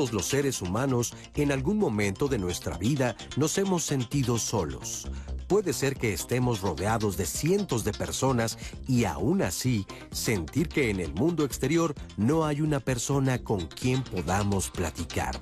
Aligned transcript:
Todos 0.00 0.14
los 0.14 0.24
seres 0.24 0.62
humanos 0.62 1.12
en 1.34 1.52
algún 1.52 1.76
momento 1.76 2.26
de 2.26 2.38
nuestra 2.38 2.78
vida 2.78 3.16
nos 3.36 3.58
hemos 3.58 3.84
sentido 3.84 4.38
solos. 4.38 5.06
Puede 5.46 5.74
ser 5.74 5.94
que 5.94 6.14
estemos 6.14 6.62
rodeados 6.62 7.18
de 7.18 7.26
cientos 7.26 7.84
de 7.84 7.92
personas 7.92 8.56
y 8.88 9.04
aún 9.04 9.42
así 9.42 9.86
sentir 10.10 10.70
que 10.70 10.88
en 10.88 11.00
el 11.00 11.12
mundo 11.12 11.44
exterior 11.44 11.94
no 12.16 12.46
hay 12.46 12.62
una 12.62 12.80
persona 12.80 13.44
con 13.44 13.66
quien 13.66 14.02
podamos 14.02 14.70
platicar. 14.70 15.38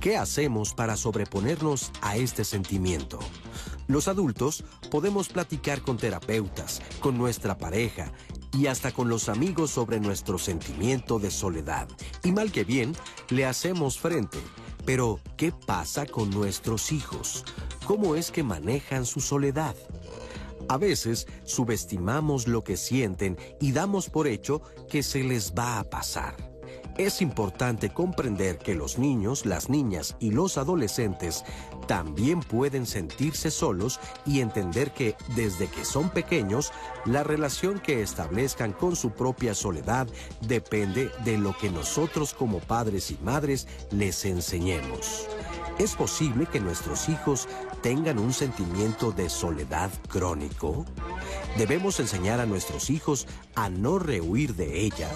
¿Qué 0.00 0.16
hacemos 0.16 0.72
para 0.72 0.96
sobreponernos 0.96 1.90
a 2.00 2.16
este 2.16 2.44
sentimiento? 2.44 3.18
Los 3.86 4.08
adultos 4.08 4.64
podemos 4.90 5.28
platicar 5.28 5.82
con 5.82 5.98
terapeutas, 5.98 6.80
con 7.00 7.18
nuestra 7.18 7.58
pareja 7.58 8.10
y 8.54 8.68
hasta 8.68 8.92
con 8.92 9.08
los 9.08 9.28
amigos 9.28 9.70
sobre 9.70 10.00
nuestro 10.00 10.38
sentimiento 10.38 11.18
de 11.18 11.30
soledad. 11.30 11.88
Y 12.22 12.32
mal 12.32 12.52
que 12.52 12.64
bien, 12.64 12.94
le 13.30 13.44
hacemos 13.44 13.98
frente. 13.98 14.38
Pero, 14.84 15.20
¿qué 15.36 15.52
pasa 15.52 16.06
con 16.06 16.30
nuestros 16.30 16.92
hijos? 16.92 17.44
¿Cómo 17.86 18.16
es 18.16 18.30
que 18.30 18.42
manejan 18.42 19.06
su 19.06 19.20
soledad? 19.20 19.74
A 20.68 20.78
veces 20.78 21.26
subestimamos 21.44 22.48
lo 22.48 22.64
que 22.64 22.76
sienten 22.76 23.36
y 23.60 23.72
damos 23.72 24.08
por 24.08 24.26
hecho 24.26 24.62
que 24.88 25.02
se 25.02 25.22
les 25.24 25.52
va 25.52 25.78
a 25.78 25.84
pasar. 25.84 26.53
Es 26.96 27.20
importante 27.20 27.90
comprender 27.90 28.58
que 28.58 28.76
los 28.76 28.98
niños, 28.98 29.46
las 29.46 29.68
niñas 29.68 30.14
y 30.20 30.30
los 30.30 30.56
adolescentes 30.56 31.44
también 31.88 32.38
pueden 32.38 32.86
sentirse 32.86 33.50
solos 33.50 33.98
y 34.24 34.40
entender 34.40 34.92
que 34.92 35.16
desde 35.34 35.66
que 35.66 35.84
son 35.84 36.08
pequeños, 36.10 36.72
la 37.04 37.24
relación 37.24 37.80
que 37.80 38.00
establezcan 38.00 38.72
con 38.72 38.94
su 38.94 39.10
propia 39.10 39.54
soledad 39.54 40.06
depende 40.42 41.10
de 41.24 41.36
lo 41.36 41.56
que 41.58 41.68
nosotros 41.68 42.32
como 42.32 42.60
padres 42.60 43.10
y 43.10 43.18
madres 43.24 43.66
les 43.90 44.24
enseñemos. 44.24 45.26
¿Es 45.80 45.96
posible 45.96 46.46
que 46.46 46.60
nuestros 46.60 47.08
hijos 47.08 47.48
tengan 47.82 48.20
un 48.20 48.32
sentimiento 48.32 49.10
de 49.10 49.28
soledad 49.28 49.90
crónico? 50.08 50.86
¿Debemos 51.58 51.98
enseñar 51.98 52.38
a 52.38 52.46
nuestros 52.46 52.88
hijos 52.88 53.26
a 53.56 53.68
no 53.68 53.98
rehuir 53.98 54.54
de 54.54 54.82
ella? 54.82 55.10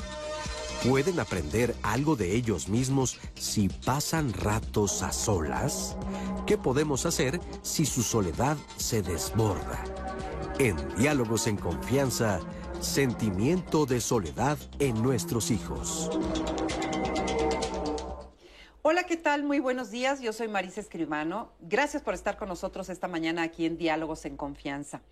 ¿Pueden 0.86 1.18
aprender 1.18 1.74
algo 1.82 2.14
de 2.14 2.36
ellos 2.36 2.68
mismos 2.68 3.18
si 3.34 3.68
pasan 3.68 4.32
ratos 4.32 5.02
a 5.02 5.10
solas? 5.10 5.96
¿Qué 6.46 6.56
podemos 6.56 7.04
hacer 7.04 7.40
si 7.62 7.84
su 7.84 8.04
soledad 8.04 8.56
se 8.76 9.02
desborda? 9.02 9.82
En 10.60 10.76
Diálogos 10.96 11.48
en 11.48 11.56
Confianza, 11.56 12.38
sentimiento 12.80 13.86
de 13.86 14.00
soledad 14.00 14.56
en 14.78 15.02
nuestros 15.02 15.50
hijos. 15.50 16.10
Hola, 18.90 19.04
¿qué 19.04 19.18
tal? 19.18 19.44
Muy 19.44 19.60
buenos 19.60 19.90
días. 19.90 20.22
Yo 20.22 20.32
soy 20.32 20.48
Marisa 20.48 20.80
Escribano. 20.80 21.52
Gracias 21.60 22.02
por 22.02 22.14
estar 22.14 22.38
con 22.38 22.48
nosotros 22.48 22.88
esta 22.88 23.06
mañana 23.06 23.42
aquí 23.42 23.66
en 23.66 23.76
Diálogos 23.76 24.24
en 24.24 24.38
Confianza. 24.38 25.02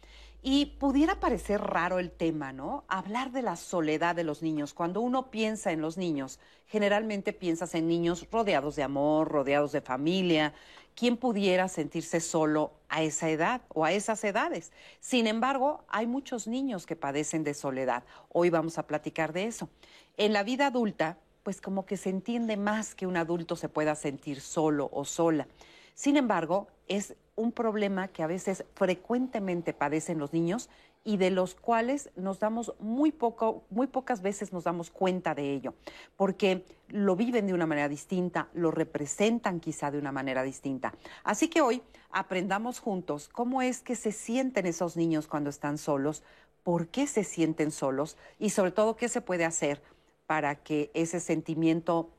Y 0.43 0.79
pudiera 0.81 1.21
parecer 1.21 1.61
raro 1.61 1.99
el 1.99 2.11
tema, 2.11 2.55
¿no? 2.55 2.85
Hablar 2.89 3.33
de 3.33 3.43
la 3.43 3.55
soledad 3.55 4.17
de 4.17 4.25
los 4.25 4.41
niños. 4.41 4.73
Cuando 4.73 5.03
uno 5.03 5.31
piensa 5.31 5.73
en 5.73 5.83
los 5.83 5.99
niños, 5.99 6.41
generalmente 6.65 7.35
piensas 7.35 7.75
en 7.75 7.87
niños 7.87 8.27
rodeados 8.33 8.77
de 8.77 8.83
amor, 8.83 9.29
rodeados 9.29 9.73
de 9.73 9.83
familia. 9.83 10.55
¿Quién 10.95 11.19
pudiera 11.19 11.69
sentirse 11.69 12.21
solo 12.21 12.73
a 12.89 13.03
esa 13.03 13.29
edad 13.29 13.61
o 13.69 13.85
a 13.85 13.93
esas 13.93 14.25
edades? 14.25 14.73
Sin 15.01 15.27
embargo, 15.27 15.85
hay 15.89 16.07
muchos 16.07 16.47
niños 16.47 16.87
que 16.87 16.97
padecen 16.97 17.45
de 17.45 17.53
soledad. 17.53 18.05
Hoy 18.31 18.49
vamos 18.49 18.79
a 18.79 18.87
platicar 18.87 19.35
de 19.35 19.45
eso. 19.45 19.69
En 20.17 20.33
la 20.33 20.45
vida 20.45 20.69
adulta, 20.69 21.19
pues 21.47 21.61
como 21.61 21.87
que 21.87 21.97
se 21.97 22.11
entiende 22.11 22.57
más 22.57 22.97
que 22.97 23.07
un 23.07 23.17
adulto 23.17 23.55
se 23.55 23.69
pueda 23.69 23.95
sentir 23.95 24.41
solo 24.41 24.91
o 24.93 25.05
sola. 25.05 25.47
Sin 25.95 26.17
embargo, 26.17 26.67
es 26.89 27.15
un 27.37 27.53
problema 27.53 28.09
que 28.09 28.25
a 28.25 28.27
veces 28.27 28.65
frecuentemente 28.75 29.73
padecen 29.73 30.19
los 30.19 30.33
niños 30.33 30.69
y 31.05 31.19
de 31.19 31.31
los 31.31 31.55
cuales 31.55 32.11
nos 32.17 32.41
damos 32.41 32.75
muy 32.81 33.13
poco, 33.13 33.63
muy 33.71 33.87
pocas 33.87 34.23
veces 34.23 34.53
nos 34.53 34.65
damos 34.65 34.91
cuenta 34.91 35.37
de 35.37 35.53
ello, 35.53 35.75
porque 36.17 36.65
lo 36.89 37.15
viven 37.15 37.47
de 37.47 37.55
una 37.55 37.67
manera 37.67 37.89
distinta, 37.89 38.49
lo 38.53 38.73
representan 38.73 39.61
quizá 39.61 39.93
de 39.93 40.01
una 40.01 40.11
manera 40.11 40.43
distinta. 40.43 40.95
Así 41.23 41.47
que 41.47 41.61
hoy 41.61 41.81
aprendamos 42.11 42.81
juntos 42.81 43.29
cómo 43.29 43.63
es 43.63 43.83
que 43.83 43.95
se 43.95 44.11
sienten 44.11 44.67
esos 44.67 44.97
niños 44.97 45.29
cuando 45.29 45.51
están 45.51 45.79
solos, 45.79 46.25
por 46.65 46.89
qué 46.89 47.07
se 47.07 47.23
sienten 47.23 47.71
solos 47.71 48.17
y 48.41 48.51
sobre 48.51 48.73
todo 48.73 48.97
qué 48.97 49.09
se 49.09 49.21
puede 49.21 49.45
hacer 49.45 49.81
para 50.27 50.57
que 50.57 50.91
ese 50.95 51.21
sentimiento, 51.21 52.11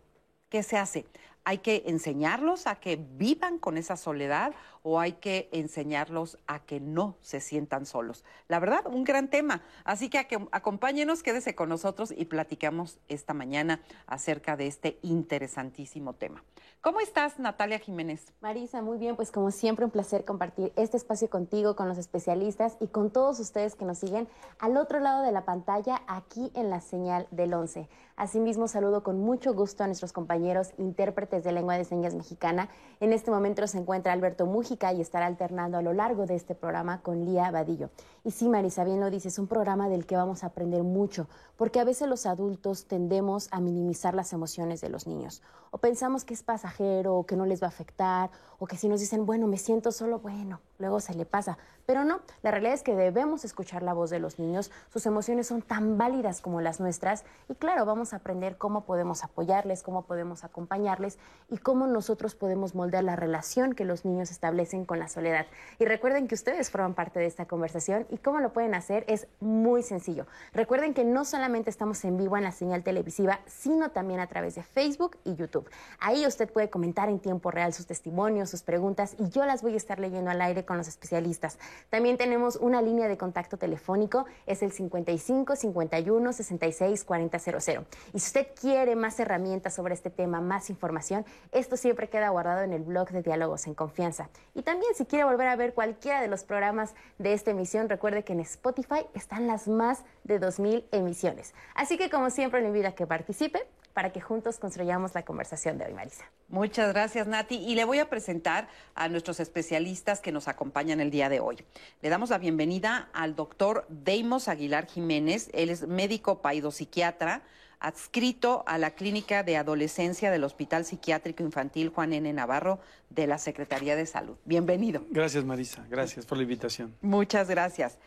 ¿qué 0.49 0.63
se 0.63 0.77
hace? 0.77 1.05
¿Hay 1.43 1.59
que 1.59 1.83
enseñarlos 1.85 2.67
a 2.67 2.75
que 2.75 2.97
vivan 2.97 3.57
con 3.57 3.77
esa 3.77 3.95
soledad 3.95 4.53
o 4.89 5.01
hay 5.01 5.13
que 5.13 5.49
enseñarlos 5.51 6.37
a 6.47 6.59
que 6.59 6.79
no 6.79 7.17
se 7.19 7.41
sientan 7.41 7.85
solos? 7.85 8.23
La 8.47 8.57
verdad, 8.59 8.87
un 8.87 9.03
gran 9.03 9.27
tema. 9.29 9.61
Así 9.83 10.09
que, 10.09 10.25
acompáñenos, 10.51 11.23
quédese 11.23 11.55
con 11.55 11.67
nosotros 11.67 12.13
y 12.15 12.23
platicamos 12.23 12.97
esta 13.09 13.33
mañana 13.33 13.81
acerca 14.05 14.55
de 14.55 14.67
este 14.67 14.97
interesantísimo 15.01 16.13
tema. 16.13 16.41
¿Cómo 16.79 17.01
estás, 17.01 17.37
Natalia 17.37 17.79
Jiménez? 17.79 18.31
Marisa, 18.39 18.81
muy 18.81 18.97
bien, 18.97 19.17
pues 19.17 19.29
como 19.29 19.51
siempre 19.51 19.83
un 19.83 19.91
placer 19.91 20.23
compartir 20.23 20.71
este 20.77 20.95
espacio 20.95 21.29
contigo, 21.29 21.75
con 21.75 21.89
los 21.89 21.97
especialistas 21.97 22.77
y 22.79 22.87
con 22.87 23.11
todos 23.11 23.41
ustedes 23.41 23.75
que 23.75 23.83
nos 23.83 23.97
siguen 23.97 24.29
al 24.57 24.77
otro 24.77 25.01
lado 25.01 25.21
de 25.23 25.33
la 25.33 25.43
pantalla, 25.43 26.01
aquí 26.07 26.49
en 26.53 26.69
la 26.69 26.79
señal 26.79 27.27
del 27.31 27.53
11. 27.53 27.89
Asimismo, 28.15 28.67
saludo 28.67 29.03
con 29.03 29.19
mucho 29.19 29.53
gusto 29.53 29.83
a 29.83 29.87
nuestros 29.87 30.13
compañeros 30.13 30.71
intérpretes 30.77 31.43
de 31.43 31.51
lengua 31.51 31.77
de 31.77 31.83
señas 31.83 32.15
mexicana. 32.15 32.69
En 32.99 33.11
este 33.11 33.31
momento 33.31 33.67
se 33.67 33.77
encuentra 33.77 34.13
Alberto 34.13 34.45
Y 34.93 35.01
estará 35.01 35.25
alternando 35.25 35.77
a 35.77 35.81
lo 35.81 35.93
largo 35.93 36.25
de 36.25 36.35
este 36.35 36.55
programa 36.55 37.01
con 37.01 37.25
Lía 37.25 37.51
Vadillo. 37.51 37.89
Y 38.23 38.31
sí, 38.31 38.47
Marisa, 38.47 38.83
bien 38.83 38.99
lo 38.99 39.09
dices, 39.09 39.33
es 39.33 39.39
un 39.39 39.47
programa 39.47 39.89
del 39.89 40.05
que 40.05 40.15
vamos 40.15 40.43
a 40.43 40.47
aprender 40.47 40.83
mucho, 40.83 41.27
porque 41.55 41.79
a 41.79 41.83
veces 41.83 42.07
los 42.07 42.25
adultos 42.25 42.85
tendemos 42.85 43.47
a 43.51 43.59
minimizar 43.59 44.13
las 44.13 44.33
emociones 44.33 44.81
de 44.81 44.89
los 44.89 45.07
niños 45.07 45.41
o 45.71 45.77
pensamos 45.77 46.23
que 46.23 46.33
es 46.33 46.43
pasajero 46.43 47.15
o 47.15 47.25
que 47.25 47.35
no 47.35 47.45
les 47.45 47.61
va 47.61 47.67
a 47.67 47.69
afectar 47.69 48.31
o 48.59 48.67
que 48.67 48.77
si 48.77 48.87
nos 48.87 48.99
dicen, 48.99 49.25
bueno, 49.25 49.47
me 49.47 49.57
siento 49.57 49.91
solo, 49.91 50.19
bueno, 50.19 50.59
luego 50.79 50.99
se 50.99 51.13
le 51.13 51.25
pasa. 51.25 51.57
Pero 51.85 52.03
no, 52.03 52.19
la 52.41 52.51
realidad 52.51 52.73
es 52.73 52.83
que 52.83 52.95
debemos 52.95 53.45
escuchar 53.45 53.81
la 53.81 53.93
voz 53.93 54.09
de 54.09 54.19
los 54.19 54.39
niños, 54.39 54.71
sus 54.91 55.05
emociones 55.05 55.47
son 55.47 55.61
tan 55.61 55.97
válidas 55.97 56.41
como 56.41 56.59
las 56.59 56.79
nuestras 56.79 57.23
y 57.47 57.55
claro, 57.55 57.85
vamos 57.85 58.11
a 58.11 58.17
aprender 58.17 58.57
cómo 58.57 58.85
podemos 58.85 59.23
apoyarles, 59.23 59.83
cómo 59.83 60.03
podemos 60.03 60.43
acompañarles 60.43 61.17
y 61.49 61.57
cómo 61.57 61.87
nosotros 61.87 62.35
podemos 62.35 62.75
moldear 62.75 63.03
la 63.03 63.15
relación 63.15 63.73
que 63.73 63.85
los 63.85 64.03
niños 64.03 64.31
establecen 64.31 64.85
con 64.85 64.99
la 64.99 65.07
soledad. 65.07 65.45
Y 65.79 65.85
recuerden 65.85 66.27
que 66.27 66.35
ustedes 66.35 66.69
forman 66.69 66.93
parte 66.93 67.19
de 67.19 67.25
esta 67.25 67.45
conversación 67.45 68.05
y 68.09 68.17
cómo 68.17 68.39
lo 68.39 68.51
pueden 68.51 68.75
hacer 68.75 69.05
es 69.07 69.27
muy 69.39 69.81
sencillo. 69.81 70.27
Recuerden 70.53 70.93
que 70.93 71.05
no 71.05 71.23
solamente 71.23 71.69
estamos 71.69 72.03
en 72.03 72.17
vivo 72.17 72.35
en 72.37 72.43
la 72.43 72.51
señal 72.51 72.83
televisiva, 72.83 73.39
sino 73.45 73.91
también 73.91 74.19
a 74.19 74.27
través 74.27 74.55
de 74.55 74.63
Facebook 74.63 75.17
y 75.23 75.35
YouTube. 75.35 75.69
Ahí 75.99 76.25
usted 76.25 76.51
puede 76.51 76.69
comentar 76.69 77.07
en 77.09 77.19
tiempo 77.19 77.51
real 77.51 77.73
sus 77.73 77.87
testimonios, 77.87 78.46
sus 78.47 78.63
preguntas 78.63 79.15
y 79.19 79.29
yo 79.29 79.45
las 79.45 79.61
voy 79.61 79.73
a 79.73 79.77
estar 79.77 79.99
leyendo 79.99 80.31
al 80.31 80.41
aire 80.41 80.65
con 80.65 80.77
los 80.77 80.87
especialistas. 80.87 81.59
También 81.89 82.17
tenemos 82.17 82.55
una 82.55 82.81
línea 82.81 83.07
de 83.07 83.17
contacto 83.17 83.57
telefónico, 83.57 84.25
es 84.45 84.63
el 84.63 84.71
55 84.71 85.55
51 85.55 86.33
66 86.33 87.03
4000. 87.03 87.85
Y 88.13 88.19
si 88.19 88.27
usted 88.27 88.47
quiere 88.59 88.95
más 88.95 89.19
herramientas 89.19 89.73
sobre 89.73 89.93
este 89.93 90.09
tema, 90.09 90.41
más 90.41 90.69
información, 90.69 91.25
esto 91.51 91.77
siempre 91.77 92.09
queda 92.09 92.29
guardado 92.29 92.61
en 92.61 92.73
el 92.73 92.83
blog 92.83 93.09
de 93.09 93.21
Diálogos 93.21 93.67
en 93.67 93.73
Confianza. 93.73 94.29
Y 94.55 94.61
también 94.61 94.93
si 94.95 95.05
quiere 95.05 95.25
volver 95.25 95.47
a 95.47 95.55
ver 95.55 95.73
cualquiera 95.73 96.21
de 96.21 96.27
los 96.27 96.43
programas 96.43 96.93
de 97.17 97.33
esta 97.33 97.51
emisión, 97.51 97.89
recuerde 97.89 98.23
que 98.23 98.33
en 98.33 98.39
Spotify 98.41 99.05
están 99.13 99.47
las 99.47 99.67
más 99.67 100.03
de 100.23 100.39
2.000 100.39 100.85
emisiones. 100.91 101.53
Así 101.75 101.97
que 101.97 102.09
como 102.09 102.29
siempre 102.29 102.61
le 102.61 102.67
invito 102.67 102.87
a 102.87 102.91
que 102.91 103.07
participe 103.07 103.67
para 103.97 104.11
que 104.11 104.21
juntos 104.21 104.59
construyamos 104.59 105.15
la 105.15 105.25
conversación 105.25 105.79
de 105.79 105.85
hoy, 105.85 105.93
Marisa. 105.95 106.23
Muchas 106.49 106.93
gracias, 106.93 107.25
Nati. 107.25 107.55
Y 107.55 107.73
le 107.73 107.83
voy 107.83 107.97
a 107.97 108.07
presentar 108.11 108.67
a 108.93 109.09
nuestros 109.09 109.39
especialistas 109.39 110.19
que 110.19 110.31
nos 110.31 110.47
acompañan 110.47 110.99
el 110.99 111.09
día 111.09 111.29
de 111.29 111.39
hoy. 111.39 111.57
Le 112.03 112.09
damos 112.09 112.29
la 112.29 112.37
bienvenida 112.37 113.09
al 113.11 113.35
doctor 113.35 113.87
Deimos 113.89 114.49
Aguilar 114.49 114.85
Jiménez. 114.85 115.49
Él 115.51 115.71
es 115.71 115.87
médico 115.87 116.43
paidopsiquiatra 116.43 117.41
adscrito 117.79 118.63
a 118.67 118.77
la 118.77 118.91
Clínica 118.91 119.41
de 119.41 119.57
Adolescencia 119.57 120.29
del 120.29 120.43
Hospital 120.43 120.85
Psiquiátrico 120.85 121.41
Infantil 121.41 121.89
Juan 121.89 122.13
N. 122.13 122.31
Navarro 122.33 122.79
de 123.09 123.25
la 123.25 123.39
Secretaría 123.39 123.95
de 123.95 124.05
Salud. 124.05 124.35
Bienvenido. 124.45 125.05
Gracias, 125.09 125.43
Marisa. 125.43 125.83
Gracias 125.89 126.25
por 126.27 126.37
la 126.37 126.43
invitación. 126.43 126.95
Muchas 127.01 127.49
gracias. 127.49 127.97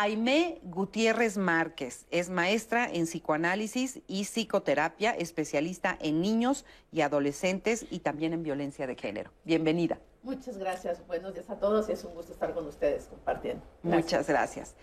Aimé 0.00 0.60
Gutiérrez 0.62 1.36
Márquez 1.36 2.06
es 2.12 2.30
maestra 2.30 2.88
en 2.88 3.06
psicoanálisis 3.06 3.98
y 4.06 4.26
psicoterapia, 4.26 5.10
especialista 5.10 5.98
en 6.00 6.20
niños 6.20 6.64
y 6.92 7.00
adolescentes 7.00 7.84
y 7.90 7.98
también 7.98 8.32
en 8.32 8.44
violencia 8.44 8.86
de 8.86 8.94
género. 8.94 9.32
Bienvenida. 9.42 9.98
Muchas 10.22 10.56
gracias. 10.56 11.04
Buenos 11.08 11.34
días 11.34 11.50
a 11.50 11.58
todos. 11.58 11.88
Es 11.88 12.04
un 12.04 12.14
gusto 12.14 12.30
estar 12.30 12.54
con 12.54 12.68
ustedes 12.68 13.06
compartiendo. 13.06 13.64
Muchas 13.82 14.28
gracias. 14.28 14.76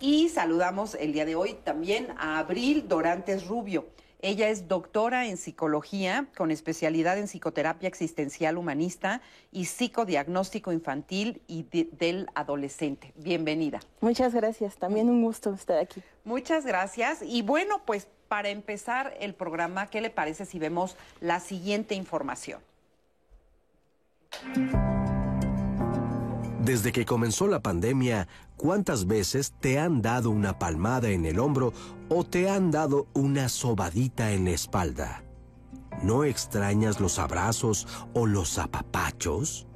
Y 0.00 0.30
saludamos 0.30 0.94
el 0.94 1.12
día 1.12 1.26
de 1.26 1.34
hoy 1.34 1.52
también 1.52 2.08
a 2.16 2.38
Abril 2.38 2.88
Dorantes 2.88 3.46
Rubio. 3.46 3.88
Ella 4.24 4.50
es 4.50 4.68
doctora 4.68 5.26
en 5.26 5.36
psicología 5.36 6.28
con 6.36 6.52
especialidad 6.52 7.18
en 7.18 7.26
psicoterapia 7.26 7.88
existencial 7.88 8.56
humanista 8.56 9.20
y 9.50 9.64
psicodiagnóstico 9.64 10.72
infantil 10.72 11.42
y 11.48 11.64
del 11.64 12.28
adolescente. 12.36 13.12
Bienvenida. 13.16 13.80
Muchas 14.00 14.32
gracias, 14.32 14.76
también 14.76 15.10
un 15.10 15.24
gusto 15.24 15.52
estar 15.52 15.76
aquí. 15.76 16.04
Muchas 16.24 16.64
gracias. 16.64 17.18
Y 17.22 17.42
bueno, 17.42 17.82
pues 17.84 18.06
para 18.28 18.50
empezar 18.50 19.12
el 19.18 19.34
programa, 19.34 19.88
¿qué 19.88 20.00
le 20.00 20.10
parece 20.10 20.46
si 20.46 20.60
vemos 20.60 20.96
la 21.20 21.40
siguiente 21.40 21.96
información? 21.96 22.60
Desde 26.60 26.92
que 26.92 27.04
comenzó 27.04 27.48
la 27.48 27.58
pandemia, 27.58 28.28
¿cuántas 28.62 29.08
veces 29.08 29.54
te 29.58 29.80
han 29.80 30.02
dado 30.02 30.30
una 30.30 30.56
palmada 30.56 31.10
en 31.10 31.26
el 31.26 31.40
hombro 31.40 31.72
o 32.08 32.22
te 32.22 32.48
han 32.48 32.70
dado 32.70 33.08
una 33.12 33.48
sobadita 33.48 34.30
en 34.30 34.44
la 34.44 34.52
espalda? 34.52 35.24
¿No 36.04 36.22
extrañas 36.22 37.00
los 37.00 37.18
abrazos 37.18 37.88
o 38.14 38.24
los 38.24 38.58
apapachos? 38.58 39.66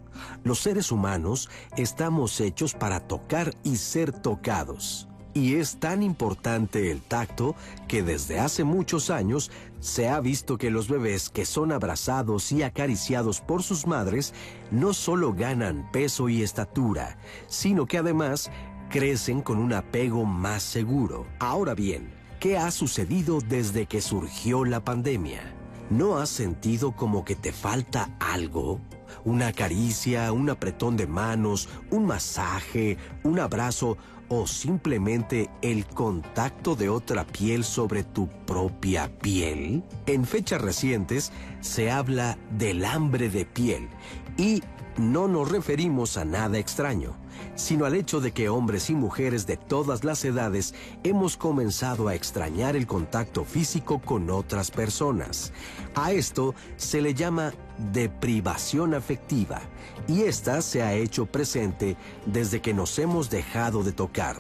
Los 0.45 0.61
seres 0.61 0.93
humanos 0.93 1.51
estamos 1.77 2.41
hechos 2.41 2.75
para 2.75 3.01
tocar 3.01 3.55
y 3.65 3.77
ser 3.77 4.13
tocados. 4.13 5.09
Y 5.35 5.57
es 5.57 5.79
tan 5.79 6.03
importante 6.03 6.91
el 6.91 7.03
tacto 7.03 7.57
que 7.89 8.03
desde 8.03 8.39
hace 8.39 8.65
muchos 8.65 9.11
años 9.11 9.51
se 9.81 10.09
ha 10.09 10.19
visto 10.21 10.57
que 10.57 10.71
los 10.71 10.89
bebés 10.89 11.29
que 11.29 11.45
son 11.45 11.73
abrazados 11.73 12.53
y 12.53 12.63
acariciados 12.63 13.41
por 13.43 13.63
sus 13.63 13.87
madres 13.87 14.33
no 14.71 14.95
solo 14.95 15.35
ganan 15.35 15.91
peso 15.93 16.31
y 16.31 16.43
estatura, 16.43 17.19
sino 17.49 17.85
que 17.85 17.99
además 17.99 18.51
crecen 18.97 19.43
con 19.43 19.59
un 19.59 19.75
apego 19.75 20.25
más 20.25 20.63
seguro. 20.63 21.27
Ahora 21.39 21.75
bien, 21.75 22.09
¿qué 22.41 22.57
ha 22.57 22.71
sucedido 22.71 23.41
desde 23.47 23.85
que 23.85 24.01
surgió 24.01 24.65
la 24.65 24.83
pandemia? 24.83 25.55
¿No 25.91 26.17
has 26.17 26.31
sentido 26.31 26.93
como 26.93 27.23
que 27.23 27.35
te 27.35 27.53
falta 27.53 28.17
algo? 28.19 28.81
Una 29.23 29.53
caricia, 29.53 30.33
un 30.33 30.49
apretón 30.49 30.97
de 30.97 31.07
manos, 31.07 31.69
un 31.91 32.07
masaje, 32.07 32.97
un 33.23 33.39
abrazo 33.39 33.99
o 34.31 34.47
simplemente 34.47 35.51
el 35.61 35.85
contacto 35.85 36.75
de 36.75 36.89
otra 36.89 37.27
piel 37.27 37.65
sobre 37.65 38.03
tu 38.03 38.31
propia 38.47 39.15
piel? 39.19 39.85
En 40.07 40.25
fechas 40.25 40.63
recientes 40.63 41.33
se 41.61 41.91
habla 41.91 42.39
del 42.57 42.83
hambre 42.83 43.29
de 43.29 43.45
piel 43.45 43.91
y 44.39 44.63
no 44.97 45.29
nos 45.29 45.51
referimos 45.51 46.17
a 46.17 46.25
nada 46.25 46.57
extraño, 46.57 47.15
sino 47.55 47.85
al 47.85 47.95
hecho 47.95 48.21
de 48.21 48.33
que 48.33 48.49
hombres 48.49 48.91
y 48.91 48.95
mujeres 48.95 49.47
de 49.47 49.57
todas 49.57 50.05
las 50.05 50.25
edades 50.25 50.75
hemos 51.05 51.37
comenzado 51.37 52.09
a 52.09 52.15
extrañar 52.15 52.77
el 52.77 52.87
contacto 52.87 53.45
físico 53.45 54.01
con 54.01 54.31
otras 54.31 54.71
personas. 54.71 55.53
A 55.95 56.13
esto 56.13 56.55
se 56.77 57.01
le 57.01 57.15
llama 57.15 57.53
deprivación 57.93 58.95
afectiva 58.95 59.61
y 60.09 60.23
esta 60.23 60.63
se 60.63 60.83
ha 60.83 60.95
hecho 60.95 61.27
presente 61.27 61.97
desde 62.25 62.61
que 62.61 62.75
nos 62.75 62.99
hemos 62.99 63.31
dejado 63.31 63.83
de 63.83 63.93
tocar, 63.93 64.37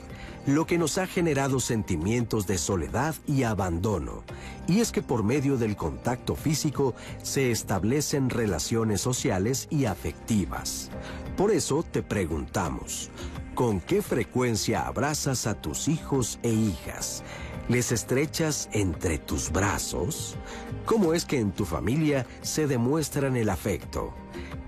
lo 0.46 0.64
que 0.64 0.78
nos 0.78 0.96
ha 0.98 1.06
generado 1.06 1.58
sentimientos 1.58 2.46
de 2.46 2.56
soledad 2.56 3.14
y 3.26 3.42
abandono. 3.42 4.22
Y 4.68 4.80
es 4.80 4.92
que 4.92 5.02
por 5.02 5.24
medio 5.24 5.56
del 5.56 5.76
contacto 5.76 6.36
físico 6.36 6.94
se 7.22 7.50
establecen 7.50 8.30
relaciones 8.30 9.00
sociales 9.00 9.66
y 9.70 9.86
afectivas. 9.86 10.90
Por 11.36 11.50
eso 11.50 11.82
te 11.82 12.02
preguntamos, 12.02 13.10
¿con 13.54 13.80
qué 13.80 14.02
frecuencia 14.02 14.86
abrazas 14.86 15.46
a 15.46 15.60
tus 15.60 15.88
hijos 15.88 16.38
e 16.42 16.50
hijas? 16.50 17.24
¿Les 17.68 17.90
estrechas 17.90 18.68
entre 18.72 19.18
tus 19.18 19.50
brazos? 19.50 20.36
¿Cómo 20.84 21.14
es 21.14 21.24
que 21.24 21.40
en 21.40 21.50
tu 21.50 21.64
familia 21.64 22.24
se 22.40 22.68
demuestran 22.68 23.36
el 23.36 23.50
afecto? 23.50 24.14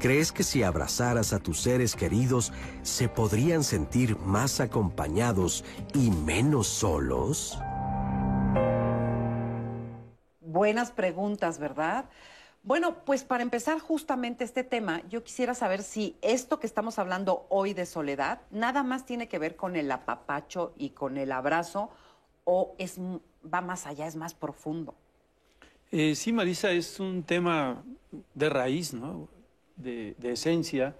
¿Crees 0.01 0.31
que 0.31 0.45
si 0.45 0.63
abrazaras 0.63 1.33
a 1.33 1.41
tus 1.41 1.61
seres 1.61 1.97
queridos 1.97 2.53
se 2.83 3.09
podrían 3.09 3.65
sentir 3.65 4.17
más 4.19 4.61
acompañados 4.61 5.65
y 5.93 6.13
menos 6.13 6.69
solos? 6.69 7.59
Buenas 10.41 10.93
preguntas, 10.93 11.59
¿verdad? 11.59 12.05
Bueno, 12.63 13.05
pues 13.05 13.25
para 13.25 13.43
empezar 13.43 13.81
justamente 13.81 14.45
este 14.45 14.63
tema, 14.63 15.03
yo 15.09 15.25
quisiera 15.25 15.55
saber 15.55 15.83
si 15.83 16.17
esto 16.23 16.61
que 16.61 16.69
estamos 16.69 17.01
hablando 17.01 17.47
hoy 17.49 17.75
de 17.75 17.85
soledad 17.85 18.43
nada 18.53 18.85
más 18.85 19.05
tiene 19.05 19.27
que 19.27 19.41
ver 19.41 19.57
con 19.57 19.75
el 19.75 19.91
apapacho 19.91 20.75
y 20.77 20.91
con 20.91 21.19
el 21.19 21.33
abrazo 21.33 21.91
o 22.45 22.77
es, 22.79 22.99
va 23.53 23.63
más 23.63 23.85
allá, 23.85 24.07
es 24.07 24.15
más 24.15 24.35
profundo. 24.35 24.95
Eh, 25.91 26.15
sí, 26.15 26.33
Marisa, 26.33 26.71
es 26.71 27.01
un 27.01 27.25
tema 27.25 27.83
de 28.35 28.49
raíz, 28.49 28.95
¿no? 28.95 29.29
De, 29.79 30.15
esencia 30.23 30.95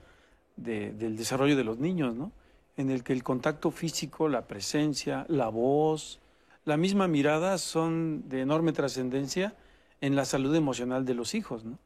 del 0.57 1.17
desarrollo 1.17 1.57
de 1.57 1.65
los 1.65 1.79
niños, 1.79 2.15
¿no? 2.15 2.33
En 2.77 2.91
el 2.91 3.03
que 3.03 3.13
el 3.13 3.23
contacto 3.23 3.71
físico, 3.71 4.29
la 4.29 4.47
presencia, 4.47 5.27
la 5.29 5.49
voz, 5.49 6.21
la 6.65 6.77
misma 6.77 7.09
mirada 7.09 7.59
son 7.59 8.29
de 8.29 8.41
enorme 8.41 8.73
trascendencia 8.73 9.55
en 10.01 10.15
la 10.15 10.25
salud 10.25 10.55
emocional 10.55 11.05
de 11.05 11.15
los 11.15 11.35
hijos, 11.35 11.65
¿no? 11.65 11.79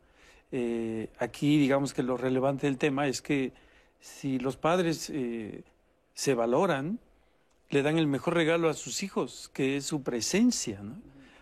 Eh, 0.50 1.08
aquí, 1.18 1.58
digamos 1.58 1.94
que 1.94 2.02
lo 2.02 2.18
relevante 2.18 2.66
del 2.66 2.76
tema 2.76 3.06
es 3.06 3.22
que 3.22 3.52
si 4.00 4.38
los 4.38 4.56
padres 4.56 5.08
eh, 5.08 5.64
se 6.12 6.34
valoran, 6.34 6.98
le 7.70 7.82
dan 7.82 7.96
el 7.96 8.06
mejor 8.06 8.34
regalo 8.34 8.68
a 8.68 8.74
sus 8.74 9.02
hijos, 9.02 9.50
que 9.54 9.78
es 9.78 9.86
su 9.86 10.02
presencia, 10.02 10.82
¿no? 10.82 11.00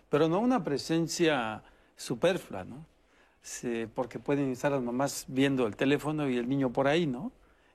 Pero 0.08 0.28
no 0.28 0.38
una 0.38 0.62
presencia 0.62 1.62
superflua, 1.96 2.64
¿no? 2.64 2.86
Porque 3.94 4.18
pueden 4.18 4.50
estar 4.52 4.72
las 4.72 4.82
mamás 4.82 5.24
viendo 5.28 5.66
el 5.66 5.76
teléfono 5.76 6.28
y 6.28 6.36
el 6.36 6.48
niño 6.48 6.72
por 6.72 6.88
ahí, 6.88 7.06
¿no? 7.06 7.32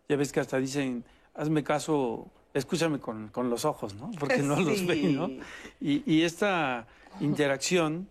Ya 0.08 0.16
ves 0.16 0.32
que 0.32 0.40
hasta 0.40 0.58
dicen, 0.58 1.04
hazme 1.34 1.64
caso, 1.64 2.30
escúchame 2.54 3.00
con, 3.00 3.32
los 3.50 3.66
ojos, 3.66 3.96
¿no? 3.96 4.12
Porque 4.20 4.40
no 4.40 4.60
los 4.60 4.86
ven, 4.88 5.16
¿no? 5.16 5.30
Y, 5.82 6.22
esta 6.22 6.88
interacción, 7.20 8.08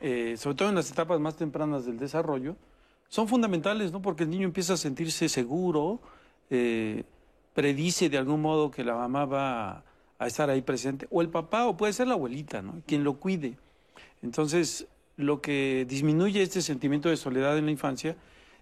eh, 0.00 0.36
sobre 0.36 0.56
todo 0.56 0.68
en 0.68 0.74
las 0.74 0.90
etapas 0.90 1.20
más 1.20 1.36
tempranas 1.36 1.86
del 1.86 1.98
desarrollo, 1.98 2.56
son 3.08 3.28
fundamentales, 3.28 3.92
¿no? 3.92 4.02
Porque 4.02 4.24
el 4.24 4.30
niño 4.30 4.44
empieza 4.44 4.74
a 4.74 4.76
sentirse 4.76 5.28
seguro, 5.28 6.00
eh, 6.50 7.04
predice 7.54 8.08
de 8.08 8.18
algún 8.18 8.42
modo 8.42 8.70
que 8.70 8.84
la 8.84 8.94
mamá 8.94 9.24
va 9.24 9.84
a 10.18 10.26
estar 10.26 10.50
ahí 10.50 10.62
presente, 10.62 11.06
o 11.10 11.22
el 11.22 11.28
papá, 11.28 11.66
o 11.66 11.76
puede 11.76 11.92
ser 11.92 12.08
la 12.08 12.14
abuelita, 12.14 12.62
¿no? 12.62 12.82
Quien 12.86 13.04
lo 13.04 13.14
cuide. 13.14 13.56
Entonces, 14.22 14.86
lo 15.16 15.40
que 15.40 15.86
disminuye 15.88 16.42
este 16.42 16.62
sentimiento 16.62 17.08
de 17.08 17.16
soledad 17.16 17.56
en 17.58 17.66
la 17.66 17.70
infancia 17.70 18.16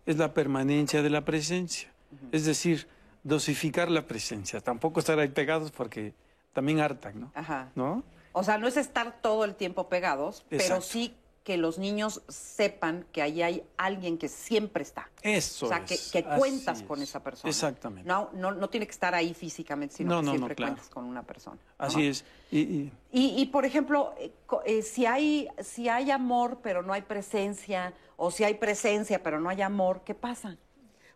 es 0.06 0.16
la 0.18 0.34
permanencia 0.34 1.02
de 1.02 1.10
la 1.10 1.24
presencia. 1.24 1.92
Es 2.30 2.44
decir, 2.44 2.86
dosificar 3.22 3.90
la 3.90 4.06
presencia. 4.06 4.60
Tampoco 4.60 5.00
estar 5.00 5.18
ahí 5.18 5.28
pegados 5.28 5.72
porque 5.72 6.14
también 6.52 6.80
hartan, 6.80 7.20
¿no? 7.20 7.32
Ajá. 7.34 7.70
¿No? 7.74 8.04
O 8.32 8.44
sea, 8.44 8.58
no 8.58 8.68
es 8.68 8.76
estar 8.76 9.20
todo 9.20 9.44
el 9.44 9.54
tiempo 9.54 9.88
pegados, 9.88 10.44
pero 10.48 10.80
sí 10.80 11.14
que 11.44 11.58
los 11.58 11.78
niños 11.78 12.22
sepan 12.26 13.04
que 13.12 13.20
ahí 13.20 13.42
hay 13.42 13.62
alguien 13.76 14.16
que 14.16 14.28
siempre 14.28 14.82
está. 14.82 15.10
Eso. 15.20 15.66
O 15.66 15.68
sea, 15.68 15.84
que, 15.84 15.98
que 16.10 16.24
cuentas 16.24 16.82
con 16.82 17.02
esa 17.02 17.22
persona. 17.22 17.50
Exactamente. 17.50 18.08
No, 18.08 18.30
no, 18.32 18.52
no 18.52 18.70
tiene 18.70 18.86
que 18.86 18.92
estar 18.92 19.14
ahí 19.14 19.34
físicamente, 19.34 19.94
sino 19.94 20.22
que 20.22 20.30
siempre 20.30 20.56
cuentas 20.56 20.88
con 20.88 21.04
una 21.04 21.22
persona. 21.22 21.58
Así 21.76 22.06
es. 22.06 22.24
Y, 22.50 22.90
y... 23.12 23.46
por 23.46 23.66
ejemplo, 23.66 24.14
eh, 24.18 24.32
eh, 24.64 24.82
si, 24.82 25.04
hay, 25.04 25.48
si 25.60 25.88
hay 25.88 26.10
amor 26.10 26.60
pero 26.62 26.82
no 26.82 26.94
hay 26.94 27.02
presencia, 27.02 27.92
o 28.16 28.30
si 28.30 28.42
hay 28.44 28.54
presencia 28.54 29.22
pero 29.22 29.38
no 29.38 29.50
hay 29.50 29.60
amor, 29.60 30.00
¿qué 30.02 30.14
pasa? 30.14 30.56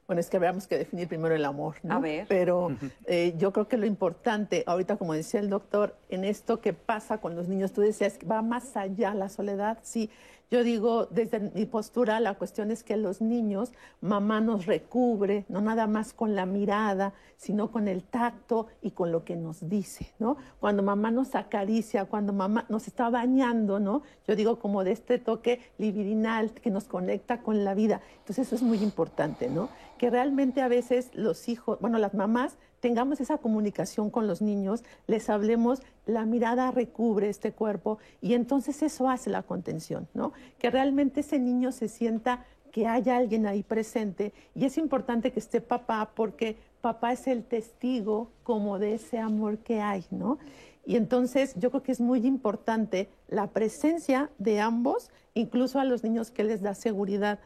Bueno, 0.08 0.20
es 0.20 0.30
que 0.30 0.38
habríamos 0.38 0.66
que 0.66 0.78
definir 0.78 1.06
primero 1.06 1.34
el 1.34 1.44
amor, 1.44 1.76
¿no? 1.82 1.96
A 1.96 1.98
ver. 1.98 2.24
Pero 2.30 2.70
eh, 3.04 3.34
yo 3.36 3.52
creo 3.52 3.68
que 3.68 3.76
lo 3.76 3.84
importante, 3.84 4.64
ahorita 4.66 4.96
como 4.96 5.12
decía 5.12 5.38
el 5.38 5.50
doctor, 5.50 5.98
en 6.08 6.24
esto 6.24 6.62
que 6.62 6.72
pasa 6.72 7.18
con 7.18 7.36
los 7.36 7.46
niños, 7.46 7.74
tú 7.74 7.82
decías, 7.82 8.18
va 8.28 8.40
más 8.40 8.74
allá 8.78 9.12
la 9.12 9.28
soledad, 9.28 9.78
sí. 9.82 10.08
Yo 10.50 10.64
digo, 10.64 11.06
desde 11.06 11.40
mi 11.40 11.66
postura, 11.66 12.20
la 12.20 12.34
cuestión 12.34 12.70
es 12.70 12.82
que 12.82 12.96
los 12.96 13.20
niños, 13.20 13.72
mamá 14.00 14.40
nos 14.40 14.64
recubre, 14.64 15.44
no 15.50 15.60
nada 15.60 15.86
más 15.86 16.14
con 16.14 16.34
la 16.34 16.46
mirada, 16.46 17.12
sino 17.36 17.70
con 17.70 17.86
el 17.86 18.02
tacto 18.02 18.66
y 18.80 18.92
con 18.92 19.12
lo 19.12 19.24
que 19.24 19.36
nos 19.36 19.68
dice, 19.68 20.14
¿no? 20.18 20.38
Cuando 20.58 20.82
mamá 20.82 21.10
nos 21.10 21.34
acaricia, 21.34 22.06
cuando 22.06 22.32
mamá 22.32 22.64
nos 22.70 22.86
está 22.86 23.10
bañando, 23.10 23.78
¿no? 23.78 24.02
Yo 24.26 24.36
digo 24.36 24.58
como 24.58 24.84
de 24.84 24.92
este 24.92 25.18
toque 25.18 25.60
libidinal 25.76 26.52
que 26.52 26.70
nos 26.70 26.84
conecta 26.84 27.42
con 27.42 27.62
la 27.62 27.74
vida. 27.74 28.00
Entonces 28.20 28.46
eso 28.46 28.56
es 28.56 28.62
muy 28.62 28.78
importante, 28.78 29.50
¿no? 29.50 29.68
Que 29.98 30.08
realmente 30.08 30.62
a 30.62 30.68
veces 30.68 31.10
los 31.12 31.48
hijos, 31.50 31.78
bueno, 31.80 31.98
las 31.98 32.14
mamás 32.14 32.56
tengamos 32.80 33.20
esa 33.20 33.38
comunicación 33.38 34.10
con 34.10 34.26
los 34.26 34.42
niños, 34.42 34.84
les 35.06 35.30
hablemos, 35.30 35.82
la 36.06 36.24
mirada 36.24 36.70
recubre 36.70 37.28
este 37.28 37.52
cuerpo 37.52 37.98
y 38.20 38.34
entonces 38.34 38.82
eso 38.82 39.08
hace 39.08 39.30
la 39.30 39.42
contención, 39.42 40.08
¿no? 40.14 40.32
Que 40.58 40.70
realmente 40.70 41.20
ese 41.20 41.38
niño 41.38 41.72
se 41.72 41.88
sienta 41.88 42.44
que 42.72 42.86
haya 42.86 43.16
alguien 43.16 43.46
ahí 43.46 43.62
presente 43.62 44.32
y 44.54 44.64
es 44.64 44.78
importante 44.78 45.32
que 45.32 45.40
esté 45.40 45.60
papá 45.60 46.10
porque 46.14 46.56
papá 46.80 47.12
es 47.12 47.26
el 47.26 47.44
testigo 47.44 48.30
como 48.42 48.78
de 48.78 48.94
ese 48.94 49.18
amor 49.18 49.58
que 49.58 49.80
hay, 49.80 50.04
¿no? 50.10 50.38
Y 50.86 50.96
entonces 50.96 51.54
yo 51.56 51.70
creo 51.70 51.82
que 51.82 51.92
es 51.92 52.00
muy 52.00 52.26
importante 52.26 53.08
la 53.28 53.48
presencia 53.48 54.30
de 54.38 54.60
ambos, 54.60 55.10
incluso 55.34 55.78
a 55.78 55.84
los 55.84 56.02
niños 56.02 56.30
que 56.30 56.44
les 56.44 56.62
da 56.62 56.74
seguridad, 56.74 57.40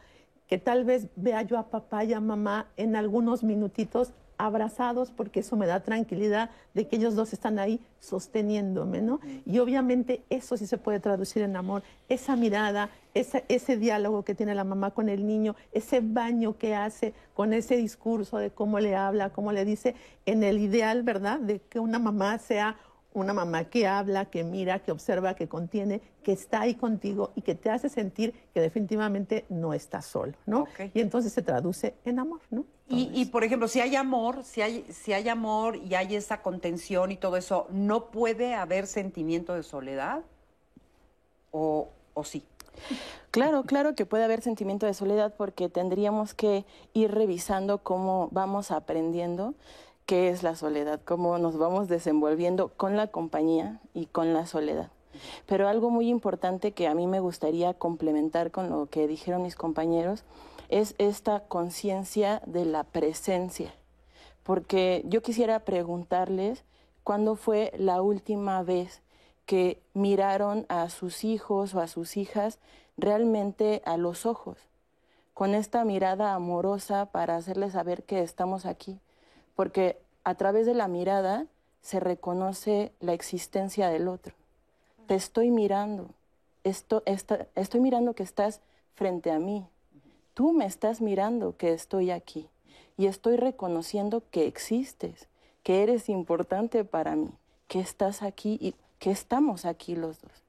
que 0.47 0.57
tal 0.57 0.85
vez 0.85 1.07
vea 1.15 1.41
yo 1.41 1.57
a 1.57 1.69
papá 1.69 2.05
y 2.05 2.13
a 2.13 2.19
mamá 2.19 2.67
en 2.77 2.95
algunos 2.95 3.43
minutitos 3.43 4.13
abrazados 4.37 5.11
porque 5.11 5.41
eso 5.41 5.55
me 5.55 5.67
da 5.67 5.81
tranquilidad 5.81 6.49
de 6.73 6.87
que 6.87 6.95
ellos 6.95 7.15
dos 7.15 7.33
están 7.33 7.59
ahí 7.59 7.79
sosteniéndome, 7.99 9.01
¿no? 9.01 9.19
Y 9.45 9.59
obviamente 9.59 10.23
eso 10.29 10.57
sí 10.57 10.67
se 10.67 10.77
puede 10.77 10.99
traducir 10.99 11.43
en 11.43 11.55
amor, 11.55 11.83
esa 12.09 12.35
mirada, 12.35 12.89
ese, 13.13 13.45
ese 13.47 13.77
diálogo 13.77 14.23
que 14.23 14.35
tiene 14.35 14.55
la 14.55 14.63
mamá 14.63 14.91
con 14.91 15.09
el 15.09 15.25
niño, 15.25 15.55
ese 15.71 16.01
baño 16.01 16.57
que 16.57 16.75
hace 16.75 17.13
con 17.33 17.53
ese 17.53 17.77
discurso 17.77 18.37
de 18.37 18.51
cómo 18.51 18.79
le 18.79 18.95
habla, 18.95 19.29
cómo 19.31 19.51
le 19.51 19.65
dice, 19.65 19.95
en 20.25 20.43
el 20.43 20.59
ideal, 20.59 21.03
¿verdad? 21.03 21.39
De 21.39 21.59
que 21.59 21.79
una 21.79 21.99
mamá 21.99 22.37
sea 22.39 22.77
una 23.13 23.33
mamá 23.33 23.65
que 23.65 23.87
habla, 23.87 24.25
que 24.25 24.43
mira, 24.43 24.79
que 24.79 24.91
observa, 24.91 25.35
que 25.35 25.47
contiene, 25.47 26.01
que 26.23 26.31
está 26.31 26.61
ahí 26.61 26.75
contigo 26.75 27.31
y 27.35 27.41
que 27.41 27.55
te 27.55 27.69
hace 27.69 27.89
sentir 27.89 28.33
que 28.53 28.61
definitivamente 28.61 29.45
no 29.49 29.73
estás 29.73 30.05
solo, 30.05 30.33
¿no? 30.45 30.65
Y 30.93 30.99
entonces 30.99 31.31
se 31.33 31.41
traduce 31.41 31.95
en 32.05 32.19
amor, 32.19 32.41
¿no? 32.49 32.65
Y, 32.89 33.25
por 33.25 33.43
ejemplo, 33.43 33.67
si 33.67 33.79
hay 33.79 33.95
amor, 33.95 34.43
si 34.43 34.61
hay, 34.61 34.85
si 34.91 35.13
hay 35.13 35.27
amor 35.27 35.77
y 35.77 35.95
hay 35.95 36.15
esa 36.15 36.41
contención 36.43 37.11
y 37.11 37.17
todo 37.17 37.37
eso, 37.37 37.65
¿no 37.71 38.11
puede 38.11 38.53
haber 38.53 38.85
sentimiento 38.85 39.55
de 39.55 39.63
soledad? 39.63 40.21
¿O, 41.51 41.87
o 42.13 42.23
sí? 42.23 42.43
Claro, 43.31 43.63
claro 43.63 43.95
que 43.95 44.05
puede 44.05 44.23
haber 44.23 44.41
sentimiento 44.41 44.85
de 44.85 44.93
soledad 44.93 45.33
porque 45.35 45.69
tendríamos 45.69 46.35
que 46.35 46.65
ir 46.93 47.11
revisando 47.11 47.79
cómo 47.79 48.29
vamos 48.31 48.69
aprendiendo 48.69 49.55
qué 50.05 50.29
es 50.29 50.43
la 50.43 50.55
soledad, 50.55 50.99
cómo 51.03 51.37
nos 51.37 51.57
vamos 51.57 51.87
desenvolviendo 51.87 52.69
con 52.69 52.97
la 52.97 53.07
compañía 53.07 53.79
y 53.93 54.05
con 54.07 54.33
la 54.33 54.45
soledad. 54.45 54.89
Pero 55.45 55.67
algo 55.67 55.89
muy 55.89 56.09
importante 56.09 56.71
que 56.71 56.87
a 56.87 56.95
mí 56.95 57.07
me 57.07 57.19
gustaría 57.19 57.73
complementar 57.73 58.51
con 58.51 58.69
lo 58.69 58.87
que 58.87 59.07
dijeron 59.07 59.43
mis 59.43 59.55
compañeros 59.55 60.23
es 60.79 60.95
esta 60.97 61.41
conciencia 61.41 62.41
de 62.45 62.65
la 62.65 62.83
presencia. 62.83 63.73
Porque 64.43 65.03
yo 65.05 65.21
quisiera 65.21 65.59
preguntarles 65.59 66.63
cuándo 67.03 67.35
fue 67.35 67.71
la 67.77 68.01
última 68.01 68.61
vez 68.63 69.01
que 69.45 69.81
miraron 69.93 70.65
a 70.69 70.89
sus 70.89 71.23
hijos 71.23 71.73
o 71.75 71.79
a 71.79 71.87
sus 71.87 72.17
hijas 72.17 72.59
realmente 72.97 73.81
a 73.85 73.97
los 73.97 74.25
ojos, 74.25 74.57
con 75.33 75.55
esta 75.55 75.83
mirada 75.83 76.33
amorosa 76.33 77.07
para 77.07 77.35
hacerles 77.35 77.73
saber 77.73 78.03
que 78.03 78.21
estamos 78.21 78.65
aquí 78.65 78.99
porque 79.55 79.97
a 80.23 80.35
través 80.35 80.65
de 80.65 80.73
la 80.73 80.87
mirada 80.87 81.45
se 81.81 81.99
reconoce 81.99 82.91
la 82.99 83.13
existencia 83.13 83.89
del 83.89 84.07
otro. 84.07 84.33
Te 85.07 85.15
estoy 85.15 85.51
mirando, 85.51 86.09
esto, 86.63 87.03
estoy 87.05 87.79
mirando 87.79 88.13
que 88.13 88.23
estás 88.23 88.61
frente 88.95 89.31
a 89.31 89.39
mí. 89.39 89.65
Tú 90.33 90.51
me 90.53 90.65
estás 90.65 90.99
mirando 90.99 91.57
que 91.57 91.73
estoy 91.73 92.09
aquí 92.09 92.49
y 92.97 93.05
estoy 93.05 93.37
reconociendo 93.37 94.23
que 94.31 94.47
existes, 94.47 95.27
que 95.61 95.83
eres 95.83 96.09
importante 96.09 96.83
para 96.83 97.15
mí, 97.15 97.29
que 97.67 97.79
estás 97.79 98.23
aquí 98.23 98.57
y 98.59 98.75
que 98.99 99.11
estamos 99.11 99.65
aquí 99.65 99.95
los 99.95 100.21
dos. 100.21 100.43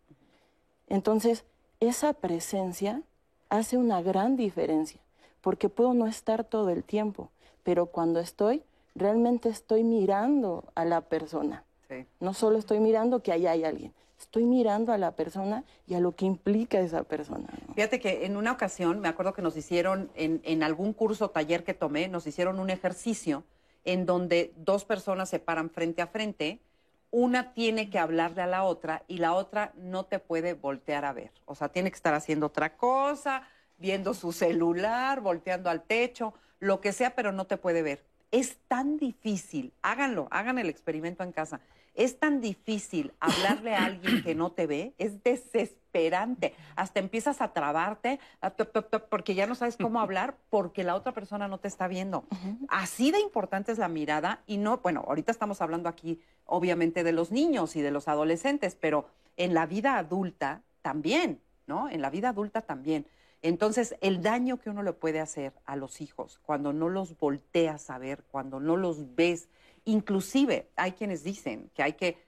Entonces, 0.88 1.44
esa 1.80 2.12
presencia 2.14 3.02
hace 3.50 3.76
una 3.76 4.00
gran 4.00 4.36
diferencia, 4.36 5.00
porque 5.40 5.68
puedo 5.68 5.92
no 5.92 6.06
estar 6.06 6.44
todo 6.44 6.70
el 6.70 6.82
tiempo, 6.82 7.30
pero 7.62 7.86
cuando 7.86 8.20
estoy, 8.20 8.62
realmente 8.94 9.48
estoy 9.48 9.84
mirando 9.84 10.64
a 10.74 10.84
la 10.84 11.02
persona. 11.02 11.64
No 12.20 12.34
solo 12.34 12.58
estoy 12.58 12.80
mirando 12.80 13.22
que 13.22 13.32
ahí 13.32 13.46
hay 13.46 13.64
alguien, 13.64 13.92
estoy 14.18 14.44
mirando 14.44 14.92
a 14.92 14.98
la 14.98 15.12
persona 15.12 15.64
y 15.86 15.94
a 15.94 16.00
lo 16.00 16.14
que 16.14 16.24
implica 16.24 16.80
esa 16.80 17.02
persona. 17.04 17.46
Fíjate 17.74 18.00
que 18.00 18.26
en 18.26 18.36
una 18.36 18.52
ocasión, 18.52 19.00
me 19.00 19.08
acuerdo 19.08 19.32
que 19.32 19.42
nos 19.42 19.56
hicieron, 19.56 20.10
en, 20.14 20.62
algún 20.62 20.92
curso 20.92 21.30
taller 21.30 21.64
que 21.64 21.74
tomé, 21.74 22.08
nos 22.08 22.26
hicieron 22.26 22.58
un 22.58 22.70
ejercicio 22.70 23.44
en 23.84 24.06
donde 24.06 24.52
dos 24.56 24.84
personas 24.84 25.28
se 25.28 25.38
paran 25.38 25.70
frente 25.70 26.02
a 26.02 26.06
frente, 26.06 26.60
una 27.10 27.52
tiene 27.52 27.90
que 27.90 27.98
hablarle 27.98 28.42
a 28.42 28.46
la 28.46 28.64
otra 28.64 29.04
y 29.06 29.18
la 29.18 29.34
otra 29.34 29.72
no 29.76 30.04
te 30.04 30.18
puede 30.18 30.54
voltear 30.54 31.04
a 31.04 31.12
ver. 31.12 31.30
O 31.44 31.54
sea, 31.54 31.68
tiene 31.68 31.90
que 31.90 31.96
estar 31.96 32.14
haciendo 32.14 32.46
otra 32.46 32.76
cosa, 32.76 33.42
viendo 33.78 34.14
su 34.14 34.32
celular, 34.32 35.20
volteando 35.20 35.70
al 35.70 35.82
techo, 35.82 36.34
lo 36.58 36.80
que 36.80 36.92
sea, 36.92 37.14
pero 37.14 37.30
no 37.30 37.46
te 37.46 37.56
puede 37.56 37.82
ver 37.82 38.02
es 38.34 38.56
tan 38.66 38.96
difícil, 38.96 39.72
háganlo, 39.80 40.26
hagan 40.32 40.58
el 40.58 40.68
experimento 40.68 41.22
en 41.22 41.30
casa. 41.30 41.60
Es 41.94 42.18
tan 42.18 42.40
difícil 42.40 43.12
hablarle 43.20 43.74
a 43.74 43.84
alguien 43.84 44.22
que 44.22 44.34
no 44.34 44.52
te 44.52 44.66
ve, 44.66 44.94
es 44.98 45.22
desesperante. 45.22 46.54
Hasta 46.74 46.98
empiezas 46.98 47.40
a 47.40 47.52
trabarte 47.52 48.18
porque 49.08 49.34
ya 49.36 49.46
no 49.46 49.54
sabes 49.54 49.76
cómo 49.76 50.00
hablar 50.00 50.36
porque 50.50 50.82
la 50.82 50.96
otra 50.96 51.12
persona 51.12 51.46
no 51.46 51.58
te 51.58 51.68
está 51.68 51.86
viendo. 51.86 52.24
Así 52.68 53.12
de 53.12 53.20
importante 53.20 53.70
es 53.70 53.78
la 53.78 53.88
mirada 53.88 54.42
y 54.46 54.56
no, 54.56 54.78
bueno, 54.78 55.04
ahorita 55.06 55.30
estamos 55.30 55.60
hablando 55.60 55.88
aquí 55.88 56.20
obviamente 56.46 57.04
de 57.04 57.12
los 57.12 57.30
niños 57.30 57.76
y 57.76 57.80
de 57.80 57.92
los 57.92 58.08
adolescentes, 58.08 58.74
pero 58.74 59.06
en 59.36 59.54
la 59.54 59.66
vida 59.66 59.96
adulta 59.96 60.62
también, 60.82 61.40
¿no? 61.66 61.88
En 61.88 62.02
la 62.02 62.10
vida 62.10 62.30
adulta 62.30 62.60
también. 62.60 63.06
Entonces, 63.40 63.94
el 64.00 64.22
daño 64.22 64.58
que 64.58 64.70
uno 64.70 64.82
le 64.82 64.94
puede 64.94 65.20
hacer 65.20 65.52
a 65.64 65.76
los 65.76 66.00
hijos 66.00 66.40
cuando 66.44 66.72
no 66.72 66.88
los 66.88 67.18
volteas 67.18 67.90
a 67.90 67.98
ver, 67.98 68.24
cuando 68.30 68.58
no 68.58 68.76
los 68.76 69.14
ves, 69.14 69.48
inclusive 69.84 70.68
hay 70.76 70.92
quienes 70.92 71.24
dicen 71.24 71.70
que 71.74 71.82
hay 71.82 71.94
que, 71.94 72.18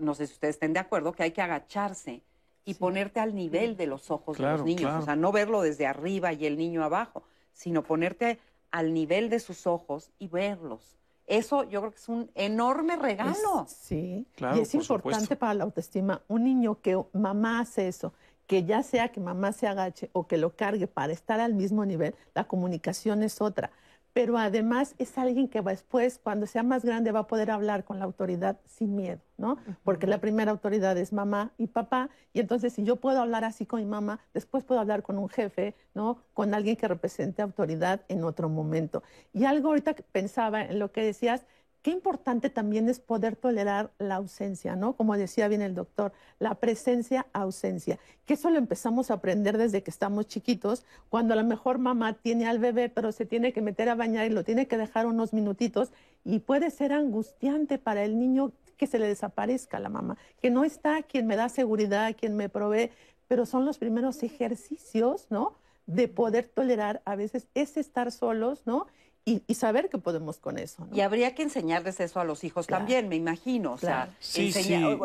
no 0.00 0.14
sé 0.14 0.26
si 0.26 0.34
ustedes 0.34 0.56
estén 0.56 0.72
de 0.72 0.80
acuerdo, 0.80 1.12
que 1.12 1.22
hay 1.22 1.32
que 1.32 1.42
agacharse 1.42 2.22
y 2.64 2.74
ponerte 2.74 3.20
al 3.20 3.34
nivel 3.34 3.76
de 3.76 3.86
los 3.86 4.10
ojos 4.10 4.38
de 4.38 4.44
los 4.44 4.64
niños, 4.64 5.02
o 5.02 5.04
sea, 5.04 5.16
no 5.16 5.32
verlo 5.32 5.62
desde 5.62 5.86
arriba 5.86 6.32
y 6.32 6.46
el 6.46 6.56
niño 6.56 6.84
abajo, 6.84 7.24
sino 7.52 7.82
ponerte 7.82 8.38
al 8.70 8.94
nivel 8.94 9.28
de 9.28 9.40
sus 9.40 9.66
ojos 9.66 10.10
y 10.18 10.28
verlos. 10.28 10.96
Eso 11.26 11.64
yo 11.64 11.80
creo 11.80 11.90
que 11.92 11.98
es 11.98 12.08
un 12.08 12.30
enorme 12.34 12.96
regalo. 12.96 13.66
sí, 13.68 14.26
claro, 14.34 14.56
y 14.56 14.60
es 14.60 14.74
importante 14.74 15.36
para 15.36 15.54
la 15.54 15.64
autoestima. 15.64 16.22
Un 16.28 16.44
niño 16.44 16.80
que 16.80 17.00
mamá 17.12 17.60
hace 17.60 17.88
eso, 17.88 18.12
que 18.46 18.64
ya 18.64 18.82
sea 18.82 19.08
que 19.08 19.20
mamá 19.20 19.52
se 19.52 19.66
agache 19.66 20.10
o 20.12 20.26
que 20.26 20.36
lo 20.36 20.54
cargue 20.56 20.86
para 20.86 21.12
estar 21.12 21.40
al 21.40 21.54
mismo 21.54 21.84
nivel, 21.84 22.14
la 22.34 22.44
comunicación 22.44 23.22
es 23.22 23.40
otra. 23.40 23.70
Pero 24.12 24.36
además 24.36 24.94
es 24.98 25.16
alguien 25.16 25.48
que 25.48 25.62
después, 25.62 26.20
cuando 26.22 26.46
sea 26.46 26.62
más 26.62 26.84
grande, 26.84 27.12
va 27.12 27.20
a 27.20 27.26
poder 27.26 27.50
hablar 27.50 27.84
con 27.84 27.98
la 27.98 28.04
autoridad 28.04 28.60
sin 28.66 28.94
miedo, 28.94 29.20
¿no? 29.38 29.56
Porque 29.84 30.06
la 30.06 30.20
primera 30.20 30.50
autoridad 30.50 30.98
es 30.98 31.12
mamá 31.12 31.52
y 31.56 31.68
papá, 31.68 32.10
y 32.32 32.40
entonces 32.40 32.74
si 32.74 32.84
yo 32.84 32.96
puedo 32.96 33.20
hablar 33.22 33.44
así 33.44 33.64
con 33.64 33.80
mi 33.80 33.86
mamá, 33.86 34.20
después 34.34 34.64
puedo 34.64 34.80
hablar 34.80 35.02
con 35.02 35.16
un 35.16 35.28
jefe, 35.28 35.74
¿no? 35.94 36.18
Con 36.34 36.52
alguien 36.54 36.76
que 36.76 36.88
represente 36.88 37.40
autoridad 37.40 38.02
en 38.08 38.24
otro 38.24 38.48
momento. 38.48 39.02
Y 39.32 39.44
algo 39.44 39.68
ahorita 39.68 39.94
pensaba 40.12 40.62
en 40.62 40.78
lo 40.78 40.92
que 40.92 41.02
decías, 41.02 41.46
qué 41.82 41.90
importante 41.90 42.48
también 42.48 42.88
es 42.88 43.00
poder 43.00 43.36
tolerar 43.36 43.90
la 43.98 44.16
ausencia, 44.16 44.76
¿no? 44.76 44.94
Como 44.94 45.16
decía 45.16 45.48
bien 45.48 45.62
el 45.62 45.74
doctor, 45.74 46.12
la 46.38 46.54
presencia, 46.54 47.26
ausencia. 47.32 47.98
Que 48.24 48.34
eso 48.34 48.50
lo 48.50 48.58
empezamos 48.58 49.10
a 49.10 49.14
aprender 49.14 49.58
desde 49.58 49.82
que 49.82 49.90
estamos 49.90 50.26
chiquitos, 50.26 50.84
cuando 51.08 51.34
a 51.34 51.36
lo 51.36 51.44
mejor 51.44 51.78
mamá 51.78 52.14
tiene 52.14 52.46
al 52.46 52.60
bebé, 52.60 52.88
pero 52.88 53.10
se 53.12 53.26
tiene 53.26 53.52
que 53.52 53.62
meter 53.62 53.88
a 53.88 53.96
bañar 53.96 54.26
y 54.26 54.30
lo 54.30 54.44
tiene 54.44 54.68
que 54.68 54.78
dejar 54.78 55.06
unos 55.06 55.32
minutitos 55.32 55.90
y 56.24 56.38
puede 56.38 56.70
ser 56.70 56.92
angustiante 56.92 57.78
para 57.78 58.04
el 58.04 58.18
niño 58.18 58.52
que 58.76 58.86
se 58.86 58.98
le 58.98 59.06
desaparezca 59.06 59.78
la 59.80 59.88
mamá, 59.88 60.16
que 60.40 60.50
no 60.50 60.64
está 60.64 61.02
quien 61.02 61.26
me 61.26 61.36
da 61.36 61.48
seguridad, 61.48 62.16
quien 62.18 62.36
me 62.36 62.48
provee, 62.48 62.90
pero 63.28 63.46
son 63.46 63.64
los 63.64 63.78
primeros 63.78 64.22
ejercicios, 64.22 65.26
¿no? 65.30 65.54
De 65.86 66.06
poder 66.06 66.48
tolerar 66.48 67.02
a 67.04 67.16
veces 67.16 67.48
ese 67.54 67.80
estar 67.80 68.12
solos, 68.12 68.62
¿no? 68.66 68.86
Y, 69.24 69.54
saber 69.54 69.88
que 69.88 69.98
podemos 69.98 70.38
con 70.38 70.58
eso. 70.58 70.88
Y 70.92 71.00
habría 71.00 71.34
que 71.34 71.42
enseñarles 71.42 72.00
eso 72.00 72.18
a 72.18 72.24
los 72.24 72.42
hijos 72.42 72.66
también, 72.66 73.08
me 73.08 73.16
imagino. 73.16 73.72
O 73.72 73.78
sea, 73.78 74.14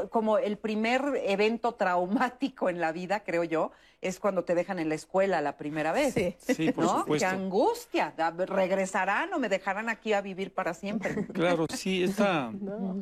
como 0.09 0.39
el 0.39 0.57
primer 0.57 1.21
evento 1.23 1.75
traumático 1.75 2.69
en 2.69 2.79
la 2.79 2.91
vida, 2.91 3.23
creo 3.23 3.43
yo, 3.43 3.71
es 4.01 4.19
cuando 4.19 4.43
te 4.43 4.55
dejan 4.55 4.79
en 4.79 4.89
la 4.89 4.95
escuela 4.95 5.41
la 5.41 5.57
primera 5.57 5.91
vez. 5.91 6.13
Sí, 6.13 6.35
sí 6.39 6.71
por 6.71 6.83
¿no? 6.83 7.05
Qué 7.05 7.25
angustia. 7.25 8.13
¿Regresarán 8.47 9.33
o 9.33 9.39
me 9.39 9.49
dejarán 9.49 9.89
aquí 9.89 10.13
a 10.13 10.21
vivir 10.21 10.53
para 10.53 10.73
siempre? 10.73 11.27
Claro, 11.33 11.67
sí, 11.69 12.03
esta 12.03 12.51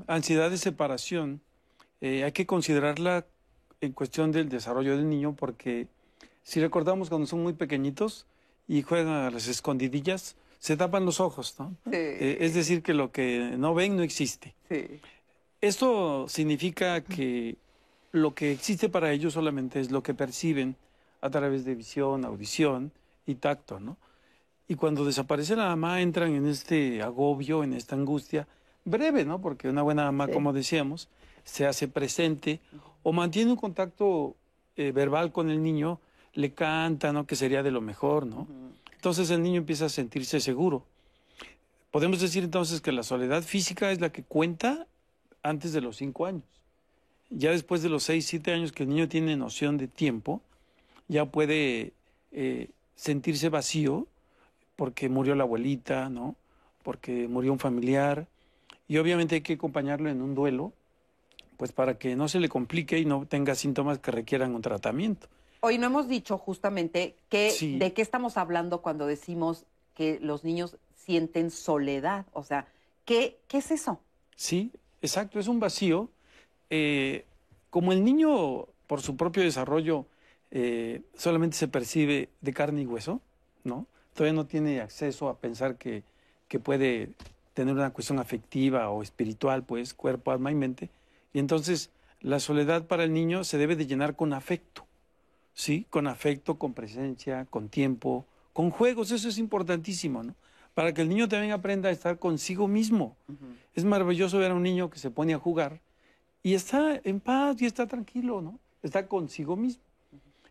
ansiedad 0.07 0.50
de 0.50 0.57
separación 0.57 1.41
eh, 2.01 2.24
hay 2.25 2.31
que 2.34 2.45
considerarla 2.45 3.25
en 3.79 3.93
cuestión 3.93 4.31
del 4.31 4.50
desarrollo 4.50 4.98
del 4.98 5.10
niño 5.10 5.36
porque 5.36 5.88
si 6.43 6.60
recordamos 6.60 7.10
cuando 7.10 7.27
son 7.27 7.41
muy 7.41 7.53
pequeñitos 7.53 8.25
y 8.67 8.81
juegan 8.81 9.13
a 9.13 9.31
las 9.31 9.48
escondidillas, 9.48 10.36
se 10.65 10.75
tapan 10.75 11.05
los 11.05 11.19
ojos, 11.19 11.55
¿no? 11.60 11.75
Eh, 11.91 12.38
es 12.39 12.55
decir, 12.55 12.81
que 12.81 12.95
lo 12.95 13.12
que 13.12 13.53
no 13.55 13.75
ven 13.75 13.95
no 13.95 14.01
existe. 14.01 14.55
Sí. 14.67 15.00
Esto 15.62 16.25
significa 16.27 17.01
que 17.01 17.57
lo 18.12 18.34
que 18.34 18.51
existe 18.51 18.89
para 18.89 19.12
ellos 19.12 19.34
solamente 19.34 19.79
es 19.79 19.91
lo 19.91 20.01
que 20.01 20.15
perciben 20.15 20.75
a 21.22 21.29
través 21.29 21.65
de 21.65 21.75
visión, 21.75 22.25
audición 22.25 22.91
y 23.27 23.36
tacto, 23.36 23.79
¿no? 23.79 23.98
Y 24.67 24.74
cuando 24.74 25.05
desaparece 25.05 25.55
la 25.55 25.67
mamá 25.67 26.01
entran 26.01 26.34
en 26.34 26.48
este 26.48 27.03
agobio, 27.03 27.63
en 27.63 27.74
esta 27.74 27.93
angustia 27.95 28.48
breve, 28.86 29.24
¿no? 29.24 29.39
Porque 29.41 29.69
una 29.69 29.84
buena 29.84 30.05
mamá, 30.05 30.25
Sí. 30.25 30.34
como 30.34 30.51
decíamos, 30.51 31.10
se 31.43 31.67
hace 31.67 31.88
presente 31.88 32.60
o 33.03 33.12
mantiene 33.13 33.51
un 33.51 33.57
contacto 33.57 34.36
eh, 34.77 34.91
verbal 34.91 35.31
con 35.31 35.51
el 35.51 35.62
niño, 35.62 36.00
le 36.34 36.53
canta, 36.53 37.13
¿no? 37.13 37.27
Que 37.27 37.36
sería 37.36 37.62
de 37.62 37.69
lo 37.69 37.81
mejor, 37.81 38.25
¿no? 38.25 38.48
Entonces 39.05 39.29
el 39.29 39.43
niño 39.43 39.57
empieza 39.57 39.85
a 39.85 39.89
sentirse 39.89 40.39
seguro. 40.39 40.83
Podemos 41.91 42.19
decir 42.19 42.43
entonces 42.43 42.81
que 42.81 42.91
la 42.91 43.03
soledad 43.03 43.43
física 43.43 43.91
es 43.91 44.01
la 44.01 44.12
que 44.12 44.24
cuenta 44.24 44.88
antes 45.43 45.74
de 45.74 45.81
los 45.81 45.97
cinco 45.97 46.25
años. 46.25 46.41
Ya 47.29 47.51
después 47.51 47.83
de 47.83 47.89
los 47.89 48.01
seis, 48.01 48.25
siete 48.25 48.51
años 48.51 48.71
que 48.71 48.81
el 48.81 48.89
niño 48.89 49.07
tiene 49.07 49.35
noción 49.35 49.77
de 49.77 49.88
tiempo, 49.88 50.41
ya 51.07 51.25
puede 51.25 51.93
eh, 52.31 52.69
sentirse 52.95 53.50
vacío 53.50 54.07
porque 54.75 55.07
murió 55.07 55.35
la 55.35 55.43
abuelita, 55.43 56.09
¿no? 56.09 56.35
Porque 56.81 57.27
murió 57.27 57.51
un 57.51 57.59
familiar. 57.59 58.25
Y 58.88 58.97
obviamente 58.97 59.35
hay 59.35 59.41
que 59.41 59.53
acompañarlo 59.53 60.09
en 60.09 60.24
un 60.24 60.33
duelo, 60.33 60.74
pues 61.57 61.71
para 61.71 62.00
que 62.00 62.15
no 62.15 62.27
se 62.27 62.39
le 62.39 62.50
complique 62.50 62.97
y 62.97 63.05
no 63.05 63.27
tenga 63.27 63.53
síntomas 63.53 64.00
que 64.00 64.09
requieran 64.09 64.55
un 64.55 64.63
tratamiento. 64.63 65.27
Hoy 65.65 65.79
no 65.79 65.88
hemos 65.88 66.07
dicho 66.07 66.38
justamente 66.38 67.15
que, 67.27 67.50
Sí. 67.50 67.79
de 67.79 67.91
qué 67.91 68.03
estamos 68.03 68.38
hablando 68.38 68.84
cuando 68.84 69.07
decimos 69.07 69.65
que 69.95 70.19
los 70.22 70.43
niños 70.43 70.77
sienten 70.93 71.50
soledad. 71.50 72.27
O 72.34 72.43
sea, 72.43 72.67
¿qué, 73.03 73.39
qué 73.48 73.57
es 73.57 73.72
eso? 73.72 74.00
Sí, 74.36 74.72
exacto, 75.01 75.39
es 75.39 75.48
un 75.48 75.60
vacío. 75.60 76.12
Eh, 76.69 77.25
como 77.72 77.93
el 77.93 78.03
niño, 78.03 78.67
por 78.86 79.01
su 79.01 79.17
propio 79.17 79.41
desarrollo, 79.41 80.05
eh, 80.51 81.01
solamente 81.15 81.57
se 81.57 81.67
percibe 81.67 82.29
de 82.41 82.53
carne 82.53 82.84
y 82.84 82.86
hueso, 82.86 83.19
¿no? 83.63 83.88
Todavía 84.13 84.34
no 84.34 84.45
tiene 84.45 84.81
acceso 84.81 85.29
a 85.29 85.39
pensar 85.39 85.77
que, 85.77 86.03
que 86.48 86.60
puede 86.60 87.10
tener 87.55 87.74
una 87.74 87.89
cuestión 87.91 88.19
afectiva 88.19 88.91
o 88.91 89.01
espiritual, 89.01 89.63
pues, 89.63 89.95
cuerpo, 89.95 90.29
alma 90.29 90.51
y 90.51 90.55
mente. 90.55 90.91
Y 91.34 91.39
entonces 91.39 91.89
la 92.22 92.39
soledad 92.39 92.86
para 92.86 93.03
el 93.03 93.13
niño 93.13 93.43
se 93.43 93.57
debe 93.57 93.75
de 93.75 93.88
llenar 93.88 94.15
con 94.15 94.31
afecto, 94.31 94.85
¿sí? 95.55 95.88
Con 95.89 96.05
afecto, 96.05 96.59
con 96.59 96.74
presencia, 96.74 97.45
con 97.45 97.69
tiempo, 97.69 98.27
con 98.53 98.69
juegos, 98.69 99.09
eso 99.12 99.27
es 99.27 99.39
importantísimo, 99.39 100.21
¿no? 100.21 100.35
Para 100.75 100.93
que 100.93 101.01
el 101.01 101.09
niño 101.09 101.27
también 101.27 101.53
aprenda 101.53 101.89
a 101.89 101.91
estar 101.91 102.19
consigo 102.19 102.67
mismo. 102.67 103.15
Es 103.74 103.85
maravilloso 103.85 104.38
ver 104.38 104.51
a 104.51 104.53
un 104.53 104.63
niño 104.63 104.89
que 104.89 105.00
se 105.00 105.09
pone 105.09 105.33
a 105.33 105.39
jugar 105.39 105.79
y 106.43 106.53
está 106.53 107.00
en 107.03 107.21
paz 107.21 107.62
y 107.62 107.65
está 107.65 107.88
tranquilo, 107.88 108.41
¿no? 108.41 108.59
Está 108.83 109.07
consigo 109.07 109.55
mismo. 109.55 109.81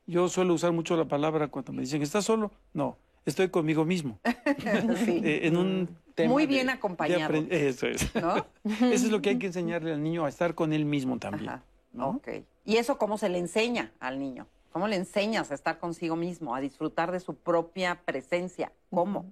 Yo 0.06 0.28
suelo 0.28 0.54
usar 0.54 0.72
mucho 0.72 0.96
la 0.96 1.04
palabra 1.04 1.48
cuando 1.48 1.72
me 1.72 1.82
dicen, 1.82 2.02
¿estás 2.02 2.24
solo? 2.24 2.50
No, 2.72 2.96
estoy 3.26 3.48
conmigo 3.48 3.84
mismo. 3.84 4.18
Sí. 5.04 5.20
Eh, 5.24 5.46
en 5.46 5.56
un 5.56 5.88
tema 6.14 6.32
Muy 6.32 6.46
bien 6.46 6.66
de 6.66 6.72
acompañado. 6.72 7.34
Eso 7.50 7.86
es. 7.86 8.14
¿No? 8.14 8.46
Eso 8.64 9.06
es 9.06 9.10
lo 9.10 9.20
que 9.20 9.30
hay 9.30 9.38
que 9.38 9.46
enseñarle 9.46 9.92
al 9.92 10.02
niño 10.02 10.24
a 10.24 10.28
estar 10.28 10.54
con 10.54 10.72
él 10.72 10.84
mismo 10.84 11.18
también. 11.18 11.50
Ajá. 11.50 11.62
¿no? 11.92 12.08
Ok. 12.10 12.28
¿Y 12.64 12.76
eso 12.76 12.98
cómo 12.98 13.18
se 13.18 13.28
le 13.28 13.38
enseña 13.38 13.92
al 14.00 14.18
niño? 14.18 14.46
¿Cómo 14.74 14.88
le 14.88 14.96
enseñas 14.96 15.52
a 15.52 15.54
estar 15.54 15.78
consigo 15.78 16.16
mismo, 16.16 16.52
a 16.52 16.60
disfrutar 16.60 17.12
de 17.12 17.20
su 17.20 17.36
propia 17.36 18.00
presencia? 18.04 18.72
¿Cómo? 18.90 19.24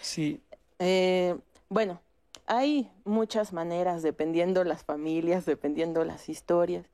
Sí, 0.00 0.42
Eh, 0.80 1.36
bueno, 1.68 2.00
hay 2.46 2.90
muchas 3.04 3.52
maneras, 3.52 4.02
dependiendo 4.02 4.64
las 4.64 4.82
familias, 4.82 5.46
dependiendo 5.46 6.04
las 6.04 6.28
historias, 6.28 6.84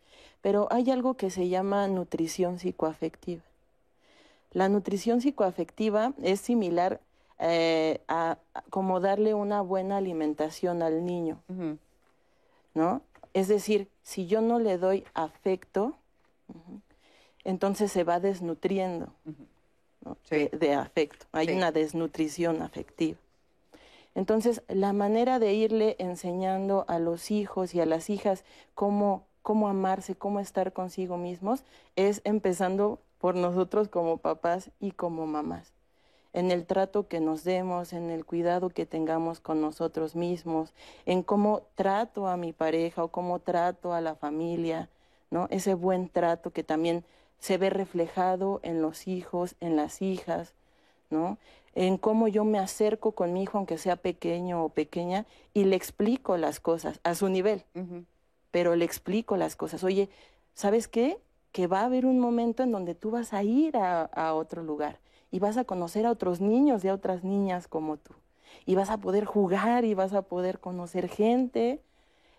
pero 0.42 0.68
hay 0.70 0.90
algo 0.90 1.14
que 1.14 1.30
se 1.30 1.48
llama 1.48 1.88
nutrición 1.88 2.58
psicoafectiva. 2.58 3.40
La 4.52 4.68
nutrición 4.68 5.22
psicoafectiva 5.22 6.12
es 6.22 6.40
similar 6.40 7.00
eh, 7.38 8.02
a, 8.06 8.36
a 8.52 8.62
como 8.68 9.00
darle 9.00 9.32
una 9.32 9.62
buena 9.62 9.96
alimentación 9.96 10.82
al 10.82 11.06
niño. 11.06 11.40
¿no? 12.74 13.00
Es 13.32 13.48
decir, 13.48 13.88
si 14.02 14.26
yo 14.26 14.42
no 14.42 14.58
le 14.58 14.76
doy 14.76 15.04
afecto, 15.14 15.94
entonces 17.44 17.92
se 17.92 18.04
va 18.04 18.20
desnutriendo 18.20 19.12
¿no? 20.04 20.16
Sí. 20.24 20.48
de, 20.52 20.58
de 20.58 20.74
afecto. 20.74 21.26
Hay 21.32 21.46
Sí. 21.48 21.52
una 21.54 21.72
desnutrición 21.72 22.62
afectiva. 22.62 23.18
Entonces, 24.14 24.62
la 24.68 24.92
manera 24.92 25.38
de 25.38 25.54
irle 25.54 25.96
enseñando 25.98 26.84
a 26.88 26.98
los 26.98 27.30
hijos 27.30 27.74
y 27.74 27.80
a 27.80 27.86
las 27.86 28.10
hijas 28.10 28.44
cómo, 28.74 29.24
cómo 29.42 29.68
amarse, 29.68 30.14
cómo 30.14 30.40
estar 30.40 30.72
consigo 30.72 31.16
mismos, 31.16 31.64
es 31.96 32.20
empezando 32.24 33.00
por 33.18 33.34
nosotros 33.34 33.88
como 33.88 34.18
papás 34.18 34.70
y 34.78 34.92
como 34.92 35.26
mamás. 35.26 35.72
En 36.32 36.50
el 36.50 36.64
trato 36.66 37.08
que 37.08 37.20
nos 37.20 37.44
demos, 37.44 37.92
en 37.92 38.10
el 38.10 38.24
cuidado 38.24 38.68
que 38.68 38.86
tengamos 38.86 39.40
con 39.40 39.60
nosotros 39.60 40.14
mismos, 40.14 40.72
en 41.06 41.22
cómo 41.22 41.62
trato 41.74 42.28
a 42.28 42.36
mi 42.36 42.52
pareja 42.52 43.02
o 43.04 43.08
cómo 43.08 43.38
trato 43.40 43.92
a 43.94 44.00
la 44.00 44.14
familia, 44.14 44.88
¿no? 45.30 45.46
Ese 45.50 45.74
buen 45.74 46.08
trato 46.08 46.50
que 46.50 46.62
también 46.64 47.04
se 47.38 47.58
ve 47.58 47.70
reflejado 47.70 48.60
en 48.62 48.82
los 48.82 49.06
hijos, 49.06 49.54
en 49.60 49.76
las 49.76 50.02
hijas, 50.02 50.54
¿no? 51.10 51.38
En 51.74 51.98
cómo 51.98 52.28
yo 52.28 52.44
me 52.44 52.58
acerco 52.58 53.12
con 53.12 53.32
mi 53.32 53.42
hijo, 53.42 53.58
aunque 53.58 53.78
sea 53.78 53.96
pequeño 53.96 54.64
o 54.64 54.68
pequeña, 54.68 55.26
y 55.52 55.64
le 55.64 55.76
explico 55.76 56.36
las 56.36 56.60
cosas 56.60 57.00
a 57.02 57.14
su 57.14 57.28
nivel, 57.28 57.64
pero 58.50 58.76
le 58.76 58.84
explico 58.84 59.36
las 59.36 59.56
cosas. 59.56 59.82
Oye, 59.84 60.08
¿sabes 60.54 60.88
qué? 60.88 61.18
Que 61.52 61.66
va 61.66 61.80
a 61.80 61.84
haber 61.86 62.06
un 62.06 62.20
momento 62.20 62.62
en 62.62 62.72
donde 62.72 62.94
tú 62.94 63.10
vas 63.10 63.32
a 63.32 63.42
ir 63.42 63.76
a, 63.76 64.02
a 64.02 64.34
otro 64.34 64.62
lugar 64.62 64.98
y 65.30 65.40
vas 65.40 65.56
a 65.56 65.64
conocer 65.64 66.06
a 66.06 66.12
otros 66.12 66.40
niños 66.40 66.84
y 66.84 66.88
a 66.88 66.94
otras 66.94 67.24
niñas 67.24 67.66
como 67.66 67.96
tú. 67.96 68.14
Y 68.66 68.76
vas 68.76 68.90
a 68.90 68.98
poder 68.98 69.24
jugar 69.24 69.84
y 69.84 69.94
vas 69.94 70.12
a 70.12 70.22
poder 70.22 70.60
conocer 70.60 71.08
gente. 71.08 71.80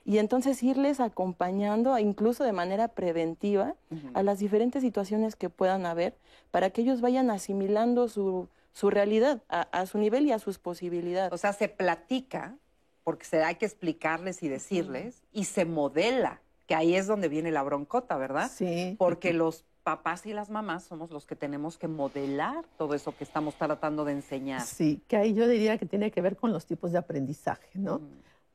Y 0.05 0.19
entonces 0.19 0.61
irles 0.61 0.99
acompañando, 0.99 1.97
incluso 1.97 2.43
de 2.43 2.51
manera 2.51 2.89
preventiva, 2.89 3.75
a 4.13 4.21
las 4.21 4.37
diferentes 4.37 4.83
situaciones 4.83 5.35
que 5.35 5.49
puedan 5.49 5.87
haber, 5.87 6.15
para 6.51 6.69
que 6.69 6.81
ellos 6.81 7.01
vayan 7.01 7.31
asimilando 7.31 8.07
su, 8.07 8.47
su 8.71 8.91
realidad 8.91 9.41
a, 9.49 9.61
a 9.61 9.87
su 9.87 9.97
nivel 9.97 10.27
y 10.27 10.31
a 10.31 10.37
sus 10.37 10.59
posibilidades. 10.59 11.33
O 11.33 11.37
sea, 11.37 11.53
se 11.53 11.69
platica, 11.69 12.55
porque 13.03 13.25
se 13.25 13.43
hay 13.43 13.55
que 13.55 13.65
explicarles 13.65 14.43
y 14.43 14.47
decirles, 14.47 15.23
y 15.33 15.45
se 15.45 15.65
modela, 15.65 16.39
que 16.67 16.75
ahí 16.75 16.95
es 16.95 17.07
donde 17.07 17.27
viene 17.27 17.51
la 17.51 17.63
broncota, 17.63 18.15
¿verdad? 18.15 18.51
Sí. 18.53 18.95
Porque 18.99 19.33
los 19.33 19.65
papás 19.81 20.25
y 20.25 20.33
las 20.33 20.49
mamás 20.49 20.83
somos 20.83 21.11
los 21.11 21.25
que 21.25 21.35
tenemos 21.35 21.77
que 21.77 21.87
modelar 21.87 22.65
todo 22.77 22.95
eso 22.95 23.15
que 23.15 23.23
estamos 23.23 23.55
tratando 23.55 24.03
de 24.03 24.13
enseñar. 24.13 24.61
Sí, 24.61 25.01
que 25.07 25.15
ahí 25.17 25.33
yo 25.33 25.47
diría 25.47 25.77
que 25.77 25.85
tiene 25.85 26.09
que 26.11 26.21
ver 26.21 26.35
con 26.35 26.51
los 26.51 26.65
tipos 26.65 26.91
de 26.91 26.97
aprendizaje, 26.97 27.69
¿no? 27.75 28.01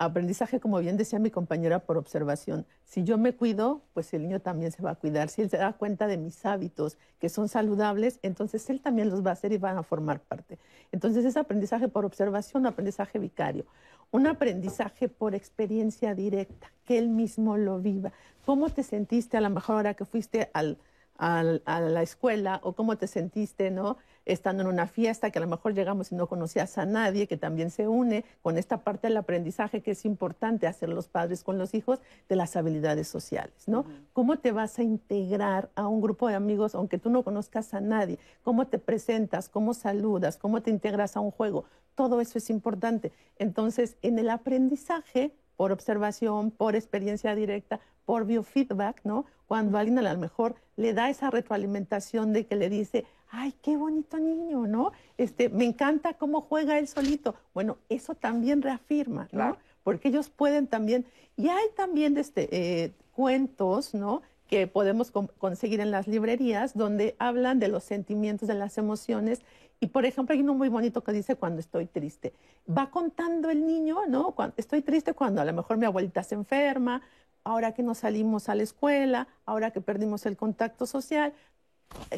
Aprendizaje, 0.02 0.60
como 0.60 0.78
bien 0.78 0.96
decía 0.96 1.18
mi 1.18 1.30
compañera, 1.30 1.80
por 1.80 1.98
observación. 1.98 2.64
Si 2.84 3.04
yo 3.04 3.18
me 3.18 3.34
cuido, 3.34 3.82
pues 3.92 4.14
el 4.14 4.22
niño 4.22 4.40
también 4.40 4.72
se 4.72 4.82
va 4.82 4.92
a 4.92 4.94
cuidar. 4.94 5.28
Si 5.28 5.42
él 5.42 5.50
se 5.50 5.58
da 5.58 5.74
cuenta 5.74 6.06
de 6.06 6.16
mis 6.16 6.46
hábitos 6.46 6.96
que 7.18 7.28
son 7.28 7.50
saludables, 7.50 8.18
entonces 8.22 8.70
él 8.70 8.80
también 8.80 9.10
los 9.10 9.22
va 9.22 9.28
a 9.28 9.32
hacer 9.34 9.52
y 9.52 9.58
van 9.58 9.76
a 9.76 9.82
formar 9.82 10.20
parte. 10.20 10.58
Entonces 10.90 11.26
es 11.26 11.36
aprendizaje 11.36 11.88
por 11.88 12.06
observación, 12.06 12.64
aprendizaje 12.64 13.18
vicario. 13.18 13.66
Un 14.10 14.26
aprendizaje 14.26 15.10
por 15.10 15.34
experiencia 15.34 16.14
directa, 16.14 16.72
que 16.86 16.96
él 16.96 17.10
mismo 17.10 17.58
lo 17.58 17.78
viva. 17.78 18.10
¿Cómo 18.46 18.70
te 18.70 18.82
sentiste 18.82 19.36
a 19.36 19.42
lo 19.42 19.50
mejor 19.50 19.76
ahora 19.76 19.92
que 19.92 20.06
fuiste 20.06 20.50
al, 20.54 20.78
a 21.18 21.42
la 21.42 22.02
escuela 22.02 22.58
o 22.62 22.72
cómo 22.72 22.96
te 22.96 23.06
sentiste, 23.06 23.70
¿no? 23.70 23.98
Estando 24.30 24.62
en 24.62 24.68
una 24.68 24.86
fiesta 24.86 25.30
que 25.30 25.38
a 25.38 25.42
lo 25.42 25.48
mejor 25.48 25.74
llegamos 25.74 26.12
y 26.12 26.14
no 26.14 26.28
conocías 26.28 26.78
a 26.78 26.86
nadie, 26.86 27.26
que 27.26 27.36
también 27.36 27.70
se 27.70 27.88
une 27.88 28.24
con 28.42 28.58
esta 28.58 28.78
parte 28.78 29.08
del 29.08 29.16
aprendizaje 29.16 29.80
que 29.80 29.90
es 29.90 30.04
importante 30.04 30.68
hacer 30.68 30.88
los 30.88 31.08
padres 31.08 31.42
con 31.42 31.58
los 31.58 31.74
hijos 31.74 31.98
de 32.28 32.36
las 32.36 32.54
habilidades 32.54 33.08
sociales, 33.08 33.66
¿no? 33.66 33.84
¿Cómo 34.12 34.38
te 34.38 34.52
vas 34.52 34.78
a 34.78 34.84
integrar 34.84 35.68
a 35.74 35.88
un 35.88 36.00
grupo 36.00 36.28
de 36.28 36.36
amigos 36.36 36.76
aunque 36.76 36.98
tú 36.98 37.10
no 37.10 37.24
conozcas 37.24 37.74
a 37.74 37.80
nadie? 37.80 38.20
¿Cómo 38.44 38.68
te 38.68 38.78
presentas? 38.78 39.48
¿Cómo 39.48 39.74
saludas? 39.74 40.36
¿Cómo 40.36 40.62
te 40.62 40.70
integras 40.70 41.16
a 41.16 41.20
un 41.20 41.32
juego? 41.32 41.64
Todo 41.96 42.20
eso 42.20 42.38
es 42.38 42.50
importante. 42.50 43.12
Entonces, 43.36 43.96
en 44.02 44.18
el 44.18 44.30
aprendizaje, 44.30 45.32
por 45.60 45.72
observación, 45.72 46.50
por 46.52 46.74
experiencia 46.74 47.34
directa, 47.34 47.80
por 48.06 48.24
biofeedback, 48.24 49.02
¿no? 49.04 49.26
Cuando 49.46 49.76
alguien 49.76 49.98
a 49.98 50.10
lo 50.10 50.18
mejor 50.18 50.54
le 50.76 50.94
da 50.94 51.10
esa 51.10 51.28
retroalimentación 51.28 52.32
de 52.32 52.46
que 52.46 52.56
le 52.56 52.70
dice, 52.70 53.04
ay, 53.28 53.52
qué 53.60 53.76
bonito 53.76 54.18
niño, 54.18 54.66
¿no? 54.66 54.92
Este, 55.18 55.50
me 55.50 55.66
encanta 55.66 56.14
cómo 56.14 56.40
juega 56.40 56.78
él 56.78 56.88
solito. 56.88 57.34
Bueno, 57.52 57.76
eso 57.90 58.14
también 58.14 58.62
reafirma, 58.62 59.24
¿no? 59.24 59.28
Claro. 59.28 59.58
Porque 59.84 60.08
ellos 60.08 60.30
pueden 60.30 60.66
también, 60.66 61.04
y 61.36 61.50
hay 61.50 61.66
también 61.76 62.16
este, 62.16 62.48
eh, 62.52 62.94
cuentos, 63.12 63.92
¿no? 63.92 64.22
que 64.48 64.66
podemos 64.66 65.10
con- 65.12 65.30
conseguir 65.38 65.80
en 65.80 65.90
las 65.90 66.08
librerías, 66.08 66.74
donde 66.74 67.14
hablan 67.18 67.58
de 67.60 67.68
los 67.68 67.84
sentimientos, 67.84 68.48
de 68.48 68.54
las 68.54 68.78
emociones. 68.78 69.42
Y, 69.80 69.86
por 69.88 70.04
ejemplo, 70.04 70.34
hay 70.34 70.42
uno 70.42 70.54
muy 70.54 70.68
bonito 70.68 71.02
que 71.02 71.12
dice 71.12 71.36
cuando 71.36 71.60
estoy 71.60 71.86
triste. 71.86 72.34
Va 72.68 72.90
contando 72.90 73.48
el 73.50 73.66
niño, 73.66 74.06
¿no? 74.06 74.32
Cuando, 74.32 74.54
estoy 74.58 74.82
triste 74.82 75.14
cuando 75.14 75.40
a 75.40 75.44
lo 75.44 75.54
mejor 75.54 75.78
mi 75.78 75.86
abuelita 75.86 76.22
se 76.22 76.34
enferma, 76.34 77.02
ahora 77.44 77.72
que 77.72 77.82
no 77.82 77.94
salimos 77.94 78.50
a 78.50 78.54
la 78.54 78.62
escuela, 78.62 79.26
ahora 79.46 79.70
que 79.70 79.80
perdimos 79.80 80.26
el 80.26 80.36
contacto 80.36 80.86
social. 80.86 81.32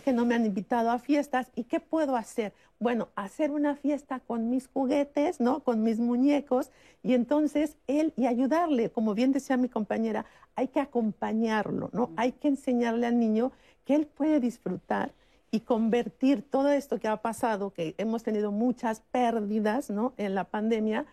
que 0.05 0.13
no 0.13 0.27
me 0.27 0.35
han 0.35 0.45
invitado 0.45 0.91
a 0.91 0.99
fiestas. 0.99 1.51
¿Y 1.55 1.65
qué 1.65 1.81
puedo 1.81 2.17
hacer? 2.17 2.53
Bueno, 2.79 3.09
hacer 3.15 3.51
una 3.51 3.75
fiesta 3.77 4.21
con 4.21 4.51
mis 4.51 4.69
juguetes, 4.69 5.41
¿no? 5.41 5.61
Con 5.61 5.83
mis 5.83 5.99
muñecos. 5.99 6.71
Y 7.03 7.15
entonces 7.15 7.77
él, 7.87 8.13
y 8.17 8.27
ayudarle, 8.27 8.91
como 8.91 9.15
bien 9.15 9.33
decía 9.33 9.57
mi 9.57 9.69
compañera, 9.69 10.27
hay 10.57 10.69
que 10.69 10.81
acompañarlo, 10.81 11.89
¿no? 11.93 12.11
Hay 12.17 12.33
que 12.33 12.49
enseñarle 12.49 13.07
al 13.07 13.19
niño 13.19 13.53
que 13.85 13.95
él 13.95 14.07
puede 14.07 14.41
disfrutar 14.41 15.13
y 15.55 15.61
convertir 15.61 16.43
todo 16.43 16.73
esto 16.73 16.99
que 16.99 17.07
ha 17.07 17.19
pasado, 17.19 17.75
que 17.75 17.95
hemos 17.99 18.23
tenido 18.23 18.51
muchas 18.51 19.03
pérdidas, 19.13 19.91
¿no? 19.91 20.15
En 20.17 20.35
la 20.35 20.45
pandemia, 20.45 21.05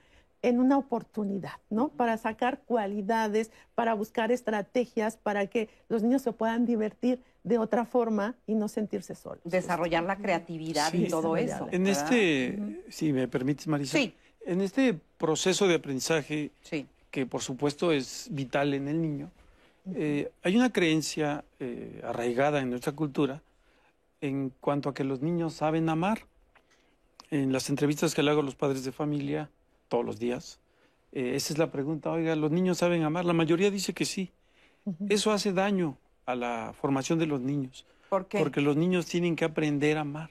en 0.42 0.62
una 0.62 0.78
oportunidad, 0.78 1.60
¿no? 1.70 1.90
Para 1.90 2.18
sacar 2.18 2.62
cualidades, 2.66 3.52
para 3.76 3.94
buscar 3.94 4.32
estrategias, 4.32 5.18
para 5.18 5.48
que 5.48 5.68
los 5.90 6.04
niños 6.04 6.22
se 6.22 6.32
puedan 6.32 6.66
divertir 6.66 7.22
de 7.44 7.58
otra 7.58 7.84
forma 7.84 8.36
y 8.48 8.56
no 8.56 8.70
sentirse 8.70 9.14
solos. 9.14 9.42
Desarrollar 9.44 10.06
la 10.06 10.16
creatividad 10.16 10.94
y 10.94 11.10
todo 11.10 11.36
eso. 11.36 11.68
En 11.72 11.86
este, 11.86 12.82
si 12.88 13.12
me 13.12 13.28
permites, 13.28 13.68
Marisa, 13.68 13.98
sí. 13.98 14.14
en 14.46 14.62
este 14.62 14.98
proceso 15.18 15.68
de 15.68 15.76
aprendizaje, 15.76 16.52
que 17.12 17.26
por 17.26 17.42
supuesto 17.42 17.92
es 17.92 18.30
vital 18.32 18.74
en 18.74 18.88
el 18.88 19.02
niño, 19.02 19.32
eh, 19.96 20.32
hay 20.44 20.56
una 20.56 20.72
creencia 20.72 21.44
eh, 21.60 22.02
arraigada 22.06 22.62
en 22.62 22.70
nuestra 22.70 22.94
cultura 22.94 23.42
en 24.22 24.52
cuanto 24.62 24.90
a 24.90 24.94
que 24.94 25.04
los 25.04 25.22
niños 25.22 25.54
saben 25.54 25.90
amar. 25.90 26.26
En 27.32 27.54
las 27.54 27.70
entrevistas 27.70 28.16
que 28.16 28.24
le 28.24 28.32
hago 28.32 28.42
a 28.42 28.44
los 28.44 28.56
padres 28.56 28.84
de 28.84 28.92
familia, 28.92 29.50
todos 29.88 30.04
los 30.06 30.18
días. 30.20 30.60
Eh, 31.12 31.34
esa 31.36 31.54
es 31.54 31.60
la 31.60 31.72
pregunta, 31.72 32.12
oiga, 32.12 32.36
¿los 32.36 32.52
niños 32.52 32.80
saben 32.80 33.04
amar? 33.04 33.26
La 33.26 33.34
mayoría 33.34 33.70
dice 33.72 33.94
que 33.94 34.06
sí. 34.06 34.32
Eso 35.10 35.32
hace 35.32 35.54
daño 35.54 35.98
a 36.26 36.36
la 36.36 36.74
formación 36.80 37.20
de 37.20 37.28
los 37.28 37.42
niños. 37.42 37.86
¿Por 38.10 38.28
qué? 38.28 38.40
Porque 38.40 38.62
los 38.62 38.76
niños 38.76 39.06
tienen 39.06 39.36
que 39.36 39.46
aprender 39.46 39.98
a 39.98 40.02
amar. 40.02 40.30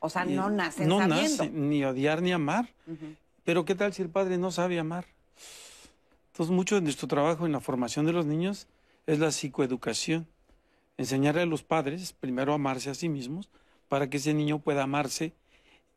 O 0.00 0.10
sea, 0.10 0.24
no 0.24 0.50
nacen 0.50 0.88
No 0.88 0.98
sabiendo. 0.98 1.44
nacen 1.44 1.70
ni 1.70 1.84
odiar 1.84 2.20
ni 2.22 2.32
amar. 2.32 2.68
Pero 3.44 3.64
¿qué 3.64 3.74
tal 3.74 3.92
si 3.94 4.02
el 4.02 4.10
padre 4.10 4.36
no 4.36 4.50
sabe 4.50 4.78
amar? 4.78 5.06
Entonces, 6.32 6.54
mucho 6.54 6.74
de 6.74 6.82
nuestro 6.82 7.08
trabajo 7.08 7.46
en 7.46 7.52
la 7.52 7.60
formación 7.60 8.04
de 8.06 8.12
los 8.12 8.26
niños 8.26 8.66
es 9.06 9.18
la 9.18 9.30
psicoeducación. 9.32 10.26
Enseñarle 10.98 11.42
a 11.42 11.46
los 11.46 11.62
padres 11.62 12.12
primero 12.12 12.52
a 12.52 12.56
amarse 12.56 12.90
a 12.90 12.94
sí 12.94 13.08
mismos 13.08 13.48
para 13.88 14.10
que 14.10 14.18
ese 14.18 14.34
niño 14.34 14.58
pueda 14.58 14.82
amarse 14.82 15.32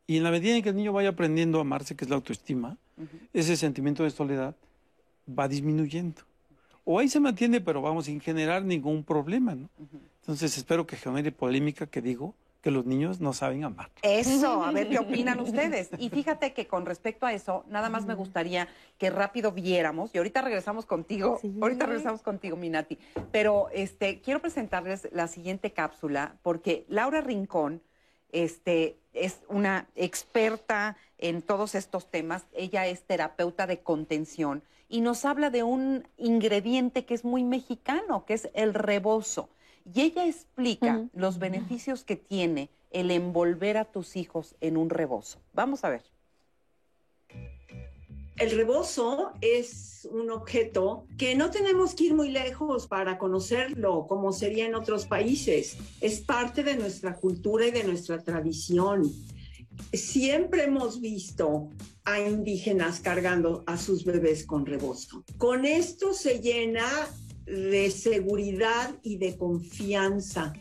y 0.06 0.16
en 0.16 0.24
la 0.24 0.30
medida 0.30 0.56
en 0.56 0.62
que 0.62 0.70
el 0.70 0.76
niño 0.76 0.92
vaya 0.92 1.10
aprendiendo 1.10 1.58
a 1.58 1.62
amarse, 1.62 1.94
que 1.94 2.04
es 2.04 2.08
la 2.10 2.16
autoestima, 2.16 2.76
ese 3.32 3.56
sentimiento 3.56 4.02
de 4.02 4.10
soledad 4.10 4.54
va 5.28 5.48
disminuyendo. 5.48 6.22
O 6.84 6.98
ahí 6.98 7.08
se 7.08 7.20
mantiene, 7.20 7.60
pero 7.60 7.80
vamos, 7.80 8.06
sin 8.06 8.20
generar 8.20 8.64
ningún 8.64 9.04
problema, 9.04 9.54
¿no? 9.54 9.68
Entonces 10.20 10.56
espero 10.56 10.86
que 10.86 10.96
genere 10.96 11.30
polémica 11.32 11.86
que 11.86 12.00
digo 12.00 12.34
que 12.62 12.70
los 12.70 12.86
niños 12.86 13.20
no 13.20 13.32
saben 13.32 13.64
amar. 13.64 13.90
Eso, 14.02 14.62
a 14.62 14.70
ver 14.72 14.88
qué 14.88 14.98
opinan 15.00 15.40
ustedes. 15.40 15.90
Y 15.98 16.08
fíjate 16.08 16.54
que 16.54 16.66
con 16.66 16.86
respecto 16.86 17.26
a 17.26 17.32
eso, 17.32 17.64
nada 17.68 17.90
más 17.90 18.06
me 18.06 18.14
gustaría 18.14 18.68
que 18.98 19.10
rápido 19.10 19.52
viéramos, 19.52 20.14
y 20.14 20.18
ahorita 20.18 20.40
regresamos 20.40 20.86
contigo, 20.86 21.40
ahorita 21.60 21.86
regresamos 21.86 22.22
contigo, 22.22 22.56
Minati, 22.56 22.98
pero 23.32 23.68
este, 23.72 24.20
quiero 24.20 24.40
presentarles 24.40 25.08
la 25.12 25.26
siguiente 25.26 25.72
cápsula, 25.72 26.36
porque 26.42 26.86
Laura 26.88 27.20
Rincón, 27.20 27.82
este, 28.30 28.96
es 29.12 29.40
una 29.48 29.88
experta 29.94 30.96
en 31.18 31.42
todos 31.42 31.74
estos 31.74 32.10
temas. 32.10 32.46
Ella 32.54 32.86
es 32.86 33.02
terapeuta 33.02 33.66
de 33.66 33.80
contención 33.80 34.62
y 34.88 35.00
nos 35.00 35.24
habla 35.24 35.50
de 35.50 35.62
un 35.62 36.08
ingrediente 36.16 37.04
que 37.04 37.14
es 37.14 37.24
muy 37.24 37.44
mexicano, 37.44 38.24
que 38.24 38.34
es 38.34 38.48
el 38.54 38.74
rebozo. 38.74 39.48
Y 39.84 40.00
ella 40.02 40.26
explica 40.26 41.08
los 41.14 41.38
beneficios 41.38 42.04
que 42.04 42.16
tiene 42.16 42.70
el 42.90 43.10
envolver 43.10 43.76
a 43.76 43.84
tus 43.84 44.16
hijos 44.16 44.54
en 44.60 44.76
un 44.76 44.90
rebozo. 44.90 45.40
Vamos 45.52 45.84
a 45.84 45.90
ver. 45.90 46.02
El 48.38 48.50
rebozo 48.56 49.32
es 49.40 50.08
un 50.10 50.30
objeto 50.30 51.06
que 51.16 51.34
no 51.34 51.50
tenemos 51.50 51.94
que 51.94 52.04
ir 52.04 52.14
muy 52.14 52.30
lejos 52.30 52.88
para 52.88 53.18
conocerlo, 53.18 54.06
como 54.08 54.32
sería 54.32 54.66
en 54.66 54.74
otros 54.74 55.06
países. 55.06 55.76
Es 56.00 56.20
parte 56.20 56.64
de 56.64 56.76
nuestra 56.76 57.14
cultura 57.14 57.66
y 57.66 57.70
de 57.70 57.84
nuestra 57.84 58.18
tradición. 58.18 59.08
Siempre 59.92 60.64
hemos 60.64 61.00
visto 61.00 61.68
a 62.04 62.20
indígenas 62.20 63.00
cargando 63.00 63.62
a 63.66 63.76
sus 63.76 64.04
bebés 64.04 64.44
con 64.44 64.66
rebozo. 64.66 65.24
Con 65.38 65.64
esto 65.64 66.12
se 66.12 66.40
llena 66.40 66.84
de 67.46 67.90
seguridad 67.90 68.90
y 69.02 69.16
de 69.16 69.36
confianza 69.36 70.52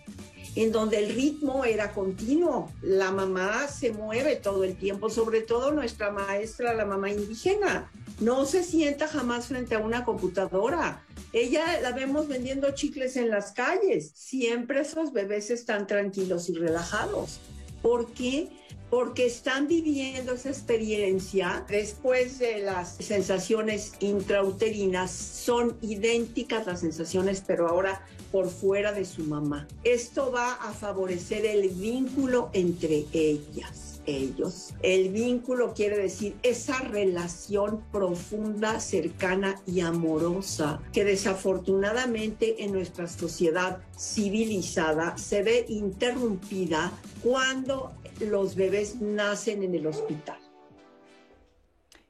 en 0.55 0.71
donde 0.71 0.97
el 0.99 1.13
ritmo 1.13 1.63
era 1.65 1.93
continuo. 1.93 2.71
La 2.81 3.11
mamá 3.11 3.67
se 3.67 3.91
mueve 3.91 4.35
todo 4.35 4.63
el 4.63 4.75
tiempo, 4.75 5.09
sobre 5.09 5.41
todo 5.41 5.71
nuestra 5.71 6.11
maestra, 6.11 6.73
la 6.73 6.85
mamá 6.85 7.09
indígena. 7.09 7.91
No 8.19 8.45
se 8.45 8.63
sienta 8.63 9.07
jamás 9.07 9.47
frente 9.47 9.75
a 9.75 9.79
una 9.79 10.03
computadora. 10.03 11.03
Ella 11.33 11.79
la 11.81 11.91
vemos 11.91 12.27
vendiendo 12.27 12.71
chicles 12.71 13.15
en 13.15 13.29
las 13.29 13.53
calles. 13.53 14.11
Siempre 14.13 14.81
esos 14.81 15.13
bebés 15.13 15.49
están 15.49 15.87
tranquilos 15.87 16.49
y 16.49 16.53
relajados. 16.53 17.39
¿Por 17.81 18.11
qué? 18.13 18.49
Porque 18.91 19.25
están 19.25 19.69
viviendo 19.69 20.33
esa 20.33 20.49
experiencia 20.49 21.65
después 21.69 22.39
de 22.39 22.59
las 22.59 22.97
sensaciones 22.97 23.93
intrauterinas. 24.01 25.11
Son 25.11 25.77
idénticas 25.81 26.67
las 26.67 26.81
sensaciones, 26.81 27.41
pero 27.47 27.69
ahora 27.69 28.05
por 28.33 28.49
fuera 28.49 28.91
de 28.91 29.05
su 29.05 29.23
mamá. 29.23 29.65
Esto 29.85 30.31
va 30.31 30.53
a 30.55 30.73
favorecer 30.73 31.45
el 31.45 31.69
vínculo 31.69 32.49
entre 32.53 33.05
ellas 33.13 33.90
ellos. 34.05 34.73
El 34.81 35.09
vínculo 35.09 35.73
quiere 35.73 35.97
decir 35.97 36.35
esa 36.43 36.79
relación 36.79 37.83
profunda, 37.91 38.79
cercana 38.79 39.61
y 39.65 39.81
amorosa 39.81 40.81
que 40.93 41.03
desafortunadamente 41.03 42.63
en 42.63 42.73
nuestra 42.73 43.07
sociedad 43.07 43.79
civilizada 43.97 45.17
se 45.17 45.43
ve 45.43 45.65
interrumpida 45.69 46.91
cuando 47.23 47.91
los 48.19 48.55
bebés 48.55 49.01
nacen 49.01 49.63
en 49.63 49.75
el 49.75 49.87
hospital. 49.87 50.37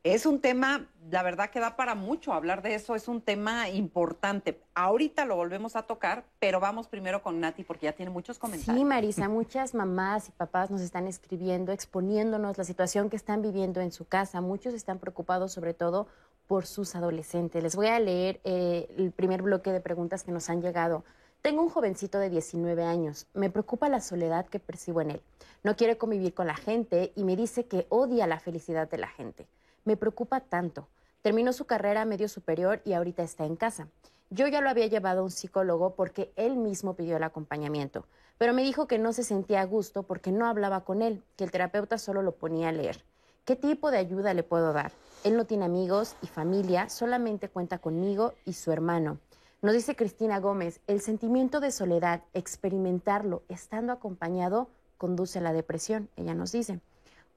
Es 0.04 0.26
un 0.26 0.40
tema, 0.40 0.90
la 1.12 1.24
verdad 1.24 1.50
que 1.50 1.60
da 1.60 1.76
para 1.76 1.94
mucho 1.94 2.32
hablar 2.32 2.62
de 2.62 2.74
eso, 2.74 2.96
es 2.96 3.08
un 3.08 3.22
tema 3.22 3.70
importante. 3.70 4.62
Ahorita 4.74 5.26
lo 5.26 5.36
volvemos 5.36 5.76
a 5.76 5.84
tocar, 5.84 6.24
pero 6.40 6.60
vamos 6.62 6.88
primero 6.88 7.22
con 7.22 7.40
Nati 7.40 7.64
porque 7.64 7.88
ya 7.88 7.94
tiene 7.94 8.10
muchos 8.10 8.40
comentarios. 8.40 8.78
Sí, 8.78 8.86
Marisa, 8.86 9.28
muchas 9.28 9.76
mamás 9.76 10.30
y 10.30 10.32
papás 10.32 10.72
nos 10.72 10.80
están 10.80 11.08
escribiendo, 11.08 11.74
exponiéndonos 11.74 12.58
la 12.58 12.64
situación 12.64 13.10
que 13.10 13.18
están 13.18 13.42
viviendo 13.42 13.82
en 13.82 13.92
su 13.92 14.06
casa. 14.06 14.40
Muchos 14.40 14.74
están 14.74 15.00
preocupados 15.00 15.52
sobre 15.52 15.74
todo 15.74 16.08
por 16.48 16.66
sus 16.66 16.96
adolescentes. 16.96 17.62
Les 17.62 17.76
voy 17.76 17.88
a 17.88 18.00
leer 18.00 18.40
eh, 18.46 18.94
el 18.98 19.12
primer 19.12 19.42
bloque 19.42 19.72
de 19.72 19.82
preguntas 19.82 20.24
que 20.24 20.32
nos 20.32 20.50
han 20.50 20.62
llegado. 20.62 21.04
Tengo 21.42 21.62
un 21.62 21.70
jovencito 21.70 22.20
de 22.20 22.30
19 22.30 22.84
años. 22.84 23.28
Me 23.34 23.50
preocupa 23.50 23.90
la 23.90 24.00
soledad 24.00 24.46
que 24.46 24.60
percibo 24.60 25.02
en 25.02 25.12
él. 25.12 25.22
No 25.64 25.76
quiere 25.76 25.98
convivir 25.98 26.34
con 26.34 26.48
la 26.48 26.56
gente 26.56 27.12
y 27.16 27.26
me 27.26 27.36
dice 27.36 27.66
que 27.66 27.86
odia 27.90 28.28
la 28.28 28.40
felicidad 28.40 28.90
de 28.90 28.98
la 28.98 29.08
gente. 29.08 29.48
Me 29.84 29.98
preocupa 29.98 30.40
tanto. 30.40 30.88
Terminó 31.22 31.54
su 31.54 31.66
carrera 31.66 32.06
medio 32.06 32.28
superior 32.28 32.82
y 32.84 32.94
ahorita 32.94 33.22
está 33.22 33.46
en 33.46 33.56
casa. 33.56 33.88
Yo 34.32 34.48
ya 34.48 34.62
lo 34.62 34.70
había 34.70 34.88
llevado 34.88 35.20
a 35.20 35.24
un 35.24 35.32
psicólogo 35.32 35.94
porque 35.94 36.32
él 36.36 36.56
mismo 36.56 36.96
pidió 36.96 37.18
el 37.18 37.24
acompañamiento, 37.24 38.06
pero 38.38 38.54
me 38.54 38.64
dijo 38.64 38.88
que 38.88 38.98
no 38.98 39.14
se 39.14 39.24
sentía 39.24 39.62
a 39.62 39.66
gusto 39.66 40.04
porque 40.04 40.32
no 40.32 40.48
hablaba 40.48 40.84
con 40.84 41.02
él, 41.02 41.22
que 41.36 41.44
el 41.44 41.52
terapeuta 41.52 41.98
solo 41.98 42.22
lo 42.22 42.32
ponía 42.32 42.70
a 42.70 42.72
leer. 42.72 43.04
¿Qué 43.46 43.56
tipo 43.56 43.92
de 43.92 43.98
ayuda 43.98 44.34
le 44.34 44.44
puedo 44.44 44.74
dar? 44.74 44.94
Él 45.24 45.36
no 45.36 45.46
tiene 45.46 45.66
amigos 45.66 46.16
y 46.22 46.28
familia, 46.28 46.90
solamente 46.90 47.50
cuenta 47.50 47.78
conmigo 47.78 48.34
y 48.46 48.54
su 48.54 48.72
hermano. 48.72 49.20
Nos 49.62 49.74
dice 49.74 49.96
Cristina 49.96 50.40
Gómez, 50.40 50.80
el 50.88 51.02
sentimiento 51.02 51.60
de 51.60 51.72
soledad, 51.72 52.24
experimentarlo 52.34 53.44
estando 53.48 53.94
acompañado, 53.94 54.70
conduce 54.98 55.38
a 55.38 55.42
la 55.44 55.54
depresión, 55.54 56.10
ella 56.16 56.34
nos 56.34 56.52
dice. 56.52 56.80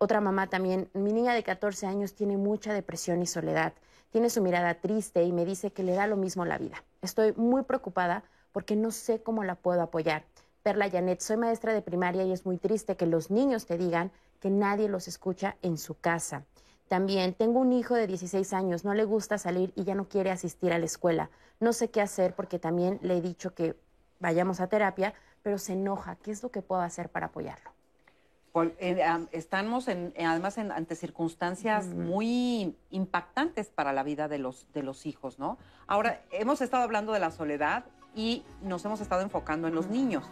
Otra 0.04 0.20
mamá 0.20 0.48
también, 0.48 0.90
mi 0.92 1.14
niña 1.14 1.32
de 1.32 1.42
14 1.42 1.86
años 1.86 2.14
tiene 2.14 2.36
mucha 2.36 2.74
depresión 2.74 3.22
y 3.22 3.26
soledad, 3.26 3.72
tiene 4.10 4.28
su 4.28 4.42
mirada 4.42 4.74
triste 4.74 5.22
y 5.22 5.32
me 5.32 5.46
dice 5.46 5.72
que 5.72 5.82
le 5.82 5.94
da 5.94 6.06
lo 6.06 6.16
mismo 6.16 6.44
la 6.44 6.58
vida. 6.58 6.84
Estoy 7.00 7.32
muy 7.36 7.62
preocupada 7.62 8.22
porque 8.52 8.76
no 8.76 8.90
sé 8.90 9.22
cómo 9.22 9.44
la 9.44 9.54
puedo 9.54 9.80
apoyar. 9.80 10.26
Perla 10.62 10.90
Janet, 10.90 11.22
soy 11.22 11.38
maestra 11.38 11.72
de 11.72 11.80
primaria 11.80 12.22
y 12.24 12.32
es 12.32 12.44
muy 12.44 12.58
triste 12.58 12.98
que 12.98 13.06
los 13.06 13.30
niños 13.30 13.64
te 13.64 13.78
digan 13.78 14.12
que 14.40 14.50
nadie 14.50 14.90
los 14.90 15.08
escucha 15.08 15.56
en 15.62 15.78
su 15.78 15.94
casa. 15.94 16.44
También 16.88 17.32
tengo 17.32 17.60
un 17.60 17.72
hijo 17.72 17.94
de 17.94 18.06
16 18.06 18.52
años, 18.52 18.84
no 18.84 18.92
le 18.92 19.04
gusta 19.04 19.38
salir 19.38 19.72
y 19.74 19.84
ya 19.84 19.94
no 19.94 20.06
quiere 20.06 20.30
asistir 20.30 20.74
a 20.74 20.78
la 20.78 20.84
escuela. 20.84 21.30
No 21.60 21.72
sé 21.72 21.88
qué 21.88 22.02
hacer 22.02 22.34
porque 22.34 22.58
también 22.58 22.98
le 23.00 23.16
he 23.16 23.20
dicho 23.22 23.54
que 23.54 23.74
vayamos 24.20 24.60
a 24.60 24.66
terapia, 24.66 25.14
pero 25.42 25.56
se 25.56 25.72
enoja. 25.72 26.16
¿Qué 26.16 26.30
es 26.30 26.42
lo 26.42 26.50
que 26.50 26.60
puedo 26.60 26.82
hacer 26.82 27.08
para 27.08 27.28
apoyarlo? 27.28 27.73
Estamos 29.32 29.88
en, 29.88 30.14
además 30.16 30.58
en, 30.58 30.70
ante 30.70 30.94
circunstancias 30.94 31.86
muy 31.86 32.76
impactantes 32.90 33.68
para 33.68 33.92
la 33.92 34.04
vida 34.04 34.28
de 34.28 34.38
los, 34.38 34.72
de 34.72 34.84
los 34.84 35.06
hijos, 35.06 35.40
¿no? 35.40 35.58
Ahora, 35.88 36.22
hemos 36.30 36.60
estado 36.60 36.84
hablando 36.84 37.12
de 37.12 37.18
la 37.18 37.32
soledad 37.32 37.84
y 38.14 38.44
nos 38.62 38.84
hemos 38.84 39.00
estado 39.00 39.22
enfocando 39.22 39.66
en 39.66 39.74
los 39.74 39.88
niños. 39.88 40.24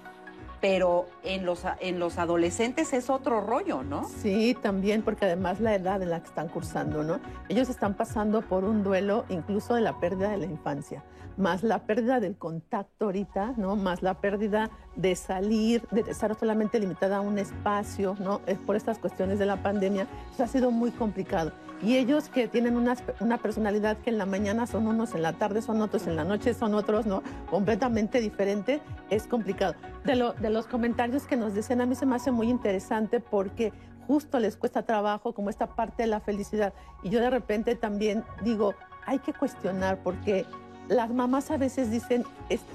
Pero 0.62 1.06
en 1.24 1.44
los, 1.44 1.64
en 1.80 1.98
los 1.98 2.18
adolescentes 2.18 2.92
es 2.92 3.10
otro 3.10 3.40
rollo, 3.40 3.82
¿no? 3.82 4.08
Sí, 4.08 4.56
también, 4.62 5.02
porque 5.02 5.24
además 5.24 5.58
la 5.60 5.74
edad 5.74 6.00
en 6.00 6.10
la 6.10 6.20
que 6.20 6.28
están 6.28 6.48
cursando, 6.48 7.02
¿no? 7.02 7.18
Ellos 7.48 7.68
están 7.68 7.94
pasando 7.94 8.42
por 8.42 8.62
un 8.62 8.84
duelo 8.84 9.24
incluso 9.28 9.74
de 9.74 9.80
la 9.80 9.98
pérdida 9.98 10.30
de 10.30 10.36
la 10.38 10.46
infancia, 10.46 11.02
más 11.36 11.64
la 11.64 11.80
pérdida 11.80 12.20
del 12.20 12.36
contacto 12.36 13.06
ahorita, 13.06 13.54
¿no? 13.56 13.74
Más 13.74 14.02
la 14.02 14.14
pérdida 14.20 14.70
de 14.94 15.16
salir, 15.16 15.82
de 15.90 16.02
estar 16.02 16.32
solamente 16.38 16.78
limitada 16.78 17.16
a 17.16 17.20
un 17.22 17.38
espacio, 17.38 18.14
¿no? 18.20 18.40
Es 18.46 18.58
por 18.58 18.76
estas 18.76 18.98
cuestiones 18.98 19.40
de 19.40 19.46
la 19.46 19.64
pandemia, 19.64 20.06
eso 20.32 20.44
ha 20.44 20.46
sido 20.46 20.70
muy 20.70 20.92
complicado. 20.92 21.50
Y 21.82 21.96
ellos 21.96 22.28
que 22.28 22.46
tienen 22.46 22.76
una, 22.76 22.96
una, 23.20 23.38
personalidad 23.38 23.98
que 23.98 24.10
en 24.10 24.18
la 24.18 24.26
mañana 24.26 24.66
son 24.66 24.86
unos, 24.86 25.14
en 25.14 25.22
la 25.22 25.32
tarde 25.32 25.62
son 25.62 25.82
otros, 25.82 26.06
en 26.06 26.14
la 26.14 26.22
noche 26.22 26.54
son 26.54 26.74
otros, 26.74 27.06
¿no? 27.06 27.22
Completamente 27.50 28.20
diferente, 28.20 28.80
es 29.10 29.26
complicado. 29.26 29.74
De, 30.04 30.14
lo, 30.14 30.32
de 30.34 30.50
los 30.50 30.66
comentarios 30.66 31.24
que 31.24 31.36
nos 31.36 31.54
decían, 31.54 31.80
a 31.80 31.86
mí 31.86 31.96
se 31.96 32.06
me 32.06 32.14
hace 32.14 32.30
muy 32.30 32.48
interesante 32.48 33.18
porque 33.18 33.72
justo 34.06 34.38
les 34.38 34.56
cuesta 34.56 34.82
trabajo 34.82 35.34
como 35.34 35.50
esta 35.50 35.74
parte 35.74 36.04
de 36.04 36.08
la 36.08 36.20
felicidad. 36.20 36.72
Y 37.02 37.10
yo 37.10 37.20
de 37.20 37.30
repente 37.30 37.74
también 37.74 38.24
digo, 38.44 38.74
hay 39.04 39.18
que 39.18 39.32
cuestionar 39.32 40.02
porque 40.02 40.46
las 40.88 41.10
mamás 41.10 41.50
a 41.50 41.56
veces 41.56 41.90
dicen, 41.90 42.24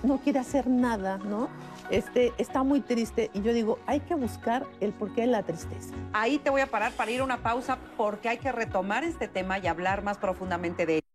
no 0.03 0.17
quiere 0.19 0.39
hacer 0.39 0.67
nada, 0.67 1.17
¿no? 1.17 1.49
Este, 1.89 2.33
está 2.37 2.63
muy 2.63 2.81
triste 2.81 3.29
y 3.33 3.41
yo 3.41 3.53
digo, 3.53 3.79
hay 3.85 4.01
que 4.01 4.15
buscar 4.15 4.65
el 4.81 4.91
porqué 4.91 5.21
de 5.21 5.27
la 5.27 5.43
tristeza. 5.43 5.93
Ahí 6.13 6.37
te 6.37 6.49
voy 6.49 6.61
a 6.61 6.67
parar 6.67 6.91
para 6.91 7.11
ir 7.11 7.21
a 7.21 7.23
una 7.23 7.37
pausa 7.37 7.77
porque 7.95 8.29
hay 8.29 8.37
que 8.37 8.51
retomar 8.51 9.03
este 9.03 9.27
tema 9.27 9.59
y 9.59 9.67
hablar 9.67 10.03
más 10.03 10.17
profundamente 10.17 10.85
de 10.85 10.97
él. 10.97 11.06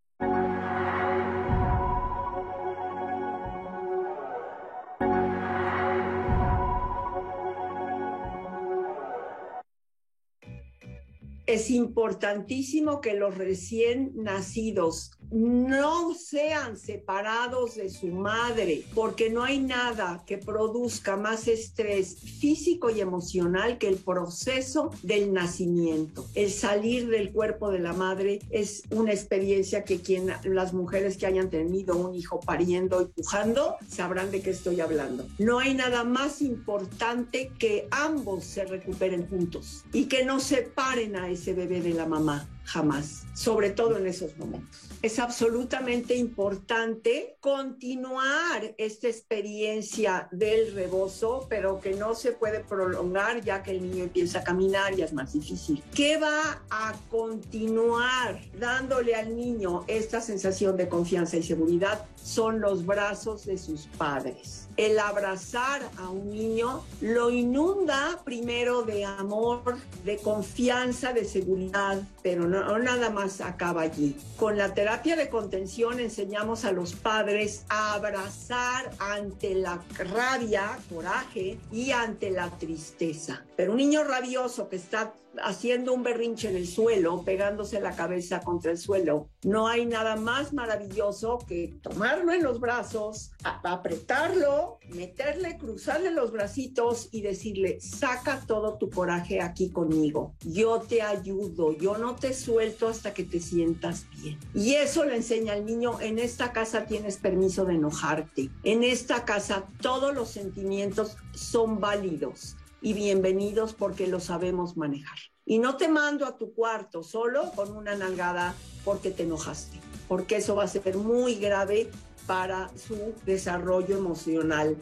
Es 11.53 11.69
importantísimo 11.69 13.03
que 13.03 13.13
los 13.13 13.37
recién 13.37 14.13
nacidos 14.15 15.11
no 15.33 16.15
sean 16.15 16.77
separados 16.77 17.77
de 17.77 17.89
su 17.89 18.09
madre, 18.09 18.85
porque 18.95 19.31
no 19.31 19.43
hay 19.43 19.61
nada 19.61 20.23
que 20.27 20.37
produzca 20.37 21.17
más 21.17 21.49
estrés 21.49 22.19
físico 22.19 22.91
y 22.91 23.01
emocional 23.01 23.79
que 23.79 23.89
el 23.89 23.97
proceso 23.97 24.91
del 25.03 25.33
nacimiento. 25.33 26.27
El 26.35 26.51
salir 26.51 27.09
del 27.09 27.33
cuerpo 27.33 27.71
de 27.71 27.79
la 27.81 27.95
madre 27.95 28.41
es 28.51 28.83
una 28.91 29.13
experiencia 29.13 29.85
que 29.85 30.01
quien, 30.01 30.33
las 30.45 30.73
mujeres 30.73 31.17
que 31.17 31.27
hayan 31.27 31.51
tenido 31.51 31.97
un 31.97 32.15
hijo 32.15 32.41
pariendo 32.41 33.03
y 33.03 33.07
pujando 33.07 33.77
sabrán 33.89 34.31
de 34.31 34.43
qué 34.43 34.51
estoy 34.51 34.81
hablando. 34.81 35.27
No 35.39 35.59
hay 35.59 35.75
nada 35.75 36.05
más 36.05 36.43
importante 36.43 37.51
que 37.59 37.89
ambos 37.91 38.45
se 38.45 38.65
recuperen 38.65 39.29
juntos 39.29 39.85
y 39.93 40.07
que 40.07 40.25
no 40.25 40.41
separen 40.41 41.17
a 41.17 41.31
ese 41.31 41.42
bebé 41.53 41.81
de 41.81 41.95
la 41.95 42.07
mamá 42.07 42.49
jamás, 42.65 43.25
sobre 43.35 43.71
todo 43.71 43.99
en 43.99 44.07
esos 44.07 44.37
momentos. 44.39 44.89
Es 45.03 45.19
absolutamente 45.19 46.15
importante 46.15 47.37
continuar 47.41 48.75
esta 48.79 49.09
experiencia 49.09 50.29
del 50.31 50.73
rebozo, 50.73 51.47
pero 51.51 51.81
que 51.81 51.95
no 51.95 52.15
se 52.15 52.33
puede 52.33 52.61
prolongar 52.61 53.43
ya 53.43 53.63
que 53.63 53.73
el 53.73 53.83
niño 53.83 54.05
empieza 54.05 54.39
a 54.39 54.45
caminar 54.45 54.97
y 54.97 55.03
es 55.03 55.13
más 55.13 55.33
difícil. 55.33 55.83
¿Qué 55.95 56.19
va 56.19 56.63
a 56.71 56.95
continuar 57.11 58.41
dándole 58.59 59.17
al 59.17 59.37
niño 59.37 59.85
esta 59.89 60.21
sensación 60.21 60.77
de 60.77 60.89
confianza 60.89 61.37
y 61.37 61.43
seguridad? 61.43 62.07
Son 62.15 62.61
los 62.61 62.87
brazos 62.87 63.45
de 63.45 63.59
sus 63.59 63.89
padres 63.99 64.62
el 64.77 64.99
abrazar 64.99 65.83
a 65.99 66.09
un 66.09 66.31
niño 66.31 66.85
lo 67.01 67.31
inunda 67.31 68.21
primero 68.25 68.83
de 68.83 69.05
amor, 69.05 69.77
de 70.05 70.19
confianza, 70.19 71.13
de 71.13 71.25
seguridad, 71.25 72.03
pero 72.23 72.47
no, 72.49 72.79
nada 72.79 73.11
más 73.11 73.41
acaba 73.41 73.83
allí. 73.83 74.17
Con 74.37 74.57
la 74.57 74.75
terapia 74.75 75.17
de 75.17 75.29
contención 75.29 76.01
enseñamos 76.01 76.65
a 76.65 76.73
los 76.73 76.95
padres 76.95 77.65
a 77.69 77.95
abrazar 77.95 78.91
ante 78.99 79.55
la 79.55 79.83
rabia, 79.99 80.79
coraje 80.93 81.59
y 81.71 81.91
ante 81.91 82.31
la 82.31 82.51
tristeza. 82.59 83.45
Pero 83.63 83.75
un 83.75 83.79
niño 83.79 84.03
rabioso 84.03 84.69
que 84.69 84.75
está 84.75 85.15
haciendo 85.41 85.95
un 85.95 86.03
berrinche 86.03 86.51
en 86.51 86.57
el 86.57 86.67
suelo, 86.67 87.23
pegándose 87.23 87.81
la 87.81 87.95
cabeza 87.95 88.41
contra 88.41 88.73
el 88.73 88.77
suelo. 88.77 89.29
No 89.45 89.69
hay 89.69 89.87
nada 89.87 90.17
más 90.17 90.53
maravilloso 90.53 91.39
que 91.47 91.79
tomarlo 91.81 92.33
en 92.33 92.43
los 92.43 92.59
brazos, 92.59 93.31
apretarlo, 93.45 94.81
meterle, 94.89 95.59
cruzarle 95.59 96.11
los 96.11 96.33
bracitos 96.33 97.09
y 97.13 97.23
decirle, 97.23 97.81
saca 97.81 98.41
todo 98.49 98.79
tu 98.79 98.91
coraje 98.91 99.41
aquí 99.41 99.71
conmigo. 99.71 100.35
Yo 100.41 100.81
te 100.81 101.01
ayudo, 101.01 101.71
yo 101.71 101.97
no 101.99 102.17
te 102.17 102.35
suelto 102.35 102.89
hasta 102.89 103.15
que 103.15 103.23
te 103.23 103.39
sientas 103.39 104.07
bien. 104.11 104.41
Y 104.55 104.75
eso 104.75 105.05
le 105.05 105.15
enseña 105.15 105.53
al 105.53 105.65
niño, 105.65 106.01
en 106.01 106.19
esta 106.19 106.53
casa 106.53 106.87
tienes 106.87 107.19
permiso 107.19 107.65
de 107.65 107.75
enojarte. 107.75 108.51
En 108.65 108.83
esta 108.83 109.25
casa 109.25 109.69
todos 109.81 110.13
los 110.13 110.31
sentimientos 110.31 111.17
son 111.33 111.79
válidos 111.79 112.57
y 112.83 112.93
bienvenidos 112.95 113.75
porque 113.75 114.09
lo 114.09 114.21
sabemos 114.21 114.77
manejar. 114.77 115.19
Y 115.47 115.59
no 115.59 115.77
te 115.77 115.89
mando 115.89 116.27
a 116.27 116.37
tu 116.37 116.53
cuarto 116.53 117.03
solo 117.03 117.53
con 117.53 117.75
una 117.77 117.95
nalgada 117.95 118.55
porque 118.85 119.11
te 119.11 119.23
enojaste, 119.23 119.79
porque 120.09 120.37
eso 120.37 120.57
va 120.57 120.65
a 120.65 120.69
ser 120.69 120.97
muy 120.97 121.37
grave 121.37 121.89
para 122.27 122.69
su 122.77 123.15
desarrollo 123.25 123.97
emocional. 123.97 124.77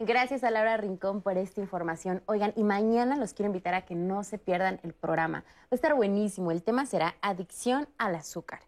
Gracias 0.00 0.44
a 0.44 0.50
Laura 0.50 0.76
Rincón 0.76 1.22
por 1.22 1.36
esta 1.36 1.60
información. 1.60 2.22
Oigan, 2.26 2.52
y 2.56 2.62
mañana 2.62 3.16
los 3.16 3.34
quiero 3.34 3.48
invitar 3.48 3.74
a 3.74 3.84
que 3.84 3.96
no 3.96 4.22
se 4.24 4.38
pierdan 4.38 4.80
el 4.84 4.94
programa. 4.94 5.40
Va 5.40 5.68
a 5.72 5.74
estar 5.74 5.94
buenísimo. 5.94 6.52
El 6.52 6.62
tema 6.62 6.86
será 6.86 7.16
adicción 7.20 7.88
al 7.98 8.14
azúcar. 8.14 8.60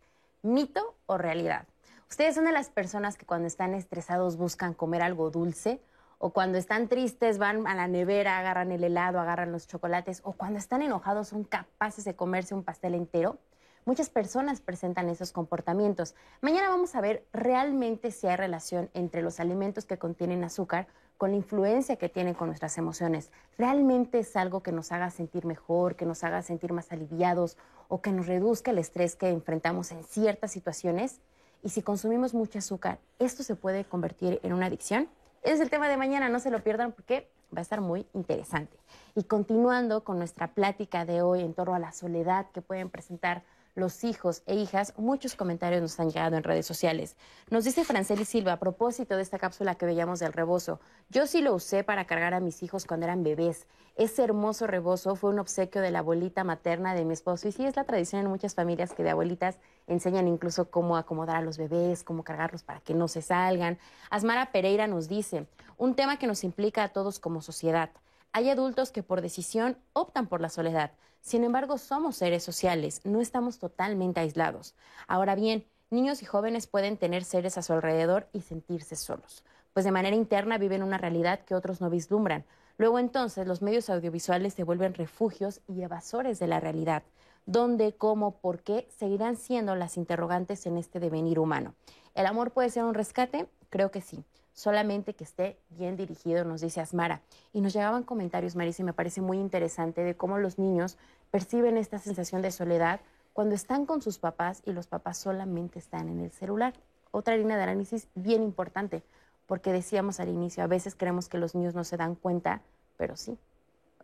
¿Mito 0.42 0.96
o 1.06 1.18
realidad? 1.18 1.66
¿Ustedes 2.10 2.34
son 2.34 2.46
de 2.46 2.52
las 2.52 2.68
personas 2.68 3.16
que 3.16 3.26
cuando 3.26 3.46
están 3.46 3.74
estresados 3.74 4.36
buscan 4.36 4.74
comer 4.74 5.02
algo 5.02 5.30
dulce? 5.30 5.80
O 6.22 6.34
cuando 6.34 6.58
están 6.58 6.86
tristes 6.88 7.38
van 7.38 7.66
a 7.66 7.74
la 7.74 7.88
nevera, 7.88 8.38
agarran 8.38 8.72
el 8.72 8.84
helado, 8.84 9.20
agarran 9.20 9.52
los 9.52 9.66
chocolates, 9.66 10.20
o 10.22 10.34
cuando 10.34 10.58
están 10.58 10.82
enojados 10.82 11.28
son 11.28 11.44
capaces 11.44 12.04
de 12.04 12.14
comerse 12.14 12.54
un 12.54 12.62
pastel 12.62 12.94
entero. 12.94 13.38
Muchas 13.86 14.10
personas 14.10 14.60
presentan 14.60 15.08
esos 15.08 15.32
comportamientos. 15.32 16.14
Mañana 16.42 16.68
vamos 16.68 16.94
a 16.94 17.00
ver 17.00 17.26
realmente 17.32 18.10
si 18.10 18.26
hay 18.26 18.36
relación 18.36 18.90
entre 18.92 19.22
los 19.22 19.40
alimentos 19.40 19.86
que 19.86 19.96
contienen 19.96 20.44
azúcar 20.44 20.88
con 21.16 21.30
la 21.30 21.38
influencia 21.38 21.96
que 21.96 22.10
tienen 22.10 22.34
con 22.34 22.48
nuestras 22.48 22.76
emociones. 22.76 23.30
¿Realmente 23.56 24.18
es 24.18 24.36
algo 24.36 24.62
que 24.62 24.72
nos 24.72 24.92
haga 24.92 25.10
sentir 25.10 25.46
mejor, 25.46 25.96
que 25.96 26.04
nos 26.04 26.22
haga 26.22 26.42
sentir 26.42 26.74
más 26.74 26.92
aliviados 26.92 27.56
o 27.88 28.02
que 28.02 28.12
nos 28.12 28.26
reduzca 28.26 28.72
el 28.72 28.78
estrés 28.78 29.16
que 29.16 29.30
enfrentamos 29.30 29.90
en 29.90 30.04
ciertas 30.04 30.52
situaciones? 30.52 31.22
Y 31.62 31.70
si 31.70 31.80
consumimos 31.80 32.34
mucho 32.34 32.58
azúcar, 32.58 32.98
¿esto 33.18 33.42
se 33.42 33.56
puede 33.56 33.86
convertir 33.86 34.38
en 34.42 34.52
una 34.52 34.66
adicción? 34.66 35.08
Es 35.42 35.60
el 35.60 35.70
tema 35.70 35.88
de 35.88 35.96
mañana, 35.96 36.28
no 36.28 36.40
se 36.40 36.50
lo 36.50 36.62
pierdan 36.62 36.92
porque 36.92 37.30
va 37.54 37.58
a 37.58 37.62
estar 37.62 37.80
muy 37.80 38.06
interesante. 38.14 38.76
Y 39.14 39.24
continuando 39.24 40.04
con 40.04 40.18
nuestra 40.18 40.48
plática 40.48 41.04
de 41.04 41.22
hoy 41.22 41.40
en 41.40 41.54
torno 41.54 41.74
a 41.74 41.78
la 41.78 41.92
soledad 41.92 42.46
que 42.52 42.62
pueden 42.62 42.90
presentar 42.90 43.42
los 43.74 44.04
hijos 44.04 44.42
e 44.46 44.54
hijas, 44.54 44.94
muchos 44.96 45.34
comentarios 45.34 45.80
nos 45.82 45.98
han 46.00 46.10
llegado 46.10 46.36
en 46.36 46.42
redes 46.42 46.66
sociales. 46.66 47.16
Nos 47.50 47.64
dice 47.64 47.84
Franceli 47.84 48.24
Silva, 48.24 48.54
a 48.54 48.58
propósito 48.58 49.16
de 49.16 49.22
esta 49.22 49.38
cápsula 49.38 49.76
que 49.76 49.86
veíamos 49.86 50.18
del 50.18 50.32
rebozo, 50.32 50.80
yo 51.08 51.26
sí 51.26 51.40
lo 51.40 51.54
usé 51.54 51.84
para 51.84 52.06
cargar 52.06 52.34
a 52.34 52.40
mis 52.40 52.62
hijos 52.62 52.84
cuando 52.84 53.06
eran 53.06 53.22
bebés. 53.22 53.66
Ese 53.96 54.24
hermoso 54.24 54.66
rebozo 54.66 55.14
fue 55.16 55.30
un 55.30 55.38
obsequio 55.38 55.82
de 55.82 55.90
la 55.90 56.00
abuelita 56.00 56.44
materna 56.44 56.94
de 56.94 57.04
mi 57.04 57.12
esposo 57.12 57.48
y 57.48 57.52
sí 57.52 57.64
es 57.64 57.76
la 57.76 57.84
tradición 57.84 58.22
en 58.22 58.28
muchas 58.28 58.54
familias 58.54 58.92
que 58.92 59.02
de 59.02 59.10
abuelitas 59.10 59.58
enseñan 59.86 60.28
incluso 60.28 60.70
cómo 60.70 60.96
acomodar 60.96 61.36
a 61.36 61.42
los 61.42 61.58
bebés, 61.58 62.02
cómo 62.02 62.22
cargarlos 62.22 62.62
para 62.62 62.80
que 62.80 62.94
no 62.94 63.08
se 63.08 63.22
salgan. 63.22 63.78
Asmara 64.08 64.52
Pereira 64.52 64.86
nos 64.86 65.08
dice, 65.08 65.46
un 65.76 65.94
tema 65.94 66.18
que 66.18 66.26
nos 66.26 66.44
implica 66.44 66.84
a 66.84 66.88
todos 66.88 67.18
como 67.18 67.42
sociedad. 67.42 67.90
Hay 68.32 68.48
adultos 68.48 68.92
que 68.92 69.02
por 69.02 69.22
decisión 69.22 69.76
optan 69.92 70.28
por 70.28 70.40
la 70.40 70.50
soledad. 70.50 70.92
Sin 71.20 71.42
embargo, 71.42 71.78
somos 71.78 72.14
seres 72.14 72.44
sociales, 72.44 73.00
no 73.04 73.20
estamos 73.20 73.58
totalmente 73.58 74.20
aislados. 74.20 74.76
Ahora 75.08 75.34
bien, 75.34 75.66
niños 75.90 76.22
y 76.22 76.26
jóvenes 76.26 76.68
pueden 76.68 76.96
tener 76.96 77.24
seres 77.24 77.58
a 77.58 77.62
su 77.62 77.72
alrededor 77.72 78.28
y 78.32 78.42
sentirse 78.42 78.94
solos, 78.94 79.42
pues 79.72 79.84
de 79.84 79.90
manera 79.90 80.14
interna 80.14 80.58
viven 80.58 80.84
una 80.84 80.96
realidad 80.96 81.40
que 81.40 81.56
otros 81.56 81.80
no 81.80 81.90
vislumbran. 81.90 82.44
Luego 82.78 83.00
entonces 83.00 83.48
los 83.48 83.62
medios 83.62 83.90
audiovisuales 83.90 84.54
se 84.54 84.62
vuelven 84.62 84.94
refugios 84.94 85.60
y 85.66 85.82
evasores 85.82 86.38
de 86.38 86.46
la 86.46 86.60
realidad. 86.60 87.02
¿Dónde, 87.46 87.94
cómo, 87.96 88.38
por 88.38 88.60
qué 88.62 88.86
seguirán 88.96 89.36
siendo 89.36 89.74
las 89.74 89.96
interrogantes 89.96 90.66
en 90.66 90.78
este 90.78 91.00
devenir 91.00 91.40
humano? 91.40 91.74
¿El 92.14 92.26
amor 92.26 92.52
puede 92.52 92.70
ser 92.70 92.84
un 92.84 92.94
rescate? 92.94 93.48
Creo 93.70 93.90
que 93.90 94.00
sí 94.00 94.24
solamente 94.60 95.14
que 95.14 95.24
esté 95.24 95.56
bien 95.70 95.96
dirigido, 95.96 96.44
nos 96.44 96.60
dice 96.60 96.82
Asmara. 96.82 97.22
Y 97.54 97.62
nos 97.62 97.72
llegaban 97.72 98.02
comentarios, 98.02 98.56
Marisa, 98.56 98.82
y 98.82 98.84
me 98.84 98.92
parece 98.92 99.22
muy 99.22 99.38
interesante 99.38 100.02
de 100.02 100.14
cómo 100.14 100.36
los 100.36 100.58
niños 100.58 100.98
perciben 101.30 101.78
esta 101.78 101.98
sensación 101.98 102.42
de 102.42 102.50
soledad 102.50 103.00
cuando 103.32 103.54
están 103.54 103.86
con 103.86 104.02
sus 104.02 104.18
papás 104.18 104.62
y 104.66 104.72
los 104.72 104.86
papás 104.86 105.16
solamente 105.16 105.78
están 105.78 106.10
en 106.10 106.20
el 106.20 106.30
celular. 106.30 106.74
Otra 107.10 107.36
línea 107.36 107.56
de 107.56 107.62
análisis 107.62 108.08
bien 108.14 108.42
importante. 108.42 109.02
porque 109.50 109.72
decíamos 109.72 110.20
al 110.20 110.28
inicio, 110.28 110.62
a 110.62 110.68
veces 110.68 110.94
creemos 110.94 111.28
que 111.28 111.36
los 111.36 111.56
niños 111.56 111.74
no 111.74 111.82
se 111.82 111.96
dan 111.96 112.14
cuenta, 112.14 112.62
pero 112.96 113.16
sí. 113.16 113.36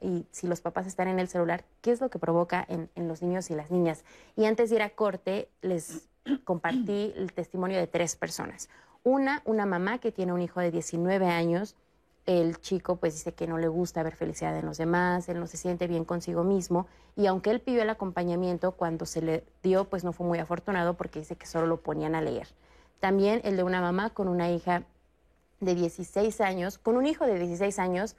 Y 0.00 0.26
si 0.32 0.48
los 0.48 0.60
papás 0.60 0.88
están 0.88 1.06
en 1.06 1.20
el 1.20 1.28
celular, 1.28 1.64
¿qué 1.82 1.92
es 1.92 2.00
lo 2.00 2.10
que 2.10 2.18
provoca 2.18 2.66
en, 2.68 2.90
en 2.96 3.06
los 3.06 3.22
niños 3.22 3.48
y 3.50 3.54
las 3.54 3.70
niñas? 3.70 4.04
Y 4.34 4.46
antes 4.46 4.70
de 4.70 4.76
ir 4.76 4.82
a 4.82 4.90
corte, 4.90 5.48
les 5.62 6.08
compartí 6.44 7.12
el 7.14 7.32
testimonio 7.32 7.78
de 7.78 7.86
tres 7.86 8.16
personas. 8.16 8.68
Una, 9.06 9.40
una 9.44 9.66
mamá 9.66 9.98
que 9.98 10.10
tiene 10.10 10.32
un 10.32 10.42
hijo 10.42 10.58
de 10.58 10.72
19 10.72 11.28
años, 11.28 11.76
el 12.26 12.58
chico 12.58 12.96
pues 12.96 13.14
dice 13.14 13.34
que 13.34 13.46
no 13.46 13.56
le 13.56 13.68
gusta 13.68 14.02
ver 14.02 14.16
felicidad 14.16 14.58
en 14.58 14.66
los 14.66 14.78
demás, 14.78 15.28
él 15.28 15.38
no 15.38 15.46
se 15.46 15.56
siente 15.56 15.86
bien 15.86 16.04
consigo 16.04 16.42
mismo 16.42 16.88
y 17.14 17.26
aunque 17.26 17.50
él 17.50 17.60
pidió 17.60 17.82
el 17.82 17.90
acompañamiento, 17.90 18.72
cuando 18.72 19.06
se 19.06 19.22
le 19.22 19.44
dio 19.62 19.84
pues 19.84 20.02
no 20.02 20.12
fue 20.12 20.26
muy 20.26 20.40
afortunado 20.40 20.94
porque 20.94 21.20
dice 21.20 21.36
que 21.36 21.46
solo 21.46 21.68
lo 21.68 21.82
ponían 21.82 22.16
a 22.16 22.20
leer. 22.20 22.48
También 22.98 23.42
el 23.44 23.56
de 23.56 23.62
una 23.62 23.80
mamá 23.80 24.10
con 24.10 24.26
una 24.26 24.50
hija 24.50 24.82
de 25.60 25.76
16 25.76 26.40
años, 26.40 26.76
con 26.76 26.96
un 26.96 27.06
hijo 27.06 27.26
de 27.26 27.38
16 27.38 27.78
años 27.78 28.16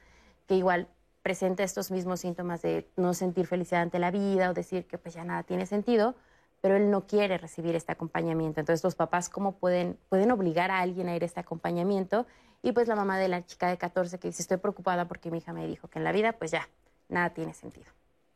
que 0.47 0.56
igual 0.56 0.88
presenta 1.21 1.63
estos 1.63 1.91
mismos 1.91 2.21
síntomas 2.21 2.62
de 2.62 2.88
no 2.95 3.13
sentir 3.13 3.45
felicidad 3.45 3.82
ante 3.82 4.00
la 4.00 4.10
vida 4.10 4.52
o 4.52 4.54
decir 4.54 4.88
que 4.88 4.97
pues 4.97 5.15
ya 5.15 5.26
nada 5.26 5.43
tiene 5.43 5.65
sentido, 5.65 6.15
pero 6.62 6.76
él 6.76 6.89
no 6.89 7.06
quiere 7.08 7.38
recibir 7.38 7.76
este 7.76 7.91
acompañamiento. 7.91 8.60
Entonces 8.60 8.84
los 8.84 8.96
papás 8.96 9.30
cómo 9.30 9.54
pueden, 9.58 9.98
pueden 10.10 10.32
obligar 10.32 10.72
a 10.72 10.80
alguien 10.80 11.08
a 11.10 11.15
ir 11.15 11.24
a 11.24 11.26
este 11.26 11.39
acompañamiento 11.39 12.26
y 12.63 12.72
pues 12.72 12.88
la 12.88 12.96
mamá 12.96 13.20
de 13.20 13.28
la 13.28 13.46
chica 13.46 13.70
de 13.70 13.78
14 13.78 14.17
que 14.20 14.28
dice 14.30 14.41
estoy 14.41 14.58
preocupada 14.58 15.08
porque 15.08 15.30
mi 15.32 15.38
hija 15.38 15.54
me 15.54 15.67
dijo 15.67 15.88
que 15.88 16.00
en 16.00 16.04
la 16.04 16.12
vida 16.12 16.34
pues 16.34 16.52
ya 16.52 16.67
nada 17.10 17.30
tiene 17.32 17.54
sentido. 17.54 17.86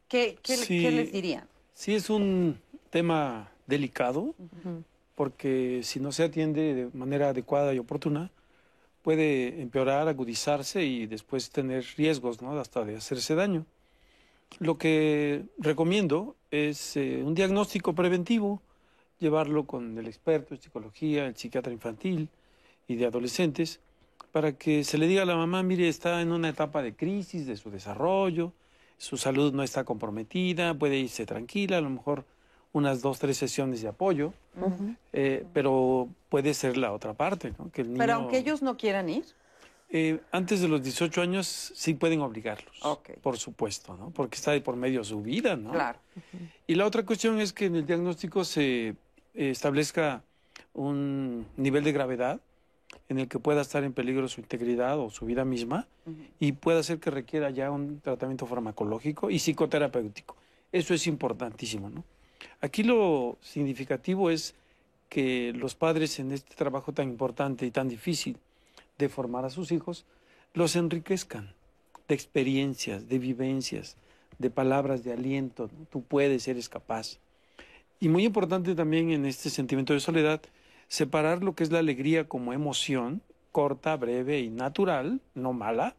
¿Qué, 0.08 0.38
qué, 0.42 0.58
Sí. 0.58 0.82
qué 0.82 0.92
les 0.92 1.12
dirían? 1.12 1.48
Sí, 1.74 1.96
es 1.96 2.10
un 2.10 2.60
tema 2.90 3.50
delicado 3.66 4.36
porque 5.16 5.82
si 5.84 6.00
no 6.00 6.12
se 6.12 6.24
atiende 6.24 6.74
de 6.74 6.90
manera 6.94 7.30
adecuada 7.30 7.74
y 7.74 7.80
oportuna, 7.80 8.32
puede 9.02 9.62
empeorar, 9.62 10.08
agudizarse 10.08 10.84
y 10.84 11.08
después 11.08 11.50
tener 11.50 11.84
riesgos, 11.98 12.42
¿no? 12.42 12.58
Hasta 12.60 12.86
de 12.86 12.98
hacerse 12.98 13.36
daño. 13.36 13.66
Lo 14.60 14.78
que 14.78 15.46
recomiendo 15.58 16.36
es 16.52 16.98
eh, 16.98 17.22
un 17.24 17.34
diagnóstico 17.34 17.94
preventivo, 17.94 18.62
llevarlo 19.20 19.66
con 19.66 19.98
el 19.98 20.08
experto 20.08 20.54
en 20.54 20.62
psicología, 20.62 21.26
el 21.26 21.36
psiquiatra 21.36 21.72
infantil 21.72 22.30
y 22.88 22.96
de 22.96 23.06
adolescentes, 23.06 23.80
para 24.32 24.54
que 24.54 24.84
se 24.84 24.98
le 24.98 25.08
diga 25.08 25.24
a 25.24 25.26
la 25.26 25.36
mamá, 25.36 25.64
mire, 25.64 25.88
está 25.88 26.22
en 26.22 26.32
una 26.32 26.50
etapa 26.50 26.82
de 26.82 26.96
crisis 26.96 27.46
de 27.46 27.58
su 27.58 27.70
desarrollo, 27.70 28.54
su 28.98 29.18
salud 29.18 29.54
no 29.54 29.64
está 29.64 29.84
comprometida, 29.84 30.74
puede 30.74 30.98
irse 30.98 31.26
tranquila, 31.26 31.78
a 31.78 31.82
lo 31.82 31.90
mejor 31.90 32.26
unas 32.74 33.02
dos, 33.02 33.20
tres 33.20 33.38
sesiones 33.38 33.82
de 33.82 33.90
apoyo, 33.90 34.34
eh, 35.12 35.46
pero 35.54 36.08
puede 36.30 36.54
ser 36.54 36.78
la 36.78 36.94
otra 36.94 37.14
parte, 37.14 37.54
¿no? 37.58 37.72
Que 37.72 37.82
el 37.82 37.90
Pero 37.90 37.98
niño, 38.00 38.14
aunque 38.14 38.38
ellos 38.38 38.62
no 38.62 38.78
quieran 38.78 39.10
ir, 39.10 39.26
eh, 39.94 40.22
antes 40.32 40.62
de 40.62 40.70
los 40.70 40.82
18 40.82 41.22
años 41.22 41.74
sí 41.76 41.96
pueden 41.96 42.22
obligarlos, 42.22 42.82
por 43.22 43.38
supuesto, 43.38 43.98
¿no? 43.98 44.12
Porque 44.12 44.36
está 44.36 44.52
de 44.52 44.62
por 44.62 44.78
medio 44.78 45.04
su 45.04 45.22
vida, 45.22 45.58
¿no? 45.58 45.72
claro. 45.72 46.00
Y 46.66 46.76
la 46.76 46.86
otra 46.86 47.04
cuestión 47.06 47.42
es 47.42 47.52
que 47.52 47.66
en 47.66 47.76
el 47.76 47.86
diagnóstico 47.86 48.46
se 48.46 48.88
eh, 48.88 48.96
establezca 49.34 50.24
un 50.74 51.46
nivel 51.58 51.84
de 51.84 51.92
gravedad 51.92 52.40
en 53.10 53.20
el 53.20 53.28
que 53.28 53.40
pueda 53.40 53.62
estar 53.62 53.84
en 53.84 53.92
peligro 53.92 54.30
su 54.30 54.40
integridad 54.40 54.98
o 54.98 55.10
su 55.10 55.26
vida 55.26 55.44
misma 55.44 55.88
y 56.40 56.54
pueda 56.54 56.82
ser 56.84 57.00
que 57.00 57.12
requiera 57.12 57.50
ya 57.50 57.70
un 57.70 58.00
tratamiento 58.00 58.46
farmacológico 58.46 59.30
y 59.30 59.40
psicoterapéutico. 59.40 60.38
Eso 60.72 60.94
es 60.94 61.06
importantísimo, 61.08 61.90
¿no? 61.90 62.06
Aquí 62.62 62.84
lo 62.84 63.38
significativo 63.42 64.30
es 64.30 64.56
que 65.10 65.52
los 65.54 65.76
padres 65.76 66.20
en 66.20 66.32
este 66.32 66.56
trabajo 66.56 66.94
tan 66.94 67.10
importante 67.10 67.66
y 67.66 67.72
tan 67.72 67.90
difícil 67.90 68.38
de 69.02 69.10
formar 69.10 69.44
a 69.44 69.50
sus 69.50 69.74
hijos 69.74 70.06
los 70.54 70.78
enriquezcan 70.78 71.54
de 72.08 72.16
experiencias, 72.16 73.10
de 73.10 73.20
vivencias, 73.20 73.98
de 74.38 74.50
palabras 74.50 75.04
de 75.04 75.14
aliento. 75.14 75.70
¿no? 75.78 75.86
Tú 75.90 76.04
puedes, 76.04 76.48
eres 76.48 76.70
capaz. 76.70 77.18
Y 78.00 78.10
muy 78.10 78.26
importante 78.26 78.74
también 78.76 79.12
en 79.12 79.26
este 79.26 79.50
sentimiento 79.50 79.94
de 79.94 80.00
soledad, 80.00 80.42
separar 80.88 81.44
lo 81.44 81.56
que 81.56 81.64
es 81.64 81.72
la 81.72 81.80
alegría 81.80 82.28
como 82.28 82.54
emoción, 82.54 83.22
corta, 83.52 83.96
breve 83.98 84.40
y 84.40 84.50
natural, 84.50 85.20
no 85.36 85.54
mala, 85.54 85.96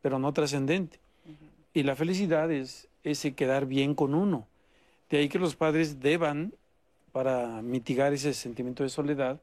pero 0.00 0.18
no 0.18 0.32
trascendente. 0.32 0.98
Y 1.72 1.82
la 1.82 1.96
felicidad 1.96 2.50
es 2.50 2.88
ese 3.02 3.34
quedar 3.34 3.66
bien 3.66 3.94
con 3.94 4.14
uno. 4.14 4.46
De 5.10 5.18
ahí 5.18 5.28
que 5.28 5.38
los 5.38 5.56
padres 5.56 6.00
deban, 6.00 6.52
para 7.12 7.62
mitigar 7.62 8.12
ese 8.12 8.34
sentimiento 8.34 8.82
de 8.82 8.88
soledad, 8.88 9.40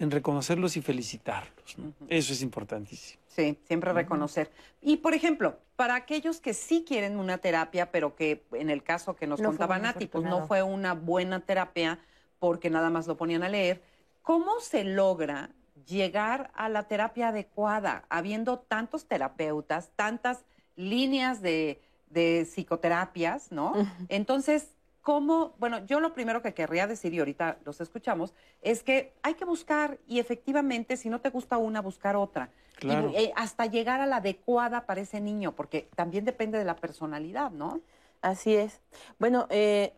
en 0.00 0.10
reconocerlos 0.10 0.76
y 0.76 0.82
felicitarlos. 0.82 1.78
¿no? 1.78 1.92
Eso 2.08 2.32
es 2.32 2.42
importantísimo. 2.42 3.22
Sí, 3.26 3.56
siempre 3.66 3.92
reconocer. 3.92 4.50
Y 4.80 4.96
por 4.96 5.14
ejemplo, 5.14 5.58
para 5.76 5.94
aquellos 5.94 6.40
que 6.40 6.54
sí 6.54 6.84
quieren 6.88 7.18
una 7.18 7.38
terapia, 7.38 7.92
pero 7.92 8.16
que 8.16 8.44
en 8.52 8.70
el 8.70 8.82
caso 8.82 9.14
que 9.14 9.26
nos 9.26 9.40
No 9.40 9.50
contaba 9.50 9.78
Nati, 9.78 10.06
pues 10.06 10.24
no 10.24 10.46
fue 10.46 10.62
una 10.62 10.94
buena 10.94 11.40
terapia 11.40 12.00
porque 12.38 12.70
nada 12.70 12.90
más 12.90 13.06
lo 13.06 13.16
ponían 13.16 13.42
a 13.42 13.50
leer, 13.50 13.82
¿cómo 14.22 14.58
se 14.60 14.84
logra 14.84 15.50
llegar 15.86 16.50
a 16.54 16.68
la 16.68 16.84
terapia 16.84 17.28
adecuada, 17.28 18.04
habiendo 18.08 18.58
tantos 18.58 19.06
terapeutas, 19.06 19.90
tantas 19.96 20.44
líneas 20.76 21.42
de, 21.42 21.80
de 22.08 22.46
psicoterapias, 22.46 23.52
¿no? 23.52 23.74
Entonces, 24.08 24.74
¿cómo? 25.02 25.54
Bueno, 25.58 25.84
yo 25.86 26.00
lo 26.00 26.12
primero 26.12 26.42
que 26.42 26.54
querría 26.54 26.86
decir, 26.86 27.14
y 27.14 27.18
ahorita 27.18 27.58
los 27.64 27.80
escuchamos, 27.80 28.34
es 28.62 28.82
que 28.82 29.12
hay 29.22 29.34
que 29.34 29.44
buscar, 29.44 29.98
y 30.06 30.18
efectivamente, 30.18 30.96
si 30.96 31.08
no 31.08 31.20
te 31.20 31.30
gusta 31.30 31.58
una, 31.58 31.80
buscar 31.80 32.16
otra. 32.16 32.50
Claro. 32.76 33.10
Y, 33.10 33.16
eh, 33.16 33.32
hasta 33.36 33.66
llegar 33.66 34.00
a 34.00 34.06
la 34.06 34.16
adecuada 34.16 34.86
para 34.86 35.00
ese 35.00 35.20
niño, 35.20 35.52
porque 35.52 35.88
también 35.94 36.24
depende 36.24 36.58
de 36.58 36.64
la 36.64 36.76
personalidad, 36.76 37.50
¿no? 37.50 37.80
Así 38.22 38.54
es. 38.54 38.80
Bueno, 39.18 39.46
eh, 39.50 39.92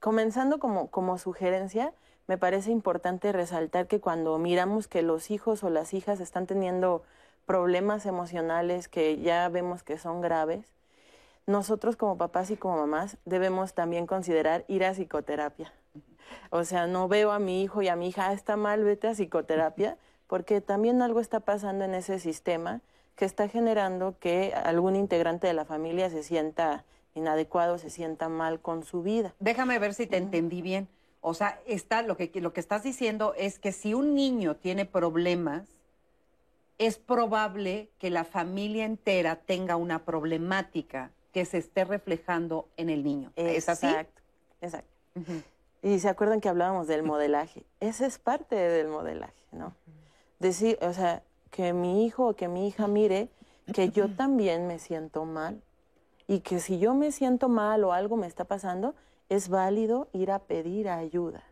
comenzando 0.00 0.58
como, 0.58 0.90
como 0.90 1.18
sugerencia, 1.18 1.92
me 2.26 2.38
parece 2.38 2.70
importante 2.70 3.32
resaltar 3.32 3.86
que 3.86 4.00
cuando 4.00 4.38
miramos 4.38 4.88
que 4.88 5.02
los 5.02 5.30
hijos 5.30 5.62
o 5.62 5.70
las 5.70 5.92
hijas 5.92 6.20
están 6.20 6.46
teniendo 6.46 7.02
problemas 7.44 8.06
emocionales 8.06 8.88
que 8.88 9.18
ya 9.18 9.48
vemos 9.48 9.82
que 9.82 9.98
son 9.98 10.20
graves, 10.20 10.72
nosotros 11.46 11.96
como 11.96 12.16
papás 12.16 12.50
y 12.50 12.56
como 12.56 12.78
mamás 12.78 13.16
debemos 13.24 13.74
también 13.74 14.06
considerar 14.06 14.64
ir 14.68 14.84
a 14.84 14.92
psicoterapia. 14.92 15.72
O 16.50 16.64
sea, 16.64 16.86
no 16.86 17.08
veo 17.08 17.32
a 17.32 17.38
mi 17.38 17.62
hijo 17.62 17.82
y 17.82 17.88
a 17.88 17.96
mi 17.96 18.08
hija, 18.08 18.28
"Ah, 18.28 18.32
está 18.32 18.56
mal, 18.56 18.84
vete 18.84 19.08
a 19.08 19.14
psicoterapia, 19.14 19.98
porque 20.26 20.60
también 20.60 21.02
algo 21.02 21.20
está 21.20 21.40
pasando 21.40 21.84
en 21.84 21.94
ese 21.94 22.18
sistema 22.18 22.80
que 23.16 23.24
está 23.24 23.48
generando 23.48 24.16
que 24.18 24.54
algún 24.54 24.96
integrante 24.96 25.46
de 25.46 25.52
la 25.52 25.64
familia 25.64 26.10
se 26.10 26.22
sienta 26.22 26.84
inadecuado, 27.14 27.78
se 27.78 27.90
sienta 27.90 28.28
mal 28.28 28.60
con 28.60 28.84
su 28.84 29.02
vida. 29.02 29.34
Déjame 29.38 29.78
ver 29.78 29.94
si 29.94 30.06
te 30.06 30.16
entendí 30.16 30.62
bien. 30.62 30.88
O 31.20 31.32
sea, 31.32 31.60
está, 31.66 32.02
lo, 32.02 32.16
que, 32.16 32.30
lo 32.40 32.52
que 32.52 32.60
estás 32.60 32.82
diciendo 32.82 33.34
es 33.36 33.58
que 33.58 33.72
si 33.72 33.94
un 33.94 34.14
niño 34.14 34.56
tiene 34.56 34.84
problemas, 34.84 35.68
es 36.78 36.98
probable 36.98 37.88
que 37.98 38.10
la 38.10 38.24
familia 38.24 38.84
entera 38.84 39.36
tenga 39.36 39.76
una 39.76 40.04
problemática 40.04 41.12
que 41.34 41.44
se 41.44 41.58
esté 41.58 41.84
reflejando 41.84 42.68
en 42.76 42.88
el 42.90 43.02
niño. 43.02 43.32
¿Es 43.34 43.68
así? 43.68 43.86
Exacto, 43.86 44.22
exacto. 44.60 44.90
Y 45.82 45.98
se 45.98 46.08
acuerdan 46.08 46.40
que 46.40 46.48
hablábamos 46.48 46.86
del 46.86 47.02
modelaje. 47.02 47.64
Ese 47.80 48.06
es 48.06 48.18
parte 48.20 48.54
del 48.54 48.86
modelaje, 48.86 49.44
¿no? 49.50 49.74
Decir, 50.38 50.78
o 50.80 50.92
sea, 50.92 51.24
que 51.50 51.72
mi 51.72 52.06
hijo 52.06 52.28
o 52.28 52.36
que 52.36 52.46
mi 52.46 52.68
hija 52.68 52.86
mire 52.86 53.28
que 53.74 53.90
yo 53.90 54.08
también 54.14 54.68
me 54.68 54.78
siento 54.78 55.24
mal 55.24 55.60
y 56.28 56.38
que 56.40 56.60
si 56.60 56.78
yo 56.78 56.94
me 56.94 57.10
siento 57.10 57.48
mal 57.48 57.82
o 57.82 57.92
algo 57.92 58.16
me 58.16 58.28
está 58.28 58.44
pasando, 58.44 58.94
es 59.28 59.48
válido 59.48 60.06
ir 60.12 60.30
a 60.30 60.38
pedir 60.38 60.88
ayuda. 60.88 61.42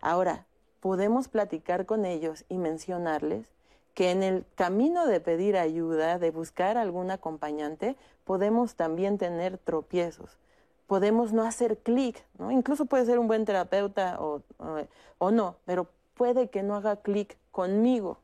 Ahora, 0.00 0.46
podemos 0.78 1.26
platicar 1.26 1.86
con 1.86 2.04
ellos 2.04 2.44
y 2.48 2.58
mencionarles 2.58 3.48
que 3.94 4.10
en 4.10 4.22
el 4.22 4.44
camino 4.56 5.06
de 5.06 5.20
pedir 5.20 5.56
ayuda, 5.56 6.18
de 6.18 6.30
buscar 6.30 6.76
algún 6.76 7.10
acompañante, 7.10 7.96
podemos 8.24 8.74
también 8.74 9.18
tener 9.18 9.58
tropiezos. 9.58 10.38
Podemos 10.86 11.32
no 11.32 11.44
hacer 11.44 11.78
clic, 11.78 12.22
¿no? 12.38 12.50
Incluso 12.50 12.86
puede 12.86 13.06
ser 13.06 13.18
un 13.18 13.26
buen 13.28 13.44
terapeuta 13.44 14.20
o, 14.20 14.42
o- 14.58 14.86
o 15.18 15.30
no, 15.30 15.56
pero 15.64 15.86
puede 16.14 16.48
que 16.50 16.62
no 16.62 16.74
haga 16.76 16.96
clic 16.96 17.36
conmigo. 17.52 18.18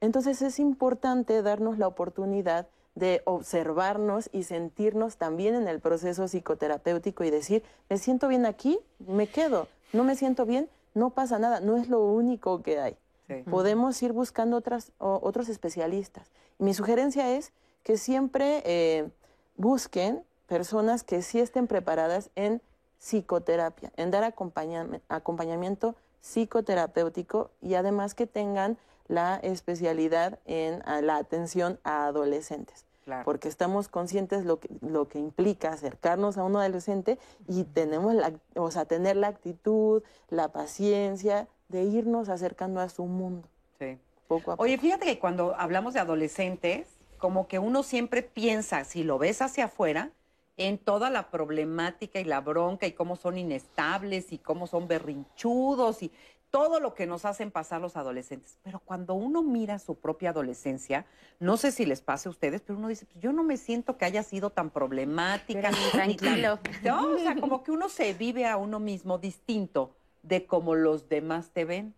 Entonces 0.00 0.42
es 0.42 0.58
importante 0.58 1.42
darnos 1.42 1.78
la 1.78 1.86
oportunidad 1.88 2.66
de 2.94 3.22
observarnos 3.24 4.28
y 4.32 4.42
sentirnos 4.42 5.16
también 5.16 5.54
en 5.54 5.68
el 5.68 5.80
proceso 5.80 6.26
psicoterapéutico 6.28 7.24
y 7.24 7.30
decir, 7.30 7.62
me 7.88 7.98
siento 7.98 8.28
bien 8.28 8.44
aquí, 8.46 8.78
me 8.98 9.28
quedo, 9.28 9.68
no 9.92 10.04
me 10.04 10.16
siento 10.16 10.46
bien, 10.46 10.68
no 10.94 11.10
pasa 11.10 11.38
nada, 11.38 11.60
no 11.60 11.76
es 11.76 11.88
lo 11.88 12.00
único 12.04 12.62
que 12.62 12.80
hay. 12.80 12.96
Sí. 13.28 13.44
Podemos 13.48 14.02
ir 14.02 14.12
buscando 14.12 14.56
otras, 14.56 14.90
o- 14.98 15.20
otros 15.22 15.48
especialistas. 15.48 16.30
Y 16.58 16.64
mi 16.64 16.74
sugerencia 16.74 17.30
es 17.36 17.52
que 17.84 17.96
siempre 17.98 18.62
eh, 18.64 19.10
busquen 19.56 20.24
personas 20.46 21.04
que 21.04 21.22
sí 21.22 21.38
estén 21.38 21.66
preparadas 21.66 22.30
en 22.34 22.60
psicoterapia, 22.98 23.92
en 23.96 24.10
dar 24.10 24.24
acompañam- 24.24 25.00
acompañamiento 25.08 25.94
psicoterapéutico 26.20 27.50
y 27.60 27.74
además 27.74 28.14
que 28.14 28.26
tengan 28.26 28.76
la 29.06 29.36
especialidad 29.36 30.38
en 30.46 30.82
la 31.06 31.16
atención 31.16 31.78
a 31.84 32.06
adolescentes. 32.06 32.84
Porque 33.24 33.48
estamos 33.48 33.88
conscientes 33.88 34.44
lo 34.44 34.60
que, 34.60 34.68
lo 34.82 35.08
que 35.08 35.18
implica 35.18 35.70
acercarnos 35.72 36.36
a 36.36 36.44
un 36.44 36.56
adolescente 36.56 37.18
y 37.46 37.64
tenemos 37.64 38.14
la, 38.14 38.32
o 38.56 38.70
sea, 38.70 38.84
tener 38.84 39.16
la 39.16 39.28
actitud, 39.28 40.02
la 40.28 40.48
paciencia 40.52 41.48
de 41.68 41.84
irnos 41.84 42.28
acercando 42.28 42.80
a 42.80 42.88
su 42.88 43.04
mundo. 43.04 43.48
Sí. 43.78 43.98
Poco 44.26 44.52
a 44.52 44.56
poco. 44.56 44.62
Oye, 44.62 44.78
fíjate 44.78 45.06
que 45.06 45.18
cuando 45.18 45.54
hablamos 45.56 45.94
de 45.94 46.00
adolescentes, 46.00 46.88
como 47.18 47.48
que 47.48 47.58
uno 47.58 47.82
siempre 47.82 48.22
piensa, 48.22 48.84
si 48.84 49.04
lo 49.04 49.18
ves 49.18 49.42
hacia 49.42 49.66
afuera, 49.66 50.10
en 50.56 50.78
toda 50.78 51.08
la 51.08 51.30
problemática 51.30 52.18
y 52.20 52.24
la 52.24 52.40
bronca 52.40 52.86
y 52.86 52.92
cómo 52.92 53.16
son 53.16 53.38
inestables 53.38 54.32
y 54.32 54.38
cómo 54.38 54.66
son 54.66 54.88
berrinchudos 54.88 56.02
y 56.02 56.10
todo 56.50 56.80
lo 56.80 56.94
que 56.94 57.06
nos 57.06 57.24
hacen 57.24 57.50
pasar 57.50 57.80
los 57.80 57.96
adolescentes. 57.96 58.58
Pero 58.62 58.80
cuando 58.80 59.14
uno 59.14 59.42
mira 59.42 59.78
su 59.78 59.96
propia 59.96 60.30
adolescencia, 60.30 61.04
no 61.38 61.56
sé 61.56 61.70
si 61.72 61.84
les 61.84 62.00
pase 62.00 62.28
a 62.28 62.30
ustedes, 62.30 62.62
pero 62.62 62.78
uno 62.78 62.88
dice, 62.88 63.06
pues 63.06 63.20
yo 63.20 63.32
no 63.32 63.44
me 63.44 63.56
siento 63.56 63.98
que 63.98 64.06
haya 64.06 64.22
sido 64.22 64.50
tan 64.50 64.70
problemática. 64.70 65.70
Ni 65.70 65.90
tranquilo. 65.92 66.58
No, 66.82 67.12
o 67.12 67.18
sea, 67.18 67.36
como 67.36 67.62
que 67.62 67.70
uno 67.70 67.88
se 67.88 68.14
vive 68.14 68.46
a 68.46 68.56
uno 68.56 68.80
mismo 68.80 69.18
distinto 69.18 69.94
de 70.22 70.46
como 70.46 70.74
los 70.74 71.08
demás 71.08 71.50
te 71.50 71.64
ven. 71.64 71.94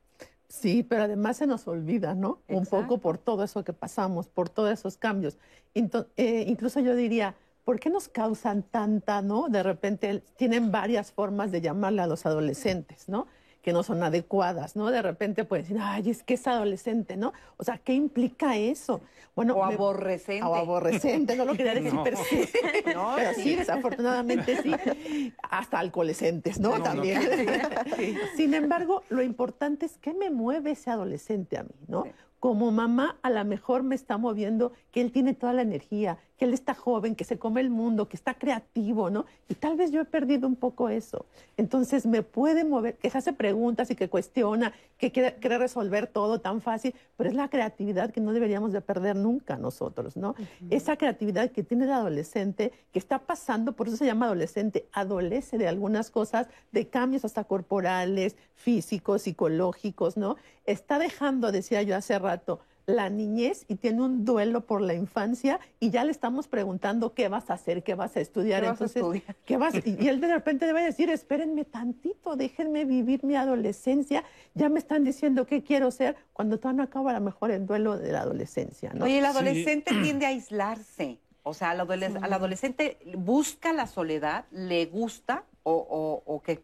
Sí, 0.48 0.82
pero 0.82 1.04
además 1.04 1.36
se 1.36 1.46
nos 1.46 1.68
olvida, 1.68 2.14
¿no? 2.14 2.40
Un 2.48 2.66
poco 2.66 2.98
por 2.98 3.18
todo 3.18 3.44
eso 3.44 3.62
que 3.62 3.72
pasamos, 3.72 4.26
por 4.26 4.48
todos 4.48 4.72
esos 4.72 4.96
cambios. 4.96 5.38
Eh, 5.74 6.44
incluso 6.48 6.80
yo 6.80 6.96
diría, 6.96 7.36
¿por 7.64 7.78
qué 7.78 7.88
nos 7.88 8.08
causan 8.08 8.64
tanta, 8.64 9.22
no? 9.22 9.48
De 9.48 9.62
repente 9.62 10.24
tienen 10.36 10.72
varias 10.72 11.12
formas 11.12 11.52
de 11.52 11.60
llamarle 11.60 12.02
a 12.02 12.08
los 12.08 12.26
adolescentes, 12.26 13.08
¿no? 13.08 13.28
Que 13.62 13.72
no 13.72 13.82
son 13.82 14.02
adecuadas, 14.02 14.76
¿no? 14.76 14.90
De 14.90 15.02
repente 15.02 15.44
pueden 15.44 15.64
decir, 15.64 15.78
ay, 15.80 16.10
es 16.10 16.22
que 16.22 16.34
es 16.34 16.46
adolescente, 16.46 17.16
¿no? 17.16 17.32
O 17.56 17.64
sea, 17.64 17.78
¿qué 17.78 17.92
implica 17.92 18.56
eso? 18.56 19.00
Bueno, 19.36 19.54
o 19.54 19.64
aborrecente. 19.64 20.46
O 20.46 20.54
aborrecente, 20.54 21.36
no 21.36 21.44
lo 21.44 21.54
quería 21.54 21.74
decir 21.74 21.94
no. 21.94 22.02
pero 22.02 22.16
sí. 22.18 22.48
No, 22.94 23.14
pero 23.16 23.34
sí, 23.34 23.56
desafortunadamente 23.56 24.62
sí. 24.62 24.74
Hasta 25.42 25.78
alcoholescentes, 25.78 26.58
¿no? 26.58 26.82
También. 26.82 27.20
Sin 28.36 28.54
embargo, 28.54 29.02
lo 29.10 29.22
importante 29.22 29.86
es 29.86 29.98
qué 29.98 30.14
me 30.14 30.30
mueve 30.30 30.72
ese 30.72 30.90
adolescente 30.90 31.58
a 31.58 31.62
mí, 31.62 31.74
¿no? 31.86 32.04
como 32.40 32.72
mamá 32.72 33.18
a 33.20 33.28
lo 33.28 33.44
mejor 33.44 33.82
me 33.82 33.94
está 33.94 34.16
moviendo 34.16 34.72
que 34.90 35.02
él 35.02 35.12
tiene 35.12 35.34
toda 35.34 35.52
la 35.52 35.60
energía, 35.60 36.18
que 36.40 36.46
él 36.46 36.54
está 36.54 36.74
joven, 36.74 37.16
que 37.16 37.24
se 37.24 37.38
come 37.38 37.60
el 37.60 37.68
mundo, 37.68 38.08
que 38.08 38.16
está 38.16 38.32
creativo, 38.32 39.10
¿no? 39.10 39.26
Y 39.50 39.56
tal 39.56 39.76
vez 39.76 39.90
yo 39.90 40.00
he 40.00 40.06
perdido 40.06 40.48
un 40.48 40.56
poco 40.56 40.88
eso. 40.88 41.26
Entonces 41.58 42.06
me 42.06 42.22
puede 42.22 42.64
mover, 42.64 42.96
que 42.96 43.10
se 43.10 43.18
hace 43.18 43.34
preguntas 43.34 43.90
y 43.90 43.94
que 43.94 44.08
cuestiona, 44.08 44.72
que 44.96 45.12
quiere, 45.12 45.36
resolver 45.58 46.06
todo 46.06 46.40
tan 46.40 46.62
fácil, 46.62 46.94
pero 47.18 47.28
es 47.28 47.36
la 47.36 47.50
creatividad 47.50 48.10
que 48.10 48.22
no 48.22 48.32
deberíamos 48.32 48.72
de 48.72 48.80
perder 48.80 49.16
nunca 49.16 49.58
nosotros, 49.58 50.16
¿no? 50.16 50.34
Esa 50.70 50.96
creatividad 50.96 51.50
que 51.50 51.62
tiene 51.62 51.84
el 51.84 51.92
adolescente, 51.92 52.72
que 52.90 52.98
está 52.98 53.18
pasando, 53.18 53.72
por 53.72 53.88
eso 53.88 53.98
se 53.98 54.06
llama 54.06 54.24
adolescente, 54.24 54.86
adolece 54.94 55.58
de 55.58 55.68
algunas 55.68 56.10
cosas, 56.10 56.48
de 56.72 56.88
cambios 56.88 57.26
hasta 57.26 57.44
corporales, 57.44 58.34
físicos, 58.54 59.22
psicológicos, 59.22 60.16
¿no? 60.16 60.36
Está 60.64 60.98
dejando, 60.98 61.52
decía 61.52 61.82
yo 61.82 61.94
hace 61.96 62.18
rato, 62.18 62.60
la 62.96 63.08
niñez 63.10 63.64
y 63.68 63.76
tiene 63.76 64.02
un 64.02 64.24
duelo 64.24 64.62
por 64.62 64.80
la 64.80 64.94
infancia 64.94 65.60
y 65.78 65.90
ya 65.90 66.04
le 66.04 66.10
estamos 66.10 66.48
preguntando 66.48 67.14
qué 67.14 67.28
vas 67.28 67.50
a 67.50 67.54
hacer, 67.54 67.82
qué 67.82 67.94
vas 67.94 68.16
a 68.16 68.20
estudiar. 68.20 68.64
Entonces, 68.64 69.02
¿qué 69.44 69.56
vas? 69.56 69.74
Y, 69.84 70.08
él 70.08 70.20
de 70.20 70.28
repente 70.28 70.66
debe 70.66 70.82
decir, 70.82 71.10
espérenme 71.10 71.64
tantito, 71.64 72.36
déjenme 72.36 72.84
vivir 72.84 73.24
mi 73.24 73.34
adolescencia. 73.34 74.24
Ya 74.54 74.68
me 74.68 74.78
están 74.78 75.04
diciendo 75.04 75.46
qué 75.46 75.62
quiero 75.62 75.90
ser 75.90 76.16
cuando 76.32 76.58
todavía 76.58 76.78
no 76.78 76.82
acaba 76.84 77.10
a 77.10 77.14
lo 77.14 77.20
mejor 77.20 77.50
el 77.50 77.66
duelo 77.66 77.96
de 77.96 78.12
la 78.12 78.20
adolescencia. 78.20 78.92
¿no? 78.94 79.04
Oye, 79.04 79.18
el 79.18 79.24
adolescente 79.24 79.94
tiende 80.02 80.26
a 80.26 80.30
aislarse. 80.30 81.18
O 81.42 81.54
sea, 81.54 81.70
al, 81.70 81.80
adolescente 81.80 82.98
busca 83.16 83.72
la 83.72 83.86
soledad, 83.86 84.44
le 84.50 84.86
gusta 84.86 85.44
o, 85.62 86.42
qué. 86.44 86.60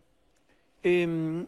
Em, 0.83 1.47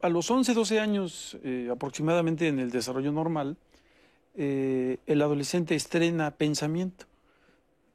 a 0.00 0.08
los 0.08 0.30
11, 0.30 0.54
12 0.54 0.80
años 0.80 1.38
eh, 1.44 1.68
aproximadamente 1.70 2.48
en 2.48 2.58
el 2.58 2.70
desarrollo 2.70 3.12
normal, 3.12 3.56
eh, 4.34 4.98
el 5.06 5.22
adolescente 5.22 5.74
estrena 5.74 6.30
pensamiento, 6.30 7.06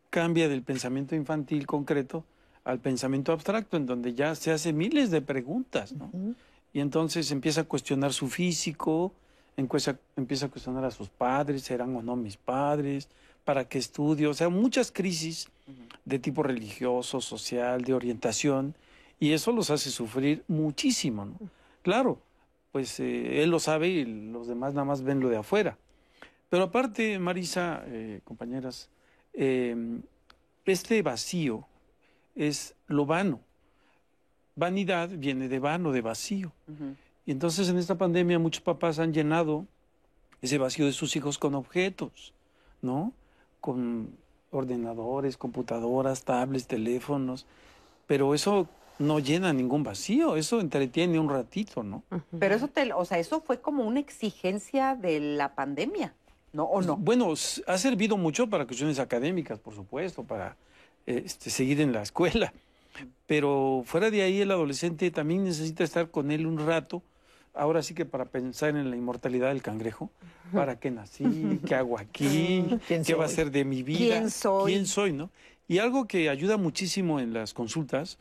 cambia 0.10 0.48
del 0.48 0.64
pensamiento 0.64 1.16
infantil 1.16 1.66
concreto 1.66 2.24
al 2.64 2.80
pensamiento 2.80 3.32
abstracto, 3.32 3.78
en 3.78 3.86
donde 3.86 4.14
ya 4.14 4.36
se 4.36 4.52
hace 4.52 4.74
miles 4.74 5.10
de 5.10 5.22
preguntas, 5.22 5.94
¿no? 5.94 6.12
Y 6.74 6.80
entonces 6.82 7.32
empieza 7.32 7.62
a 7.62 7.64
cuestionar 7.64 8.14
su 8.14 8.28
físico, 8.28 9.14
empieza, 9.56 9.98
empieza 10.16 10.48
a 10.48 10.50
cuestionar 10.50 10.84
a 10.84 10.92
sus 10.92 11.10
padres, 11.10 11.64
serán 11.64 11.96
o 11.96 12.02
no 12.02 12.16
mis 12.16 12.38
padres, 12.38 13.08
para 13.46 13.68
qué 13.68 13.78
estudio, 13.78 14.32
o 14.32 14.34
sea, 14.34 14.50
muchas 14.50 14.92
crisis 14.92 15.48
de 16.04 16.20
tipo 16.20 16.44
religioso, 16.44 17.22
social, 17.22 17.84
de 17.84 17.94
orientación, 17.94 18.76
y 19.20 19.32
eso 19.32 19.52
los 19.54 19.70
hace 19.70 19.90
sufrir 19.90 20.44
muchísimo, 20.48 21.26
¿no? 21.26 21.40
Claro, 21.82 22.20
pues 22.72 23.00
eh, 23.00 23.42
él 23.42 23.50
lo 23.50 23.60
sabe 23.60 23.88
y 23.88 24.06
los 24.06 24.48
demás 24.48 24.74
nada 24.74 24.86
más 24.86 25.02
ven 25.02 25.22
lo 25.22 25.30
de 25.30 25.38
afuera. 25.38 25.78
Pero 26.50 26.64
aparte, 26.64 27.20
Marisa, 27.20 27.84
eh, 27.88 28.22
compañeras, 28.24 28.90
em, 29.34 30.02
este 30.66 31.02
vacío 31.02 31.68
es 32.36 32.76
lo 32.88 33.06
vano. 33.06 33.40
Vanidad 34.56 35.10
viene 35.10 35.48
de 35.50 35.60
vano, 35.60 35.92
de 35.92 36.02
vacío. 36.02 36.52
Y 37.26 37.32
entonces 37.32 37.70
en 37.70 37.78
esta 37.78 37.96
pandemia 37.96 38.40
muchos 38.40 38.62
papás 38.62 39.00
han 39.00 39.14
llenado 39.14 39.66
ese 40.42 40.58
vacío 40.58 40.86
de 40.86 40.94
sus 40.94 41.16
hijos 41.16 41.38
con 41.38 41.56
objetos, 41.56 42.34
¿no? 42.82 43.14
Con 43.62 44.16
ordenadores, 44.52 45.38
computadoras, 45.38 46.24
tablets, 46.24 46.68
teléfonos. 46.68 47.46
Pero 48.08 48.34
eso 48.34 48.68
no 49.00 49.20
llena 49.20 49.54
ningún 49.54 49.84
vacío, 49.84 50.38
eso 50.38 50.60
entretiene 50.60 51.20
un 51.20 51.30
ratito, 51.30 51.84
¿no? 51.84 52.04
Pero 52.40 52.56
eso 52.56 52.68
te, 52.68 52.92
o 52.94 53.06
sea, 53.06 53.20
eso 53.20 53.42
fue 53.42 53.62
como 53.62 53.86
una 53.86 54.00
exigencia 54.00 54.96
de 54.96 55.20
la 55.20 55.54
pandemia, 55.56 56.14
¿no? 56.54 56.64
¿O 56.64 56.82
no? 56.82 56.98
Bueno, 56.98 57.34
ha 57.68 57.78
servido 57.78 58.18
mucho 58.18 58.48
para 58.48 58.66
cuestiones 58.66 59.00
académicas, 59.00 59.60
por 59.60 59.76
supuesto, 59.76 60.24
para 60.24 60.56
este, 61.06 61.50
seguir 61.50 61.82
en 61.82 61.94
la 61.94 62.02
escuela. 62.02 62.54
Pero 63.26 63.84
fuera 63.86 64.10
de 64.10 64.22
ahí 64.24 64.42
el 64.42 64.52
adolescente 64.52 65.12
también 65.12 65.44
necesita 65.44 65.84
estar 65.84 66.10
con 66.10 66.32
él 66.32 66.48
un 66.48 66.66
rato, 66.66 67.04
ahora 67.54 67.84
sí 67.84 67.94
que 67.94 68.06
para 68.06 68.26
pensar 68.26 68.70
en 68.70 68.90
la 68.90 68.96
inmortalidad 68.96 69.50
del 69.50 69.62
cangrejo, 69.62 70.10
¿para 70.54 70.80
qué 70.80 70.92
nací? 70.92 71.60
¿Qué 71.66 71.76
hago 71.76 72.00
aquí? 72.00 72.66
¿Qué 73.06 73.14
va 73.14 73.26
a 73.26 73.30
ser 73.30 73.52
de 73.52 73.66
mi 73.66 73.84
vida? 73.84 74.16
¿Quién 74.16 74.32
soy? 74.32 74.74
¿Quién 74.74 74.86
soy, 74.86 75.14
no? 75.14 75.30
Y 75.68 75.80
algo 75.80 76.08
que 76.08 76.30
ayuda 76.30 76.58
muchísimo 76.58 77.20
en 77.20 77.34
las 77.34 77.54
consultas 77.54 78.18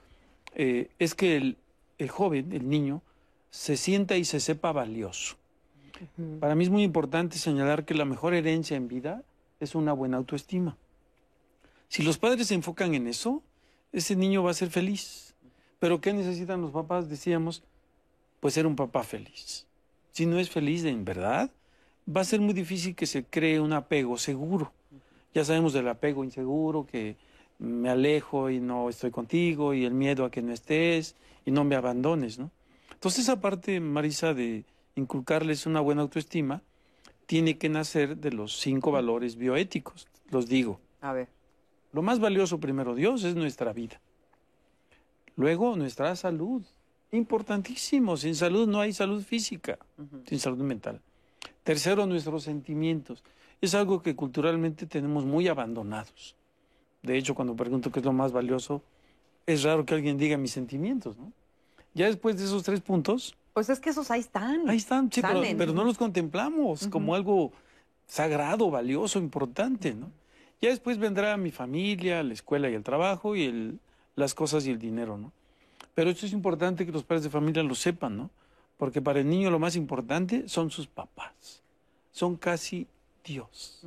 eh, 0.55 0.89
es 0.99 1.15
que 1.15 1.37
el, 1.37 2.09
joven, 2.09 2.53
el 2.53 2.69
niño, 2.69 3.03
se 3.51 3.77
sienta 3.77 4.17
y 4.17 4.25
se 4.25 4.41
sepa 4.41 4.73
valioso. 4.73 5.37
Para 6.41 6.55
mí 6.55 6.65
es 6.65 6.71
muy 6.71 6.83
importante 6.83 7.39
señalar 7.39 7.85
que 7.85 7.95
la 7.95 8.05
mejor 8.05 8.35
herencia 8.35 8.77
en 8.77 8.89
vida 8.89 9.23
es 9.61 9.75
una 9.75 9.93
buena 9.93 10.17
autoestima. 10.17 10.77
Si 11.89 12.03
los 12.03 12.19
padres 12.19 12.49
se 12.49 12.55
enfocan 12.55 12.95
en 12.95 13.07
eso, 13.07 13.43
ese 13.93 14.17
niño 14.17 14.43
va 14.43 14.51
a 14.51 14.55
ser 14.55 14.71
feliz. 14.71 15.35
Pero 15.79 16.01
¿qué 16.01 16.13
necesitan 16.13 16.61
los 16.61 16.71
papás? 16.71 17.09
Decíamos, 17.09 17.63
pues 18.41 18.55
ser 18.55 18.67
un 18.67 18.77
papá 18.77 19.03
feliz. 19.03 19.67
Si 20.13 20.27
no 20.27 20.39
es 20.39 20.51
feliz 20.51 20.85
en 20.85 21.05
verdad, 21.05 21.51
va 22.15 22.21
a 22.23 22.25
ser 22.25 22.41
muy 22.41 22.55
difícil 22.55 22.95
que 22.95 23.07
se 23.07 23.25
cree 23.25 23.61
un 23.61 23.73
apego 23.73 24.17
seguro. 24.19 24.73
Ya 25.35 25.45
sabemos 25.45 25.73
del 25.73 25.89
apego 25.89 26.25
inseguro, 26.25 26.87
que 26.87 27.17
me 27.59 27.89
alejo 27.89 28.51
y 28.51 28.61
no 28.61 28.89
estoy 28.89 29.11
contigo 29.11 29.75
y 29.75 29.85
el 29.85 29.95
miedo 29.95 30.25
a 30.25 30.31
que 30.31 30.43
no 30.43 30.53
estés 30.53 31.15
y 31.45 31.51
no 31.51 31.65
me 31.65 31.77
abandones, 31.77 32.39
¿no? 32.39 32.51
Entonces 32.93 33.25
esa 33.25 33.41
parte, 33.41 33.81
Marisa, 33.81 34.35
de 34.35 34.65
inculcarles 34.97 35.67
una 35.67 35.81
buena 35.81 36.03
autoestima, 36.03 36.63
tiene 37.27 37.59
que 37.59 37.69
nacer 37.69 38.17
de 38.17 38.33
los 38.33 38.59
cinco 38.59 38.91
valores 38.91 39.37
bioéticos, 39.37 40.09
los 40.31 40.49
digo. 40.49 40.81
A 41.01 41.13
ver. 41.13 41.29
Lo 41.93 42.03
más 42.03 42.19
valioso 42.19 42.59
primero, 42.59 42.95
Dios, 42.95 43.23
es 43.25 43.37
nuestra 43.37 43.73
vida. 43.73 44.01
Luego, 45.37 45.77
nuestra 45.77 46.17
salud. 46.17 46.63
Importantísimo. 47.13 48.17
Sin 48.17 48.35
salud 48.35 48.67
no 48.67 48.81
hay 48.81 48.93
salud 48.93 49.23
física, 49.23 49.79
sin 50.27 50.41
salud 50.41 50.59
mental. 50.59 51.01
Tercero, 51.63 52.07
nuestros 52.07 52.43
sentimientos. 52.43 53.23
Es 53.61 53.75
algo 53.75 54.03
que 54.03 54.17
culturalmente 54.17 54.87
tenemos 54.87 55.25
muy 55.25 55.49
abandonados. 55.49 56.37
De 57.03 57.17
hecho, 57.17 57.35
cuando 57.35 57.55
pregunto 57.55 57.91
qué 57.91 58.01
es 58.01 58.05
lo 58.05 58.13
más 58.13 58.33
valioso, 58.33 58.83
es 59.47 59.63
raro 59.63 59.87
que 59.87 59.95
alguien 59.95 60.19
diga 60.19 60.37
mis 60.37 60.53
sentimientos, 60.53 61.17
¿no? 61.17 61.33
Ya 61.95 62.07
después 62.07 62.37
de 62.37 62.45
esos 62.45 62.63
tres 62.63 62.81
puntos. 62.81 63.37
Pues 63.57 63.71
es 63.71 63.81
que 63.81 63.89
esos 63.89 64.11
ahí 64.11 64.21
están. 64.21 64.69
Ahí 64.69 64.77
están, 64.77 65.11
sí, 65.11 65.23
pero, 65.57 65.73
no 65.73 65.83
los 65.83 65.97
contemplamos 65.97 66.89
como 66.89 67.15
algo 67.15 67.53
sagrado, 68.07 68.71
valioso, 68.71 69.19
importante, 69.19 69.95
¿no? 69.95 70.11
Ya 70.61 70.69
después 70.69 70.99
vendrá 70.99 71.35
mi 71.39 71.51
familia, 71.51 72.23
la 72.23 72.35
escuela 72.35 72.69
y 72.69 72.75
el 72.75 72.83
trabajo 72.83 73.35
y 73.35 73.45
el, 73.45 73.79
las 74.15 74.35
cosas 74.35 74.67
y 74.67 74.73
el 74.73 74.79
dinero, 74.79 75.17
¿no? 75.17 75.33
Pero 75.95 76.11
esto 76.11 76.27
es 76.27 76.35
importante 76.35 76.85
que 76.85 76.93
los 76.93 77.03
padres 77.03 77.25
de 77.25 77.31
familia 77.31 77.63
lo 77.63 77.75
sepan, 77.75 78.19
¿no? 78.19 78.31
Porque 78.77 79.01
para 79.01 79.21
el 79.21 79.27
niño 79.31 79.51
lo 79.51 79.59
más 79.59 79.75
importante 79.75 80.51
son 80.51 80.71
sus 80.71 80.87
papás. 80.87 81.63
son 82.13 82.37
casi 82.37 82.87
Dios, 83.25 83.87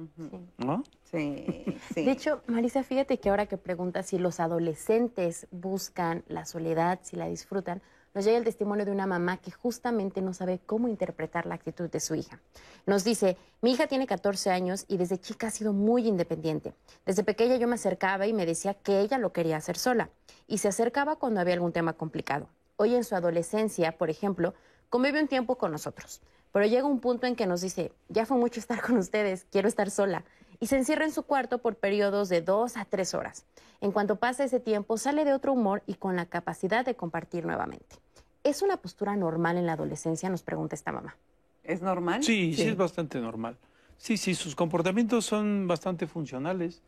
¿no? 0.57 0.83
Sí, 1.11 1.45
sí. 1.93 2.05
De 2.05 2.11
hecho, 2.11 2.41
Marisa, 2.47 2.81
fíjate 2.81 3.19
que 3.19 3.29
ahora 3.29 3.45
que 3.45 3.57
preguntas 3.57 4.07
si 4.07 4.17
los 4.17 4.39
adolescentes 4.39 5.45
buscan 5.51 6.23
la 6.27 6.45
soledad, 6.45 7.01
si 7.03 7.17
la 7.17 7.27
disfrutan, 7.27 7.83
nos 8.13 8.25
llega 8.25 8.37
el 8.37 8.43
testimonio 8.43 8.85
de 8.85 8.91
una 8.91 9.05
mamá 9.05 9.37
que 9.37 9.51
justamente 9.51 10.21
no 10.21 10.33
sabe 10.33 10.59
cómo 10.65 10.87
interpretar 10.87 11.45
la 11.45 11.55
actitud 11.55 11.89
de 11.89 11.99
su 11.99 12.15
hija. 12.15 12.39
Nos 12.85 13.03
dice, 13.03 13.37
mi 13.61 13.71
hija 13.71 13.87
tiene 13.87 14.07
14 14.07 14.49
años 14.49 14.85
y 14.87 14.97
desde 14.97 15.19
chica 15.19 15.47
ha 15.47 15.51
sido 15.51 15.73
muy 15.73 16.07
independiente. 16.07 16.73
Desde 17.05 17.23
pequeña 17.23 17.57
yo 17.57 17.67
me 17.67 17.75
acercaba 17.75 18.27
y 18.27 18.33
me 18.33 18.45
decía 18.45 18.73
que 18.73 19.01
ella 19.01 19.17
lo 19.17 19.31
quería 19.31 19.57
hacer 19.57 19.77
sola 19.77 20.09
y 20.47 20.57
se 20.57 20.67
acercaba 20.67 21.17
cuando 21.17 21.39
había 21.39 21.53
algún 21.53 21.71
tema 21.71 21.93
complicado. 21.93 22.49
Hoy 22.77 22.95
en 22.95 23.03
su 23.03 23.15
adolescencia, 23.15 23.97
por 23.97 24.09
ejemplo, 24.09 24.53
convive 24.89 25.21
un 25.21 25.27
tiempo 25.27 25.57
con 25.57 25.71
nosotros, 25.71 26.21
pero 26.51 26.65
llega 26.65 26.87
un 26.87 26.99
punto 26.99 27.27
en 27.27 27.35
que 27.35 27.45
nos 27.45 27.61
dice, 27.61 27.91
ya 28.07 28.25
fue 28.25 28.37
mucho 28.37 28.59
estar 28.59 28.81
con 28.81 28.97
ustedes, 28.97 29.45
quiero 29.51 29.67
estar 29.67 29.91
sola 29.91 30.23
y 30.59 30.67
se 30.67 30.77
encierra 30.77 31.05
en 31.05 31.11
su 31.11 31.23
cuarto 31.23 31.59
por 31.59 31.75
periodos 31.75 32.29
de 32.29 32.41
dos 32.41 32.77
a 32.77 32.85
tres 32.85 33.13
horas. 33.13 33.45
En 33.81 33.91
cuanto 33.91 34.17
pasa 34.17 34.43
ese 34.43 34.59
tiempo, 34.59 34.97
sale 34.97 35.23
de 35.23 35.33
otro 35.33 35.53
humor 35.53 35.83
y 35.87 35.95
con 35.95 36.15
la 36.15 36.25
capacidad 36.25 36.85
de 36.85 36.95
compartir 36.95 37.45
nuevamente. 37.45 37.95
¿Es 38.43 38.61
una 38.61 38.77
postura 38.77 39.15
normal 39.15 39.57
en 39.57 39.65
la 39.65 39.73
adolescencia? 39.73 40.29
Nos 40.29 40.43
pregunta 40.43 40.75
esta 40.75 40.91
mamá. 40.91 41.15
¿Es 41.63 41.81
normal? 41.81 42.23
Sí, 42.23 42.53
sí, 42.53 42.63
es 42.63 42.77
bastante 42.77 43.19
normal. 43.19 43.57
Sí, 43.97 44.17
sí, 44.17 44.33
sus 44.33 44.55
comportamientos 44.55 45.25
son 45.25 45.67
bastante 45.67 46.07
funcionales 46.07 46.81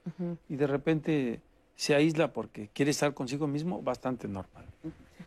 y 0.50 0.56
de 0.56 0.68
repente 0.68 1.42
se 1.76 1.94
aísla 1.94 2.32
porque 2.32 2.70
quiere 2.74 2.92
estar 2.92 3.14
consigo 3.14 3.48
mismo, 3.48 3.82
bastante 3.82 4.28
normal. 4.28 4.66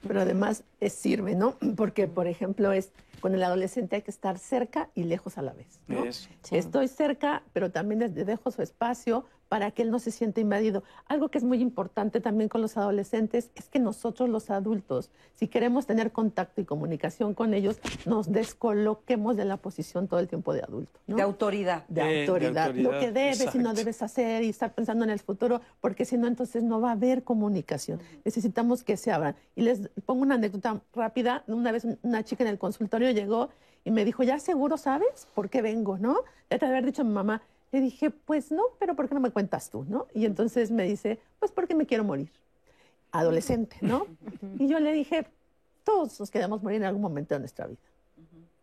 Pero 0.07 0.21
además 0.21 0.65
es, 0.81 0.93
sirve, 0.93 1.35
¿no? 1.35 1.57
Porque, 1.77 2.09
por 2.09 2.27
ejemplo, 2.27 2.73
es 2.73 2.91
con 3.25 3.35
el 3.35 3.43
adolescente 3.43 3.97
hay 3.97 4.03
que 4.03 4.11
estar 4.11 4.39
cerca 4.39 4.91
y 4.95 5.05
lejos 5.05 5.39
a 5.39 5.43
la 5.43 5.55
vez. 5.55 5.81
¿no? 5.87 6.05
Eso. 6.05 6.29
Estoy 6.51 6.89
cerca, 6.89 7.43
pero 7.55 7.71
también 7.71 8.01
le 8.01 8.11
dejo 8.11 8.51
su 8.51 8.61
espacio 8.61 9.25
para 9.49 9.71
que 9.71 9.83
él 9.83 9.91
no 9.91 10.01
se 10.01 10.11
sienta 10.11 10.41
invadido. 10.41 10.83
Algo 11.07 11.29
que 11.29 11.39
es 11.39 11.45
muy 11.45 11.61
importante 11.61 12.21
también 12.21 12.49
con 12.49 12.61
los 12.61 12.77
adolescentes 12.77 13.51
es 13.55 13.69
que 13.69 13.79
nosotros 13.79 14.29
los 14.29 14.51
adultos, 14.51 15.11
si 15.35 15.49
queremos 15.49 15.87
tener 15.87 16.11
contacto 16.13 16.61
y 16.61 16.65
comunicación 16.65 17.35
con 17.35 17.55
ellos, 17.55 17.79
nos 18.05 18.33
descoloquemos 18.33 19.37
de 19.37 19.45
la 19.45 19.57
posición 19.57 20.09
todo 20.09 20.21
el 20.21 20.29
tiempo 20.29 20.53
de 20.53 20.63
adulto. 20.63 20.99
¿no? 21.07 21.17
De 21.17 21.23
autoridad. 21.23 21.87
de, 21.87 22.01
Eh, 22.03 22.05
de 22.05 22.21
autoridad, 22.23 22.75
lo 22.75 22.91
autoridad, 22.91 23.01
que 23.01 23.13
debes 23.13 23.41
y 23.41 23.45
no 23.45 23.71
exacto. 23.71 23.75
debes 23.75 24.03
hacer 24.03 24.43
y 24.43 24.49
estar 24.49 24.75
pensando 24.75 25.05
en 25.05 25.11
el 25.11 25.21
futuro, 25.21 25.61
porque 25.81 26.05
si 26.05 26.19
no, 26.19 26.27
entonces 26.27 26.65
no 26.65 26.81
va 26.81 26.89
a 26.89 26.93
haber 26.93 27.23
comunicación. 27.23 28.01
Necesitamos 28.25 28.83
que 28.83 28.97
se 28.97 29.13
abran. 29.13 29.37
Y 29.55 29.63
les 29.63 29.89
pongo 30.05 30.23
una 30.23 30.35
anécdota 30.35 30.83
rápida. 30.95 31.45
Una 31.47 31.71
vez 31.71 31.87
una 32.03 32.25
chica 32.25 32.43
en 32.43 32.51
el 32.51 32.59
consultorio 32.59 33.14
llegó 33.15 33.51
y 33.85 33.91
me 33.91 34.05
dijo, 34.05 34.23
¿ya 34.23 34.39
seguro 34.39 34.77
sabes 34.77 35.29
por 35.35 35.51
qué 35.51 35.63
vengo, 35.63 35.99
no? 35.99 36.19
Ya 36.51 36.59
te 36.59 36.67
haber 36.67 36.85
dicho 36.85 37.03
a 37.03 37.05
mi 37.05 37.13
mamá. 37.13 37.43
Le 37.73 37.81
dije, 37.81 38.11
pues 38.11 38.53
no, 38.53 38.63
pero 38.79 38.95
¿por 38.95 39.09
qué 39.09 39.15
no 39.15 39.21
me 39.21 39.31
cuentas 39.31 39.71
tú, 39.71 39.85
no? 39.89 40.07
Y 40.15 40.27
entonces 40.27 40.71
me 40.71 40.85
dice, 40.85 41.19
pues 41.39 41.51
porque 41.51 41.75
me 41.75 41.87
quiero 41.87 42.05
morir. 42.05 42.31
Adolescente, 43.13 43.77
¿no? 43.81 44.07
Y 44.59 44.69
yo 44.69 44.79
le 44.81 44.93
dije, 44.93 45.27
todos 45.85 46.19
nos 46.21 46.31
queremos 46.31 46.63
morir 46.63 46.81
en 46.83 46.87
algún 46.87 47.03
momento 47.03 47.35
de 47.35 47.41
nuestra 47.41 47.67
vida. 47.67 47.81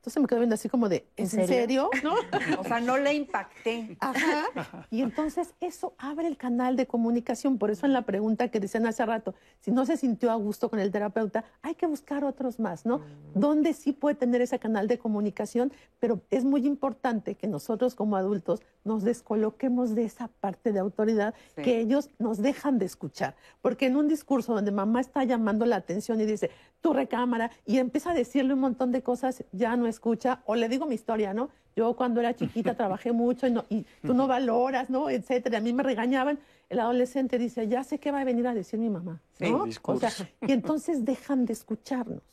Entonces 0.02 0.20
me 0.20 0.28
quedó 0.28 0.40
viendo 0.40 0.56
así 0.56 0.68
como 0.68 0.90
de, 0.90 1.06
¿en 1.16 1.26
¿En 1.26 1.30
serio? 1.30 1.48
serio? 1.48 1.90
¿No? 2.04 2.16
O 2.60 2.64
sea, 2.64 2.80
no 2.80 2.98
le 2.98 3.14
impacté. 3.14 3.96
Ajá. 4.00 4.88
Y 4.90 5.04
entonces 5.04 5.54
eso 5.60 5.94
abre 6.00 6.26
el 6.28 6.38
canal 6.38 6.76
de 6.76 6.88
comunicación. 6.88 7.60
Por 7.60 7.70
eso 7.70 7.86
en 7.86 7.94
la 7.94 8.02
pregunta 8.02 8.48
que 8.48 8.60
decían 8.60 8.88
hace 8.88 9.06
rato, 9.06 9.36
si 9.60 9.70
no 9.70 9.86
se 9.86 9.98
sintió 9.98 10.32
a 10.32 10.36
gusto 10.36 10.72
con 10.72 10.80
el 10.80 10.92
terapeuta, 10.92 11.44
hay 11.62 11.76
que 11.76 11.86
buscar 11.86 12.24
otros 12.24 12.60
más, 12.60 12.84
¿no? 12.84 13.02
Donde 13.36 13.74
sí 13.74 13.92
puede 13.92 14.16
tener 14.16 14.42
ese 14.42 14.58
canal 14.58 14.88
de 14.88 14.98
comunicación, 14.98 15.72
pero 16.00 16.22
es 16.32 16.46
muy 16.46 16.66
importante 16.66 17.36
que 17.36 17.46
nosotros 17.46 17.94
como 17.94 18.16
adultos 18.18 18.60
nos 18.84 19.04
descoloquemos 19.04 19.94
de 19.94 20.06
esa 20.06 20.30
parte 20.40 20.72
de 20.72 20.80
autoridad 20.80 21.36
Sí. 21.56 21.62
que 21.62 21.80
ellos 21.80 22.10
nos 22.18 22.40
dejan 22.42 22.80
de 22.80 22.86
escuchar. 22.86 23.36
Porque 23.62 23.86
en 23.86 23.96
un 23.98 24.08
discurso 24.08 24.56
donde 24.56 24.72
mamá 24.72 25.00
está 25.02 25.24
llamando 25.26 25.68
la 25.68 25.76
atención 25.76 26.20
y 26.22 26.26
dice, 26.26 26.50
tu 26.82 26.92
recámara, 26.94 27.52
y 27.68 27.78
empieza 27.78 28.10
a 28.10 28.14
decirle 28.16 28.56
un 28.56 28.62
montón 28.62 28.92
de 28.92 29.04
cosas, 29.04 29.44
ya 29.52 29.76
no 29.76 29.86
escucha, 29.92 30.42
o 30.46 30.56
le 30.56 30.68
digo 30.68 30.86
mi 30.88 30.96
historia, 30.96 31.34
¿no? 31.34 31.50
Yo 31.76 31.96
cuando 31.96 32.20
era 32.20 32.36
chiquita 32.36 32.76
trabajé 32.78 33.12
mucho 33.12 33.46
y, 33.48 33.52
no- 33.52 33.66
y 33.70 33.86
tú 34.06 34.14
no 34.16 34.28
valoras, 34.28 34.90
¿no? 34.90 35.10
Etcétera. 35.10 35.60
A 35.60 35.62
mí 35.62 35.72
me 35.72 35.84
regañaban. 35.84 36.40
El 36.70 36.80
adolescente 36.80 37.38
dice, 37.38 37.68
ya 37.68 37.84
sé 37.84 38.00
qué 38.00 38.12
va 38.12 38.22
a 38.22 38.24
venir 38.24 38.48
a 38.48 38.54
decir 38.54 38.80
mi 38.80 38.90
mamá, 38.90 39.22
Sí, 39.34 39.52
¿no? 39.52 39.64
o 39.64 39.66
discurso. 39.66 40.10
sea, 40.10 40.30
y 40.48 40.52
entonces 40.52 41.06
dejan 41.06 41.46
de 41.46 41.54
escucharnos. 41.54 42.24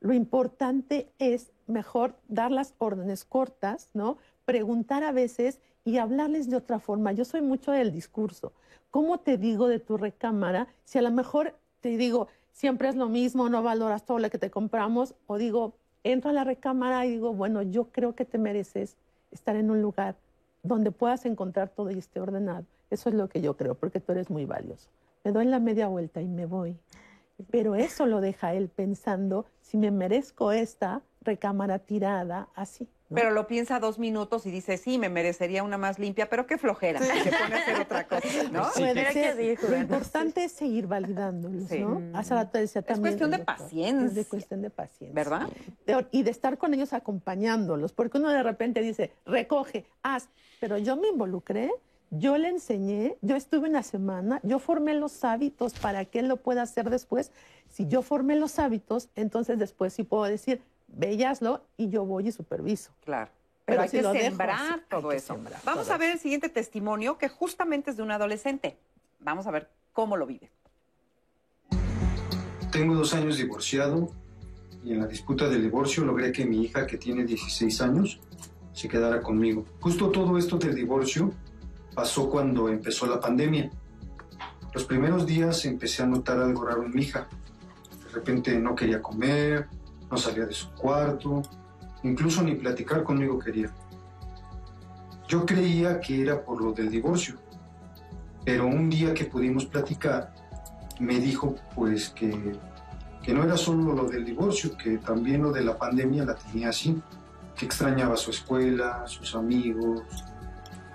Lo 0.00 0.12
importante 0.12 1.10
es 1.18 1.50
mejor 1.66 2.14
dar 2.28 2.50
las 2.52 2.74
órdenes 2.78 3.24
cortas, 3.24 3.90
¿no? 3.94 4.18
Preguntar 4.44 5.02
a 5.02 5.10
veces 5.12 5.60
y 5.84 5.98
hablarles 5.98 6.48
de 6.48 6.56
otra 6.56 6.78
forma. 6.78 7.12
Yo 7.12 7.24
soy 7.24 7.40
mucho 7.42 7.72
del 7.72 7.90
discurso. 7.92 8.52
¿Cómo 8.90 9.18
te 9.20 9.36
digo 9.38 9.68
de 9.68 9.80
tu 9.80 9.96
recámara? 9.96 10.68
Si 10.84 10.98
a 10.98 11.02
lo 11.02 11.10
mejor 11.10 11.54
te 11.80 11.96
digo, 11.96 12.28
siempre 12.52 12.88
es 12.88 12.94
lo 12.96 13.08
mismo, 13.08 13.48
no 13.48 13.62
valoras 13.62 14.04
todo 14.04 14.18
lo 14.18 14.30
que 14.30 14.38
te 14.38 14.50
compramos, 14.50 15.14
o 15.26 15.36
digo, 15.38 15.74
entro 16.12 16.30
a 16.30 16.32
la 16.32 16.44
recámara 16.44 17.04
y 17.06 17.12
digo, 17.12 17.32
bueno, 17.32 17.62
yo 17.62 17.84
creo 17.84 18.14
que 18.14 18.24
te 18.24 18.38
mereces 18.38 18.96
estar 19.30 19.56
en 19.56 19.70
un 19.70 19.82
lugar 19.82 20.16
donde 20.62 20.90
puedas 20.90 21.26
encontrar 21.26 21.68
todo 21.68 21.90
y 21.90 21.98
esté 21.98 22.20
ordenado. 22.20 22.64
Eso 22.90 23.08
es 23.08 23.14
lo 23.14 23.28
que 23.28 23.40
yo 23.40 23.56
creo, 23.56 23.74
porque 23.74 24.00
tú 24.00 24.12
eres 24.12 24.30
muy 24.30 24.44
valioso. 24.44 24.88
Me 25.24 25.32
doy 25.32 25.46
la 25.46 25.58
media 25.58 25.88
vuelta 25.88 26.22
y 26.22 26.28
me 26.28 26.46
voy. 26.46 26.76
Pero 27.50 27.74
eso 27.74 28.06
lo 28.06 28.20
deja 28.20 28.54
él 28.54 28.68
pensando 28.68 29.46
si 29.60 29.76
me 29.76 29.90
merezco 29.90 30.52
esta 30.52 31.02
recámara 31.22 31.78
tirada 31.78 32.48
así. 32.54 32.88
¿No? 33.10 33.14
Pero 33.14 33.30
lo 33.30 33.46
piensa 33.46 33.80
dos 33.80 33.98
minutos 33.98 34.44
y 34.46 34.50
dice, 34.50 34.76
sí, 34.76 34.98
me 34.98 35.08
merecería 35.08 35.62
una 35.62 35.78
más 35.78 35.98
limpia, 35.98 36.28
pero 36.28 36.46
qué 36.46 36.58
flojera. 36.58 37.00
Y 37.00 37.20
se 37.20 37.30
pone 37.30 37.54
a 37.54 37.58
hacer 37.62 37.80
otra 37.80 38.06
cosa, 38.06 38.22
¿no? 38.52 38.70
Sí. 38.72 38.82
Mira 38.82 39.12
ser. 39.12 39.36
que 39.36 39.42
dijo, 39.48 39.66
Lo 39.68 39.76
importante 39.78 40.44
es 40.44 40.52
seguir 40.52 40.86
validándolos, 40.86 41.68
Sí. 41.68 41.78
¿no? 41.80 42.02
Hace 42.18 42.34
rato 42.34 42.58
decía 42.58 42.82
también. 42.82 43.02
cuestión 43.14 43.32
el 43.32 43.38
de 43.40 43.44
paciencia. 43.44 44.06
Es 44.06 44.14
de 44.14 44.24
cuestión 44.24 44.62
de 44.62 44.70
paciencia. 44.70 45.14
¿Verdad? 45.14 45.48
De- 45.86 46.06
y 46.10 46.22
de 46.22 46.30
estar 46.30 46.58
con 46.58 46.74
ellos 46.74 46.92
acompañándolos, 46.92 47.92
porque 47.92 48.18
uno 48.18 48.30
de 48.30 48.42
repente 48.42 48.80
dice, 48.82 49.12
recoge, 49.26 49.86
haz, 50.02 50.28
pero 50.60 50.76
yo 50.78 50.96
me 50.96 51.08
involucré, 51.08 51.70
yo 52.10 52.38
le 52.38 52.48
enseñé, 52.48 53.16
yo 53.20 53.36
estuve 53.36 53.68
una 53.68 53.82
semana, 53.82 54.40
yo 54.42 54.58
formé 54.58 54.94
los 54.94 55.24
hábitos 55.24 55.74
para 55.74 56.04
que 56.06 56.20
él 56.20 56.28
lo 56.28 56.38
pueda 56.38 56.62
hacer 56.62 56.88
después. 56.88 57.32
Si 57.68 57.86
yo 57.86 58.00
formé 58.02 58.34
los 58.36 58.58
hábitos, 58.58 59.10
entonces 59.14 59.58
después 59.58 59.92
sí 59.92 60.04
puedo 60.04 60.24
decir, 60.24 60.62
véaslo 60.88 61.64
y 61.76 61.88
yo 61.88 62.04
voy 62.04 62.28
y 62.28 62.32
superviso. 62.32 62.90
Claro. 63.04 63.30
Pero 63.64 63.76
Pero 63.76 63.82
hay 63.82 63.88
si 63.88 63.96
que 63.98 64.02
lo 64.02 64.12
dejo 64.12 64.24
sembrar 64.24 64.50
así, 64.50 64.72
hay 64.72 64.80
todo 64.88 65.08
que 65.10 65.16
eso. 65.16 65.34
sembrar 65.34 65.60
Vamos 65.64 65.84
todo 65.84 65.94
a 65.94 65.98
ver 65.98 66.10
el 66.12 66.18
siguiente 66.18 66.48
testimonio 66.48 67.18
que 67.18 67.28
justamente 67.28 67.90
es 67.90 67.96
de 67.96 68.02
un 68.02 68.10
adolescente. 68.10 68.78
Vamos 69.20 69.46
a 69.46 69.50
ver 69.50 69.68
cómo 69.92 70.16
lo 70.16 70.26
vive. 70.26 70.50
Tengo 72.72 72.94
dos 72.94 73.14
años 73.14 73.36
divorciado 73.36 74.10
y 74.84 74.92
en 74.92 75.00
la 75.00 75.06
disputa 75.06 75.48
del 75.48 75.62
divorcio 75.62 76.04
logré 76.04 76.32
que 76.32 76.46
mi 76.46 76.62
hija, 76.62 76.86
que 76.86 76.96
tiene 76.96 77.24
16 77.24 77.80
años, 77.82 78.20
se 78.72 78.88
quedara 78.88 79.20
conmigo. 79.20 79.64
Justo 79.80 80.10
todo 80.10 80.38
esto 80.38 80.56
del 80.56 80.74
divorcio 80.74 81.32
pasó 81.94 82.30
cuando 82.30 82.68
empezó 82.68 83.06
la 83.06 83.20
pandemia. 83.20 83.70
Los 84.72 84.84
primeros 84.84 85.26
días 85.26 85.64
empecé 85.64 86.02
a 86.02 86.06
notar 86.06 86.38
algo 86.38 86.64
raro 86.64 86.84
en 86.84 86.94
mi 86.94 87.02
hija. 87.02 87.28
De 88.06 88.14
repente 88.14 88.58
no 88.58 88.74
quería 88.74 89.02
comer, 89.02 89.66
no 90.10 90.16
salía 90.16 90.46
de 90.46 90.54
su 90.54 90.70
cuarto, 90.72 91.42
incluso 92.02 92.42
ni 92.42 92.54
platicar 92.54 93.02
conmigo 93.04 93.38
quería. 93.38 93.70
Yo 95.26 95.44
creía 95.44 96.00
que 96.00 96.22
era 96.22 96.42
por 96.42 96.62
lo 96.62 96.72
del 96.72 96.90
divorcio, 96.90 97.36
pero 98.44 98.66
un 98.66 98.88
día 98.88 99.12
que 99.12 99.26
pudimos 99.26 99.66
platicar, 99.66 100.32
me 101.00 101.18
dijo 101.18 101.54
pues 101.74 102.08
que, 102.10 102.58
que 103.22 103.34
no 103.34 103.44
era 103.44 103.56
solo 103.56 103.92
lo 103.92 104.08
del 104.08 104.24
divorcio, 104.24 104.76
que 104.76 104.98
también 104.98 105.42
lo 105.42 105.52
de 105.52 105.62
la 105.62 105.76
pandemia 105.76 106.24
la 106.24 106.34
tenía 106.34 106.70
así, 106.70 107.00
que 107.54 107.66
extrañaba 107.66 108.16
su 108.16 108.30
escuela, 108.30 109.06
sus 109.06 109.34
amigos, 109.34 110.02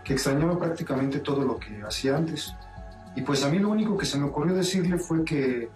que 0.03 0.13
extrañaba 0.13 0.57
prácticamente 0.57 1.19
todo 1.19 1.43
lo 1.43 1.57
que 1.57 1.81
hacía 1.83 2.17
antes. 2.17 2.53
Y 3.15 3.21
pues 3.21 3.43
a 3.43 3.49
mí 3.49 3.59
lo 3.59 3.69
único 3.69 3.95
que 3.97 4.05
se 4.05 4.17
me 4.17 4.25
ocurrió 4.25 4.55
decirle 4.55 4.97
fue 4.97 5.23
que, 5.23 5.69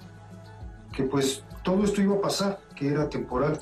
que 0.91 1.03
pues 1.03 1.43
todo 1.63 1.83
esto 1.83 2.01
iba 2.01 2.15
a 2.15 2.21
pasar, 2.21 2.59
que 2.77 2.87
era 2.87 3.09
temporal. 3.09 3.59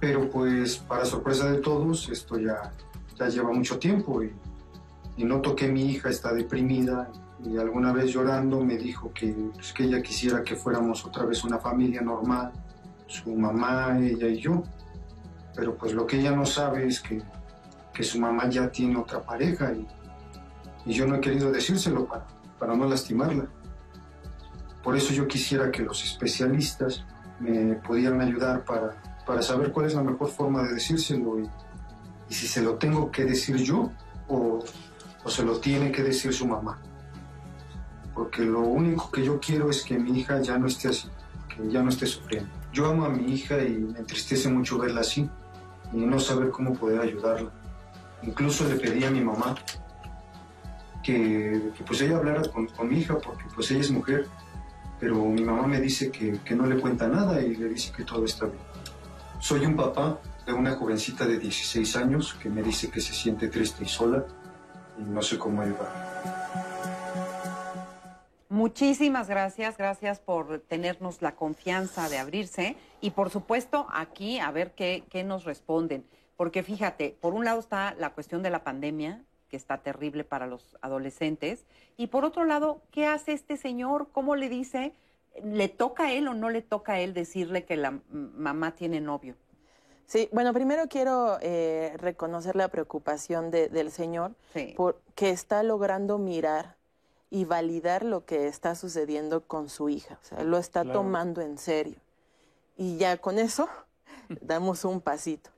Pero 0.00 0.30
pues 0.30 0.76
para 0.76 1.04
sorpresa 1.04 1.50
de 1.50 1.58
todos, 1.58 2.08
esto 2.08 2.38
ya, 2.38 2.72
ya 3.18 3.28
lleva 3.28 3.52
mucho 3.52 3.78
tiempo 3.78 4.22
y, 4.22 4.32
y 5.16 5.24
noto 5.24 5.56
que 5.56 5.68
mi 5.68 5.90
hija 5.90 6.10
está 6.10 6.32
deprimida 6.32 7.10
y 7.44 7.56
alguna 7.58 7.92
vez 7.92 8.12
llorando 8.12 8.60
me 8.60 8.76
dijo 8.76 9.12
que, 9.12 9.34
pues, 9.54 9.72
que 9.72 9.84
ella 9.84 10.02
quisiera 10.02 10.42
que 10.42 10.56
fuéramos 10.56 11.04
otra 11.04 11.24
vez 11.24 11.44
una 11.44 11.58
familia 11.58 12.00
normal, 12.00 12.52
su 13.06 13.34
mamá, 13.34 13.98
ella 13.98 14.28
y 14.28 14.38
yo. 14.38 14.62
Pero 15.54 15.74
pues 15.74 15.92
lo 15.94 16.06
que 16.06 16.20
ella 16.20 16.32
no 16.32 16.44
sabe 16.44 16.86
es 16.86 17.00
que, 17.00 17.22
que 17.94 18.02
su 18.02 18.20
mamá 18.20 18.48
ya 18.48 18.70
tiene 18.70 18.96
otra 18.96 19.22
pareja 19.22 19.72
y, 19.72 19.86
y 20.84 20.92
yo 20.92 21.06
no 21.06 21.16
he 21.16 21.20
querido 21.20 21.50
decírselo 21.50 22.06
para, 22.06 22.26
para 22.58 22.76
no 22.76 22.86
lastimarla. 22.86 23.46
Por 24.82 24.96
eso 24.96 25.12
yo 25.14 25.26
quisiera 25.26 25.70
que 25.70 25.82
los 25.82 26.04
especialistas 26.04 27.04
me 27.40 27.74
pudieran 27.76 28.20
ayudar 28.20 28.64
para, 28.64 28.96
para 29.26 29.42
saber 29.42 29.72
cuál 29.72 29.86
es 29.86 29.94
la 29.94 30.02
mejor 30.02 30.28
forma 30.28 30.62
de 30.62 30.74
decírselo 30.74 31.40
y, 31.40 31.48
y 32.28 32.34
si 32.34 32.46
se 32.46 32.62
lo 32.62 32.74
tengo 32.74 33.10
que 33.10 33.24
decir 33.24 33.56
yo 33.56 33.90
o, 34.28 34.64
o 35.24 35.30
se 35.30 35.42
lo 35.42 35.58
tiene 35.58 35.90
que 35.90 36.02
decir 36.02 36.32
su 36.32 36.46
mamá. 36.46 36.78
Porque 38.14 38.42
lo 38.42 38.60
único 38.60 39.10
que 39.10 39.24
yo 39.24 39.38
quiero 39.40 39.68
es 39.70 39.82
que 39.82 39.98
mi 39.98 40.20
hija 40.20 40.40
ya 40.40 40.56
no 40.56 40.66
esté 40.66 40.88
así, 40.88 41.08
que 41.48 41.68
ya 41.68 41.82
no 41.82 41.90
esté 41.90 42.06
sufriendo. 42.06 42.48
Yo 42.72 42.86
amo 42.86 43.04
a 43.04 43.08
mi 43.08 43.32
hija 43.32 43.62
y 43.62 43.72
me 43.78 43.98
entristece 43.98 44.48
mucho 44.48 44.78
verla 44.78 45.00
así 45.00 45.28
y 45.92 45.96
no 45.98 46.18
saber 46.18 46.50
cómo 46.50 46.72
poder 46.74 47.00
ayudarla. 47.00 47.50
Incluso 48.22 48.66
le 48.68 48.76
pedí 48.76 49.04
a 49.04 49.10
mi 49.10 49.20
mamá 49.20 49.54
que, 51.02 51.72
que 51.76 51.84
pues 51.84 52.00
ella 52.00 52.16
hablara 52.16 52.42
con, 52.50 52.66
con, 52.66 52.88
mi 52.88 52.98
hija 52.98 53.18
porque 53.18 53.44
pues 53.54 53.70
ella 53.70 53.80
es 53.80 53.90
mujer, 53.90 54.26
pero 54.98 55.16
mi 55.24 55.42
mamá 55.42 55.66
me 55.66 55.80
dice 55.80 56.10
que, 56.10 56.40
que 56.44 56.54
no 56.54 56.66
le 56.66 56.80
cuenta 56.80 57.08
nada 57.08 57.40
y 57.40 57.54
le 57.54 57.68
dice 57.68 57.92
que 57.92 58.04
todo 58.04 58.24
está 58.24 58.46
bien. 58.46 58.58
Soy 59.40 59.66
un 59.66 59.76
papá 59.76 60.18
de 60.46 60.52
una 60.52 60.76
jovencita 60.76 61.26
de 61.26 61.38
16 61.38 61.96
años 61.96 62.34
que 62.34 62.48
me 62.48 62.62
dice 62.62 62.90
que 62.90 63.00
se 63.00 63.12
siente 63.12 63.48
triste 63.48 63.84
y 63.84 63.88
sola 63.88 64.24
y 64.98 65.02
no 65.02 65.20
sé 65.20 65.38
cómo 65.38 65.62
ayudar. 65.62 66.06
Muchísimas 68.48 69.28
gracias, 69.28 69.76
gracias 69.76 70.20
por 70.20 70.60
tenernos 70.60 71.20
la 71.20 71.34
confianza 71.34 72.08
de 72.08 72.18
abrirse 72.18 72.76
y 73.00 73.10
por 73.10 73.30
supuesto 73.30 73.86
aquí 73.92 74.38
a 74.38 74.50
ver 74.52 74.72
qué, 74.74 75.04
qué 75.10 75.24
nos 75.24 75.44
responden. 75.44 76.06
Porque 76.36 76.62
fíjate, 76.62 77.16
por 77.20 77.34
un 77.34 77.44
lado 77.44 77.58
está 77.60 77.94
la 77.98 78.10
cuestión 78.10 78.42
de 78.42 78.50
la 78.50 78.62
pandemia, 78.62 79.24
que 79.48 79.56
está 79.56 79.78
terrible 79.78 80.24
para 80.24 80.46
los 80.46 80.76
adolescentes, 80.80 81.64
y 81.96 82.08
por 82.08 82.24
otro 82.24 82.44
lado, 82.44 82.80
¿qué 82.90 83.06
hace 83.06 83.32
este 83.32 83.56
señor? 83.56 84.08
¿Cómo 84.12 84.36
le 84.36 84.48
dice? 84.48 84.92
¿Le 85.44 85.68
toca 85.68 86.04
a 86.04 86.12
él 86.12 86.28
o 86.28 86.34
no 86.34 86.50
le 86.50 86.62
toca 86.62 86.94
a 86.94 87.00
él 87.00 87.12
decirle 87.14 87.64
que 87.64 87.76
la 87.76 87.98
mamá 88.10 88.74
tiene 88.74 89.00
novio? 89.00 89.34
Sí, 90.06 90.28
bueno, 90.32 90.52
primero 90.52 90.88
quiero 90.88 91.38
eh, 91.40 91.92
reconocer 91.98 92.54
la 92.54 92.68
preocupación 92.68 93.50
de, 93.50 93.68
del 93.68 93.90
señor, 93.90 94.34
Sí. 94.54 94.72
por, 94.76 95.00
que 95.14 95.30
está 95.30 95.62
logrando 95.62 96.16
mirar 96.18 96.76
y 97.28 97.44
validar 97.44 98.04
lo 98.04 98.24
que 98.24 98.46
está 98.46 98.76
sucediendo 98.76 99.42
con 99.42 99.68
su 99.68 99.88
hija. 99.88 100.18
O 100.22 100.24
sea, 100.24 100.44
lo 100.44 100.58
está 100.58 100.82
Claro. 100.84 101.00
tomando 101.00 101.40
en 101.40 101.58
serio. 101.58 101.96
Y 102.76 102.98
ya 102.98 103.16
con 103.16 103.38
eso 103.38 103.68
damos 104.40 104.84
un 104.84 105.00
pasito. 105.00 105.50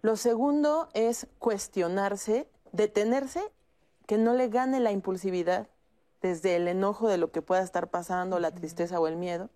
Lo 0.00 0.16
segundo 0.16 0.88
es 0.94 1.26
cuestionarse, 1.38 2.48
detenerse, 2.72 3.42
que 4.06 4.18
no 4.18 4.34
le 4.34 4.48
gane 4.48 4.80
la 4.80 4.92
impulsividad 4.92 5.68
desde 6.22 6.56
el 6.56 6.68
enojo 6.68 7.08
de 7.08 7.18
lo 7.18 7.30
que 7.30 7.42
pueda 7.42 7.62
estar 7.62 7.88
pasando, 7.88 8.38
la 8.40 8.50
tristeza 8.50 9.00
o 9.00 9.06
el 9.06 9.16
miedo. 9.16 9.48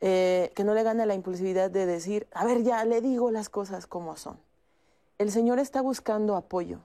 Eh, 0.00 0.52
que 0.54 0.64
no 0.64 0.74
le 0.74 0.82
gane 0.82 1.06
la 1.06 1.14
impulsividad 1.14 1.70
de 1.70 1.86
decir, 1.86 2.26
a 2.32 2.44
ver, 2.44 2.62
ya 2.62 2.84
le 2.84 3.00
digo 3.00 3.30
las 3.30 3.48
cosas 3.48 3.86
como 3.86 4.16
son. 4.16 4.38
El 5.18 5.30
Señor 5.30 5.58
está 5.58 5.80
buscando 5.80 6.36
apoyo, 6.36 6.80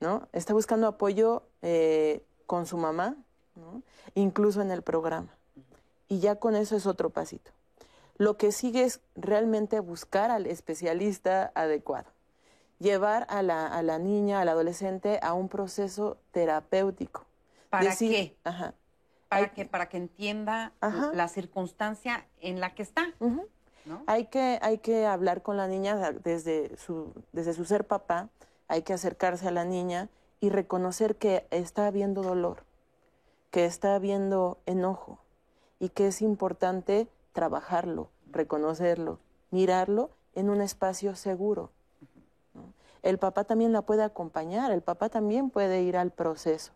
¿no? 0.00 0.28
Está 0.32 0.52
buscando 0.52 0.86
apoyo 0.86 1.44
eh, 1.62 2.22
con 2.46 2.66
su 2.66 2.76
mamá, 2.76 3.16
¿no? 3.54 3.82
incluso 4.14 4.60
en 4.60 4.70
el 4.70 4.82
programa. 4.82 5.28
Y 6.08 6.18
ya 6.18 6.36
con 6.36 6.56
eso 6.56 6.76
es 6.76 6.86
otro 6.86 7.10
pasito. 7.10 7.52
Lo 8.16 8.36
que 8.36 8.52
sigue 8.52 8.82
es 8.82 9.00
realmente 9.14 9.80
buscar 9.80 10.30
al 10.30 10.46
especialista 10.46 11.52
adecuado. 11.54 12.10
Llevar 12.80 13.26
a 13.28 13.42
la, 13.42 13.66
a 13.66 13.82
la 13.82 13.98
niña, 13.98 14.40
al 14.40 14.48
adolescente, 14.48 15.20
a 15.22 15.34
un 15.34 15.48
proceso 15.48 16.16
terapéutico. 16.32 17.26
¿Para 17.68 17.84
Decir- 17.84 18.10
qué? 18.10 18.36
Ajá. 18.42 18.74
Para 19.28 19.42
Hay- 19.44 19.50
que, 19.50 19.64
para 19.66 19.88
que 19.88 19.98
entienda 19.98 20.72
Ajá. 20.80 21.12
la 21.14 21.28
circunstancia 21.28 22.26
en 22.40 22.58
la 22.58 22.74
que 22.74 22.82
está. 22.82 23.12
Hay 24.06 24.26
que, 24.26 24.58
hay 24.62 24.78
que 24.78 25.06
hablar 25.06 25.42
con 25.42 25.56
la 25.56 25.68
niña 25.68 25.94
desde 26.12 26.76
su, 26.78 27.12
desde 27.32 27.52
su 27.52 27.64
ser 27.64 27.86
papá, 27.86 28.28
hay 28.66 28.82
que 28.82 28.92
acercarse 28.92 29.46
a 29.46 29.50
la 29.52 29.64
niña 29.64 30.08
y 30.40 30.48
reconocer 30.48 31.16
que 31.16 31.46
está 31.50 31.86
habiendo 31.86 32.22
dolor, 32.22 32.64
que 33.50 33.66
está 33.66 33.94
habiendo 33.94 34.58
enojo 34.66 35.18
y 35.78 35.90
que 35.90 36.06
es 36.08 36.22
importante 36.22 37.08
trabajarlo, 37.32 38.08
reconocerlo, 38.30 39.18
mirarlo 39.50 40.10
en 40.34 40.50
un 40.50 40.60
espacio 40.60 41.14
seguro. 41.14 41.70
El 43.02 43.18
papá 43.18 43.44
también 43.44 43.72
la 43.72 43.82
puede 43.82 44.02
acompañar, 44.02 44.72
el 44.72 44.82
papá 44.82 45.08
también 45.08 45.50
puede 45.50 45.82
ir 45.82 45.96
al 45.96 46.10
proceso. 46.10 46.72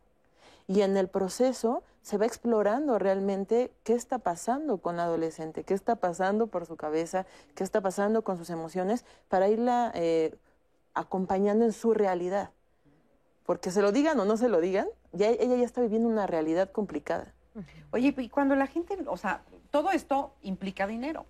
Y 0.66 0.80
en 0.80 0.96
el 0.96 1.08
proceso 1.08 1.82
se 2.02 2.16
va 2.16 2.26
explorando 2.26 2.98
realmente 2.98 3.72
qué 3.82 3.94
está 3.94 4.18
pasando 4.18 4.78
con 4.78 4.96
la 4.96 5.04
adolescente, 5.04 5.64
qué 5.64 5.74
está 5.74 5.96
pasando 5.96 6.46
por 6.46 6.66
su 6.66 6.76
cabeza, 6.76 7.26
qué 7.54 7.64
está 7.64 7.80
pasando 7.80 8.22
con 8.22 8.38
sus 8.38 8.50
emociones, 8.50 9.04
para 9.28 9.48
irla 9.48 9.92
eh, 9.94 10.34
acompañando 10.94 11.64
en 11.64 11.72
su 11.72 11.92
realidad. 11.92 12.50
Porque 13.44 13.70
se 13.70 13.82
lo 13.82 13.92
digan 13.92 14.18
o 14.20 14.24
no 14.24 14.36
se 14.38 14.48
lo 14.48 14.60
digan, 14.60 14.88
ya 15.12 15.28
ella 15.28 15.56
ya 15.56 15.64
está 15.64 15.82
viviendo 15.82 16.08
una 16.08 16.26
realidad 16.26 16.70
complicada. 16.70 17.34
Oye, 17.92 18.14
y 18.16 18.28
cuando 18.28 18.56
la 18.56 18.66
gente, 18.66 18.98
o 19.06 19.16
sea, 19.16 19.42
todo 19.70 19.90
esto 19.90 20.34
implica 20.42 20.86
dinero. 20.86 21.26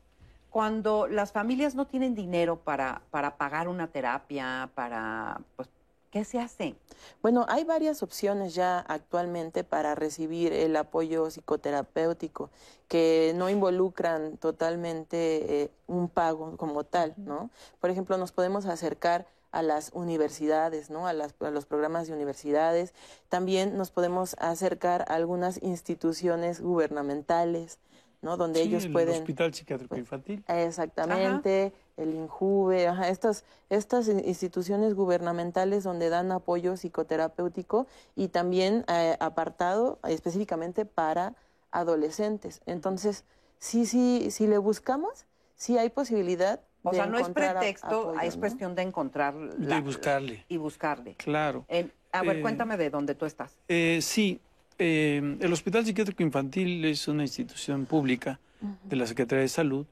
Cuando 0.55 1.09
las 1.09 1.33
familias 1.33 1.75
no 1.75 1.85
tienen 1.89 2.15
dinero 2.15 2.61
para, 2.61 3.03
para 3.11 3.37
pagar 3.37 3.67
una 3.67 3.89
terapia, 3.89 4.71
para, 4.77 5.41
pues, 5.57 5.69
¿qué 6.13 6.25
se 6.25 6.39
hace? 6.39 6.77
Bueno, 7.23 7.45
hay 7.49 7.65
varias 7.65 8.05
opciones 8.05 8.55
ya 8.55 8.79
actualmente 8.79 9.65
para 9.65 9.97
recibir 9.97 10.53
el 10.53 10.77
apoyo 10.77 11.29
psicoterapéutico 11.29 12.51
que 12.87 13.33
no 13.35 13.51
involucran 13.51 14.37
totalmente 14.37 15.63
eh, 15.63 15.71
un 15.89 16.09
pago 16.09 16.57
como 16.57 16.85
tal, 16.85 17.15
¿no? 17.17 17.51
Por 17.81 17.91
ejemplo, 17.91 18.17
nos 18.17 18.31
podemos 18.31 18.65
acercar 18.67 19.27
a 19.51 19.61
las 19.63 19.91
universidades, 19.93 20.89
¿no? 20.89 21.09
A, 21.09 21.13
las- 21.15 21.35
a 21.41 21.51
los 21.51 21.67
programas 21.67 22.07
de 22.07 22.13
universidades. 22.15 22.95
También 23.29 23.77
nos 23.77 23.91
podemos 23.91 24.37
acercar 24.39 25.05
a 25.09 25.15
algunas 25.15 25.61
instituciones 25.65 26.61
gubernamentales, 26.61 27.81
¿no? 28.25 28.37
Donde 28.37 28.63
Sí, 28.63 28.69
ellos 28.69 28.87
el 28.87 28.93
pueden... 28.93 29.21
Hospital 29.23 29.55
Psiquiátrico 29.55 29.97
Infantil. 29.97 30.43
Exactamente, 30.49 31.73
el 31.97 32.15
INJUVE, 32.15 32.89
ajá, 32.89 33.09
estas, 33.09 33.45
estas 33.71 34.09
in- 34.09 34.21
instituciones 34.27 34.95
gubernamentales 34.95 35.85
donde 35.85 36.09
dan 36.09 36.33
apoyo 36.33 36.77
psicoterapéutico 36.77 37.87
y 38.17 38.29
también 38.29 38.85
eh, 38.89 39.17
apartado 39.21 39.99
eh, 40.05 40.13
específicamente 40.13 40.85
para 40.87 41.35
adolescentes. 41.71 42.61
Entonces, 42.67 43.25
sí, 43.59 43.87
sí, 43.87 44.31
si 44.31 44.47
le 44.47 44.59
buscamos, 44.59 45.27
sí 45.55 45.79
hay 45.79 45.91
posibilidad. 45.91 46.61
O 46.83 46.91
de 46.91 46.97
sea, 46.97 47.07
no 47.07 47.19
es 47.19 47.29
pretexto, 47.31 47.87
apoyo, 48.11 48.21
es 48.21 48.35
¿no? 48.37 48.41
cuestión 48.41 48.75
de 48.75 48.83
encontrar 48.83 49.35
De 49.35 49.81
buscarle. 49.81 50.45
y 50.49 50.57
buscarle. 50.57 51.15
Claro. 51.17 51.65
En- 51.69 51.93
a 52.13 52.23
ver, 52.23 52.37
Eh, 52.37 52.43
cuéntame 52.43 52.77
de 52.77 52.91
dónde 52.91 53.15
tú 53.15 53.25
estás. 53.27 53.57
Eh, 53.69 53.99
sí, 54.03 54.41
eh, 54.79 55.37
el 55.41 55.53
Hospital 55.53 55.85
Psiquiátrico 55.85 56.23
Infantil 56.23 56.85
es 56.85 57.09
una 57.09 57.23
institución 57.23 57.87
pública 57.87 58.41
de 58.85 58.97
la 58.97 59.07
Secretaría 59.07 59.43
de 59.43 59.49
Salud 59.49 59.87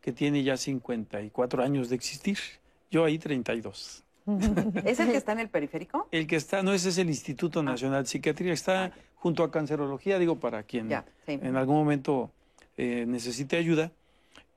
que 0.00 0.12
tiene 0.12 0.42
ya 0.42 0.56
54 0.56 1.62
años 1.62 1.88
de 1.88 1.96
existir. 1.96 2.38
Yo 2.90 3.04
ahí 3.04 3.18
32. 3.18 4.04
¿Es 4.84 5.00
el 5.00 5.10
que 5.10 5.16
está 5.16 5.32
en 5.32 5.40
el 5.40 5.48
periférico? 5.48 6.08
El 6.10 6.26
que 6.26 6.36
está, 6.36 6.62
no, 6.62 6.72
ese 6.72 6.88
es 6.88 6.98
el 6.98 7.08
Instituto 7.08 7.62
Nacional 7.62 8.04
de 8.04 8.08
Psiquiatría, 8.08 8.52
está 8.52 8.92
junto 9.14 9.42
a 9.42 9.50
Cancerología, 9.50 10.18
digo, 10.18 10.36
para 10.36 10.62
quien 10.62 10.88
Ya, 10.88 11.04
sí. 11.26 11.38
en 11.42 11.56
algún 11.56 11.76
momento 11.76 12.30
eh, 12.76 13.04
necesite 13.06 13.56
ayuda. 13.56 13.92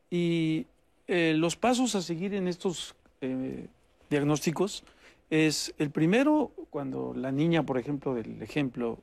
Y 0.10 0.66
eh, 1.08 1.34
los 1.36 1.56
pasos 1.56 1.96
a 1.96 2.02
seguir 2.02 2.34
en 2.34 2.48
estos 2.48 2.96
eh, 3.22 3.68
diagnósticos 4.10 4.84
es 5.30 5.74
el 5.78 5.92
primero, 5.92 6.52
cuando 6.70 7.14
la 7.16 7.32
niña, 7.32 7.64
por 7.64 7.78
ejemplo, 7.78 8.16
del 8.16 8.42
ejemplo 8.42 9.00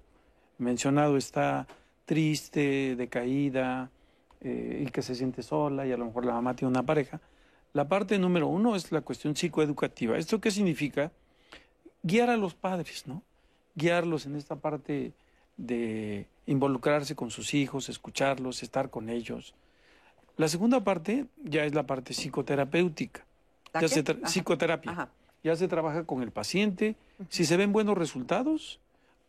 mencionado, 0.58 1.16
está 1.16 1.66
triste, 2.04 2.96
decaída 2.96 3.90
eh, 4.40 4.84
y 4.86 4.90
que 4.90 5.02
se 5.02 5.14
siente 5.14 5.42
sola 5.42 5.86
y 5.86 5.92
a 5.92 5.96
lo 5.96 6.06
mejor 6.06 6.24
la 6.24 6.32
mamá 6.32 6.54
tiene 6.54 6.70
una 6.70 6.84
pareja. 6.84 7.20
La 7.72 7.88
parte 7.88 8.18
número 8.18 8.46
uno 8.48 8.76
es 8.76 8.90
la 8.92 9.02
cuestión 9.02 9.36
psicoeducativa. 9.36 10.16
¿Esto 10.16 10.40
qué 10.40 10.50
significa? 10.50 11.12
Guiar 12.02 12.30
a 12.30 12.36
los 12.36 12.54
padres, 12.54 13.06
¿no? 13.06 13.22
Guiarlos 13.74 14.24
en 14.26 14.36
esta 14.36 14.56
parte 14.56 15.12
de 15.56 16.26
involucrarse 16.46 17.14
con 17.14 17.30
sus 17.30 17.52
hijos, 17.54 17.88
escucharlos, 17.88 18.62
estar 18.62 18.88
con 18.88 19.10
ellos. 19.10 19.54
La 20.36 20.48
segunda 20.48 20.84
parte 20.84 21.26
ya 21.42 21.64
es 21.64 21.74
la 21.74 21.86
parte 21.86 22.14
psicoterapéutica. 22.14 23.24
¿La 23.72 23.80
Ya 23.80 23.88
se 23.88 24.00
Ajá. 24.00 24.26
psicoterapia. 24.26 24.92
Ajá. 24.92 25.08
Ya 25.42 25.56
se 25.56 25.68
trabaja 25.68 26.04
con 26.04 26.22
el 26.22 26.30
paciente. 26.30 26.96
Si 27.28 27.44
se 27.44 27.56
ven 27.56 27.72
buenos 27.72 27.96
resultados, 27.96 28.80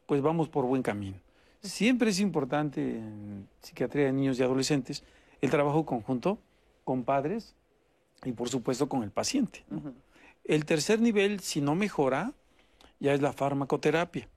pues 0.08 0.22
vamos 0.22 0.50
por 0.50 0.66
buen 0.66 0.82
camino. 0.82 1.18
Siempre 1.62 2.10
es 2.10 2.20
importante 2.20 2.82
en 2.82 3.48
psiquiatría 3.62 4.06
de 4.08 4.14
niños 4.14 4.40
y 4.40 4.44
adolescentes 4.44 5.04
el 5.42 5.52
trabajo 5.52 5.86
conjunto 5.86 6.40
con 6.84 7.04
padres 7.04 7.54
y 8.24 8.32
por 8.32 8.50
supuesto 8.50 8.90
con 8.90 9.04
el 9.04 9.12
paciente. 9.12 9.64
El 10.46 10.66
tercer 10.66 11.00
nivel, 11.00 11.42
si 11.42 11.62
no 11.62 11.76
mejora, 11.76 12.32
ya 13.00 13.14
es 13.14 13.22
la 13.22 13.34
farmacoterapia. 13.34 14.28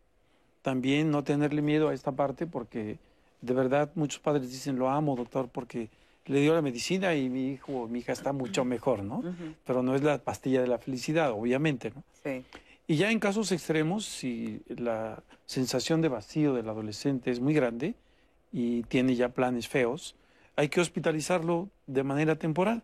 También 0.61 1.11
no 1.11 1.25
tenerle 1.25 1.63
miedo 1.63 1.89
a 1.89 1.95
esta 1.95 2.13
parte 2.13 2.47
porque 2.47 2.99
de 3.41 3.55
verdad 3.55 3.91
muchos 3.95 4.21
padres 4.21 4.51
dicen, 4.51 4.79
lo 4.79 4.91
amo, 4.91 5.17
doctor, 5.17 5.49
porque 5.49 5.89
le 6.27 6.41
dio 6.41 6.55
la 6.55 6.63
medicina 6.63 7.15
y 7.15 7.29
mi 7.29 7.53
hijo, 7.53 7.89
mi 7.89 8.01
hija 8.01 8.13
está 8.13 8.33
mucho 8.33 8.65
mejor, 8.65 9.03
¿no? 9.03 9.23
Pero 9.65 9.83
no 9.83 9.95
es 9.95 10.03
la 10.03 10.19
pastilla 10.19 10.61
de 10.61 10.67
la 10.67 10.79
felicidad, 10.79 11.31
obviamente, 11.31 11.93
¿no? 11.95 12.03
Sí. 12.23 12.45
Y 12.91 12.97
ya 12.97 13.13
en 13.13 13.21
casos 13.21 13.53
extremos, 13.53 14.05
si 14.05 14.63
la 14.67 15.23
sensación 15.47 16.01
de 16.01 16.09
vacío 16.09 16.55
del 16.55 16.69
adolescente 16.69 17.31
es 17.31 17.39
muy 17.39 17.55
grande 17.55 17.95
y 18.51 18.83
tiene 18.83 19.15
ya 19.15 19.29
planes 19.29 19.69
feos, 19.69 20.17
hay 20.57 20.71
que 20.71 20.81
hospitalizarlo 20.81 21.69
de 21.87 22.03
manera 22.03 22.35
temporal. 22.35 22.83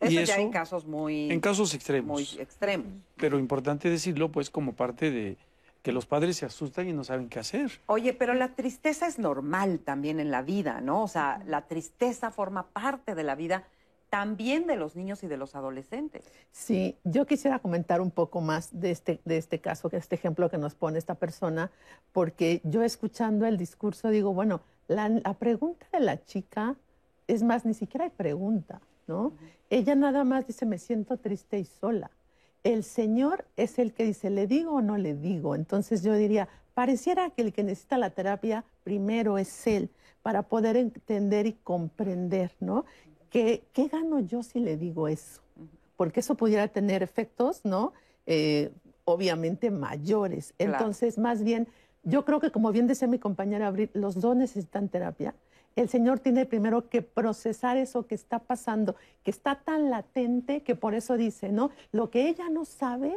Eso, 0.00 0.10
y 0.10 0.14
ya 0.16 0.22
eso 0.22 0.40
en 0.40 0.50
casos 0.50 0.84
muy, 0.84 1.30
en 1.30 1.38
casos 1.38 1.74
extremos. 1.74 2.10
muy 2.10 2.42
extremos. 2.42 2.88
Pero 3.18 3.38
importante 3.38 3.88
decirlo, 3.88 4.32
pues, 4.32 4.50
como 4.50 4.72
parte 4.72 5.12
de 5.12 5.36
que 5.84 5.92
los 5.92 6.06
padres 6.06 6.38
se 6.38 6.44
asustan 6.44 6.88
y 6.88 6.92
no 6.92 7.04
saben 7.04 7.28
qué 7.28 7.38
hacer. 7.38 7.70
Oye, 7.86 8.14
pero 8.14 8.34
la 8.34 8.56
tristeza 8.56 9.06
es 9.06 9.20
normal 9.20 9.78
también 9.78 10.18
en 10.18 10.32
la 10.32 10.42
vida, 10.42 10.80
¿no? 10.80 11.04
O 11.04 11.08
sea, 11.08 11.40
la 11.46 11.68
tristeza 11.68 12.32
forma 12.32 12.66
parte 12.70 13.14
de 13.14 13.22
la 13.22 13.36
vida 13.36 13.62
también 14.16 14.66
de 14.66 14.76
los 14.76 14.96
niños 14.96 15.22
y 15.24 15.26
de 15.26 15.36
los 15.36 15.54
adolescentes. 15.54 16.24
Sí, 16.50 16.96
yo 17.04 17.26
quisiera 17.26 17.58
comentar 17.58 18.00
un 18.00 18.10
poco 18.10 18.40
más 18.40 18.70
de 18.72 18.90
este, 18.90 19.20
de 19.26 19.36
este 19.36 19.60
caso, 19.60 19.90
de 19.90 19.98
este 19.98 20.14
ejemplo 20.14 20.48
que 20.48 20.56
nos 20.56 20.74
pone 20.74 20.98
esta 20.98 21.16
persona, 21.16 21.70
porque 22.12 22.62
yo 22.64 22.82
escuchando 22.82 23.44
el 23.44 23.58
discurso 23.58 24.08
digo, 24.08 24.32
bueno, 24.32 24.62
la, 24.88 25.10
la 25.10 25.34
pregunta 25.34 25.86
de 25.92 26.00
la 26.00 26.24
chica, 26.24 26.76
es 27.26 27.42
más, 27.42 27.66
ni 27.66 27.74
siquiera 27.74 28.06
hay 28.06 28.10
pregunta, 28.10 28.80
¿no? 29.06 29.34
Ella 29.68 29.94
nada 29.94 30.24
más 30.24 30.46
dice, 30.46 30.64
me 30.64 30.78
siento 30.78 31.18
triste 31.18 31.58
y 31.58 31.66
sola. 31.66 32.10
El 32.64 32.84
Señor 32.84 33.44
es 33.58 33.78
el 33.78 33.92
que 33.92 34.04
dice, 34.04 34.30
¿le 34.30 34.46
digo 34.46 34.76
o 34.76 34.80
no 34.80 34.96
le 34.96 35.14
digo? 35.14 35.54
Entonces 35.54 36.02
yo 36.02 36.14
diría, 36.14 36.48
pareciera 36.72 37.28
que 37.28 37.42
el 37.42 37.52
que 37.52 37.64
necesita 37.64 37.98
la 37.98 38.08
terapia 38.08 38.64
primero 38.82 39.36
es 39.36 39.66
Él, 39.66 39.90
para 40.22 40.42
poder 40.42 40.76
entender 40.76 41.46
y 41.46 41.52
comprender, 41.52 42.50
¿no? 42.58 42.84
¿Qué, 43.30 43.64
qué 43.72 43.88
gano 43.88 44.20
yo 44.20 44.42
si 44.42 44.60
le 44.60 44.76
digo 44.76 45.08
eso? 45.08 45.40
Porque 45.96 46.20
eso 46.20 46.34
pudiera 46.34 46.68
tener 46.68 47.02
efectos, 47.02 47.64
¿no? 47.64 47.92
Eh, 48.26 48.72
obviamente 49.04 49.70
mayores. 49.70 50.54
Claro. 50.56 50.72
Entonces, 50.72 51.18
más 51.18 51.42
bien, 51.42 51.68
yo 52.02 52.24
creo 52.24 52.40
que 52.40 52.50
como 52.50 52.70
bien 52.72 52.86
decía 52.86 53.08
mi 53.08 53.18
compañera 53.18 53.66
Abril, 53.66 53.90
los 53.94 54.20
dos 54.20 54.36
necesitan 54.36 54.88
terapia. 54.88 55.34
El 55.74 55.88
Señor 55.88 56.20
tiene 56.20 56.46
primero 56.46 56.88
que 56.88 57.02
procesar 57.02 57.76
eso 57.76 58.06
que 58.06 58.14
está 58.14 58.38
pasando, 58.38 58.96
que 59.22 59.30
está 59.30 59.56
tan 59.56 59.90
latente 59.90 60.62
que 60.62 60.74
por 60.74 60.94
eso 60.94 61.16
dice, 61.16 61.50
¿no? 61.50 61.70
Lo 61.92 62.10
que 62.10 62.28
ella 62.28 62.48
no 62.48 62.64
sabe, 62.64 63.14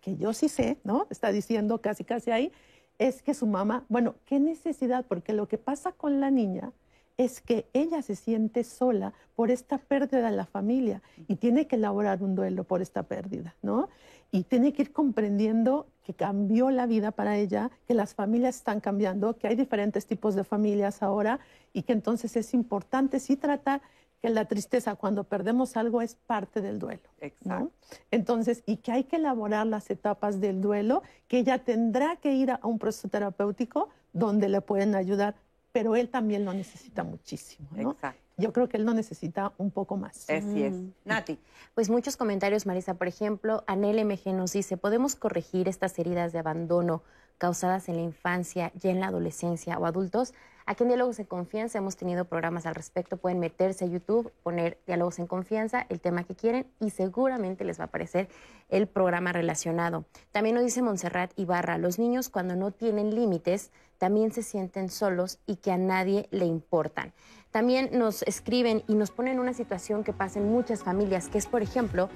que 0.00 0.16
yo 0.16 0.32
sí 0.32 0.48
sé, 0.48 0.78
¿no? 0.82 1.06
Está 1.10 1.30
diciendo 1.30 1.80
casi, 1.80 2.02
casi 2.02 2.32
ahí, 2.32 2.52
es 2.98 3.22
que 3.22 3.34
su 3.34 3.46
mamá, 3.46 3.84
bueno, 3.88 4.16
¿qué 4.24 4.40
necesidad? 4.40 5.04
Porque 5.06 5.32
lo 5.32 5.46
que 5.46 5.58
pasa 5.58 5.92
con 5.92 6.20
la 6.20 6.30
niña 6.30 6.72
es 7.16 7.40
que 7.40 7.68
ella 7.72 8.02
se 8.02 8.14
siente 8.14 8.62
sola 8.64 9.14
por 9.34 9.50
esta 9.50 9.78
pérdida 9.78 10.30
de 10.30 10.36
la 10.36 10.46
familia 10.46 11.02
y 11.28 11.36
tiene 11.36 11.66
que 11.66 11.76
elaborar 11.76 12.22
un 12.22 12.34
duelo 12.34 12.64
por 12.64 12.82
esta 12.82 13.04
pérdida, 13.04 13.54
¿no? 13.62 13.88
Y 14.30 14.44
tiene 14.44 14.72
que 14.72 14.82
ir 14.82 14.92
comprendiendo 14.92 15.86
que 16.02 16.14
cambió 16.14 16.70
la 16.70 16.86
vida 16.86 17.12
para 17.12 17.36
ella, 17.36 17.70
que 17.86 17.94
las 17.94 18.14
familias 18.14 18.56
están 18.56 18.80
cambiando, 18.80 19.36
que 19.36 19.48
hay 19.48 19.56
diferentes 19.56 20.06
tipos 20.06 20.34
de 20.34 20.44
familias 20.44 21.02
ahora 21.02 21.40
y 21.72 21.82
que 21.82 21.92
entonces 21.92 22.36
es 22.36 22.52
importante 22.52 23.18
sí 23.18 23.36
tratar 23.36 23.80
que 24.20 24.30
la 24.30 24.46
tristeza 24.46 24.96
cuando 24.96 25.24
perdemos 25.24 25.76
algo 25.76 26.02
es 26.02 26.14
parte 26.14 26.60
del 26.60 26.78
duelo. 26.78 27.02
¿no? 27.20 27.26
Exacto. 27.26 27.70
Entonces, 28.10 28.62
y 28.66 28.78
que 28.78 28.92
hay 28.92 29.04
que 29.04 29.16
elaborar 29.16 29.66
las 29.66 29.90
etapas 29.90 30.40
del 30.40 30.60
duelo, 30.60 31.02
que 31.28 31.38
ella 31.38 31.58
tendrá 31.58 32.16
que 32.16 32.32
ir 32.34 32.50
a 32.50 32.60
un 32.62 32.78
proceso 32.78 33.08
terapéutico 33.08 33.88
donde 34.12 34.48
le 34.48 34.60
pueden 34.62 34.94
ayudar, 34.94 35.34
pero 35.76 35.94
él 35.94 36.08
también 36.08 36.46
lo 36.46 36.54
necesita 36.54 37.04
muchísimo. 37.04 37.68
¿no? 37.72 37.90
Exacto. 37.90 38.18
Yo 38.38 38.50
creo 38.54 38.66
que 38.66 38.78
él 38.78 38.86
lo 38.86 38.94
necesita 38.94 39.52
un 39.58 39.70
poco 39.70 39.98
más. 39.98 40.30
Así 40.30 40.62
es. 40.62 40.72
Mm. 40.72 40.92
Nati. 41.04 41.38
Pues 41.74 41.90
muchos 41.90 42.16
comentarios, 42.16 42.64
Marisa. 42.64 42.94
Por 42.94 43.08
ejemplo, 43.08 43.62
Anel 43.66 44.02
MG 44.02 44.32
nos 44.32 44.54
dice, 44.54 44.78
¿podemos 44.78 45.16
corregir 45.16 45.68
estas 45.68 45.98
heridas 45.98 46.32
de 46.32 46.38
abandono 46.38 47.02
causadas 47.36 47.90
en 47.90 47.96
la 47.96 48.02
infancia, 48.02 48.72
ya 48.74 48.88
en 48.88 49.00
la 49.00 49.08
adolescencia 49.08 49.78
o 49.78 49.84
adultos? 49.84 50.32
Aquí 50.64 50.82
en 50.82 50.88
Diálogos 50.88 51.18
en 51.18 51.26
Confianza 51.26 51.76
hemos 51.76 51.96
tenido 51.96 52.24
programas 52.24 52.64
al 52.64 52.74
respecto. 52.74 53.18
Pueden 53.18 53.38
meterse 53.38 53.84
a 53.84 53.88
YouTube, 53.88 54.32
poner 54.42 54.78
Diálogos 54.86 55.18
en 55.18 55.26
Confianza, 55.26 55.84
el 55.90 56.00
tema 56.00 56.24
que 56.24 56.34
quieren 56.34 56.66
y 56.80 56.88
seguramente 56.88 57.64
les 57.64 57.78
va 57.78 57.84
a 57.84 57.86
aparecer 57.88 58.28
el 58.70 58.88
programa 58.88 59.32
relacionado. 59.32 60.06
También 60.32 60.56
nos 60.56 60.64
dice 60.64 60.80
Montserrat 60.80 61.30
Ibarra, 61.36 61.76
los 61.76 61.98
niños 61.98 62.30
cuando 62.30 62.56
no 62.56 62.70
tienen 62.70 63.14
límites 63.14 63.70
también 63.98 64.32
se 64.32 64.42
sienten 64.42 64.90
solos 64.90 65.38
y 65.46 65.56
que 65.56 65.72
a 65.72 65.78
nadie 65.78 66.28
le 66.30 66.44
importan. 66.44 67.12
También 67.50 67.90
nos 67.92 68.22
escriben 68.22 68.82
y 68.86 68.94
nos 68.94 69.10
ponen 69.10 69.38
una 69.38 69.54
situación 69.54 70.04
que 70.04 70.12
pasa 70.12 70.38
en 70.38 70.50
muchas 70.50 70.82
familias, 70.82 71.28
que 71.28 71.38
es, 71.38 71.46
por 71.46 71.62
ejemplo, 71.62 72.10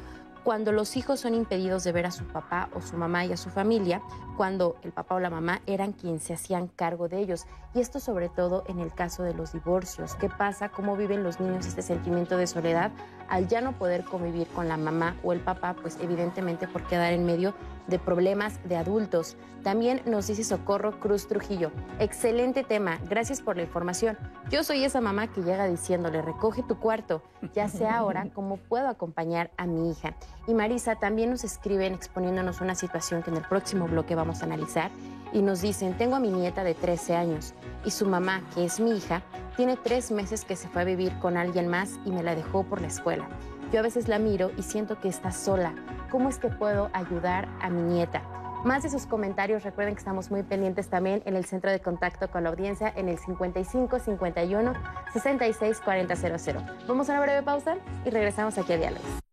cuando 0.45 0.72
los 0.72 0.97
hijos 0.97 1.20
son 1.20 1.34
impedidos 1.34 1.84
de 1.84 1.93
ver 1.93 2.07
a 2.07 2.11
su 2.11 2.24
papá 2.24 2.68
o 2.74 2.80
su 2.80 2.97
mamá 2.97 3.24
y 3.24 3.32
a 3.32 3.36
su 3.36 3.51
familia, 3.51 4.01
cuando 4.36 4.76
el 4.82 4.93
papá 4.93 5.16
o 5.16 5.20
la 5.20 5.30
mamá 5.30 5.61
eran 5.66 5.93
quienes 5.93 6.22
se 6.22 6.34
hacían 6.34 6.68
cargo 6.68 7.09
de 7.09 7.18
ellos. 7.18 7.47
Y 7.74 7.80
esto 7.80 8.01
sobre 8.01 8.28
todo 8.28 8.64
en 8.66 8.78
el 8.78 8.93
caso 8.93 9.22
de 9.22 9.34
los 9.34 9.53
divorcios. 9.53 10.14
¿Qué 10.14 10.28
pasa? 10.28 10.70
¿Cómo 10.70 10.97
viven 10.97 11.22
los 11.22 11.41
niños 11.41 11.66
este 11.66 11.82
sentimiento 11.82 12.36
de 12.36 12.47
soledad 12.47 12.91
al 13.28 13.49
ya 13.49 13.61
no 13.61 13.72
poder 13.72 14.05
convivir 14.05 14.49
con 14.49 14.68
la 14.68 14.76
mamá 14.76 15.16
o 15.22 15.32
el 15.32 15.41
papá? 15.41 15.76
Pues 15.80 15.99
evidentemente 16.01 16.66
por 16.66 16.84
quedar 16.84 17.12
en 17.12 17.26
medio 17.26 17.55
de 17.86 17.99
problemas 17.99 18.61
de 18.68 18.76
adultos. 18.76 19.36
También 19.62 20.01
nos 20.07 20.26
dice 20.26 20.43
Socorro 20.43 20.99
Cruz 21.01 21.28
Trujillo. 21.28 21.70
Excelente 21.99 22.64
tema, 22.64 22.99
gracias 23.09 23.43
por 23.43 23.57
la 23.57 23.62
información. 23.62 24.16
Yo 24.51 24.64
soy 24.64 24.84
esa 24.84 25.03
mamá 25.03 25.26
que 25.26 25.43
llega 25.43 25.66
diciéndole, 25.66 26.22
recoge 26.22 26.62
tu 26.62 26.78
cuarto, 26.78 27.22
ya 27.53 27.68
sea 27.68 27.99
ahora 27.99 28.28
cómo 28.32 28.57
puedo 28.57 28.88
acompañar 28.88 29.51
a 29.59 29.66
mi 29.66 29.91
hija. 29.91 30.14
Y 30.46 30.54
Marisa 30.54 30.96
también 30.96 31.30
nos 31.30 31.44
escriben 31.44 31.94
exponiéndonos 31.94 32.60
una 32.60 32.74
situación 32.74 33.22
que 33.22 33.30
en 33.30 33.36
el 33.36 33.44
próximo 33.44 33.86
bloque 33.86 34.14
vamos 34.14 34.42
a 34.42 34.46
analizar 34.46 34.90
y 35.32 35.42
nos 35.42 35.60
dicen, 35.60 35.96
tengo 35.96 36.16
a 36.16 36.20
mi 36.20 36.30
nieta 36.30 36.64
de 36.64 36.74
13 36.74 37.16
años 37.16 37.54
y 37.84 37.90
su 37.90 38.06
mamá, 38.06 38.42
que 38.54 38.64
es 38.64 38.80
mi 38.80 38.96
hija, 38.96 39.22
tiene 39.56 39.76
tres 39.76 40.10
meses 40.10 40.44
que 40.44 40.56
se 40.56 40.68
fue 40.68 40.82
a 40.82 40.84
vivir 40.84 41.18
con 41.18 41.36
alguien 41.36 41.68
más 41.68 41.98
y 42.04 42.10
me 42.10 42.22
la 42.22 42.34
dejó 42.34 42.64
por 42.64 42.80
la 42.80 42.88
escuela. 42.88 43.28
Yo 43.72 43.80
a 43.80 43.82
veces 43.82 44.08
la 44.08 44.18
miro 44.18 44.50
y 44.56 44.62
siento 44.62 44.98
que 45.00 45.08
está 45.08 45.30
sola. 45.30 45.74
¿Cómo 46.10 46.28
es 46.28 46.38
que 46.38 46.48
puedo 46.48 46.90
ayudar 46.92 47.48
a 47.60 47.70
mi 47.70 47.82
nieta? 47.82 48.22
Más 48.64 48.82
de 48.82 48.90
sus 48.90 49.06
comentarios, 49.06 49.62
recuerden 49.62 49.94
que 49.94 50.00
estamos 50.00 50.30
muy 50.30 50.42
pendientes 50.42 50.88
también 50.88 51.22
en 51.24 51.34
el 51.34 51.46
centro 51.46 51.70
de 51.70 51.80
contacto 51.80 52.30
con 52.30 52.44
la 52.44 52.50
audiencia 52.50 52.92
en 52.94 53.08
el 53.08 53.18
55 53.18 53.98
51 53.98 54.72
66 55.12 55.80
40 55.80 56.16
00. 56.16 56.60
Vamos 56.86 57.08
a 57.08 57.12
una 57.12 57.22
breve 57.22 57.42
pausa 57.42 57.76
y 58.04 58.10
regresamos 58.10 58.58
aquí 58.58 58.74
a 58.74 58.76
Diálogos. 58.76 59.29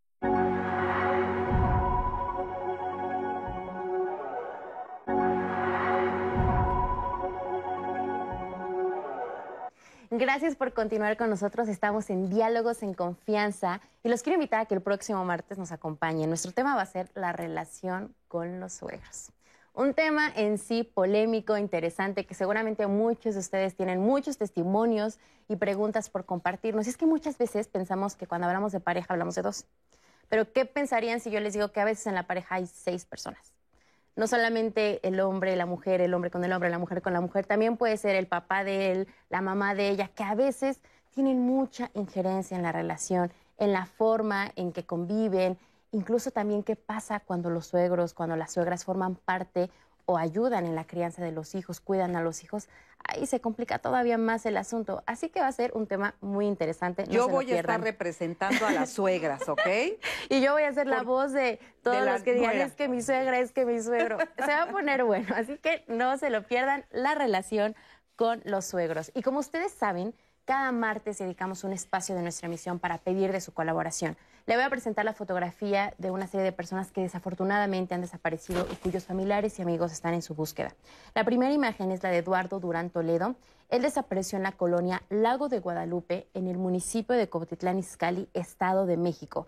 Gracias 10.10 10.56
por 10.56 10.74
continuar 10.74 11.18
con 11.18 11.30
nosotros. 11.30 11.68
Estamos 11.68 12.10
en 12.10 12.30
Diálogos 12.30 12.82
en 12.82 12.94
Confianza 12.94 13.82
y 14.04 14.10
los 14.10 14.24
quiero 14.24 14.36
invitar 14.36 14.62
a 14.62 14.66
que 14.66 14.74
el 14.74 14.82
próximo 14.82 15.26
martes 15.26 15.58
nos 15.58 15.74
acompañen. 15.74 16.30
Nuestro 16.30 16.54
tema 16.54 16.76
va 16.78 16.84
a 16.84 16.86
ser 16.86 17.10
la 17.14 17.34
relación 17.34 18.16
con 18.30 18.62
los 18.62 18.72
suegros. 18.72 19.34
Un 19.74 19.94
tema 19.94 20.32
en 20.34 20.60
sí 20.60 20.84
polémico, 20.84 21.58
interesante, 21.58 22.26
que 22.26 22.36
seguramente 22.36 22.88
muchos 22.88 23.34
de 23.34 23.42
ustedes 23.42 23.76
tienen 23.76 24.00
muchos 24.00 24.38
testimonios 24.38 25.20
y 25.50 25.58
preguntas 25.58 26.10
por 26.10 26.26
compartirnos. 26.26 26.88
Es 26.88 26.96
que 26.96 27.06
muchas 27.06 27.38
veces 27.38 27.68
pensamos 27.68 28.16
que 28.16 28.28
cuando 28.28 28.48
hablamos 28.48 28.72
de 28.72 28.80
pareja 28.80 29.08
hablamos 29.14 29.36
de 29.36 29.42
dos. 29.42 29.66
Pero 30.30 30.54
¿qué 30.54 30.66
pensarían 30.66 31.20
si 31.20 31.32
yo 31.32 31.42
les 31.42 31.54
digo 31.54 31.74
que 31.74 31.82
a 31.82 31.86
veces 31.86 32.08
en 32.08 32.16
la 32.16 32.28
pareja 32.28 32.56
hay 32.56 32.68
seis 32.68 33.06
personas? 33.06 33.57
No 34.18 34.26
solamente 34.28 35.00
el 35.08 35.20
hombre, 35.20 35.56
la 35.56 35.68
mujer, 35.68 36.02
el 36.02 36.14
hombre 36.14 36.32
con 36.32 36.44
el 36.44 36.52
hombre, 36.52 36.70
la 36.70 36.80
mujer 36.80 37.02
con 37.04 37.14
la 37.14 37.22
mujer, 37.22 37.46
también 37.46 37.78
puede 37.78 37.98
ser 37.98 38.16
el 38.16 38.28
papá 38.28 38.64
de 38.64 38.92
él, 38.92 39.08
la 39.30 39.42
mamá 39.42 39.76
de 39.76 39.90
ella, 39.90 40.10
que 40.10 40.24
a 40.24 40.34
veces 40.34 40.82
tienen 41.12 41.40
mucha 41.40 41.92
injerencia 41.94 42.58
en 42.58 42.64
la 42.64 42.72
relación, 42.72 43.32
en 43.60 43.72
la 43.72 43.86
forma 43.86 44.52
en 44.56 44.74
que 44.74 44.86
conviven, 44.86 45.58
incluso 45.92 46.32
también 46.32 46.64
qué 46.64 46.76
pasa 46.76 47.20
cuando 47.20 47.52
los 47.52 47.68
suegros, 47.68 48.16
cuando 48.16 48.36
las 48.36 48.54
suegras 48.54 48.84
forman 48.84 49.16
parte 49.16 49.70
o 50.10 50.18
ayudan 50.18 50.66
en 50.66 50.74
la 50.74 50.86
crianza 50.88 51.22
de 51.22 51.34
los 51.34 51.54
hijos, 51.54 51.82
cuidan 51.82 52.16
a 52.16 52.22
los 52.22 52.42
hijos, 52.44 52.70
ahí 53.04 53.28
se 53.28 53.42
complica 53.42 53.80
todavía 53.80 54.18
más 54.18 54.46
el 54.46 54.56
asunto. 54.56 55.04
Así 55.06 55.28
que 55.30 55.42
va 55.42 55.48
a 55.48 55.52
ser 55.52 55.72
un 55.76 55.86
tema 55.86 56.16
muy 56.22 56.48
interesante. 56.48 57.04
no 57.06 57.12
Yo 57.12 57.28
voy 57.28 57.52
a 57.52 57.60
estar 57.60 57.82
representando 57.82 58.66
a 58.66 58.72
las 58.72 58.90
suegras, 58.90 59.48
¿ok? 59.50 59.60
Y 60.30 60.40
yo 60.42 60.54
voy 60.54 60.64
a 60.64 60.74
ser 60.74 60.88
la 60.88 61.00
Por- 61.00 61.06
voz 61.06 61.34
de 61.34 61.60
todos 61.84 62.00
de 62.00 62.10
los 62.10 62.22
que 62.24 62.34
digan, 62.36 62.56
es 62.56 62.74
que 62.74 62.88
mi 62.88 63.02
suegra, 63.02 63.38
es 63.38 63.52
que 63.52 63.66
mi 63.66 63.82
suegro. 63.82 64.18
Se 64.38 64.48
va 64.48 64.64
a 64.64 64.72
poner 64.72 65.04
bueno, 65.04 65.28
así 65.36 65.58
que 65.58 65.84
no 65.88 66.18
se 66.18 66.30
lo 66.30 66.44
pierdan 66.48 66.86
la 66.92 67.14
relación 67.14 67.76
con 68.16 68.42
los 68.46 68.66
suegros. 68.66 69.12
Y 69.14 69.22
como 69.24 69.40
ustedes 69.40 69.74
saben, 69.74 70.16
cada 70.48 70.72
martes 70.72 71.18
dedicamos 71.18 71.66
un 71.66 71.74
espacio 71.74 72.16
de 72.16 72.22
nuestra 72.22 72.48
emisión 72.48 72.80
para 72.80 72.98
pedir 73.00 73.34
de 73.34 73.42
su 73.42 73.54
colaboración. 73.54 74.16
Le 74.46 74.56
voy 74.56 74.64
a 74.64 74.70
presentar 74.70 75.04
la 75.04 75.12
fotografía 75.12 75.94
de 75.98 76.10
una 76.10 76.26
serie 76.26 76.46
de 76.46 76.54
personas 76.54 76.90
que 76.90 77.02
desafortunadamente 77.02 77.94
han 77.94 78.00
desaparecido 78.00 78.66
y 78.72 78.78
cuyos 78.78 79.04
familiares 79.04 79.60
y 79.60 79.62
amigos 79.62 79.92
están 79.92 80.14
en 80.14 80.22
su 80.22 80.36
búsqueda. 80.36 80.74
La 81.14 81.26
primera 81.26 81.54
imagen 81.54 81.92
es 81.92 82.02
la 82.02 82.12
de 82.12 82.20
Eduardo 82.20 82.62
Durán 82.62 82.90
Toledo. 82.90 83.36
Él 83.68 83.82
desapareció 83.82 84.38
en 84.38 84.44
la 84.44 84.54
colonia 84.54 85.04
Lago 85.10 85.50
de 85.50 85.60
Guadalupe, 85.60 86.28
en 86.34 86.48
el 86.48 86.58
municipio 86.58 87.14
de 87.18 87.28
Cotitlán 87.28 87.78
Izcalli, 87.78 88.30
Estado 88.34 88.86
de 88.86 88.96
México. 88.96 89.48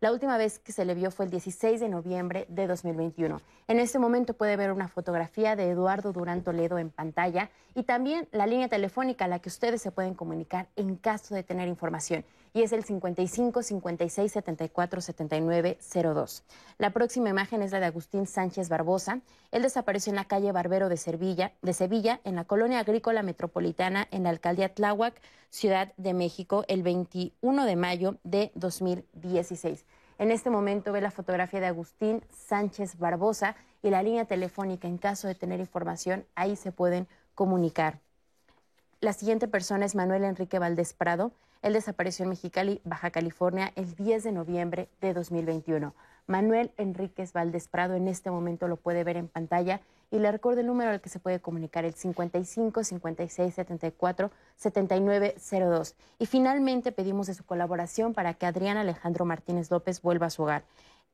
La 0.00 0.12
última 0.12 0.38
vez 0.38 0.60
que 0.60 0.70
se 0.70 0.84
le 0.84 0.94
vio 0.94 1.10
fue 1.10 1.24
el 1.24 1.32
16 1.32 1.80
de 1.80 1.88
noviembre 1.88 2.46
de 2.48 2.68
2021. 2.68 3.40
En 3.66 3.80
este 3.80 3.98
momento 3.98 4.32
puede 4.32 4.56
ver 4.56 4.70
una 4.70 4.86
fotografía 4.86 5.56
de 5.56 5.70
Eduardo 5.70 6.12
Durán 6.12 6.44
Toledo 6.44 6.78
en 6.78 6.90
pantalla 6.90 7.50
y 7.74 7.82
también 7.82 8.28
la 8.30 8.46
línea 8.46 8.68
telefónica 8.68 9.24
a 9.24 9.28
la 9.28 9.40
que 9.40 9.48
ustedes 9.48 9.82
se 9.82 9.90
pueden 9.90 10.14
comunicar 10.14 10.68
en 10.76 10.94
caso 10.94 11.34
de 11.34 11.42
tener 11.42 11.66
información 11.66 12.24
y 12.54 12.62
es 12.62 12.72
el 12.72 12.84
55 12.84 13.62
56 13.62 14.32
74 14.32 15.00
79 15.00 15.78
02. 15.92 16.44
La 16.78 16.90
próxima 16.90 17.28
imagen 17.28 17.62
es 17.62 17.72
la 17.72 17.80
de 17.80 17.86
Agustín 17.86 18.26
Sánchez 18.26 18.68
Barbosa. 18.68 19.20
Él 19.50 19.62
desapareció 19.62 20.10
en 20.10 20.16
la 20.16 20.24
calle 20.24 20.52
Barbero 20.52 20.88
de 20.88 20.96
Sevilla, 20.96 21.52
de 21.62 21.72
Sevilla, 21.72 22.20
en 22.24 22.36
la 22.36 22.44
colonia 22.44 22.80
agrícola 22.80 23.22
metropolitana 23.22 24.06
en 24.10 24.22
la 24.22 24.30
alcaldía 24.30 24.74
Tláhuac, 24.74 25.20
Ciudad 25.50 25.92
de 25.96 26.14
México, 26.14 26.64
el 26.68 26.82
21 26.82 27.64
de 27.64 27.76
mayo 27.76 28.16
de 28.22 28.52
2016. 28.54 29.84
En 30.18 30.32
este 30.32 30.50
momento 30.50 30.92
ve 30.92 31.00
la 31.00 31.12
fotografía 31.12 31.60
de 31.60 31.66
Agustín 31.66 32.24
Sánchez 32.30 32.98
Barbosa 32.98 33.54
y 33.82 33.90
la 33.90 34.02
línea 34.02 34.24
telefónica 34.24 34.88
en 34.88 34.98
caso 34.98 35.28
de 35.28 35.36
tener 35.36 35.60
información, 35.60 36.26
ahí 36.34 36.56
se 36.56 36.72
pueden 36.72 37.06
comunicar. 37.36 38.00
La 39.00 39.12
siguiente 39.12 39.46
persona 39.46 39.86
es 39.86 39.94
Manuel 39.94 40.24
Enrique 40.24 40.58
Valdés 40.58 40.92
Prado. 40.92 41.30
Él 41.62 41.72
desapareció 41.72 42.24
en 42.24 42.30
Mexicali, 42.30 42.80
Baja 42.82 43.10
California, 43.10 43.72
el 43.76 43.94
10 43.94 44.24
de 44.24 44.32
noviembre 44.32 44.88
de 45.00 45.14
2021. 45.14 45.94
Manuel 46.26 46.72
Enríquez 46.76 47.32
Valdés 47.32 47.68
Prado 47.68 47.94
en 47.94 48.08
este 48.08 48.32
momento 48.32 48.66
lo 48.66 48.76
puede 48.76 49.04
ver 49.04 49.16
en 49.16 49.28
pantalla 49.28 49.80
y 50.10 50.18
le 50.18 50.32
recuerdo 50.32 50.60
el 50.60 50.66
número 50.66 50.90
al 50.90 51.00
que 51.00 51.08
se 51.08 51.18
puede 51.18 51.40
comunicar, 51.40 51.84
el 51.84 51.94
55 51.94 52.84
56 52.84 53.54
74 53.54 54.30
79 54.56 55.34
02. 55.50 55.94
Y 56.18 56.26
finalmente 56.26 56.92
pedimos 56.92 57.26
de 57.26 57.34
su 57.34 57.44
colaboración 57.44 58.14
para 58.14 58.34
que 58.34 58.46
Adrián 58.46 58.76
Alejandro 58.76 59.24
Martínez 59.24 59.70
López 59.70 60.00
vuelva 60.00 60.26
a 60.26 60.30
su 60.30 60.42
hogar. 60.42 60.64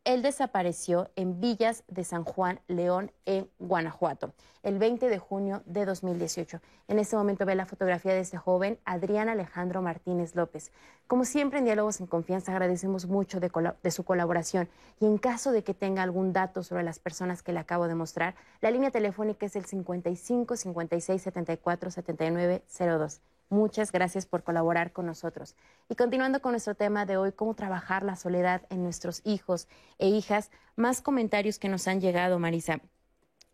Él 0.04 0.20
desapareció 0.20 1.08
en 1.16 1.40
Villas 1.40 1.82
de 1.88 2.04
San 2.04 2.24
Juan, 2.24 2.60
León, 2.68 3.10
en 3.24 3.48
Guanajuato, 3.58 4.34
el 4.62 4.78
20 4.78 5.08
de 5.08 5.18
junio 5.18 5.62
de 5.64 5.86
2018. 5.86 6.60
En 6.88 6.98
este 6.98 7.16
momento 7.16 7.46
ve 7.46 7.54
la 7.54 7.64
fotografía 7.64 8.12
de 8.12 8.20
este 8.20 8.36
joven, 8.36 8.78
Adrián 8.84 9.30
Alejandro 9.30 9.80
Martínez 9.80 10.34
López. 10.34 10.72
Como 11.06 11.24
siempre 11.24 11.58
en 11.58 11.64
Diálogos 11.64 12.00
en 12.00 12.06
Confianza 12.06 12.52
agradecemos 12.52 13.06
mucho 13.06 13.40
de, 13.40 13.50
de, 13.82 13.90
su 13.90 14.04
colaboración 14.04 14.68
y 15.00 15.06
en 15.06 15.16
caso 15.16 15.52
de 15.52 15.64
que 15.64 15.72
tenga 15.72 16.02
algún 16.02 16.34
dato 16.34 16.62
sobre 16.62 16.82
las 16.82 16.98
personas 16.98 17.42
que 17.42 17.54
le 17.54 17.60
acabo 17.60 17.88
de 17.88 17.94
mostrar, 17.94 18.34
la 18.60 18.70
línea 18.70 18.90
telefónica 18.90 19.46
es 19.46 19.56
el 19.56 19.64
55 19.64 20.56
56 20.56 21.22
74 21.22 21.90
79 21.90 22.62
02. 22.78 23.20
Muchas 23.50 23.92
gracias 23.92 24.26
por 24.26 24.42
colaborar 24.42 24.92
con 24.92 25.06
nosotros. 25.06 25.54
Y 25.88 25.94
continuando 25.94 26.40
con 26.40 26.52
nuestro 26.52 26.74
tema 26.74 27.06
de 27.06 27.16
hoy, 27.16 27.32
cómo 27.32 27.54
trabajar 27.54 28.02
la 28.02 28.16
soledad 28.16 28.62
en 28.70 28.82
nuestros 28.82 29.20
hijos 29.24 29.68
e 29.98 30.08
hijas, 30.08 30.50
más 30.76 31.02
comentarios 31.02 31.58
que 31.58 31.68
nos 31.68 31.86
han 31.86 32.00
llegado, 32.00 32.38
Marisa. 32.38 32.80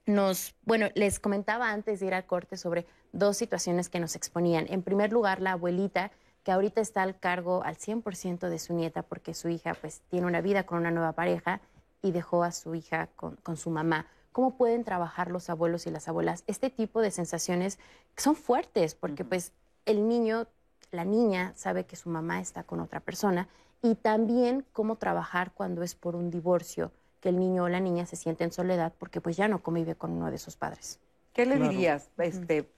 Nos, 0.06 0.54
bueno, 0.62 0.88
les 0.94 1.20
comentaba 1.20 1.70
antes 1.70 2.00
de 2.00 2.06
ir 2.06 2.14
al 2.14 2.24
corte 2.24 2.56
sobre 2.56 2.86
dos 3.12 3.36
situaciones 3.36 3.88
que 3.88 4.00
nos 4.00 4.16
exponían. 4.16 4.66
En 4.68 4.82
primer 4.82 5.12
lugar, 5.12 5.40
la 5.40 5.52
abuelita, 5.52 6.10
que 6.44 6.52
ahorita 6.52 6.80
está 6.80 7.02
al 7.02 7.18
cargo 7.18 7.62
al 7.64 7.76
100% 7.76 8.48
de 8.48 8.58
su 8.58 8.72
nieta 8.74 9.02
porque 9.02 9.34
su 9.34 9.48
hija 9.48 9.74
pues 9.74 10.00
tiene 10.08 10.26
una 10.26 10.40
vida 10.40 10.64
con 10.64 10.78
una 10.78 10.90
nueva 10.90 11.12
pareja 11.12 11.60
y 12.00 12.12
dejó 12.12 12.44
a 12.44 12.52
su 12.52 12.74
hija 12.74 13.08
con, 13.16 13.36
con 13.36 13.58
su 13.58 13.70
mamá 13.70 14.06
cómo 14.32 14.56
pueden 14.56 14.84
trabajar 14.84 15.30
los 15.30 15.50
abuelos 15.50 15.86
y 15.86 15.90
las 15.90 16.08
abuelas 16.08 16.44
este 16.46 16.70
tipo 16.70 17.00
de 17.00 17.10
sensaciones 17.10 17.78
que 18.14 18.22
son 18.22 18.36
fuertes, 18.36 18.94
porque 18.94 19.24
pues 19.24 19.52
el 19.90 20.08
niño, 20.08 20.46
la 20.90 21.04
niña 21.04 21.52
sabe 21.56 21.84
que 21.84 21.96
su 21.96 22.08
mamá 22.08 22.40
está 22.40 22.62
con 22.62 22.80
otra 22.80 23.00
persona 23.00 23.48
y 23.82 23.94
también 23.94 24.64
cómo 24.72 24.96
trabajar 24.96 25.52
cuando 25.52 25.82
es 25.82 25.94
por 25.94 26.16
un 26.16 26.30
divorcio, 26.30 26.92
que 27.20 27.30
el 27.30 27.38
niño 27.38 27.64
o 27.64 27.68
la 27.68 27.80
niña 27.80 28.06
se 28.06 28.16
siente 28.16 28.44
en 28.44 28.52
soledad 28.52 28.92
porque 28.98 29.20
pues 29.20 29.36
ya 29.36 29.48
no 29.48 29.62
convive 29.62 29.94
con 29.94 30.12
uno 30.12 30.30
de 30.30 30.38
sus 30.38 30.56
padres. 30.56 30.98
¿Qué 31.32 31.46
le 31.46 31.58
dirías? 31.58 32.08
Este, 32.18 32.68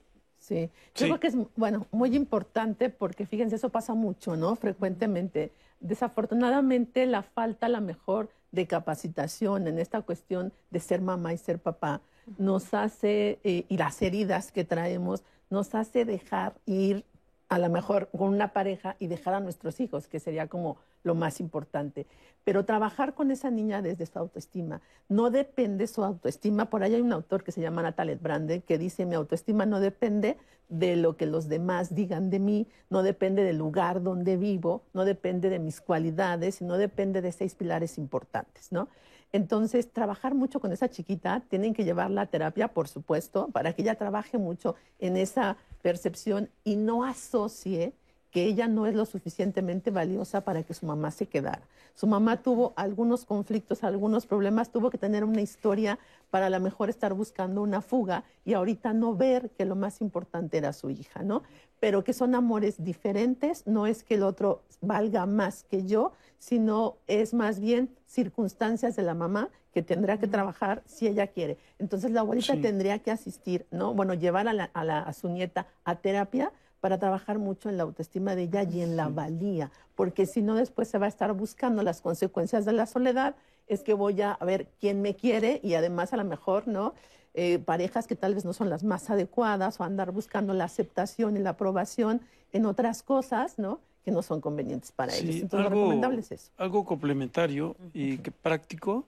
Sí, 0.43 0.69
yo 0.95 1.05
creo 1.05 1.19
que 1.21 1.27
es, 1.27 1.37
bueno, 1.55 1.87
muy 1.91 2.13
importante 2.17 2.89
porque 2.89 3.25
fíjense, 3.25 3.55
eso 3.55 3.69
pasa 3.69 3.93
mucho, 3.93 4.35
¿no? 4.35 4.57
Frecuentemente. 4.57 5.53
Desafortunadamente, 5.79 7.05
la 7.05 7.23
falta, 7.23 7.69
la 7.69 7.79
mejor, 7.79 8.29
de 8.51 8.67
capacitación 8.67 9.67
en 9.67 9.79
esta 9.79 10.01
cuestión 10.01 10.51
de 10.69 10.81
ser 10.81 11.01
mamá 11.01 11.33
y 11.33 11.37
ser 11.37 11.59
papá 11.59 12.01
nos 12.37 12.73
hace, 12.73 13.39
eh, 13.45 13.65
y 13.69 13.77
las 13.77 14.01
heridas 14.01 14.51
que 14.51 14.65
traemos, 14.65 15.23
nos 15.53 15.75
hace 15.75 16.03
dejar 16.03 16.55
ir 16.65 17.05
a 17.47 17.59
lo 17.59 17.69
mejor 17.69 18.09
con 18.09 18.33
una 18.33 18.53
pareja 18.53 18.95
y 18.97 19.05
dejar 19.05 19.35
a 19.35 19.39
nuestros 19.39 19.79
hijos, 19.79 20.07
que 20.07 20.19
sería 20.19 20.47
como 20.47 20.77
lo 21.03 21.13
más 21.13 21.39
importante. 21.39 22.07
Pero 22.43 22.65
trabajar 22.65 23.13
con 23.13 23.29
esa 23.29 23.51
niña 23.51 23.83
desde 23.83 24.07
su 24.07 24.17
autoestima. 24.17 24.81
No 25.09 25.29
depende 25.29 25.85
su 25.85 26.03
autoestima. 26.03 26.71
Por 26.71 26.81
ahí 26.81 26.95
hay 26.95 27.01
un 27.01 27.13
autor 27.13 27.43
que 27.43 27.51
se 27.51 27.61
llama 27.61 27.83
Natalie 27.83 28.15
Brande 28.15 28.61
que 28.61 28.79
dice, 28.79 29.05
mi 29.05 29.13
autoestima 29.13 29.67
no 29.67 29.79
depende 29.79 30.37
de 30.69 30.95
lo 30.95 31.17
que 31.17 31.27
los 31.27 31.47
demás 31.47 31.93
digan 31.93 32.31
de 32.31 32.39
mí, 32.39 32.67
no 32.89 33.03
depende 33.03 33.43
del 33.43 33.59
lugar 33.59 34.01
donde 34.01 34.37
vivo, 34.37 34.81
no 34.93 35.05
depende 35.05 35.51
de 35.51 35.59
mis 35.59 35.81
cualidades, 35.81 36.63
no 36.63 36.79
depende 36.79 37.21
de 37.21 37.31
seis 37.31 37.53
pilares 37.53 37.99
importantes, 37.99 38.71
¿no? 38.71 38.87
Entonces, 39.33 39.91
trabajar 39.91 40.35
mucho 40.35 40.59
con 40.59 40.71
esa 40.71 40.89
chiquita, 40.89 41.41
tienen 41.49 41.73
que 41.73 41.83
llevarla 41.83 42.21
a 42.21 42.25
terapia, 42.27 42.67
por 42.67 42.87
supuesto, 42.87 43.49
para 43.51 43.73
que 43.73 43.81
ella 43.81 43.95
trabaje 43.95 44.37
mucho 44.37 44.75
en 44.99 45.17
esa 45.17 45.57
percepción 45.81 46.49
y 46.63 46.75
no 46.75 47.03
asocie 47.03 47.93
que 48.33 48.45
ella 48.45 48.67
no 48.67 48.87
es 48.87 48.95
lo 48.95 49.05
suficientemente 49.05 49.91
valiosa 49.91 50.41
para 50.41 50.63
que 50.63 50.73
su 50.73 50.87
mamá 50.87 51.11
se 51.11 51.27
quedara. 51.27 51.61
Su 51.93 52.07
mamá 52.07 52.41
tuvo 52.41 52.73
algunos 52.75 53.25
conflictos, 53.25 53.83
algunos 53.83 54.25
problemas, 54.25 54.71
tuvo 54.71 54.89
que 54.89 54.97
tener 54.97 55.23
una 55.23 55.41
historia 55.41 55.99
para 56.31 56.47
a 56.47 56.49
lo 56.49 56.59
mejor 56.59 56.89
estar 56.89 57.13
buscando 57.13 57.61
una 57.61 57.81
fuga 57.81 58.23
y 58.43 58.53
ahorita 58.53 58.93
no 58.93 59.15
ver 59.15 59.51
que 59.51 59.65
lo 59.65 59.75
más 59.75 60.01
importante 60.01 60.57
era 60.57 60.73
su 60.73 60.89
hija, 60.89 61.21
¿no? 61.21 61.43
Pero 61.83 62.05
que 62.05 62.13
son 62.13 62.33
amores 62.33 62.81
diferentes, 62.81 63.67
no 63.67 63.87
es 63.87 64.03
que 64.03 64.15
el 64.15 64.23
otro 64.23 64.61
valga 64.79 65.25
más 65.25 65.65
que 65.65 65.85
yo, 65.85 66.13
sino 66.39 66.95
es 67.07 67.33
más 67.33 67.59
bien 67.59 67.89
circunstancias 68.05 68.95
de 68.95 69.03
la 69.03 69.13
mamá 69.13 69.49
que 69.73 69.81
tendrá 69.81 70.17
que 70.17 70.27
trabajar 70.27 70.81
si 70.85 71.07
ella 71.07 71.27
quiere. 71.27 71.57
Entonces 71.79 72.11
la 72.11 72.21
abuelita 72.21 72.55
tendría 72.55 72.99
que 72.99 73.11
asistir, 73.11 73.65
¿no? 73.69 73.93
Bueno, 73.93 74.13
llevar 74.13 74.47
a, 74.47 74.99
a 74.99 75.11
su 75.11 75.27
nieta 75.27 75.67
a 75.83 75.97
terapia 75.97 76.53
para 76.79 76.99
trabajar 76.99 77.37
mucho 77.37 77.67
en 77.67 77.75
la 77.75 77.83
autoestima 77.83 78.33
de 78.37 78.43
ella 78.43 78.63
y 78.63 78.79
en 78.79 78.95
la 78.95 79.09
valía, 79.09 79.69
porque 79.95 80.25
si 80.25 80.41
no 80.41 80.55
después 80.55 80.87
se 80.87 80.97
va 80.99 81.07
a 81.07 81.09
estar 81.09 81.33
buscando 81.33 81.83
las 81.83 81.99
consecuencias 81.99 82.63
de 82.63 82.71
la 82.71 82.85
soledad, 82.85 83.35
es 83.67 83.83
que 83.83 83.93
voy 83.93 84.21
a 84.21 84.37
ver 84.37 84.69
quién 84.79 85.01
me 85.01 85.17
quiere 85.17 85.59
y 85.61 85.73
además 85.73 86.13
a 86.13 86.17
lo 86.17 86.23
mejor, 86.23 86.65
¿no? 86.65 86.93
Eh, 87.35 87.57
parejas 87.57 88.05
que 88.05 88.15
tal 88.15 88.35
vez 88.35 88.45
no 88.45 88.53
son 88.53 88.69
las 88.69 88.83
más 88.83 89.09
adecuadas 89.09 89.79
o 89.79 89.83
andar 89.83 90.11
buscando 90.11 90.53
la 90.53 90.65
aceptación 90.65 91.35
y 91.35 91.39
la 91.39 91.51
aprobación 91.51 92.21
en 92.51 92.65
otras 92.67 93.01
cosas, 93.01 93.57
¿no? 93.57 93.79
Que 94.05 94.11
no 94.11 94.21
son 94.21 94.39
convenientes 94.39 94.91
para 94.91 95.15
ellos. 95.15 95.37
Entonces, 95.37 95.59
algo, 95.59 95.69
lo 95.69 95.81
recomendable 95.81 96.19
es 96.19 96.31
eso. 96.31 96.51
Algo 96.57 96.85
complementario 96.85 97.75
y 97.93 98.19
que 98.19 98.29
práctico, 98.29 99.05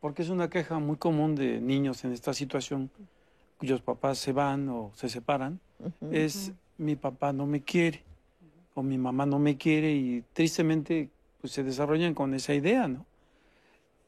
porque 0.00 0.22
es 0.22 0.28
una 0.28 0.50
queja 0.50 0.80
muy 0.80 0.96
común 0.96 1.36
de 1.36 1.60
niños 1.60 2.04
en 2.04 2.12
esta 2.12 2.34
situación 2.34 2.90
cuyos 3.58 3.80
papás 3.80 4.18
se 4.18 4.32
van 4.32 4.68
o 4.68 4.90
se 4.96 5.08
separan, 5.08 5.60
es 6.10 6.50
mi 6.78 6.96
papá 6.96 7.32
no 7.32 7.46
me 7.46 7.62
quiere 7.62 8.02
o 8.74 8.82
mi 8.82 8.98
mamá 8.98 9.24
no 9.24 9.38
me 9.38 9.56
quiere 9.56 9.92
y 9.92 10.24
tristemente 10.32 11.10
pues 11.40 11.52
se 11.52 11.62
desarrollan 11.62 12.12
con 12.12 12.34
esa 12.34 12.54
idea, 12.54 12.88
¿no? 12.88 13.06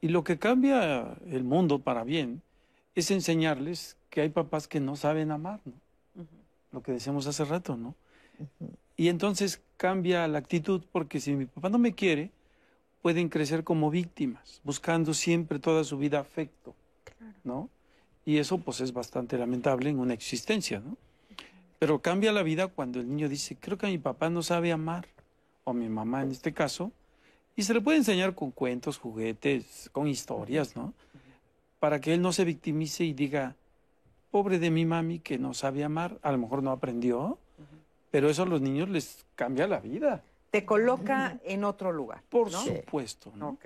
Y 0.01 0.09
lo 0.09 0.25
que 0.25 0.37
cambia 0.37 1.15
el 1.25 1.45
mundo 1.45 1.79
para 1.79 2.03
bien 2.03 2.41
es 2.95 3.11
enseñarles 3.11 3.97
que 4.09 4.21
hay 4.21 4.29
papás 4.29 4.67
que 4.67 4.79
no 4.79 4.95
saben 4.95 5.31
amar, 5.31 5.59
¿no? 5.65 5.73
Lo 6.71 6.81
que 6.81 6.93
decíamos 6.93 7.27
hace 7.27 7.45
rato, 7.45 7.77
¿no? 7.77 7.95
Y 8.97 9.09
entonces 9.09 9.61
cambia 9.77 10.27
la 10.27 10.39
actitud 10.39 10.83
porque 10.91 11.19
si 11.19 11.33
mi 11.33 11.45
papá 11.45 11.69
no 11.69 11.77
me 11.77 11.93
quiere, 11.93 12.31
pueden 13.01 13.29
crecer 13.29 13.63
como 13.63 13.91
víctimas, 13.91 14.61
buscando 14.63 15.13
siempre 15.13 15.59
toda 15.59 15.83
su 15.83 15.97
vida 15.97 16.19
afecto, 16.19 16.73
¿no? 17.43 17.69
Y 18.25 18.37
eso 18.37 18.57
pues 18.57 18.81
es 18.81 18.93
bastante 18.93 19.37
lamentable 19.37 19.89
en 19.89 19.99
una 19.99 20.13
existencia, 20.13 20.79
¿no? 20.79 20.97
Pero 21.77 22.01
cambia 22.01 22.31
la 22.31 22.41
vida 22.41 22.67
cuando 22.67 22.99
el 22.99 23.07
niño 23.07 23.29
dice, 23.29 23.57
creo 23.57 23.77
que 23.77 23.87
mi 23.87 23.97
papá 23.97 24.29
no 24.29 24.41
sabe 24.41 24.71
amar, 24.71 25.07
o 25.65 25.73
mi 25.73 25.89
mamá 25.89 26.23
en 26.23 26.31
este 26.31 26.53
caso, 26.53 26.91
y 27.55 27.63
se 27.63 27.73
le 27.73 27.81
puede 27.81 27.97
enseñar 27.97 28.33
con 28.33 28.51
cuentos, 28.51 28.97
juguetes, 28.97 29.89
con 29.91 30.07
historias, 30.07 30.75
¿no? 30.75 30.93
Para 31.79 31.99
que 31.99 32.13
él 32.13 32.21
no 32.21 32.31
se 32.31 32.45
victimice 32.45 33.03
y 33.03 33.13
diga, 33.13 33.55
pobre 34.31 34.59
de 34.59 34.71
mi 34.71 34.85
mami 34.85 35.19
que 35.19 35.37
no 35.37 35.53
sabe 35.53 35.83
amar, 35.83 36.19
a 36.21 36.31
lo 36.31 36.37
mejor 36.37 36.63
no 36.63 36.71
aprendió, 36.71 37.37
Pero 38.11 38.29
eso 38.29 38.43
a 38.43 38.45
los 38.45 38.61
niños 38.61 38.87
les 38.89 39.25
cambia 39.35 39.67
la 39.67 39.79
vida. 39.79 40.23
Te 40.51 40.63
coloca 40.65 41.37
en 41.43 41.65
otro 41.65 41.91
lugar. 41.91 42.21
Por 42.29 42.49
¿no? 42.51 42.61
supuesto. 42.61 43.31
¿no? 43.35 43.57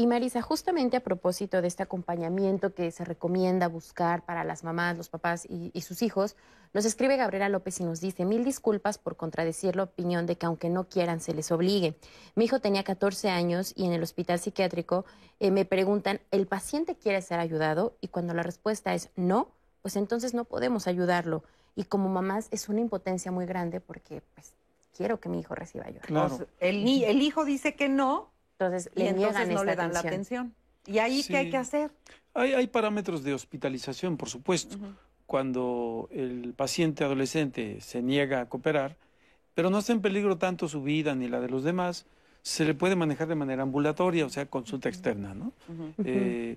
Y 0.00 0.06
Marisa, 0.06 0.42
justamente 0.42 0.96
a 0.96 1.00
propósito 1.00 1.60
de 1.60 1.66
este 1.66 1.82
acompañamiento 1.82 2.72
que 2.72 2.92
se 2.92 3.04
recomienda 3.04 3.66
buscar 3.66 4.24
para 4.24 4.44
las 4.44 4.62
mamás, 4.62 4.96
los 4.96 5.08
papás 5.08 5.44
y, 5.44 5.72
y 5.74 5.80
sus 5.80 6.02
hijos, 6.02 6.36
nos 6.72 6.84
escribe 6.84 7.16
Gabriela 7.16 7.48
López 7.48 7.80
y 7.80 7.84
nos 7.84 8.00
dice, 8.00 8.24
mil 8.24 8.44
disculpas 8.44 8.96
por 8.96 9.16
contradecir 9.16 9.74
la 9.74 9.82
opinión 9.82 10.24
de 10.26 10.36
que 10.36 10.46
aunque 10.46 10.68
no 10.68 10.84
quieran 10.88 11.18
se 11.20 11.34
les 11.34 11.50
obligue. 11.50 11.96
Mi 12.36 12.44
hijo 12.44 12.60
tenía 12.60 12.84
14 12.84 13.28
años 13.28 13.72
y 13.74 13.86
en 13.86 13.92
el 13.92 14.00
hospital 14.04 14.38
psiquiátrico 14.38 15.04
eh, 15.40 15.50
me 15.50 15.64
preguntan, 15.64 16.20
¿el 16.30 16.46
paciente 16.46 16.94
quiere 16.94 17.20
ser 17.20 17.40
ayudado? 17.40 17.96
Y 18.00 18.06
cuando 18.06 18.34
la 18.34 18.44
respuesta 18.44 18.94
es 18.94 19.10
no, 19.16 19.48
pues 19.82 19.96
entonces 19.96 20.32
no 20.32 20.44
podemos 20.44 20.86
ayudarlo. 20.86 21.42
Y 21.74 21.84
como 21.84 22.08
mamás 22.08 22.46
es 22.52 22.68
una 22.68 22.80
impotencia 22.80 23.32
muy 23.32 23.46
grande 23.46 23.80
porque 23.80 24.22
pues 24.36 24.52
quiero 24.96 25.18
que 25.18 25.28
mi 25.28 25.40
hijo 25.40 25.56
reciba 25.56 25.86
ayuda. 25.86 26.02
Claro. 26.02 26.36
Sea, 26.36 26.46
el, 26.60 26.84
ni- 26.84 27.02
el 27.04 27.20
hijo 27.20 27.44
dice 27.44 27.74
que 27.74 27.88
no 27.88 28.30
Entonces 28.58 28.90
y 28.96 29.00
le 29.00 29.10
entonces 29.10 29.46
niegan 29.46 29.48
no 29.48 29.60
esta 29.60 29.64
le 29.64 29.76
dan 29.76 29.92
la 29.92 30.00
atención. 30.00 30.46
atención. 30.46 30.94
¿Y 30.94 30.98
ahí 30.98 31.22
qué 31.22 31.36
hay 31.36 31.50
que 31.50 31.56
hacer? 31.56 31.90
Hay, 32.34 32.54
hay 32.54 32.66
parámetros 32.66 33.22
de 33.22 33.34
hospitalización, 33.34 34.16
por 34.16 34.28
supuesto. 34.28 34.76
Cuando 35.26 36.08
el 36.10 36.54
paciente 36.56 37.04
adolescente 37.04 37.80
se 37.80 38.02
niega 38.02 38.40
a 38.40 38.48
cooperar, 38.48 38.96
pero 39.54 39.70
no 39.70 39.78
está 39.78 39.92
en 39.92 40.00
peligro 40.00 40.38
tanto 40.38 40.68
su 40.68 40.82
vida 40.82 41.14
ni 41.14 41.28
la 41.28 41.40
de 41.40 41.48
los 41.48 41.62
demás, 41.62 42.06
se 42.42 42.64
le 42.64 42.74
puede 42.74 42.96
manejar 42.96 43.28
de 43.28 43.34
manera 43.34 43.62
ambulatoria, 43.62 44.24
o 44.24 44.30
sea, 44.30 44.46
consulta 44.46 44.88
externa, 44.88 45.34
¿no? 45.34 45.52
Eh, 46.04 46.56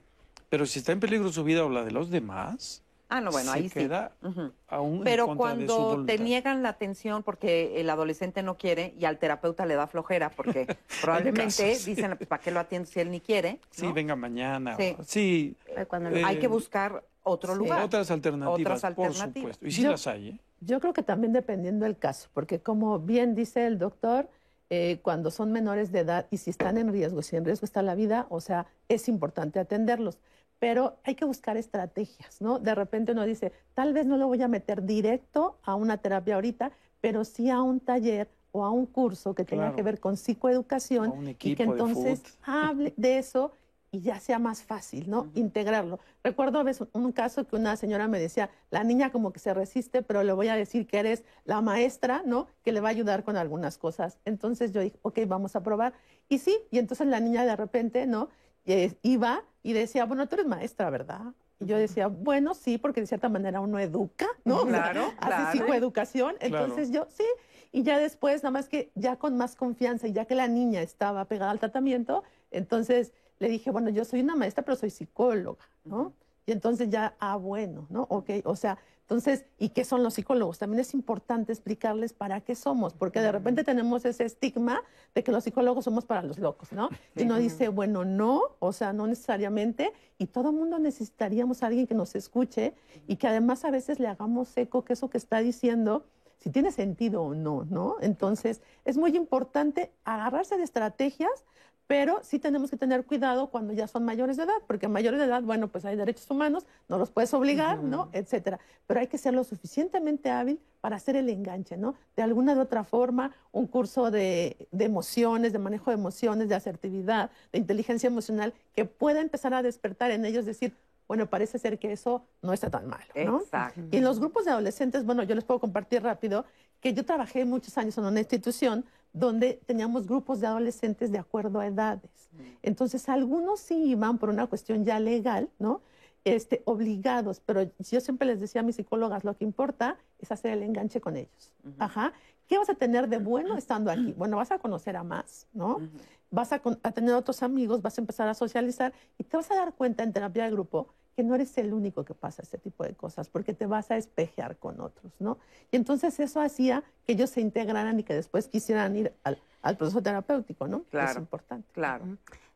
pero 0.50 0.66
si 0.66 0.80
está 0.80 0.94
en 0.94 1.00
peligro 1.00 1.32
su 1.32 1.44
vida 1.44 1.66
o 1.66 1.70
la 1.70 1.84
de 1.84 1.92
los 1.92 2.10
demás, 2.10 2.82
Ah, 3.14 3.20
no, 3.20 3.30
bueno, 3.30 3.52
se 3.52 3.58
ahí 3.58 3.68
sí. 3.68 3.74
queda 3.80 4.14
Ujú. 4.24 4.54
aún 4.70 4.98
en 5.00 5.04
Pero 5.04 5.28
contra 5.28 5.54
de 5.56 5.68
su 5.68 5.76
cuando 5.76 6.06
te 6.06 6.18
niegan 6.18 6.64
la 6.64 6.70
atención 6.70 7.24
porque 7.24 7.80
el 7.82 7.90
adolescente 7.90 8.42
no 8.42 8.56
quiere 8.58 8.94
y 8.98 9.04
al 9.04 9.18
terapeuta 9.20 9.66
le 9.66 9.76
da 9.76 9.86
flojera 9.88 10.30
porque 10.32 10.66
probablemente 11.02 11.46
casos, 11.72 11.78
sí. 11.84 11.94
dicen, 11.94 12.18
¿para 12.30 12.42
qué 12.42 12.52
lo 12.52 12.62
atiendes 12.62 12.90
si 12.90 13.02
él 13.02 13.12
ni 13.12 13.20
quiere? 13.20 13.60
Sí, 13.72 13.86
¿no? 13.86 13.94
venga 13.94 14.16
mañana. 14.16 14.78
Sí. 14.78 14.96
o- 14.98 15.04
Sí, 15.04 15.56
Eh, 15.76 15.86
Cuando 15.88 16.10
lo- 16.10 16.16
Eh, 16.18 16.24
Hay 16.26 16.40
que 16.40 16.48
buscar 16.48 17.04
otro 17.24 17.52
sí. 17.54 17.60
lugar. 17.60 17.84
otras 17.84 18.10
alternativas, 18.12 18.60
Otras 18.62 18.80
por 18.96 19.06
alternativas. 19.08 19.34
supuesto. 19.58 19.68
Y 19.68 19.72
sí 19.72 19.82
Yo- 19.84 19.92
las 19.92 20.08
hay, 20.08 20.30
¿eh? 20.30 20.40
Yo 20.62 20.80
creo 20.80 20.94
que 20.94 21.04
también 21.04 21.34
dependiendo 21.34 21.84
del 21.86 21.98
caso, 21.98 22.30
porque 22.34 22.60
como 22.62 22.98
bien 23.00 23.36
dice 23.36 23.66
el 23.68 23.78
doctor, 23.78 24.30
eh, 24.70 25.00
cuando 25.02 25.32
son 25.32 25.52
menores 25.52 25.92
de 25.92 26.00
edad 26.00 26.28
y 26.32 26.38
si 26.38 26.50
están 26.50 26.78
en 26.78 26.94
riesgo, 26.94 27.22
si 27.24 27.36
en 27.36 27.44
riesgo 27.44 27.66
está 27.66 27.82
la 27.82 27.94
vida, 27.94 28.28
o 28.30 28.40
sea, 28.40 28.68
es 28.88 29.10
importante 29.10 29.60
atenderlos. 29.60 30.18
Pero 30.62 30.98
hay 31.04 31.16
que 31.16 31.26
buscar 31.26 31.58
estrategias, 31.58 32.40
¿no? 32.40 32.60
De 32.60 32.76
repente 32.76 33.14
uno 33.14 33.26
dice, 33.26 33.52
tal 33.74 33.94
vez 33.94 34.06
no 34.06 34.16
lo 34.18 34.28
voy 34.28 34.44
a 34.44 34.48
meter 34.48 34.84
directo 34.86 35.58
a 35.64 35.74
una 35.74 35.98
terapia 35.98 36.36
ahorita, 36.36 36.72
pero 37.02 37.26
sí 37.26 37.50
a 37.50 37.64
un 37.64 37.80
taller 37.80 38.30
o 38.52 38.64
a 38.64 38.70
un 38.70 38.86
curso 38.86 39.34
que 39.34 39.44
tenga 39.44 39.64
Claro. 39.64 39.76
que 39.76 39.82
ver 39.82 40.00
con 40.00 40.18
psicoeducación 40.18 41.10
un 41.10 41.28
y 41.30 41.34
que 41.34 41.56
de 41.56 41.64
entonces 41.64 42.22
hable 42.44 42.94
de 42.96 43.18
eso 43.18 43.54
y 43.90 44.02
ya 44.02 44.20
sea 44.20 44.38
más 44.38 44.62
fácil, 44.62 45.10
¿no? 45.10 45.32
Integrarlo. 45.34 46.00
Recuerdo 46.24 46.60
a 46.60 46.64
veces 46.64 46.88
un 46.94 47.12
caso 47.12 47.48
que 47.48 47.56
una 47.56 47.76
señora 47.76 48.08
me 48.08 48.20
decía, 48.20 48.52
la 48.70 48.84
niña 48.84 49.12
como 49.12 49.34
que 49.34 49.40
se 49.40 49.56
resiste, 49.56 50.04
pero 50.04 50.22
le 50.24 50.32
voy 50.32 50.48
a 50.48 50.56
decir 50.56 50.86
que 50.86 51.00
eres 51.00 51.24
la 51.44 51.60
maestra, 51.62 52.22
¿no? 52.24 52.46
Que 52.64 52.72
le 52.72 52.82
va 52.82 52.90
a 52.90 52.92
ayudar 52.92 53.24
con 53.24 53.36
algunas 53.36 53.80
cosas. 53.80 54.20
Entonces 54.26 54.74
yo 54.74 54.82
dije, 54.82 55.00
ok, 55.02 55.22
vamos 55.26 55.56
a 55.56 55.64
probar. 55.64 55.94
Y 56.30 56.38
sí, 56.38 56.56
y 56.70 56.78
entonces 56.78 57.08
la 57.08 57.20
niña 57.20 57.46
de 57.46 57.56
repente, 57.56 58.06
¿no? 58.06 58.30
Iba 58.66 59.44
y 59.64 59.74
decía, 59.74 60.06
bueno, 60.06 60.28
tú 60.28 60.36
eres 60.36 60.48
maestra, 60.48 60.90
¿verdad? 60.90 61.34
Y 61.60 61.66
yo 61.66 61.78
decía, 61.78 62.08
bueno, 62.08 62.54
sí, 62.56 62.78
porque 62.78 63.02
de 63.02 63.08
cierta 63.08 63.30
manera 63.30 63.60
uno 63.60 63.78
educa, 63.80 64.28
¿no? 64.46 64.58
O 64.58 64.62
sea, 64.64 64.92
Claro, 64.92 65.02
hace 65.20 65.28
claro. 65.28 65.52
psicoeducación. 65.52 66.36
Claro. 66.40 66.58
Entonces 66.66 66.92
yo, 66.92 67.08
sí. 67.10 67.26
Y 67.72 67.84
ya 67.84 68.00
después, 68.00 68.44
nada 68.44 68.52
más 68.52 68.68
que 68.68 68.92
ya 68.96 69.16
con 69.18 69.38
más 69.38 69.56
confianza 69.56 70.08
y 70.08 70.12
ya 70.14 70.26
que 70.26 70.36
la 70.36 70.48
niña 70.48 70.82
estaba 70.82 71.26
pegada 71.26 71.52
al 71.52 71.60
tratamiento, 71.60 72.24
entonces 72.50 73.14
le 73.40 73.48
dije, 73.50 73.72
bueno, 73.72 73.90
yo 73.90 74.06
soy 74.06 74.22
una 74.22 74.36
maestra, 74.36 74.64
pero 74.64 74.76
soy 74.76 74.90
psicóloga, 74.90 75.64
¿no? 75.86 76.14
Y 76.46 76.52
entonces 76.52 76.90
ya, 76.90 77.16
ah, 77.20 77.36
bueno, 77.38 77.86
¿no? 77.90 78.08
Ok, 78.10 78.30
o 78.44 78.56
sea, 78.56 78.78
entonces, 79.12 79.44
¿y 79.60 79.70
qué 79.70 79.84
son 79.84 80.04
los 80.04 80.14
psicólogos? 80.14 80.58
También 80.58 80.80
es 80.80 80.94
importante 80.94 81.52
explicarles 81.52 82.14
para 82.14 82.40
qué 82.40 82.56
somos, 82.56 82.94
porque 82.94 83.20
de 83.20 83.30
repente 83.30 83.66
tenemos 83.66 84.06
ese 84.06 84.24
estigma 84.24 84.84
de 85.14 85.22
que 85.22 85.34
los 85.34 85.44
psicólogos 85.44 85.84
somos 85.84 86.06
para 86.06 86.24
los 86.24 86.40
locos, 86.40 86.72
¿no? 86.72 86.88
Y 87.18 87.24
uno 87.24 87.36
dice, 87.36 87.68
bueno, 87.68 88.06
no, 88.06 88.42
o 88.60 88.72
sea, 88.72 88.94
no 88.94 89.08
necesariamente, 89.08 89.92
y 90.18 90.28
todo 90.28 90.52
el 90.52 90.56
mundo 90.56 90.80
necesitaríamos 90.80 91.62
a 91.62 91.68
alguien 91.68 91.88
que 91.88 91.94
nos 91.94 92.16
escuche 92.16 92.74
y 93.06 93.18
que 93.18 93.28
además 93.28 93.66
a 93.66 93.72
veces 93.72 94.00
le 94.00 94.08
hagamos 94.08 94.56
eco 94.56 94.86
que 94.86 94.94
eso 94.94 95.10
que 95.10 95.18
está 95.18 95.40
diciendo, 95.40 96.06
si 96.38 96.50
tiene 96.50 96.72
sentido 96.72 97.22
o 97.22 97.36
no, 97.36 97.66
¿no? 97.66 97.98
Entonces, 98.00 98.62
es 98.86 98.96
muy 98.96 99.18
importante 99.18 99.92
agarrarse 100.06 100.56
de 100.56 100.64
estrategias 100.64 101.44
pero 101.92 102.22
sí 102.24 102.40
tenemos 102.40 102.70
que 102.70 102.78
tener 102.78 103.04
cuidado 103.06 103.48
cuando 103.48 103.74
ya 103.74 103.86
son 103.86 104.06
mayores 104.06 104.38
de 104.38 104.44
edad, 104.44 104.56
porque 104.66 104.88
mayores 104.88 105.20
de 105.20 105.26
edad, 105.26 105.44
bueno, 105.44 105.68
pues 105.68 105.84
hay 105.84 105.98
derechos 105.98 106.32
humanos, 106.32 106.66
no 106.88 106.98
los 106.98 107.12
puedes 107.12 107.34
obligar, 107.34 107.84
¿no? 107.84 108.08
Etcétera. 108.14 108.62
Pero 108.88 109.02
hay 109.02 109.08
que 109.08 109.18
ser 109.18 109.34
lo 109.34 109.44
suficientemente 109.44 110.30
hábil 110.30 110.62
para 110.80 110.96
hacer 110.96 111.18
el 111.18 111.28
enganche, 111.28 111.76
¿no? 111.76 111.96
De 112.16 112.24
alguna 112.24 112.56
de 112.56 112.62
otra 112.62 112.86
forma, 112.86 113.36
un 113.52 113.68
curso 113.68 114.10
de, 114.10 114.70
de 114.72 114.86
emociones, 114.86 115.52
de 115.52 115.60
manejo 115.60 115.92
de 115.92 115.96
emociones, 115.96 116.48
de 116.48 116.56
asertividad, 116.56 117.30
de 117.52 117.60
inteligencia 117.60 118.08
emocional, 118.08 118.54
que 118.74 118.86
pueda 118.86 119.20
empezar 119.20 119.54
a 119.54 119.62
despertar 119.62 120.12
en 120.12 120.24
ellos, 120.24 120.46
decir, 120.46 120.74
bueno, 121.10 121.26
parece 121.26 121.60
ser 121.60 121.78
que 121.78 121.92
eso 121.92 122.24
no 122.42 122.54
está 122.54 122.70
tan 122.70 122.88
malo, 122.88 123.04
¿no? 123.26 123.42
Exacto. 123.42 123.82
Y 123.92 123.98
en 123.98 124.06
los 124.06 124.18
grupos 124.22 124.46
de 124.46 124.52
adolescentes, 124.52 125.04
bueno, 125.06 125.24
yo 125.24 125.36
les 125.36 125.44
puedo 125.44 125.60
compartir 125.60 126.04
rápido 126.04 126.46
que 126.80 126.94
yo 126.94 127.06
trabajé 127.06 127.44
muchos 127.44 127.78
años 127.78 127.98
en 127.98 128.06
una 128.06 128.20
institución 128.20 128.86
donde 129.14 129.62
teníamos 129.66 130.08
grupos 130.08 130.40
de 130.40 130.48
adolescentes 130.48 131.12
de 131.12 131.18
acuerdo 131.18 131.60
a 131.60 131.68
edades. 131.68 132.30
Entonces, 132.62 133.10
algunos 133.10 133.60
sí 133.60 133.76
iban 133.86 134.18
por 134.18 134.30
una 134.30 134.48
cuestión 134.48 134.86
ya 134.86 135.00
legal, 135.00 135.50
¿no? 135.60 135.82
Este, 136.24 136.62
obligados, 136.66 137.42
pero 137.44 137.64
yo 137.80 138.00
siempre 138.00 138.28
les 138.28 138.40
decía 138.40 138.62
a 138.62 138.64
mis 138.64 138.76
psicólogas, 138.76 139.24
lo 139.24 139.36
que 139.36 139.44
importa 139.44 139.98
es 140.20 140.32
hacer 140.32 140.52
el 140.52 140.64
enganche 140.64 141.02
con 141.02 141.18
ellos. 141.18 141.52
Ajá. 141.80 142.14
¿Qué 142.48 142.58
vas 142.58 142.70
a 142.70 142.76
tener 142.76 143.10
de 143.10 143.18
bueno 143.18 143.58
estando 143.58 143.90
aquí? 143.92 144.14
Bueno, 144.18 144.38
vas 144.38 144.52
a 144.52 144.60
conocer 144.60 144.96
a 144.98 145.04
más, 145.04 145.48
¿no? 145.54 145.82
Vas 146.30 146.54
a, 146.54 146.62
a 146.84 146.92
tener 146.92 147.16
otros 147.16 147.44
amigos, 147.44 147.82
vas 147.82 147.98
a 147.98 148.02
empezar 148.02 148.28
a 148.28 148.34
socializar 148.34 148.94
y 149.18 149.24
te 149.24 149.36
vas 149.36 149.50
a 149.52 149.56
dar 149.56 149.74
cuenta 149.74 150.04
en 150.04 150.14
terapia 150.14 150.44
de 150.46 150.52
grupo 150.52 150.94
que 151.16 151.24
no 151.24 151.36
eres 151.36 151.58
el 151.58 151.74
único 151.74 152.04
que 152.06 152.14
pasa 152.14 152.42
este 152.42 152.58
tipo 152.58 152.84
de 152.84 152.94
cosas, 152.96 153.30
porque 153.30 153.54
te 153.54 153.66
vas 153.66 153.92
a 153.92 153.98
espejear 153.98 154.58
con 154.58 154.80
otros, 154.80 155.12
¿no? 155.20 155.38
Y 155.72 155.76
entonces 155.76 156.20
eso 156.20 156.40
hacía 156.42 156.84
que 157.06 157.14
ellos 157.14 157.30
se 157.30 157.42
integraran 157.42 158.00
y 158.00 158.04
que 158.04 158.14
después 158.14 158.48
quisieran 158.48 158.96
ir 158.96 159.14
al, 159.24 159.42
al 159.62 159.78
proceso 159.78 160.02
terapéutico, 160.02 160.68
¿no? 160.68 160.78
Es 160.78 160.86
Claro. 160.90 161.20
importante. 161.20 161.68
Claro. 161.74 162.06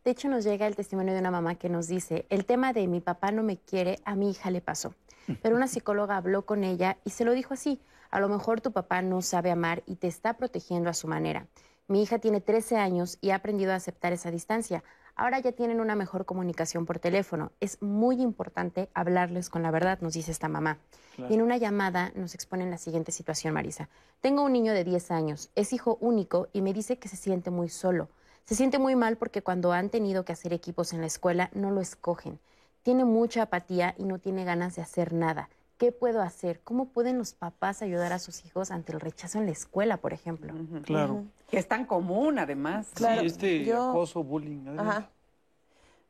De 0.03 0.11
hecho, 0.11 0.29
nos 0.29 0.43
llega 0.43 0.67
el 0.67 0.75
testimonio 0.75 1.13
de 1.13 1.19
una 1.19 1.31
mamá 1.31 1.55
que 1.55 1.67
nos 1.69 1.87
dice, 1.87 2.25
el 2.29 2.45
tema 2.45 2.73
de 2.73 2.87
mi 2.87 3.01
papá 3.01 3.31
no 3.31 3.43
me 3.43 3.57
quiere, 3.57 3.99
a 4.05 4.15
mi 4.15 4.29
hija 4.31 4.51
le 4.51 4.61
pasó. 4.61 4.93
Pero 5.41 5.55
una 5.55 5.67
psicóloga 5.67 6.15
habló 6.17 6.45
con 6.45 6.63
ella 6.63 6.97
y 7.03 7.09
se 7.09 7.25
lo 7.25 7.33
dijo 7.33 7.53
así, 7.55 7.81
a 8.11 8.19
lo 8.19 8.29
mejor 8.29 8.61
tu 8.61 8.71
papá 8.71 9.01
no 9.01 9.21
sabe 9.21 9.51
amar 9.51 9.83
y 9.87 9.95
te 9.95 10.07
está 10.07 10.35
protegiendo 10.37 10.89
a 10.89 10.93
su 10.93 11.07
manera. 11.07 11.47
Mi 11.87 12.01
hija 12.01 12.19
tiene 12.19 12.39
13 12.39 12.77
años 12.77 13.17
y 13.19 13.31
ha 13.31 13.35
aprendido 13.35 13.71
a 13.71 13.75
aceptar 13.75 14.13
esa 14.13 14.31
distancia. 14.31 14.83
Ahora 15.17 15.39
ya 15.39 15.53
tienen 15.53 15.79
una 15.79 15.95
mejor 15.95 16.25
comunicación 16.25 16.85
por 16.85 16.99
teléfono. 16.99 17.53
Es 17.61 17.81
muy 17.81 18.21
importante 18.21 18.89
hablarles 18.93 19.49
con 19.49 19.63
la 19.63 19.71
verdad, 19.71 19.99
nos 20.01 20.13
dice 20.13 20.31
esta 20.31 20.49
mamá. 20.49 20.77
Claro. 21.15 21.31
Y 21.31 21.35
en 21.35 21.41
una 21.41 21.55
llamada 21.55 22.11
nos 22.15 22.35
exponen 22.35 22.69
la 22.69 22.77
siguiente 22.77 23.13
situación, 23.13 23.53
Marisa. 23.53 23.87
Tengo 24.19 24.43
un 24.43 24.51
niño 24.51 24.73
de 24.73 24.83
10 24.83 25.11
años, 25.11 25.49
es 25.55 25.71
hijo 25.71 25.97
único 26.01 26.49
y 26.51 26.61
me 26.61 26.73
dice 26.73 26.97
que 26.97 27.07
se 27.07 27.15
siente 27.15 27.49
muy 27.49 27.69
solo. 27.69 28.09
Se 28.43 28.55
siente 28.55 28.77
muy 28.77 28.95
mal 28.95 29.15
porque 29.15 29.41
cuando 29.41 29.71
han 29.71 29.89
tenido 29.89 30.25
que 30.25 30.33
hacer 30.33 30.51
equipos 30.51 30.91
en 30.91 31.01
la 31.01 31.07
escuela 31.07 31.49
no 31.53 31.71
lo 31.71 31.79
escogen. 31.79 32.39
Tiene 32.83 33.05
mucha 33.05 33.43
apatía 33.43 33.95
y 33.97 34.03
no 34.03 34.19
tiene 34.19 34.43
ganas 34.43 34.75
de 34.75 34.81
hacer 34.81 35.13
nada. 35.13 35.49
¿Qué 35.77 35.91
puedo 35.91 36.21
hacer? 36.21 36.61
¿Cómo 36.63 36.85
pueden 36.87 37.17
los 37.17 37.33
papás 37.33 37.81
ayudar 37.81 38.13
a 38.13 38.19
sus 38.19 38.45
hijos 38.45 38.71
ante 38.71 38.93
el 38.93 39.01
rechazo 39.01 39.39
en 39.39 39.45
la 39.45 39.51
escuela, 39.51 39.97
por 39.97 40.13
ejemplo? 40.13 40.53
Claro. 40.83 41.25
Que 41.49 41.57
es 41.57 41.67
tan 41.67 41.85
común, 41.85 42.39
además. 42.39 42.87
Claro, 42.93 43.21
sí, 43.21 43.27
este 43.27 43.65
yo- 43.65 43.89
acoso, 43.89 44.23
bullying. 44.23 44.77
Ajá. 44.77 45.09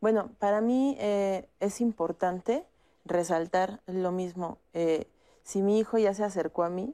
Bueno, 0.02 0.30
para 0.38 0.62
mí 0.62 0.96
eh, 1.00 1.48
es 1.60 1.82
importante 1.82 2.64
resaltar 3.06 3.82
lo 3.88 4.12
mismo. 4.12 4.60
Eh, 4.74 5.08
si 5.44 5.62
mi 5.64 5.80
hijo 5.80 5.98
ya 5.98 6.14
se 6.14 6.24
acercó 6.24 6.64
a 6.64 6.70
mí 6.70 6.94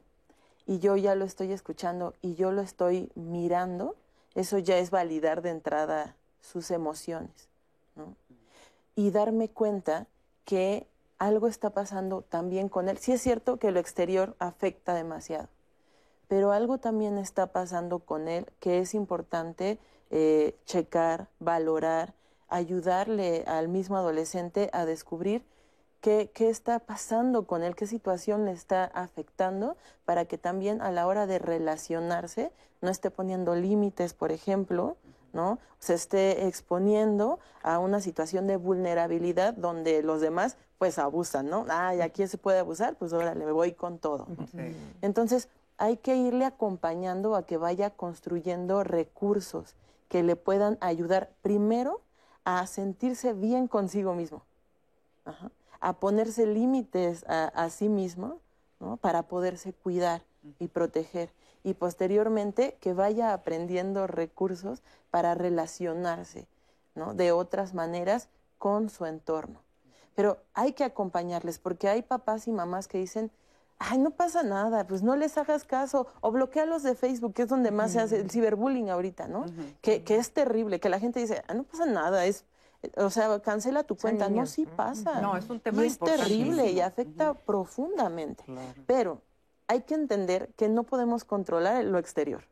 y 0.66 0.78
yo 0.78 0.96
ya 0.96 1.14
lo 1.14 1.26
estoy 1.26 1.52
escuchando 1.52 2.14
y 2.22 2.36
yo 2.36 2.52
lo 2.52 2.62
estoy 2.62 3.10
mirando, 3.14 3.96
eso 4.34 4.56
ya 4.58 4.78
es 4.78 4.90
validar 4.90 5.42
de 5.42 5.50
entrada 5.50 6.16
sus 6.40 6.70
emociones. 6.70 7.48
¿no? 7.96 8.16
Y 8.96 9.10
darme 9.10 9.50
cuenta 9.50 10.06
que 10.46 10.86
algo 11.22 11.46
está 11.46 11.70
pasando 11.70 12.22
también 12.22 12.68
con 12.68 12.88
él. 12.88 12.98
Sí 12.98 13.12
es 13.12 13.22
cierto 13.22 13.56
que 13.56 13.70
lo 13.70 13.78
exterior 13.78 14.34
afecta 14.40 14.92
demasiado, 14.92 15.48
pero 16.26 16.50
algo 16.50 16.78
también 16.78 17.16
está 17.16 17.46
pasando 17.46 18.00
con 18.00 18.26
él 18.26 18.46
que 18.58 18.80
es 18.80 18.92
importante 18.92 19.78
eh, 20.10 20.56
checar, 20.66 21.28
valorar, 21.38 22.14
ayudarle 22.48 23.44
al 23.46 23.68
mismo 23.68 23.96
adolescente 23.96 24.68
a 24.72 24.84
descubrir 24.84 25.44
qué, 26.00 26.32
qué 26.34 26.50
está 26.50 26.80
pasando 26.80 27.46
con 27.46 27.62
él, 27.62 27.76
qué 27.76 27.86
situación 27.86 28.44
le 28.44 28.50
está 28.50 28.84
afectando, 28.86 29.76
para 30.04 30.24
que 30.24 30.38
también 30.38 30.82
a 30.82 30.90
la 30.90 31.06
hora 31.06 31.28
de 31.28 31.38
relacionarse 31.38 32.50
no 32.80 32.90
esté 32.90 33.12
poniendo 33.12 33.54
límites, 33.54 34.12
por 34.12 34.32
ejemplo, 34.32 34.96
¿no? 35.32 35.58
Se 35.78 35.94
esté 35.94 36.46
exponiendo 36.46 37.38
a 37.62 37.78
una 37.78 38.00
situación 38.00 38.46
de 38.46 38.56
vulnerabilidad 38.56 39.54
donde 39.54 40.02
los 40.02 40.20
demás 40.20 40.56
pues 40.78 40.98
abusan, 40.98 41.48
¿no? 41.48 41.64
Ah, 41.68 41.94
y 41.94 42.00
aquí 42.00 42.26
se 42.26 42.38
puede 42.38 42.58
abusar, 42.58 42.96
pues 42.96 43.12
órale, 43.12 43.44
me 43.44 43.52
voy 43.52 43.72
con 43.72 43.98
todo. 43.98 44.26
Entonces, 45.00 45.48
hay 45.78 45.96
que 45.96 46.16
irle 46.16 46.44
acompañando 46.44 47.34
a 47.34 47.46
que 47.46 47.56
vaya 47.56 47.90
construyendo 47.90 48.84
recursos 48.84 49.74
que 50.08 50.22
le 50.22 50.36
puedan 50.36 50.78
ayudar 50.80 51.30
primero 51.42 52.00
a 52.44 52.66
sentirse 52.66 53.32
bien 53.32 53.68
consigo 53.68 54.14
mismo, 54.14 54.42
a 55.80 55.92
ponerse 55.94 56.46
límites 56.46 57.24
a, 57.26 57.68
sí 57.70 57.88
mismo 57.88 58.38
¿no? 58.80 58.96
para 58.96 59.22
poderse 59.22 59.72
cuidar 59.72 60.22
y 60.58 60.68
proteger 60.68 61.30
y 61.64 61.74
posteriormente 61.74 62.76
que 62.80 62.92
vaya 62.92 63.32
aprendiendo 63.32 64.06
recursos 64.06 64.82
para 65.10 65.34
relacionarse 65.34 66.46
¿no? 66.94 67.14
de 67.14 67.32
otras 67.32 67.74
maneras 67.74 68.28
con 68.58 68.90
su 68.90 69.06
entorno. 69.06 69.60
Pero 70.14 70.38
hay 70.54 70.72
que 70.72 70.84
acompañarles 70.84 71.58
porque 71.58 71.88
hay 71.88 72.02
papás 72.02 72.46
y 72.46 72.52
mamás 72.52 72.86
que 72.88 72.98
dicen, 72.98 73.30
ay, 73.78 73.98
no 73.98 74.10
pasa 74.10 74.42
nada, 74.42 74.86
pues 74.86 75.02
no 75.02 75.16
les 75.16 75.38
hagas 75.38 75.64
caso, 75.64 76.06
o 76.20 76.30
bloquealos 76.30 76.82
de 76.82 76.94
Facebook, 76.94 77.34
que 77.34 77.42
es 77.42 77.48
donde 77.48 77.70
más 77.70 77.92
se 77.92 78.00
hace 78.00 78.20
el 78.20 78.30
ciberbullying 78.30 78.90
ahorita, 78.90 79.26
¿no? 79.26 79.46
que, 79.80 80.04
que, 80.04 80.16
es 80.16 80.32
terrible, 80.32 80.80
que 80.80 80.88
la 80.88 81.00
gente 81.00 81.20
dice, 81.20 81.42
ah, 81.48 81.54
no 81.54 81.64
pasa 81.64 81.86
nada, 81.86 82.26
es, 82.26 82.44
o 82.96 83.10
sea, 83.10 83.40
cancela 83.40 83.84
tu 83.84 83.96
cuenta. 83.96 84.28
No, 84.28 84.46
sí 84.46 84.66
pasa. 84.66 85.20
No, 85.20 85.36
es 85.36 85.48
un 85.48 85.60
tema 85.60 85.84
y 85.84 85.86
es 85.86 85.98
terrible 85.98 86.70
y 86.70 86.80
afecta 86.80 87.34
profundamente. 87.34 88.44
Pero 88.86 89.20
hay 89.68 89.82
que 89.82 89.94
entender 89.94 90.50
que 90.56 90.68
no 90.68 90.84
podemos 90.84 91.24
controlar 91.24 91.84
lo 91.84 91.98
exterior. 91.98 92.44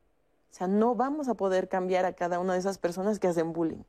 O 0.51 0.55
sea, 0.55 0.67
no 0.67 0.95
vamos 0.95 1.29
a 1.29 1.35
poder 1.35 1.69
cambiar 1.69 2.05
a 2.05 2.13
cada 2.13 2.41
una 2.41 2.55
de 2.55 2.59
esas 2.59 2.79
personas 2.79 3.19
que 3.19 3.29
hacen 3.29 3.53
bullying. 3.53 3.85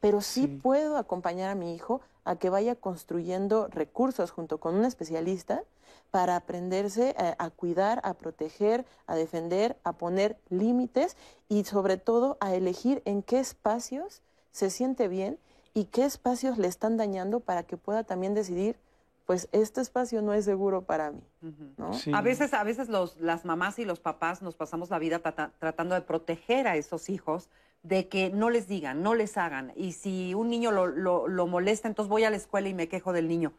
Pero 0.00 0.20
sí, 0.20 0.46
puedo 0.46 0.96
acompañar 0.96 1.50
a 1.50 1.54
mi 1.54 1.74
hijo 1.74 2.00
a 2.24 2.36
que 2.36 2.50
vaya 2.50 2.74
construyendo 2.74 3.68
recursos 3.68 4.30
junto 4.30 4.58
con 4.58 4.74
un 4.74 4.84
especialista 4.84 5.62
para 6.10 6.36
aprenderse 6.36 7.14
a, 7.18 7.50
cuidar, 7.50 8.00
a 8.04 8.14
proteger, 8.14 8.86
a 9.06 9.14
defender, 9.14 9.76
a 9.84 9.92
poner 9.92 10.38
límites 10.48 11.16
y 11.48 11.64
sobre 11.64 11.96
todo 11.96 12.38
a 12.40 12.54
elegir 12.54 13.02
en 13.04 13.22
qué 13.22 13.38
espacios 13.38 14.22
se 14.52 14.70
siente 14.70 15.08
bien 15.08 15.38
y 15.74 15.84
qué 15.84 16.04
espacios 16.04 16.58
le 16.58 16.68
están 16.68 16.96
dañando 16.96 17.40
para 17.40 17.62
que 17.62 17.76
pueda 17.76 18.04
también 18.04 18.34
decidir 18.34 18.76
pues 19.28 19.46
este 19.52 19.82
espacio 19.82 20.22
no 20.22 20.32
es 20.32 20.46
seguro 20.46 20.86
para 20.86 21.10
mí. 21.10 21.22
A 22.14 22.22
veces, 22.22 22.54
a 22.54 22.64
veces 22.64 22.88
los, 22.88 23.20
las 23.20 23.44
mamás 23.44 23.78
y 23.78 23.84
los 23.84 24.00
papás 24.00 24.40
nos 24.40 24.56
pasamos 24.56 24.88
la 24.88 24.98
vida 24.98 25.18
tratando 25.18 25.94
de 25.94 26.00
proteger 26.00 26.66
a 26.66 26.76
esos 26.76 27.10
hijos 27.10 27.50
de 27.82 28.08
que 28.08 28.30
no 28.30 28.48
les 28.48 28.68
digan, 28.68 29.02
no 29.02 29.14
les 29.14 29.36
hagan. 29.36 29.74
Y 29.76 29.92
si 29.92 30.32
un 30.32 30.48
niño 30.48 30.70
lo, 30.70 30.86
lo, 30.86 31.46
molesta, 31.46 31.88
entonces 31.88 32.08
voy 32.08 32.24
a 32.24 32.30
la 32.30 32.38
escuela 32.38 32.70
y 32.70 32.74
me 32.74 32.88
quejo 32.88 33.12
del 33.12 33.28
niño. 33.28 33.52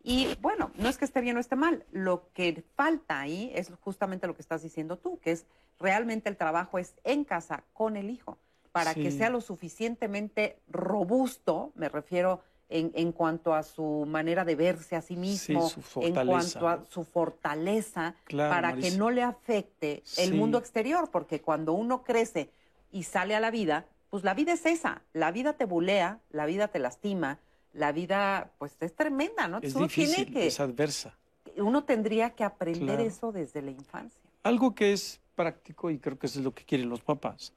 Y 0.00 0.32
bueno, 0.40 0.70
no 0.76 0.88
es 0.88 0.96
que 0.96 1.04
esté 1.04 1.20
bien 1.22 1.36
o 1.38 1.40
esté 1.40 1.56
mal, 1.56 1.84
lo 1.90 2.30
que 2.32 2.62
falta 2.76 3.18
ahí 3.18 3.50
es 3.52 3.72
justamente 3.80 4.28
lo 4.28 4.36
que 4.36 4.42
estás 4.42 4.62
diciendo 4.62 4.96
tú, 4.96 5.18
que 5.18 5.32
es 5.32 5.44
realmente 5.80 6.28
el 6.28 6.36
trabajo 6.36 6.78
es 6.78 6.94
en 7.02 7.24
casa 7.24 7.64
con 7.72 7.96
el 7.96 8.10
hijo, 8.10 8.38
para 8.70 8.94
que 8.94 9.10
sea 9.10 9.30
lo 9.30 9.40
suficientemente 9.40 10.60
robusto, 10.68 11.72
me 11.74 11.88
refiero 11.88 12.42
en, 12.68 13.12
cuanto 13.12 13.54
a 13.54 13.62
su 13.62 14.04
manera 14.06 14.44
de 14.44 14.56
verse 14.56 14.96
a 14.96 15.02
sí 15.02 15.16
mismo, 15.16 15.70
en 16.00 16.14
cuanto 16.14 16.68
a 16.68 16.84
su 16.88 17.04
fortaleza, 17.04 18.14
para 18.28 18.74
que 18.76 18.90
no 18.92 19.10
le 19.10 19.22
afecte 19.22 20.02
el 20.18 20.34
mundo 20.34 20.58
exterior, 20.58 21.10
porque 21.10 21.40
cuando 21.40 21.72
uno 21.72 22.02
crece 22.02 22.50
y 22.90 23.04
sale 23.04 23.34
a 23.34 23.40
la 23.40 23.50
vida, 23.50 23.86
pues 24.10 24.24
la 24.24 24.34
vida 24.34 24.52
es 24.52 24.66
esa, 24.66 25.02
la 25.12 25.30
vida 25.30 25.52
te 25.52 25.64
bulea, 25.64 26.20
la 26.30 26.46
vida 26.46 26.68
te 26.68 26.78
lastima, 26.78 27.38
la 27.72 27.92
vida 27.92 28.50
pues 28.58 28.76
es 28.80 28.94
tremenda, 28.94 29.46
¿no? 29.48 29.58
Es 29.62 29.74
difícil, 29.74 30.36
es 30.36 30.58
adversa. 30.58 31.16
Uno 31.56 31.84
tendría 31.84 32.30
que 32.30 32.44
aprender 32.44 33.00
eso 33.00 33.32
desde 33.32 33.62
la 33.62 33.70
infancia. 33.70 34.20
Algo 34.42 34.74
que 34.74 34.92
es 34.92 35.20
práctico, 35.34 35.90
y 35.90 35.98
creo 35.98 36.18
que 36.18 36.26
eso 36.26 36.38
es 36.40 36.44
lo 36.44 36.52
que 36.52 36.64
quieren 36.64 36.88
los 36.88 37.00
papás, 37.00 37.52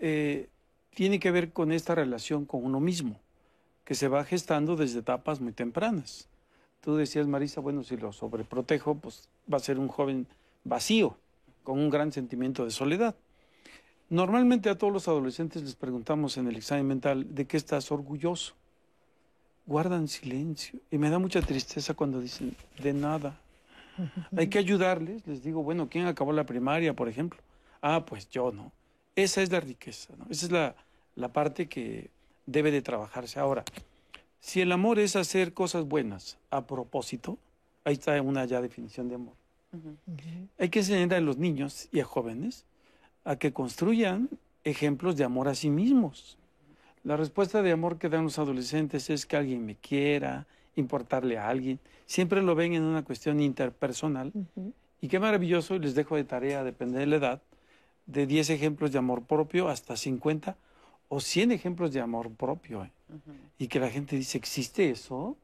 eh, 0.00 0.48
tiene 0.90 1.20
que 1.20 1.30
ver 1.30 1.52
con 1.52 1.72
esta 1.72 1.94
relación 1.94 2.44
con 2.44 2.64
uno 2.64 2.80
mismo 2.80 3.20
que 3.84 3.94
se 3.94 4.08
va 4.08 4.24
gestando 4.24 4.76
desde 4.76 5.00
etapas 5.00 5.40
muy 5.40 5.52
tempranas. 5.52 6.28
Tú 6.80 6.96
decías, 6.96 7.26
Marisa, 7.26 7.60
bueno, 7.60 7.84
si 7.84 7.96
lo 7.96 8.12
sobreprotejo, 8.12 8.96
pues 8.96 9.28
va 9.52 9.56
a 9.56 9.60
ser 9.60 9.78
un 9.78 9.88
joven 9.88 10.26
vacío, 10.64 11.16
con 11.62 11.78
un 11.78 11.90
gran 11.90 12.12
sentimiento 12.12 12.64
de 12.64 12.70
soledad. 12.70 13.14
Normalmente 14.08 14.68
a 14.68 14.76
todos 14.76 14.92
los 14.92 15.08
adolescentes 15.08 15.62
les 15.62 15.74
preguntamos 15.74 16.36
en 16.36 16.48
el 16.48 16.56
examen 16.56 16.86
mental, 16.86 17.34
¿de 17.34 17.46
qué 17.46 17.56
estás 17.56 17.90
orgulloso? 17.92 18.54
Guardan 19.64 20.08
silencio. 20.08 20.80
Y 20.90 20.98
me 20.98 21.08
da 21.08 21.18
mucha 21.18 21.40
tristeza 21.40 21.94
cuando 21.94 22.20
dicen, 22.20 22.54
de 22.82 22.92
nada. 22.92 23.40
Hay 24.36 24.48
que 24.48 24.58
ayudarles. 24.58 25.26
Les 25.26 25.42
digo, 25.42 25.62
bueno, 25.62 25.88
¿quién 25.88 26.06
acabó 26.06 26.32
la 26.32 26.44
primaria, 26.44 26.94
por 26.94 27.08
ejemplo? 27.08 27.40
Ah, 27.80 28.04
pues 28.04 28.28
yo 28.28 28.52
no. 28.52 28.72
Esa 29.14 29.40
es 29.40 29.52
la 29.52 29.60
riqueza. 29.60 30.14
Esa 30.28 30.46
es 30.46 30.52
la, 30.52 30.74
la 31.14 31.32
parte 31.32 31.68
que 31.68 32.10
debe 32.46 32.70
de 32.70 32.82
trabajarse. 32.82 33.40
Ahora, 33.40 33.64
si 34.40 34.60
el 34.60 34.72
amor 34.72 34.98
es 34.98 35.16
hacer 35.16 35.54
cosas 35.54 35.86
buenas 35.86 36.38
a 36.50 36.66
propósito, 36.66 37.38
ahí 37.84 37.94
está 37.94 38.20
una 38.20 38.44
ya 38.44 38.60
definición 38.60 39.08
de 39.08 39.14
amor. 39.14 39.34
Hay 40.58 40.68
que 40.68 40.80
enseñar 40.80 41.14
a 41.14 41.20
los 41.20 41.38
niños 41.38 41.88
y 41.92 42.00
a 42.00 42.04
jóvenes 42.04 42.64
a 43.24 43.36
que 43.36 43.52
construyan 43.52 44.28
ejemplos 44.64 45.16
de 45.16 45.24
amor 45.24 45.48
a 45.48 45.54
sí 45.54 45.70
mismos. 45.70 46.36
La 47.04 47.16
respuesta 47.16 47.62
de 47.62 47.72
amor 47.72 47.98
que 47.98 48.08
dan 48.08 48.24
los 48.24 48.38
adolescentes 48.38 49.10
es 49.10 49.26
que 49.26 49.36
alguien 49.36 49.64
me 49.64 49.76
quiera, 49.76 50.46
importarle 50.76 51.38
a 51.38 51.48
alguien. 51.48 51.78
Siempre 52.06 52.42
lo 52.42 52.54
ven 52.54 52.74
en 52.74 52.82
una 52.82 53.04
cuestión 53.04 53.40
interpersonal. 53.40 54.32
Y 55.00 55.08
qué 55.08 55.18
maravilloso, 55.18 55.78
les 55.78 55.94
dejo 55.94 56.16
de 56.16 56.24
tarea, 56.24 56.62
depende 56.64 56.98
de 56.98 57.06
la 57.06 57.16
edad, 57.16 57.42
de 58.06 58.26
10 58.26 58.50
ejemplos 58.50 58.92
de 58.92 58.98
amor 58.98 59.22
propio 59.22 59.68
hasta 59.68 59.96
50 59.96 60.56
o 61.14 61.20
100 61.20 61.52
ejemplos 61.52 61.92
de 61.92 62.00
amor 62.00 62.30
propio. 62.30 62.84
¿eh? 62.84 62.90
Y 63.58 63.68
que 63.68 63.78
la 63.78 63.90
gente 63.90 64.16
dice, 64.16 64.38
¿existe 64.38 64.88
eso? 64.88 65.36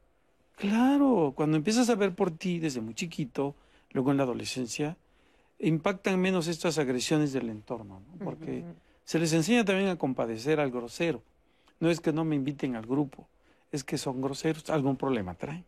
Claro, 0.55 1.33
cuando 1.35 1.57
empiezas 1.57 1.91
a 1.91 1.95
ver 1.95 2.15
por 2.15 2.31
ti 2.31 2.57
desde 2.57 2.81
muy 2.81 2.95
chiquito, 2.95 3.53
luego 3.91 4.09
en 4.09 4.17
la 4.17 4.23
adolescencia, 4.23 4.97
impactan 5.59 6.19
menos 6.19 6.47
estas 6.47 6.79
agresiones 6.79 7.33
del 7.33 7.49
entorno, 7.49 8.01
porque 8.23 8.63
se 9.05 9.19
les 9.19 9.31
enseña 9.31 9.63
también 9.63 9.89
a 9.89 9.95
compadecer 9.95 10.59
al 10.59 10.71
grosero. 10.71 11.21
No 11.79 11.91
es 11.91 11.99
que 11.99 12.11
no 12.11 12.25
me 12.25 12.35
inviten 12.35 12.75
al 12.75 12.87
grupo, 12.87 13.27
es 13.71 13.83
que 13.83 13.99
son 13.99 14.21
groseros, 14.21 14.71
algún 14.71 14.97
problema 14.97 15.35
traen. 15.35 15.65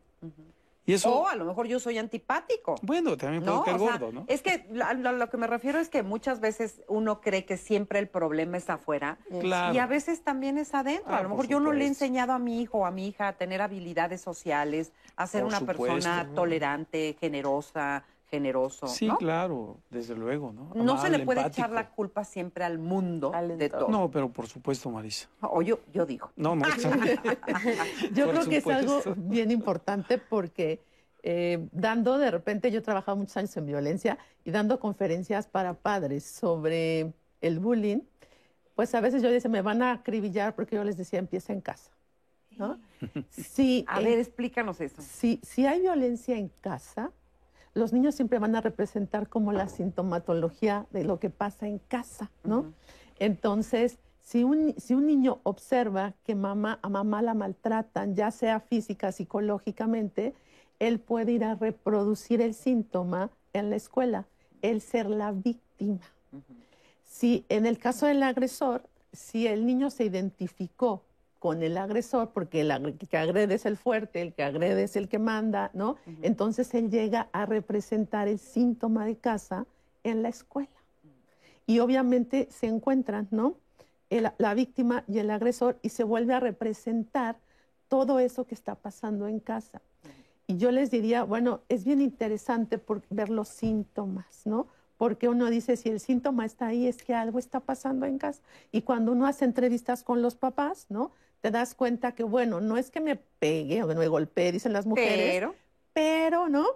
Y 0.85 0.93
eso, 0.93 1.13
o 1.13 1.27
a 1.27 1.35
lo 1.35 1.45
mejor 1.45 1.67
yo 1.67 1.79
soy 1.79 1.99
antipático. 1.99 2.75
Bueno, 2.81 3.15
también 3.15 3.43
puede 3.43 3.63
ser 3.63 3.77
gordo, 3.77 4.11
¿no? 4.11 4.25
Es 4.27 4.41
que 4.41 4.65
lo, 4.71 5.29
que 5.29 5.37
me 5.37 5.45
refiero 5.45 5.79
es 5.79 5.89
que 5.89 6.01
muchas 6.01 6.39
veces 6.39 6.81
uno 6.87 7.21
cree 7.21 7.45
que 7.45 7.57
siempre 7.57 7.99
el 7.99 8.07
problema 8.07 8.57
es 8.57 8.69
afuera. 8.69 9.19
Y 9.31 9.77
a 9.77 9.85
veces 9.85 10.23
también 10.23 10.57
es 10.57 10.73
adentro. 10.73 11.13
a 11.13 11.19
ah, 11.19 11.23
lo 11.23 11.29
mejor 11.29 11.47
yo 11.47 11.59
no 11.59 11.71
le 11.71 11.85
he 11.85 11.87
enseñado 11.87 12.33
a 12.33 12.39
mi 12.39 12.61
hijo 12.61 12.79
o 12.79 12.85
a 12.85 12.91
mi 12.91 13.07
hija 13.07 13.27
a 13.27 13.33
tener 13.33 13.61
habilidades 13.61 14.21
sociales, 14.21 14.91
a 15.15 15.27
ser 15.27 15.43
una 15.43 15.59
persona 15.61 16.27
tolerante, 16.33 17.15
generosa, 17.19 18.03
generoso. 18.31 18.87
Sí, 18.87 19.09
claro, 19.19 19.81
desde 19.89 20.15
luego, 20.15 20.53
¿no? 20.53 20.71
no 20.73 20.99
se 20.99 21.09
le 21.09 21.19
puede 21.19 21.45
echar 21.45 21.69
la 21.69 21.89
culpa 21.89 22.23
siempre 22.23 22.63
al 22.63 22.79
mundo 22.79 23.31
de 23.57 23.69
todo. 23.69 23.89
No, 23.89 24.09
pero 24.09 24.31
por 24.31 24.47
supuesto, 24.47 24.89
Marisa. 24.89 25.27
O 25.41 25.61
yo, 25.61 25.81
yo 25.91 26.05
digo. 26.05 26.31
No, 26.37 26.55
Marisa. 26.55 26.89
yo 28.13 28.29
creo 28.29 28.45
que 28.47 28.57
es 28.57 28.67
algo 28.67 29.01
bien 29.17 29.51
importante 29.51 30.17
porque 30.17 30.81
eh, 31.23 31.67
dando, 31.73 32.17
de 32.17 32.31
repente, 32.31 32.71
yo 32.71 32.79
he 32.79 32.81
trabajado 32.81 33.17
muchos 33.17 33.35
años 33.35 33.55
en 33.57 33.65
violencia 33.65 34.17
y 34.45 34.51
dando 34.51 34.79
conferencias 34.79 35.47
para 35.47 35.73
padres 35.73 36.23
sobre 36.23 37.11
el 37.41 37.59
bullying, 37.59 37.99
pues 38.75 38.95
a 38.95 39.01
veces 39.01 39.21
yo 39.21 39.29
decía, 39.29 39.51
me 39.51 39.61
van 39.61 39.81
a 39.81 39.91
acribillar 39.91 40.55
porque 40.55 40.77
yo 40.77 40.85
les 40.85 40.95
decía, 40.95 41.19
empieza 41.19 41.51
en 41.51 41.59
casa. 41.59 41.91
¿no? 42.57 42.79
Sí, 43.29 43.83
a 43.87 43.99
ver, 43.99 44.19
explícanos 44.19 44.79
eso. 44.79 45.01
Si, 45.01 45.41
si 45.43 45.65
hay 45.65 45.81
violencia 45.81 46.37
en 46.37 46.49
casa, 46.61 47.11
los 47.73 47.93
niños 47.93 48.15
siempre 48.15 48.39
van 48.39 48.55
a 48.55 48.61
representar 48.61 49.29
como 49.29 49.51
la 49.51 49.67
sintomatología 49.67 50.87
de 50.91 51.03
lo 51.03 51.19
que 51.19 51.29
pasa 51.29 51.67
en 51.67 51.79
casa, 51.79 52.31
¿no? 52.43 52.73
Entonces, 53.19 53.97
si 54.19 54.43
un, 54.43 54.73
si 54.77 54.93
un 54.93 55.07
niño 55.07 55.39
observa 55.43 56.13
que 56.23 56.35
mamá, 56.35 56.79
a 56.81 56.89
mamá 56.89 57.21
la 57.21 57.33
maltratan, 57.33 58.15
ya 58.15 58.31
sea 58.31 58.59
física, 58.59 59.11
psicológicamente, 59.11 60.33
él 60.79 60.99
puede 60.99 61.33
ir 61.33 61.43
a 61.43 61.55
reproducir 61.55 62.41
el 62.41 62.53
síntoma 62.53 63.29
en 63.53 63.69
la 63.69 63.75
escuela, 63.75 64.25
el 64.61 64.81
ser 64.81 65.09
la 65.09 65.31
víctima. 65.31 66.01
Si 67.03 67.45
en 67.49 67.65
el 67.65 67.77
caso 67.77 68.05
del 68.05 68.23
agresor, 68.23 68.83
si 69.11 69.47
el 69.47 69.65
niño 69.65 69.89
se 69.89 70.05
identificó 70.05 71.03
con 71.41 71.63
el 71.63 71.75
agresor, 71.75 72.29
porque 72.35 72.61
el 72.61 72.99
que 72.99 73.17
agrede 73.17 73.55
es 73.55 73.65
el 73.65 73.75
fuerte, 73.75 74.21
el 74.21 74.31
que 74.31 74.43
agrede 74.43 74.83
es 74.83 74.95
el 74.95 75.09
que 75.09 75.17
manda, 75.17 75.71
¿no? 75.73 75.95
Entonces 76.21 76.71
él 76.75 76.91
llega 76.91 77.29
a 77.31 77.47
representar 77.47 78.27
el 78.27 78.37
síntoma 78.37 79.07
de 79.07 79.17
casa 79.17 79.65
en 80.03 80.21
la 80.21 80.29
escuela. 80.29 80.69
Y 81.65 81.79
obviamente 81.79 82.47
se 82.51 82.67
encuentran, 82.67 83.27
¿no? 83.31 83.55
la 84.11 84.53
víctima 84.53 85.03
y 85.07 85.17
el 85.17 85.31
agresor 85.31 85.79
y 85.81 85.89
se 85.89 86.03
vuelve 86.03 86.35
a 86.35 86.39
representar 86.39 87.37
todo 87.87 88.19
eso 88.19 88.45
que 88.45 88.53
está 88.53 88.75
pasando 88.75 89.27
en 89.27 89.39
casa. 89.39 89.81
Y 90.45 90.57
yo 90.57 90.69
les 90.69 90.91
diría, 90.91 91.23
bueno, 91.23 91.61
es 91.69 91.85
bien 91.85 92.01
interesante 92.01 92.77
por 92.77 93.01
ver 93.09 93.29
los 93.29 93.47
síntomas, 93.47 94.45
¿no? 94.45 94.67
Porque 94.97 95.27
uno 95.27 95.49
dice, 95.49 95.75
si 95.75 95.89
el 95.89 95.99
síntoma 95.99 96.45
está 96.45 96.67
ahí, 96.67 96.85
es 96.85 97.01
que 97.01 97.15
algo 97.15 97.39
está 97.39 97.61
pasando 97.61 98.05
en 98.05 98.19
casa. 98.19 98.43
Y 98.71 98.83
cuando 98.83 99.11
uno 99.13 99.25
hace 99.25 99.45
entrevistas 99.45 100.03
con 100.03 100.21
los 100.21 100.35
papás, 100.35 100.85
¿no? 100.89 101.13
Te 101.41 101.51
das 101.51 101.75
cuenta 101.75 102.13
que, 102.13 102.23
bueno, 102.23 102.61
no 102.61 102.77
es 102.77 102.91
que 102.91 103.01
me 103.01 103.15
pegue 103.15 103.83
o 103.83 103.87
que 103.87 103.95
me 103.95 104.07
golpee, 104.07 104.51
dicen 104.51 104.73
las 104.73 104.85
mujeres, 104.85 105.33
pero, 105.33 105.55
pero 105.93 106.49
¿no? 106.49 106.67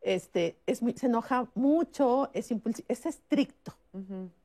Este, 0.00 0.56
es 0.66 0.80
se 0.96 1.06
enoja 1.06 1.48
mucho, 1.54 2.30
es, 2.34 2.52
es 2.88 3.06
estricto. 3.06 3.74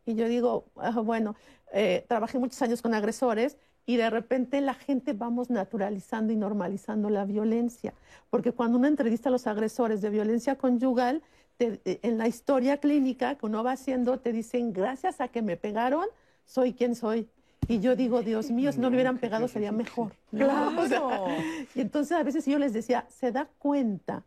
Y 0.05 0.15
yo 0.15 0.27
digo, 0.27 0.65
ah, 0.75 0.99
bueno, 1.01 1.35
eh, 1.73 2.05
trabajé 2.07 2.39
muchos 2.39 2.61
años 2.61 2.81
con 2.81 2.93
agresores 2.93 3.57
y 3.85 3.97
de 3.97 4.09
repente 4.09 4.61
la 4.61 4.75
gente 4.75 5.13
vamos 5.13 5.49
naturalizando 5.49 6.31
y 6.31 6.35
normalizando 6.35 7.09
la 7.09 7.25
violencia. 7.25 7.93
Porque 8.29 8.51
cuando 8.51 8.77
uno 8.77 8.87
entrevista 8.87 9.29
a 9.29 9.31
los 9.31 9.47
agresores 9.47 10.01
de 10.01 10.11
violencia 10.11 10.55
conyugal, 10.55 11.23
eh, 11.59 11.99
en 12.03 12.17
la 12.17 12.27
historia 12.27 12.77
clínica 12.77 13.35
que 13.35 13.45
uno 13.45 13.63
va 13.63 13.73
haciendo, 13.73 14.19
te 14.19 14.31
dicen, 14.31 14.71
gracias 14.71 15.19
a 15.19 15.27
que 15.27 15.41
me 15.41 15.57
pegaron, 15.57 16.05
soy 16.45 16.73
quien 16.73 16.95
soy. 16.95 17.27
Y 17.69 17.79
yo 17.79 17.95
digo, 17.95 18.23
Dios 18.23 18.49
mío, 18.49 18.71
si 18.71 18.79
no 18.79 18.89
me 18.89 18.95
hubieran 18.95 19.19
pegado 19.19 19.47
sería 19.47 19.71
mejor. 19.71 20.11
Claro. 20.31 21.27
y 21.75 21.81
entonces 21.81 22.17
a 22.17 22.23
veces 22.23 22.45
yo 22.47 22.57
les 22.57 22.73
decía, 22.73 23.05
¿se 23.09 23.31
da 23.31 23.47
cuenta 23.59 24.23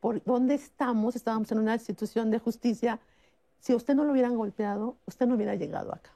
por 0.00 0.24
dónde 0.24 0.54
estamos? 0.54 1.14
Estábamos 1.14 1.52
en 1.52 1.58
una 1.58 1.74
institución 1.74 2.30
de 2.30 2.38
justicia. 2.38 2.98
Si 3.60 3.74
usted 3.74 3.94
no 3.94 4.04
lo 4.04 4.12
hubieran 4.12 4.36
golpeado, 4.36 4.96
usted 5.06 5.26
no 5.26 5.34
hubiera 5.34 5.54
llegado 5.54 5.92
acá. 5.92 6.10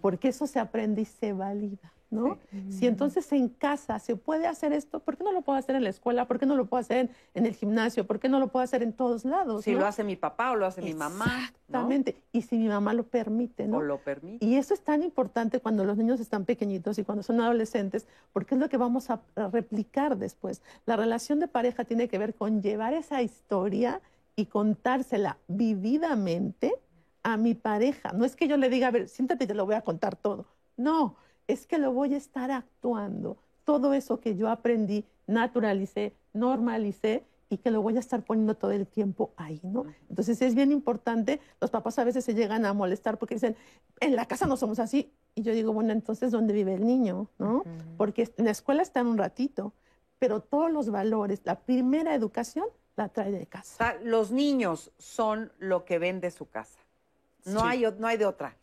Porque 0.00 0.28
eso 0.28 0.46
se 0.46 0.60
aprende 0.60 1.02
y 1.02 1.06
se 1.06 1.32
valida. 1.32 1.92
¿No? 2.12 2.38
Si 2.68 2.86
entonces 2.86 3.32
en 3.32 3.48
casa 3.48 3.98
se 3.98 4.16
puede 4.16 4.46
hacer 4.46 4.72
esto, 4.72 5.00
¿por 5.00 5.16
qué 5.16 5.24
no 5.24 5.32
lo 5.32 5.42
puedo 5.42 5.58
hacer 5.58 5.74
en 5.74 5.84
la 5.84 5.90
escuela? 5.90 6.26
¿Por 6.26 6.38
qué 6.38 6.46
no 6.46 6.56
lo 6.56 6.66
puedo 6.66 6.80
hacer 6.80 7.10
en, 7.34 7.46
el 7.46 7.54
gimnasio? 7.54 8.06
¿Por 8.06 8.20
qué 8.20 8.28
no 8.28 8.38
lo 8.38 8.48
puedo 8.48 8.62
hacer 8.62 8.82
en 8.82 8.92
todos 8.92 9.24
lados? 9.24 9.64
Si 9.64 9.72
lo 9.72 9.86
hace 9.86 10.04
mi 10.04 10.16
papá 10.16 10.52
o 10.52 10.56
lo 10.56 10.66
hace 10.66 10.82
mi 10.82 10.94
mamá. 10.94 11.50
Exactamente. 11.50 12.22
Y 12.32 12.42
si 12.42 12.58
mi 12.58 12.68
mamá 12.68 12.92
lo 12.92 13.04
permite, 13.04 13.66
¿no? 13.66 13.78
O 13.78 13.80
lo 13.80 13.98
permite. 13.98 14.44
Y 14.44 14.56
eso 14.56 14.74
es 14.74 14.82
tan 14.82 15.02
importante 15.02 15.60
cuando 15.60 15.84
los 15.84 15.96
niños 15.96 16.20
están 16.20 16.44
pequeñitos 16.44 16.98
y 16.98 17.04
cuando 17.04 17.22
son 17.22 17.40
adolescentes, 17.40 18.06
porque 18.32 18.54
es 18.54 18.60
lo 18.60 18.68
que 18.68 18.76
vamos 18.76 19.10
a 19.10 19.20
replicar 19.50 20.18
después. 20.18 20.62
La 20.86 20.96
relación 20.96 21.40
de 21.40 21.48
pareja 21.48 21.84
tiene 21.84 22.08
que 22.08 22.18
ver 22.18 22.34
con 22.34 22.62
llevar 22.62 22.92
esa 22.92 23.22
historia 23.22 24.00
y 24.36 24.46
contársela 24.46 25.38
vividamente 25.48 26.74
a 27.22 27.36
mi 27.36 27.54
pareja. 27.54 28.12
No 28.12 28.24
es 28.24 28.36
que 28.36 28.48
yo 28.48 28.56
le 28.56 28.68
diga, 28.68 28.88
a 28.88 28.90
ver, 28.90 29.08
siéntate 29.08 29.44
y 29.44 29.46
te 29.46 29.54
lo 29.54 29.66
voy 29.66 29.74
a 29.74 29.82
contar 29.82 30.16
todo. 30.16 30.46
No, 30.76 31.16
es 31.48 31.66
que 31.66 31.78
lo 31.78 31.92
voy 31.92 32.14
a 32.14 32.16
estar 32.16 32.50
actuando. 32.50 33.36
Todo 33.64 33.94
eso 33.94 34.20
que 34.20 34.36
yo 34.36 34.48
aprendí, 34.48 35.04
naturalicé, 35.26 36.14
normalicé 36.32 37.24
y 37.48 37.58
que 37.58 37.70
lo 37.70 37.82
voy 37.82 37.96
a 37.96 38.00
estar 38.00 38.22
poniendo 38.22 38.54
todo 38.54 38.70
el 38.70 38.86
tiempo 38.86 39.32
ahí, 39.36 39.60
¿no? 39.62 39.84
Entonces 40.08 40.40
es 40.40 40.54
bien 40.54 40.72
importante, 40.72 41.38
los 41.60 41.70
papás 41.70 41.98
a 41.98 42.04
veces 42.04 42.24
se 42.24 42.34
llegan 42.34 42.64
a 42.64 42.72
molestar 42.72 43.18
porque 43.18 43.34
dicen, 43.34 43.56
en 44.00 44.16
la 44.16 44.26
casa 44.26 44.46
no 44.46 44.56
somos 44.56 44.78
así. 44.78 45.12
Y 45.34 45.42
yo 45.42 45.52
digo, 45.52 45.72
bueno, 45.72 45.92
entonces, 45.92 46.30
¿dónde 46.32 46.54
vive 46.54 46.74
el 46.74 46.86
niño? 46.86 47.28
¿no? 47.38 47.64
Porque 47.98 48.30
en 48.38 48.46
la 48.46 48.50
escuela 48.50 48.82
están 48.82 49.06
un 49.06 49.18
ratito, 49.18 49.74
pero 50.18 50.40
todos 50.40 50.70
los 50.70 50.90
valores, 50.90 51.42
la 51.44 51.60
primera 51.60 52.14
educación 52.14 52.66
la 52.96 53.08
trae 53.08 53.32
de 53.32 53.46
casa. 53.46 53.96
los 54.02 54.30
niños 54.30 54.90
son 54.98 55.52
lo 55.58 55.84
que 55.84 55.98
ven 55.98 56.20
de 56.20 56.30
su 56.30 56.48
casa. 56.48 56.78
No, 57.44 57.64
hay, 57.64 57.84
no 57.98 58.06
hay 58.06 58.16
de 58.16 58.26
otra. 58.26 58.56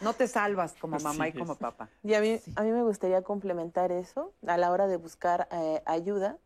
No 0.00 0.12
te 0.12 0.28
salvas 0.28 0.74
como 0.78 0.98
mamá 0.98 1.28
y 1.28 1.32
como 1.32 1.54
papá. 1.56 1.88
Y 2.02 2.14
a 2.14 2.20
mí, 2.20 2.40
a 2.54 2.62
mí 2.62 2.70
me 2.70 2.82
gustaría 2.82 3.22
complementar 3.22 3.92
eso 3.92 4.32
a 4.46 4.56
la 4.56 4.70
hora 4.70 4.86
de 4.86 4.96
buscar 4.96 5.48
eh, 5.50 5.82
ayuda, 5.86 6.36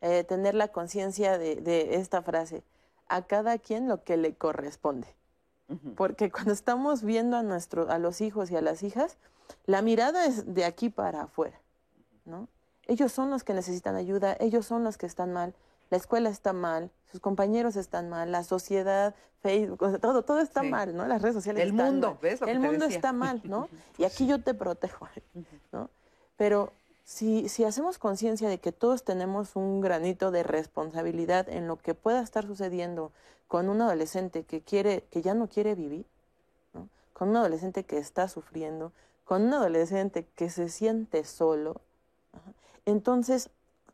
eh, 0.00 0.24
tener 0.24 0.54
la 0.54 0.68
conciencia 0.68 1.38
de, 1.38 1.94
esta 1.94 2.22
frase, 2.22 2.62
a 3.08 3.22
cada 3.22 3.58
quien 3.58 3.88
lo 3.88 4.04
que 4.04 4.16
le 4.16 4.34
corresponde. 4.34 5.08
Porque 5.96 6.32
cuando 6.32 6.52
estamos 6.52 7.04
viendo 7.04 7.36
a, 7.36 7.44
nuestro, 7.44 7.88
a 7.90 7.98
los 7.98 8.20
hijos 8.20 8.50
y 8.50 8.56
a 8.56 8.60
las 8.60 8.82
hijas, 8.82 9.18
la 9.66 9.82
mirada 9.82 10.26
es 10.26 10.52
de 10.52 10.64
aquí 10.64 10.88
para 10.88 11.22
afuera. 11.22 11.60
¿no? 12.24 12.48
Ellos 12.88 13.12
son 13.12 13.30
los 13.30 13.44
que 13.44 13.54
necesitan 13.54 13.94
ayuda, 13.94 14.36
ellos 14.40 14.66
son 14.66 14.82
los 14.82 14.98
que 14.98 15.06
están 15.06 15.32
mal 15.32 15.54
la 15.90 15.96
escuela 15.96 16.30
está 16.30 16.52
mal, 16.52 16.90
sus 17.10 17.20
compañeros 17.20 17.76
están 17.76 18.08
mal, 18.08 18.30
la 18.30 18.44
sociedad, 18.44 19.14
Facebook, 19.42 20.00
todo, 20.00 20.22
todo 20.22 20.40
está 20.40 20.62
mal, 20.62 20.96
¿no? 20.96 21.06
Las 21.06 21.22
redes 21.22 21.34
sociales 21.34 21.62
El 21.64 21.72
mundo, 21.72 22.18
¿ves? 22.22 22.40
El 22.42 22.60
mundo 22.60 22.84
está 22.84 23.12
mal, 23.12 23.40
¿no? 23.44 23.68
Y 23.98 24.04
aquí 24.04 24.26
yo 24.26 24.42
te 24.42 24.54
protejo, 24.54 25.08
¿no? 25.72 25.90
Pero 26.36 26.72
si, 27.04 27.48
si 27.48 27.64
hacemos 27.64 27.98
conciencia 27.98 28.48
de 28.48 28.58
que 28.58 28.70
todos 28.70 29.02
tenemos 29.02 29.56
un 29.56 29.80
granito 29.80 30.30
de 30.30 30.42
responsabilidad 30.42 31.48
en 31.48 31.66
lo 31.66 31.76
que 31.76 31.94
pueda 31.94 32.22
estar 32.22 32.46
sucediendo 32.46 33.12
con 33.48 33.68
un 33.68 33.82
adolescente 33.82 34.44
que 34.44 34.60
quiere, 34.60 35.04
que 35.10 35.22
ya 35.22 35.34
no 35.34 35.48
quiere 35.48 35.74
vivir, 35.74 36.06
¿no? 36.72 36.88
con 37.12 37.30
un 37.30 37.36
adolescente 37.36 37.84
que 37.84 37.98
está 37.98 38.28
sufriendo, 38.28 38.92
con 39.24 39.42
un 39.42 39.54
adolescente 39.54 40.26
que 40.36 40.50
se 40.50 40.68
siente 40.68 41.24
solo, 41.24 41.80
entonces 42.86 43.50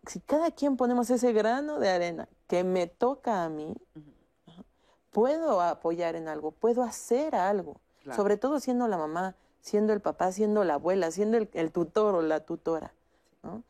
si 0.06 0.20
cada 0.20 0.50
quien 0.50 0.76
ponemos 0.76 1.10
ese 1.10 1.32
grano 1.32 1.78
de 1.78 1.90
arena 1.90 2.28
que 2.46 2.64
me 2.64 2.86
toca 2.86 3.44
a 3.44 3.48
mí, 3.48 3.74
puedo 5.10 5.60
apoyar 5.60 6.14
en 6.14 6.28
algo, 6.28 6.52
puedo 6.52 6.82
hacer 6.82 7.34
algo, 7.34 7.80
sobre 8.14 8.36
todo 8.36 8.60
siendo 8.60 8.86
la 8.88 8.96
mamá, 8.96 9.34
siendo 9.60 9.92
el 9.92 10.00
papá, 10.00 10.30
siendo 10.32 10.62
la 10.64 10.74
abuela, 10.74 11.10
siendo 11.10 11.38
el, 11.38 11.72
tutor 11.72 12.14
o 12.14 12.22
la 12.22 12.40
tutora. 12.40 12.92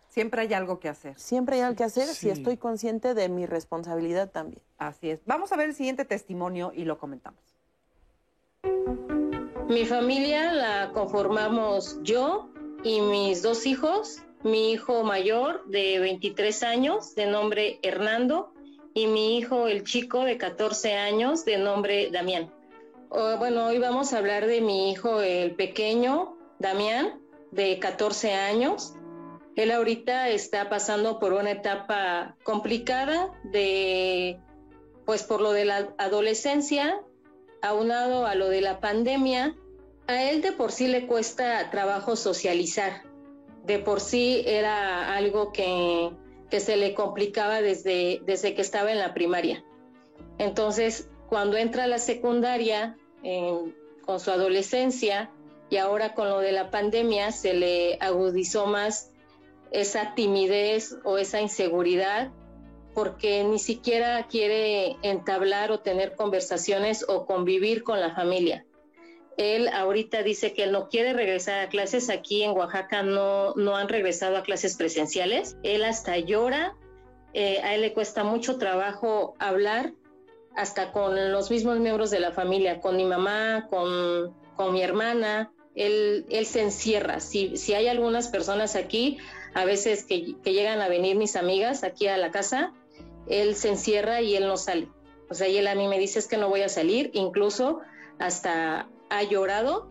Siempre 0.09 0.43
hay 0.43 0.55
algo 0.55 0.81
que 0.81 0.89
hacer. 0.89 1.19
Siempre 1.19 1.57
hay 1.57 1.63
algo 1.63 1.77
que 1.77 1.85
hacer 1.85 2.07
si 2.09 2.31
estoy 2.31 2.57
consciente 2.57 3.15
de 3.15 3.29
mi 3.29 3.47
responsabilidad 3.47 4.31
también. 4.31 4.63
Así 4.79 5.11
es. 5.11 5.21
Vamos 5.27 5.53
a 5.53 5.57
ver 5.57 5.69
el 5.69 5.75
siguiente 5.75 6.05
testimonio 6.05 6.73
y 6.75 6.85
lo 6.85 6.99
comentamos. 6.99 7.41
Mi 9.69 9.85
familia 9.85 10.53
la 10.53 10.93
conformamos 10.93 11.99
yo 12.03 12.49
y 12.83 13.01
mis 13.01 13.43
dos 13.43 13.67
hijos 13.67 14.23
mi 14.43 14.73
hijo 14.73 15.03
mayor 15.03 15.67
de 15.67 15.99
23 15.99 16.63
años, 16.63 17.15
de 17.15 17.27
nombre 17.27 17.79
Hernando, 17.83 18.53
y 18.95 19.07
mi 19.07 19.37
hijo 19.39 19.67
el 19.67 19.85
chico 19.85 20.25
de 20.25 20.39
14 20.39 20.95
años, 20.95 21.45
de 21.45 21.59
nombre 21.59 22.11
Damián. 22.11 22.53
bueno, 23.11 23.67
hoy 23.67 23.79
vamos 23.79 24.13
a 24.13 24.19
hablar 24.19 24.47
de 24.47 24.61
mi 24.61 24.91
hijo 24.91 25.21
el 25.21 25.55
pequeño, 25.55 26.37
Damián, 26.59 27.21
de 27.51 27.79
14 27.79 28.35
años. 28.35 28.95
Él 29.55 29.71
ahorita 29.71 30.29
está 30.29 30.69
pasando 30.69 31.19
por 31.19 31.33
una 31.33 31.51
etapa 31.51 32.37
complicada 32.43 33.33
de, 33.45 34.39
pues 35.05 35.23
por 35.23 35.41
lo 35.41 35.53
de 35.53 35.65
la 35.65 35.95
adolescencia, 35.99 37.01
aunado 37.63 38.27
a 38.27 38.35
lo 38.35 38.49
de 38.49 38.61
la 38.61 38.81
pandemia. 38.81 39.55
A 40.07 40.23
él 40.23 40.41
de 40.41 40.53
por 40.53 40.73
sí 40.73 40.89
le 40.89 41.07
cuesta 41.07 41.71
trabajo 41.71 42.17
socializar 42.17 43.03
de 43.67 43.79
por 43.79 44.01
sí 44.01 44.43
era 44.47 45.15
algo 45.15 45.53
que, 45.53 46.13
se 46.59 46.77
le 46.77 46.95
complicaba 46.95 47.61
desde, 47.61 48.23
desde 48.25 48.55
que 48.55 48.63
estaba 48.63 48.93
en 48.93 48.99
la 48.99 49.13
primaria. 49.13 49.65
Entonces, 50.39 51.11
cuando 51.29 51.57
entra 51.57 51.85
a 51.85 51.87
la 51.87 51.99
secundaria, 51.99 52.97
con 54.05 54.21
su 54.21 54.31
adolescencia 54.31 55.31
y 55.69 55.79
ahora 55.79 56.15
con 56.15 56.29
lo 56.29 56.39
de 56.39 56.53
la 56.53 56.71
pandemia, 56.71 57.33
se 57.33 57.55
le 57.55 57.99
agudizó 58.01 58.67
más 58.67 59.11
esa 59.73 60.15
timidez 60.15 60.97
o 61.05 61.19
esa 61.19 61.41
inseguridad 61.41 62.31
porque 62.95 63.45
ni 63.45 63.59
siquiera 63.59 64.27
quiere 64.27 64.97
entablar 65.03 65.71
o 65.71 65.81
tener 65.81 66.15
conversaciones 66.15 67.05
o 67.07 67.27
convivir 67.27 67.83
con 67.83 68.01
la 68.01 68.15
familia. 68.15 68.66
Él 69.37 69.69
ahorita 69.69 70.23
dice 70.23 70.55
que 70.55 70.65
él 70.65 70.73
no 70.73 70.89
quiere 70.89 71.13
regresar 71.13 71.61
a 71.61 71.69
clases. 71.69 72.09
Aquí 72.09 72.43
en 72.43 72.53
Oaxaca 72.53 73.03
no, 73.03 73.55
no 73.55 73.77
han 73.77 73.89
regresado 73.89 74.37
a 74.37 74.43
clases 74.43 74.77
presenciales. 74.77 75.57
Él 75.63 75.85
hasta 75.85 76.17
llora. 76.19 76.75
Eh, 77.35 77.61
a 77.63 77.75
él 77.75 77.83
le 77.83 77.93
cuesta 77.93 78.25
mucho 78.25 78.57
trabajo 78.57 79.35
hablar, 79.39 79.93
hasta 80.57 80.91
con 80.91 81.33
los 81.33 81.51
mismos 81.51 81.79
miembros 81.81 82.11
de 82.11 82.19
la 82.19 82.33
familia, 82.33 82.81
con 82.81 82.97
mi 82.97 83.05
mamá, 83.05 83.67
con, 83.69 84.35
con 84.57 84.73
mi 84.73 84.83
hermana. 84.83 85.53
Él, 85.75 86.25
él 86.31 86.47
se 86.47 86.63
encierra. 86.63 87.21
Si, 87.21 87.59
si 87.59 87.75
hay 87.75 87.89
algunas 87.89 88.29
personas 88.29 88.75
aquí, 88.75 89.19
a 89.53 89.67
veces 89.67 90.05
que, 90.05 90.35
que 90.43 90.55
llegan 90.55 90.81
a 90.81 90.89
venir 90.89 91.17
mis 91.17 91.37
amigas 91.37 91.85
aquí 91.85 92.07
a 92.07 92.17
la 92.17 92.31
casa, 92.31 92.73
él 93.29 93.55
se 93.55 93.69
encierra 93.69 94.23
y 94.23 94.35
él 94.35 94.47
no 94.47 94.57
sale. 94.57 94.89
O 95.29 95.35
sea, 95.35 95.49
y 95.49 95.59
él 95.59 95.67
a 95.67 95.75
mí 95.75 95.89
me 95.89 95.99
dice 95.99 96.19
es 96.19 96.29
que 96.29 96.39
no 96.39 96.49
voy 96.49 96.63
a 96.63 96.71
salir, 96.71 97.11
incluso 97.13 97.81
hasta 98.19 98.89
ha 99.11 99.23
llorado 99.23 99.91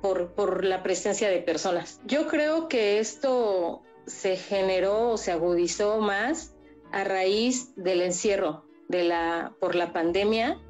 por, 0.00 0.32
por 0.34 0.64
la 0.64 0.82
presencia 0.82 1.28
de 1.30 1.38
personas. 1.38 2.00
Yo 2.04 2.26
creo 2.26 2.68
que 2.68 2.98
esto 2.98 3.82
se 4.06 4.36
generó 4.36 5.10
o 5.10 5.16
se 5.16 5.32
agudizó 5.32 6.00
más 6.00 6.54
a 6.90 7.04
raíz 7.04 7.74
del 7.76 8.02
encierro 8.02 8.64
de 8.88 9.04
la, 9.04 9.54
por 9.60 9.74
la 9.74 9.92
pandemia, 9.92 10.60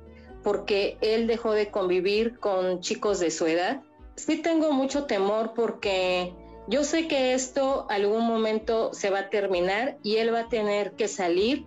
porque 0.42 0.98
él 1.00 1.26
dejó 1.26 1.52
de 1.52 1.70
convivir 1.70 2.38
con 2.38 2.80
chicos 2.80 3.18
de 3.20 3.30
su 3.30 3.46
edad. 3.46 3.82
Sí 4.16 4.36
tengo 4.42 4.72
mucho 4.72 5.06
temor 5.06 5.52
porque 5.54 6.34
yo 6.68 6.84
sé 6.84 7.08
que 7.08 7.34
esto 7.34 7.86
algún 7.88 8.26
momento 8.26 8.92
se 8.92 9.10
va 9.10 9.20
a 9.20 9.30
terminar 9.30 9.98
y 10.02 10.16
él 10.16 10.32
va 10.32 10.40
a 10.40 10.48
tener 10.48 10.92
que 10.92 11.08
salir 11.08 11.66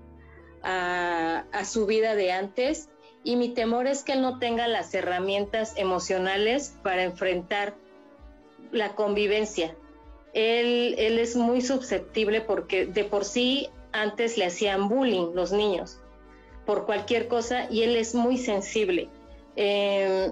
a, 0.61 1.45
a 1.51 1.65
su 1.65 1.85
vida 1.85 2.15
de 2.15 2.31
antes 2.31 2.89
y 3.25 3.35
mi 3.37 3.49
temor 3.49 3.87
es 3.87 4.03
que 4.03 4.13
él 4.13 4.21
no 4.21 4.37
tenga 4.37 4.67
las 4.67 4.93
herramientas 4.93 5.73
emocionales 5.77 6.75
para 6.83 7.03
enfrentar 7.03 7.75
la 8.71 8.95
convivencia. 8.95 9.75
Él, 10.33 10.95
es 10.97 11.35
muy 11.35 11.61
susceptible 11.61 12.41
porque 12.41 12.85
de 12.85 13.03
por 13.03 13.25
sí 13.25 13.69
antes 13.91 14.37
le 14.37 14.45
hacían 14.45 14.89
bullying 14.89 15.33
los 15.33 15.51
niños 15.51 15.99
por 16.65 16.85
cualquier 16.85 17.27
cosa 17.27 17.67
y 17.69 17.81
él 17.81 17.95
es 17.95 18.13
muy 18.13 18.37
sensible. 18.37 19.09
Eh, 19.55 20.31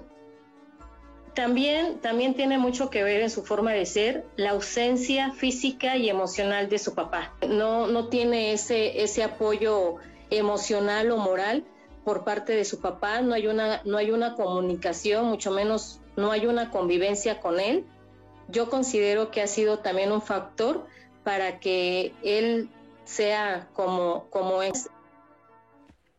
también, 1.34 1.98
también 1.98 2.34
tiene 2.34 2.58
mucho 2.58 2.90
que 2.90 3.02
ver 3.02 3.22
en 3.22 3.30
su 3.30 3.44
forma 3.44 3.72
de 3.72 3.86
ser 3.86 4.24
la 4.36 4.50
ausencia 4.50 5.32
física 5.32 5.96
y 5.96 6.08
emocional 6.08 6.68
de 6.68 6.78
su 6.78 6.94
papá. 6.94 7.34
No, 7.48 7.88
no 7.88 8.06
tiene 8.06 8.52
ese, 8.52 9.02
ese 9.02 9.24
apoyo 9.24 9.96
emocional 10.30 11.10
o 11.10 11.16
moral 11.16 11.64
por 12.04 12.24
parte 12.24 12.54
de 12.54 12.64
su 12.64 12.80
papá, 12.80 13.22
no 13.22 13.34
hay, 13.34 13.46
una, 13.46 13.80
no 13.84 13.96
hay 13.96 14.10
una 14.10 14.34
comunicación, 14.34 15.26
mucho 15.26 15.50
menos 15.50 16.00
no 16.16 16.30
hay 16.30 16.46
una 16.46 16.70
convivencia 16.70 17.40
con 17.40 17.58
él. 17.58 17.84
Yo 18.48 18.68
considero 18.68 19.30
que 19.30 19.40
ha 19.42 19.46
sido 19.46 19.78
también 19.78 20.12
un 20.12 20.20
factor 20.20 20.86
para 21.24 21.58
que 21.60 22.12
él 22.22 22.68
sea 23.04 23.68
como, 23.72 24.26
como 24.30 24.62
es. 24.62 24.90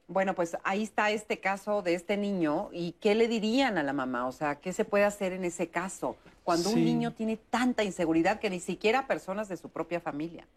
Bueno, 0.07 0.33
pues 0.33 0.57
ahí 0.63 0.83
está 0.83 1.11
este 1.11 1.39
caso 1.39 1.81
de 1.81 1.93
este 1.93 2.17
niño 2.17 2.69
y 2.71 2.93
qué 2.93 3.15
le 3.15 3.27
dirían 3.27 3.77
a 3.77 3.83
la 3.83 3.93
mamá, 3.93 4.27
o 4.27 4.31
sea, 4.31 4.55
qué 4.55 4.73
se 4.73 4.85
puede 4.85 5.03
hacer 5.03 5.33
en 5.33 5.45
ese 5.45 5.69
caso 5.69 6.15
cuando 6.43 6.69
un 6.69 6.85
niño 6.85 7.11
tiene 7.13 7.37
tanta 7.37 7.83
inseguridad 7.83 8.39
que 8.39 8.51
ni 8.51 8.59
siquiera 8.59 9.07
personas 9.07 9.49
de 9.49 9.57
su 9.57 9.69
propia 9.69 9.99
familia. 9.99 10.47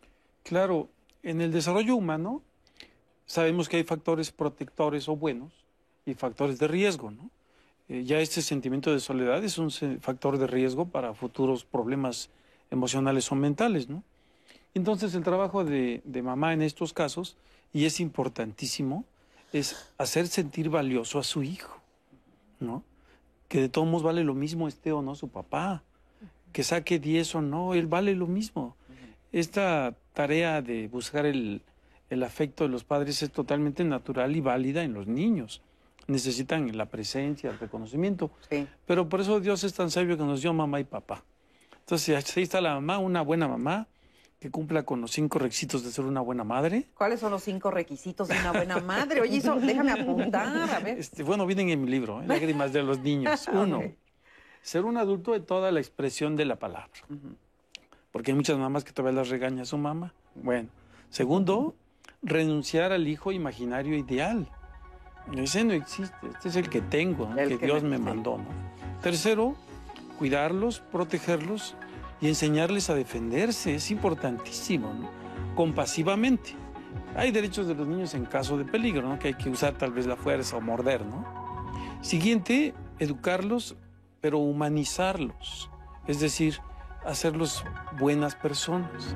Claro, 0.42 0.88
en 1.22 1.40
el 1.40 1.50
desarrollo 1.50 1.96
humano 1.96 2.42
sabemos 3.28 3.68
que 3.68 3.76
hay 3.76 3.84
factores 3.84 4.32
protectores 4.32 5.08
o 5.08 5.14
buenos 5.14 5.52
y 6.04 6.14
factores 6.14 6.58
de 6.58 6.66
riesgo, 6.66 7.10
¿no? 7.12 7.30
Eh, 7.88 8.02
ya 8.04 8.18
este 8.20 8.42
sentimiento 8.42 8.92
de 8.92 9.00
soledad 9.00 9.44
es 9.44 9.58
un 9.58 9.70
factor 10.00 10.38
de 10.38 10.46
riesgo 10.46 10.86
para 10.86 11.14
futuros 11.14 11.64
problemas 11.64 12.30
emocionales 12.70 13.30
o 13.30 13.34
mentales, 13.34 13.88
¿no? 13.88 14.02
Entonces 14.74 15.14
el 15.14 15.22
trabajo 15.22 15.64
de, 15.64 16.02
de 16.04 16.22
mamá 16.22 16.52
en 16.54 16.62
estos 16.62 16.92
casos, 16.92 17.36
y 17.72 17.84
es 17.84 18.00
importantísimo, 18.00 19.04
es 19.52 19.90
hacer 19.98 20.26
sentir 20.26 20.70
valioso 20.70 21.18
a 21.18 21.22
su 21.22 21.42
hijo, 21.42 21.80
¿no? 22.60 22.82
Que 23.48 23.60
de 23.60 23.68
todos 23.68 23.86
modos 23.86 24.02
vale 24.02 24.24
lo 24.24 24.34
mismo 24.34 24.68
este 24.68 24.92
o 24.92 25.02
no 25.02 25.14
su 25.14 25.28
papá, 25.28 25.82
que 26.52 26.64
saque 26.64 26.98
10 26.98 27.34
o 27.36 27.42
no, 27.42 27.74
él 27.74 27.86
vale 27.86 28.14
lo 28.14 28.26
mismo. 28.26 28.74
Esta 29.32 29.94
tarea 30.14 30.62
de 30.62 30.88
buscar 30.88 31.26
el, 31.26 31.62
el 32.10 32.22
afecto 32.22 32.64
de 32.64 32.70
los 32.70 32.84
padres 32.84 33.22
es 33.22 33.30
totalmente 33.30 33.84
natural 33.84 34.34
y 34.34 34.40
válida 34.40 34.82
en 34.82 34.94
los 34.94 35.06
niños. 35.06 35.62
Necesitan 36.06 36.74
la 36.76 36.86
presencia, 36.86 37.50
el 37.50 37.58
reconocimiento. 37.58 38.30
Pero 38.86 39.08
por 39.08 39.20
eso 39.20 39.40
Dios 39.40 39.62
es 39.64 39.74
tan 39.74 39.90
sabio 39.90 40.16
que 40.16 40.24
nos 40.24 40.40
dio 40.40 40.54
mamá 40.54 40.80
y 40.80 40.84
papá. 40.84 41.22
Entonces, 41.80 42.36
ahí 42.36 42.42
está 42.42 42.60
la 42.60 42.74
mamá, 42.74 42.98
una 42.98 43.22
buena 43.22 43.48
mamá, 43.48 43.88
que 44.38 44.50
cumpla 44.50 44.84
con 44.84 45.00
los 45.00 45.10
cinco 45.10 45.38
requisitos 45.38 45.82
de 45.84 45.90
ser 45.90 46.04
una 46.04 46.20
buena 46.20 46.44
madre. 46.44 46.86
¿Cuáles 46.94 47.20
son 47.20 47.32
los 47.32 47.42
cinco 47.42 47.70
requisitos 47.70 48.28
de 48.28 48.38
una 48.38 48.52
buena 48.52 48.78
madre? 48.78 49.20
Oye, 49.20 49.38
eso, 49.38 49.56
déjame 49.56 49.92
apuntar, 49.92 50.70
a 50.70 50.80
ver. 50.80 50.98
Este, 50.98 51.22
bueno, 51.22 51.44
vienen 51.44 51.70
en 51.70 51.82
mi 51.82 51.90
libro, 51.90 52.22
¿eh? 52.22 52.26
Lágrimas 52.26 52.72
de 52.72 52.82
los 52.82 53.00
niños. 53.00 53.48
Uno, 53.52 53.82
ser 54.62 54.84
un 54.84 54.96
adulto 54.96 55.32
de 55.32 55.40
toda 55.40 55.72
la 55.72 55.80
expresión 55.80 56.36
de 56.36 56.44
la 56.44 56.56
palabra. 56.56 56.90
Porque 58.12 58.30
hay 58.30 58.36
muchas 58.36 58.58
mamás 58.58 58.84
que 58.84 58.92
todavía 58.92 59.20
las 59.20 59.28
regaña 59.28 59.62
a 59.62 59.66
su 59.66 59.76
mamá. 59.76 60.14
Bueno. 60.34 60.68
Segundo, 61.10 61.74
renunciar 62.22 62.92
al 62.92 63.06
hijo 63.08 63.32
imaginario 63.32 63.96
ideal. 63.96 64.48
Ese 65.36 65.64
no 65.64 65.74
existe, 65.74 66.16
este 66.32 66.48
es 66.48 66.56
el 66.56 66.70
que 66.70 66.80
tengo, 66.80 67.28
el 67.36 67.58
que, 67.58 67.66
Dios 67.66 67.82
me 67.82 67.98
mandó. 67.98 68.38
Tercero, 69.02 69.56
cuidarlos, 70.18 70.80
protegerlos 70.80 71.76
y 72.20 72.28
enseñarles 72.28 72.88
a 72.90 72.94
defenderse, 72.94 73.74
es 73.74 73.90
importantísimo, 73.90 75.10
compasivamente. 75.54 76.54
Hay 77.14 77.30
derechos 77.30 77.66
de 77.66 77.74
los 77.74 77.86
niños 77.86 78.14
en 78.14 78.24
caso 78.24 78.56
de 78.56 78.64
peligro, 78.64 79.06
¿no? 79.08 79.18
que 79.18 79.28
hay 79.28 79.34
que 79.34 79.50
usar 79.50 79.74
tal 79.74 79.92
vez 79.92 80.06
la 80.06 80.16
fuerza 80.16 80.56
o 80.56 80.60
morder. 80.60 81.04
¿no? 81.04 81.24
Siguiente, 82.00 82.74
educarlos, 82.98 83.76
pero 84.20 84.38
humanizarlos, 84.38 85.70
es 86.06 86.20
decir, 86.20 86.60
hacerlos 87.04 87.64
buenas 87.98 88.34
personas. 88.34 89.14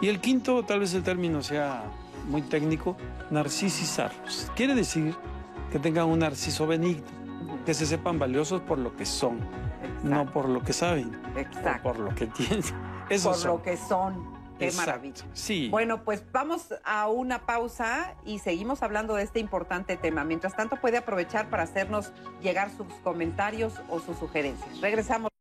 Y 0.00 0.08
el 0.08 0.20
quinto, 0.20 0.62
tal 0.64 0.80
vez 0.80 0.92
el 0.94 1.02
término 1.02 1.42
sea 1.42 1.84
muy 2.26 2.42
técnico, 2.42 2.96
narcisizarlos. 3.30 4.50
Quiere 4.54 4.74
decir 4.74 5.16
que 5.70 5.78
tengan 5.78 6.06
un 6.06 6.20
narciso 6.20 6.66
benigno, 6.66 7.04
que 7.64 7.74
se 7.74 7.86
sepan 7.86 8.18
valiosos 8.18 8.60
por 8.62 8.78
lo 8.78 8.94
que 8.96 9.06
son, 9.06 9.38
no 10.02 10.30
por 10.32 10.48
lo 10.48 10.62
que 10.62 10.72
saben, 10.72 11.12
Exacto. 11.36 11.82
por 11.82 11.98
lo 11.98 12.14
que 12.14 12.26
tienen. 12.26 12.62
Eso 13.08 13.32
por 13.32 13.44
lo 13.44 13.62
que 13.62 13.76
son. 13.76 14.36
Qué 14.58 14.72
maravilla. 14.72 15.22
Sí. 15.34 15.68
Bueno, 15.70 16.02
pues 16.02 16.24
vamos 16.32 16.74
a 16.82 17.08
una 17.08 17.44
pausa 17.44 18.14
y 18.24 18.38
seguimos 18.38 18.82
hablando 18.82 19.14
de 19.14 19.22
este 19.22 19.38
importante 19.38 19.98
tema. 19.98 20.24
Mientras 20.24 20.56
tanto, 20.56 20.76
puede 20.76 20.96
aprovechar 20.96 21.50
para 21.50 21.64
hacernos 21.64 22.12
llegar 22.40 22.70
sus 22.70 22.86
comentarios 23.04 23.74
o 23.90 24.00
sus 24.00 24.16
sugerencias. 24.16 24.80
Regresamos. 24.80 25.35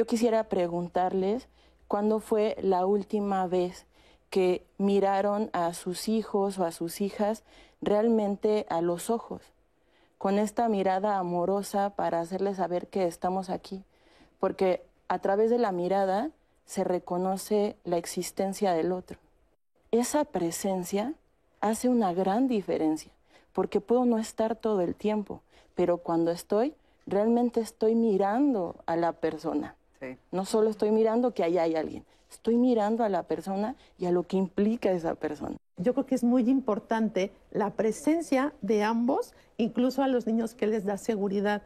Yo 0.00 0.06
quisiera 0.06 0.44
preguntarles 0.44 1.46
cuándo 1.86 2.20
fue 2.20 2.56
la 2.62 2.86
última 2.86 3.46
vez 3.46 3.84
que 4.30 4.64
miraron 4.78 5.50
a 5.52 5.74
sus 5.74 6.08
hijos 6.08 6.58
o 6.58 6.64
a 6.64 6.72
sus 6.72 7.02
hijas 7.02 7.42
realmente 7.82 8.64
a 8.70 8.80
los 8.80 9.10
ojos, 9.10 9.42
con 10.16 10.38
esta 10.38 10.70
mirada 10.70 11.18
amorosa 11.18 11.90
para 11.90 12.18
hacerles 12.18 12.56
saber 12.56 12.86
que 12.86 13.06
estamos 13.06 13.50
aquí, 13.50 13.84
porque 14.38 14.82
a 15.08 15.18
través 15.18 15.50
de 15.50 15.58
la 15.58 15.70
mirada 15.70 16.30
se 16.64 16.82
reconoce 16.82 17.76
la 17.84 17.98
existencia 17.98 18.72
del 18.72 18.92
otro. 18.92 19.18
Esa 19.90 20.24
presencia 20.24 21.12
hace 21.60 21.90
una 21.90 22.14
gran 22.14 22.48
diferencia, 22.48 23.12
porque 23.52 23.82
puedo 23.82 24.06
no 24.06 24.16
estar 24.16 24.56
todo 24.56 24.80
el 24.80 24.94
tiempo, 24.94 25.42
pero 25.74 25.98
cuando 25.98 26.30
estoy, 26.30 26.72
realmente 27.06 27.60
estoy 27.60 27.94
mirando 27.94 28.76
a 28.86 28.96
la 28.96 29.12
persona. 29.12 29.76
No 30.30 30.44
solo 30.44 30.70
estoy 30.70 30.90
mirando 30.90 31.34
que 31.34 31.44
allá 31.44 31.62
hay 31.62 31.76
alguien, 31.76 32.04
estoy 32.30 32.56
mirando 32.56 33.04
a 33.04 33.08
la 33.08 33.24
persona 33.24 33.76
y 33.98 34.06
a 34.06 34.12
lo 34.12 34.22
que 34.22 34.36
implica 34.36 34.90
esa 34.92 35.14
persona. 35.14 35.56
Yo 35.76 35.94
creo 35.94 36.06
que 36.06 36.14
es 36.14 36.24
muy 36.24 36.48
importante 36.48 37.32
la 37.50 37.70
presencia 37.70 38.52
de 38.62 38.82
ambos, 38.82 39.34
incluso 39.56 40.02
a 40.02 40.08
los 40.08 40.26
niños 40.26 40.54
que 40.54 40.66
les 40.66 40.84
da 40.84 40.96
seguridad, 40.96 41.62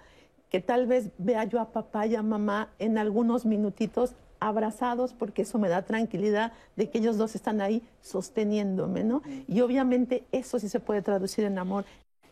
que 0.51 0.61
tal 0.61 0.87
vez 0.87 1.11
vea 1.19 1.45
yo 1.45 1.61
a 1.61 1.73
papá 1.73 2.07
y 2.07 2.15
a 2.15 2.23
mamá 2.23 2.71
en 2.79 2.99
algunos 2.99 3.45
minutitos 3.45 4.15
abrazados 4.41 5.15
porque 5.15 5.43
eso 5.43 5.59
me 5.59 5.69
da 5.69 5.83
tranquilidad 5.83 6.53
de 6.77 6.91
que 6.91 6.99
ellos 6.99 7.17
dos 7.17 7.35
están 7.35 7.61
ahí 7.61 7.83
sosteniéndome, 8.03 9.03
¿no? 9.03 9.23
Y 9.49 9.61
obviamente 9.63 10.25
eso 10.33 10.59
sí 10.59 10.69
se 10.69 10.81
puede 10.81 11.03
traducir 11.03 11.45
en 11.45 11.59
amor 11.59 11.87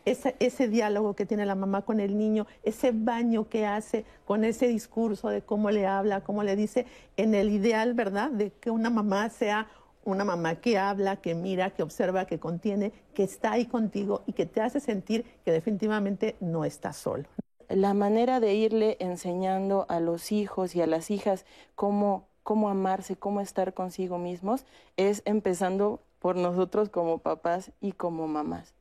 ese, 0.05 0.67
diálogo 0.67 1.15
que 1.15 1.25
tiene 1.25 1.45
la 1.45 1.55
mamá 1.55 1.83
con 1.83 1.99
el 1.99 2.17
niño, 2.17 2.47
ese 2.63 2.91
baño 2.93 3.47
que 3.49 3.65
hace 3.65 4.05
con 4.25 4.43
ese 4.43 4.67
discurso 4.67 5.29
de 5.29 5.41
cómo 5.41 5.71
le 5.71 5.87
habla, 5.87 6.21
cómo 6.21 6.43
le 6.43 6.55
dice, 6.55 6.85
en 7.17 7.35
el 7.35 7.49
ideal, 7.49 7.93
¿verdad? 7.93 8.29
De 8.31 8.51
que 8.51 8.69
una 8.69 8.89
mamá 8.89 9.29
sea 9.29 9.67
una 10.05 10.25
mamá 10.25 10.55
que 10.55 10.77
habla, 10.77 11.15
que 11.15 11.33
mira, 11.33 11.69
que 11.69 11.81
observa, 11.81 12.25
que 12.25 12.37
contiene, 12.37 12.91
que 13.13 13.23
está 13.23 13.53
ahí 13.53 13.65
contigo 13.65 14.23
y 14.27 14.33
que 14.33 14.45
te 14.45 14.59
hace 14.59 14.81
sentir 14.81 15.23
que 15.45 15.51
definitivamente 15.51 16.35
no 16.41 16.65
estás 16.65 16.97
solo. 16.97 17.23
La 17.69 17.93
manera 17.93 18.41
de 18.41 18.53
irle 18.53 18.97
enseñando 18.99 19.85
a 19.87 20.01
los 20.01 20.33
hijos 20.33 20.75
y 20.75 20.81
a 20.81 20.87
las 20.87 21.09
hijas 21.09 21.45
cómo, 21.75 22.27
cómo 22.43 22.69
amarse, 22.69 23.15
cómo 23.15 23.39
estar 23.39 23.73
consigo 23.73 24.17
mismos, 24.17 24.65
es 24.97 25.21
empezando 25.23 26.01
por 26.19 26.35
nosotros 26.35 26.89
como 26.89 27.19
papás 27.19 27.71
y 27.79 27.93
como 27.93 28.27
mamás 28.27 28.73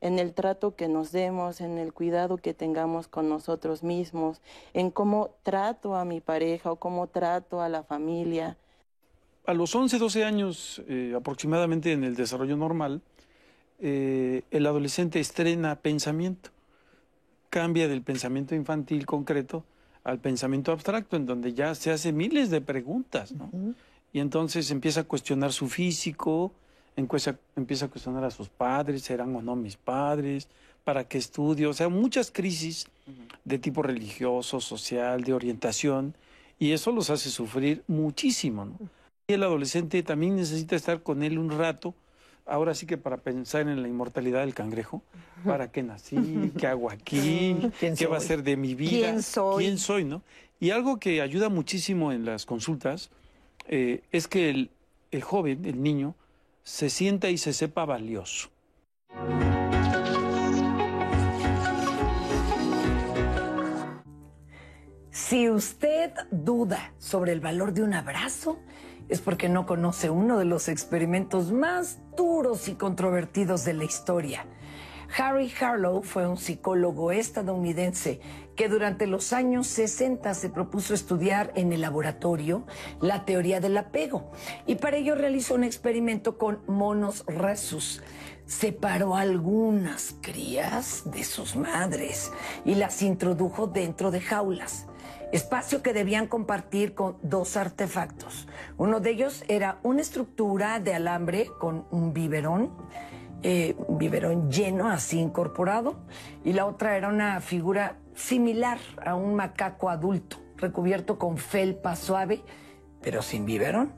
en 0.00 0.18
el 0.18 0.32
trato 0.32 0.74
que 0.74 0.88
nos 0.88 1.12
demos, 1.12 1.60
en 1.60 1.78
el 1.78 1.92
cuidado 1.92 2.38
que 2.38 2.54
tengamos 2.54 3.06
con 3.08 3.28
nosotros 3.28 3.82
mismos, 3.82 4.40
en 4.72 4.90
cómo 4.90 5.30
trato 5.42 5.94
a 5.94 6.04
mi 6.04 6.20
pareja 6.20 6.72
o 6.72 6.76
cómo 6.76 7.06
trato 7.06 7.60
a 7.60 7.68
la 7.68 7.82
familia. 7.82 8.56
a 9.46 9.54
los 9.54 9.74
11, 9.74 9.98
12 9.98 10.24
años 10.24 10.82
eh, 10.86 11.14
aproximadamente 11.16 11.92
en 11.92 12.04
el 12.04 12.14
desarrollo 12.14 12.56
normal, 12.56 13.02
eh, 13.80 14.42
el 14.50 14.66
adolescente 14.66 15.18
estrena 15.18 15.76
pensamiento, 15.76 16.50
cambia 17.48 17.88
del 17.88 18.02
pensamiento 18.02 18.54
infantil 18.54 19.06
concreto 19.06 19.64
al 20.04 20.18
pensamiento 20.18 20.72
abstracto, 20.72 21.16
en 21.16 21.26
donde 21.26 21.52
ya 21.52 21.74
se 21.74 21.90
hace 21.90 22.12
miles 22.12 22.50
de 22.50 22.60
preguntas, 22.60 23.32
¿no? 23.32 23.50
Y 24.12 24.20
entonces 24.20 24.70
empieza 24.70 25.00
a 25.00 25.04
cuestionar 25.04 25.52
su 25.52 25.68
físico, 25.68 26.52
empieza, 27.00 27.36
empieza 27.56 27.86
a 27.86 27.88
cuestionar 27.88 28.24
a 28.24 28.30
sus 28.30 28.48
padres, 28.48 29.02
serán 29.02 29.34
o 29.34 29.42
no 29.42 29.56
mis 29.56 29.76
padres, 29.76 30.48
para 30.84 31.04
qué 31.04 31.18
estudio, 31.18 31.70
o 31.70 31.72
sea, 31.72 31.88
muchas 31.88 32.30
crisis 32.30 32.86
de 33.44 33.58
tipo 33.58 33.82
religioso, 33.82 34.60
social, 34.60 35.24
de 35.24 35.32
orientación, 35.32 36.14
y 36.58 36.72
eso 36.72 36.92
los 36.92 37.10
hace 37.10 37.30
sufrir 37.30 37.82
muchísimo, 37.86 38.64
¿no? 38.64 38.78
Y 39.26 39.34
el 39.34 39.42
adolescente 39.42 40.02
también 40.02 40.36
necesita 40.36 40.76
estar 40.76 41.02
con 41.02 41.22
él 41.22 41.38
un 41.38 41.50
rato, 41.50 41.94
ahora 42.46 42.74
sí 42.74 42.86
que 42.86 42.96
para 42.96 43.18
pensar 43.18 43.68
en 43.68 43.82
la 43.82 43.88
inmortalidad 43.88 44.40
del 44.40 44.54
cangrejo, 44.54 45.02
¿para 45.44 45.70
qué 45.70 45.82
nací? 45.82 46.52
¿Qué 46.58 46.66
hago 46.66 46.90
aquí? 46.90 47.56
¿Qué 47.80 48.06
va 48.06 48.16
a 48.16 48.20
ser 48.20 48.42
de 48.42 48.56
mi 48.56 48.74
vida? 48.74 48.90
¿Quién 48.90 49.22
soy? 49.22 49.64
¿Quién 49.64 49.78
soy, 49.78 50.04
no? 50.04 50.22
Y 50.58 50.70
algo 50.70 50.98
que 50.98 51.22
ayuda 51.22 51.48
muchísimo 51.48 52.12
en 52.12 52.24
las 52.24 52.44
consultas 52.44 53.10
eh, 53.68 54.02
es 54.10 54.26
que 54.26 54.50
el, 54.50 54.70
el 55.10 55.22
joven, 55.22 55.64
el 55.64 55.82
niño, 55.82 56.14
se 56.62 56.90
sienta 56.90 57.28
y 57.28 57.38
se 57.38 57.52
sepa 57.52 57.84
valioso. 57.84 58.50
Si 65.10 65.48
usted 65.48 66.12
duda 66.30 66.92
sobre 66.98 67.32
el 67.32 67.40
valor 67.40 67.72
de 67.72 67.82
un 67.82 67.94
abrazo, 67.94 68.58
es 69.08 69.20
porque 69.20 69.48
no 69.48 69.66
conoce 69.66 70.10
uno 70.10 70.38
de 70.38 70.44
los 70.44 70.68
experimentos 70.68 71.52
más 71.52 71.98
duros 72.16 72.68
y 72.68 72.74
controvertidos 72.74 73.64
de 73.64 73.74
la 73.74 73.84
historia. 73.84 74.46
Harry 75.18 75.52
Harlow 75.60 76.02
fue 76.02 76.28
un 76.28 76.36
psicólogo 76.36 77.10
estadounidense 77.10 78.20
que 78.60 78.68
durante 78.68 79.06
los 79.06 79.32
años 79.32 79.68
60 79.68 80.34
se 80.34 80.50
propuso 80.50 80.92
estudiar 80.92 81.50
en 81.54 81.72
el 81.72 81.80
laboratorio 81.80 82.66
la 83.00 83.24
teoría 83.24 83.58
del 83.58 83.74
apego 83.78 84.32
y 84.66 84.74
para 84.74 84.98
ello 84.98 85.14
realizó 85.14 85.54
un 85.54 85.64
experimento 85.64 86.36
con 86.36 86.60
monos 86.66 87.24
resus. 87.26 88.02
Separó 88.44 89.16
algunas 89.16 90.14
crías 90.20 91.10
de 91.10 91.24
sus 91.24 91.56
madres 91.56 92.32
y 92.66 92.74
las 92.74 93.00
introdujo 93.00 93.66
dentro 93.66 94.10
de 94.10 94.20
jaulas 94.20 94.86
espacio 95.32 95.80
que 95.80 95.94
debían 95.94 96.26
compartir 96.26 96.92
con 96.92 97.16
dos 97.22 97.56
artefactos. 97.56 98.46
Uno 98.76 99.00
de 99.00 99.10
ellos 99.10 99.42
era 99.48 99.78
una 99.82 100.02
estructura 100.02 100.80
de 100.80 100.92
alambre 100.92 101.46
con 101.58 101.86
un 101.92 102.12
biberón, 102.12 102.72
eh, 103.42 103.74
un 103.86 103.96
biberón 103.96 104.50
lleno, 104.50 104.88
así 104.88 105.18
incorporado, 105.18 106.00
y 106.44 106.52
la 106.52 106.66
otra 106.66 106.96
era 106.96 107.08
una 107.08 107.40
figura 107.40 107.96
similar 108.20 108.78
a 109.04 109.14
un 109.14 109.34
macaco 109.34 109.90
adulto, 109.90 110.36
recubierto 110.56 111.18
con 111.18 111.38
felpa 111.38 111.96
suave, 111.96 112.42
pero 113.02 113.22
sin 113.22 113.46
biberón. 113.46 113.92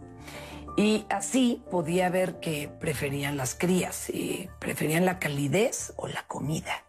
Y 0.77 1.05
así 1.11 1.63
podía 1.71 2.09
ver 2.09 2.41
que 2.41 2.71
preferían 2.81 3.37
las 3.37 3.55
crías, 3.55 4.11
preferían 4.59 5.05
la 5.05 5.19
calidez 5.19 5.93
o 5.97 6.09
la 6.09 6.23
comida 6.27 6.85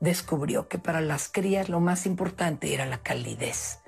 descubrió 0.00 0.68
que 0.68 0.78
para 0.78 1.00
las 1.00 1.28
crías 1.28 1.68
lo 1.68 1.80
más 1.80 2.06
importante 2.06 2.72
era 2.72 2.86
la 2.86 2.98
calidez, 2.98 3.80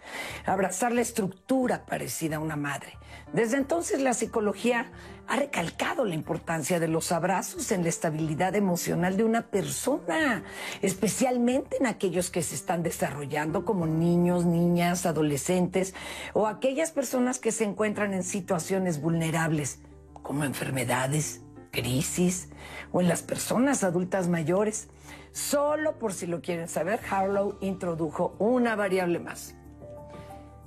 abrazar 0.44 0.93
la 0.93 1.01
estructura 1.01 1.86
parecida 1.86 2.36
a 2.36 2.40
una 2.40 2.57
madre. 2.57 2.98
Desde 3.32 3.57
entonces 3.57 4.01
la 4.01 4.15
psicología 4.15 4.90
ha 5.31 5.36
recalcado 5.36 6.05
la 6.05 6.16
importancia 6.16 6.81
de 6.81 6.89
los 6.89 7.12
abrazos 7.12 7.70
en 7.70 7.85
la 7.85 7.89
estabilidad 7.89 8.57
emocional 8.57 9.16
de 9.16 9.23
una 9.23 9.47
persona, 9.47 10.43
especialmente 10.82 11.77
en 11.77 11.86
aquellos 11.86 12.31
que 12.31 12.43
se 12.43 12.57
están 12.57 12.82
desarrollando 12.82 13.65
como 13.65 13.86
niños, 13.86 14.44
niñas, 14.44 15.07
adolescentes 15.07 15.94
o 16.32 16.48
aquellas 16.48 16.90
personas 16.90 17.39
que 17.39 17.52
se 17.52 17.62
encuentran 17.62 18.12
en 18.12 18.24
situaciones 18.24 19.01
vulnerables 19.01 19.78
como 20.20 20.43
enfermedades, 20.43 21.43
crisis 21.70 22.48
o 22.90 23.01
en 23.01 23.07
las 23.07 23.23
personas 23.23 23.85
adultas 23.85 24.27
mayores. 24.27 24.89
Solo 25.31 25.97
por 26.01 26.12
si 26.12 26.27
lo 26.27 26.43
quieren 26.43 26.66
saber, 26.66 26.98
Harlow 27.09 27.57
introdujo 27.61 28.35
una 28.40 28.74
variable 28.74 29.20
más. 29.20 29.55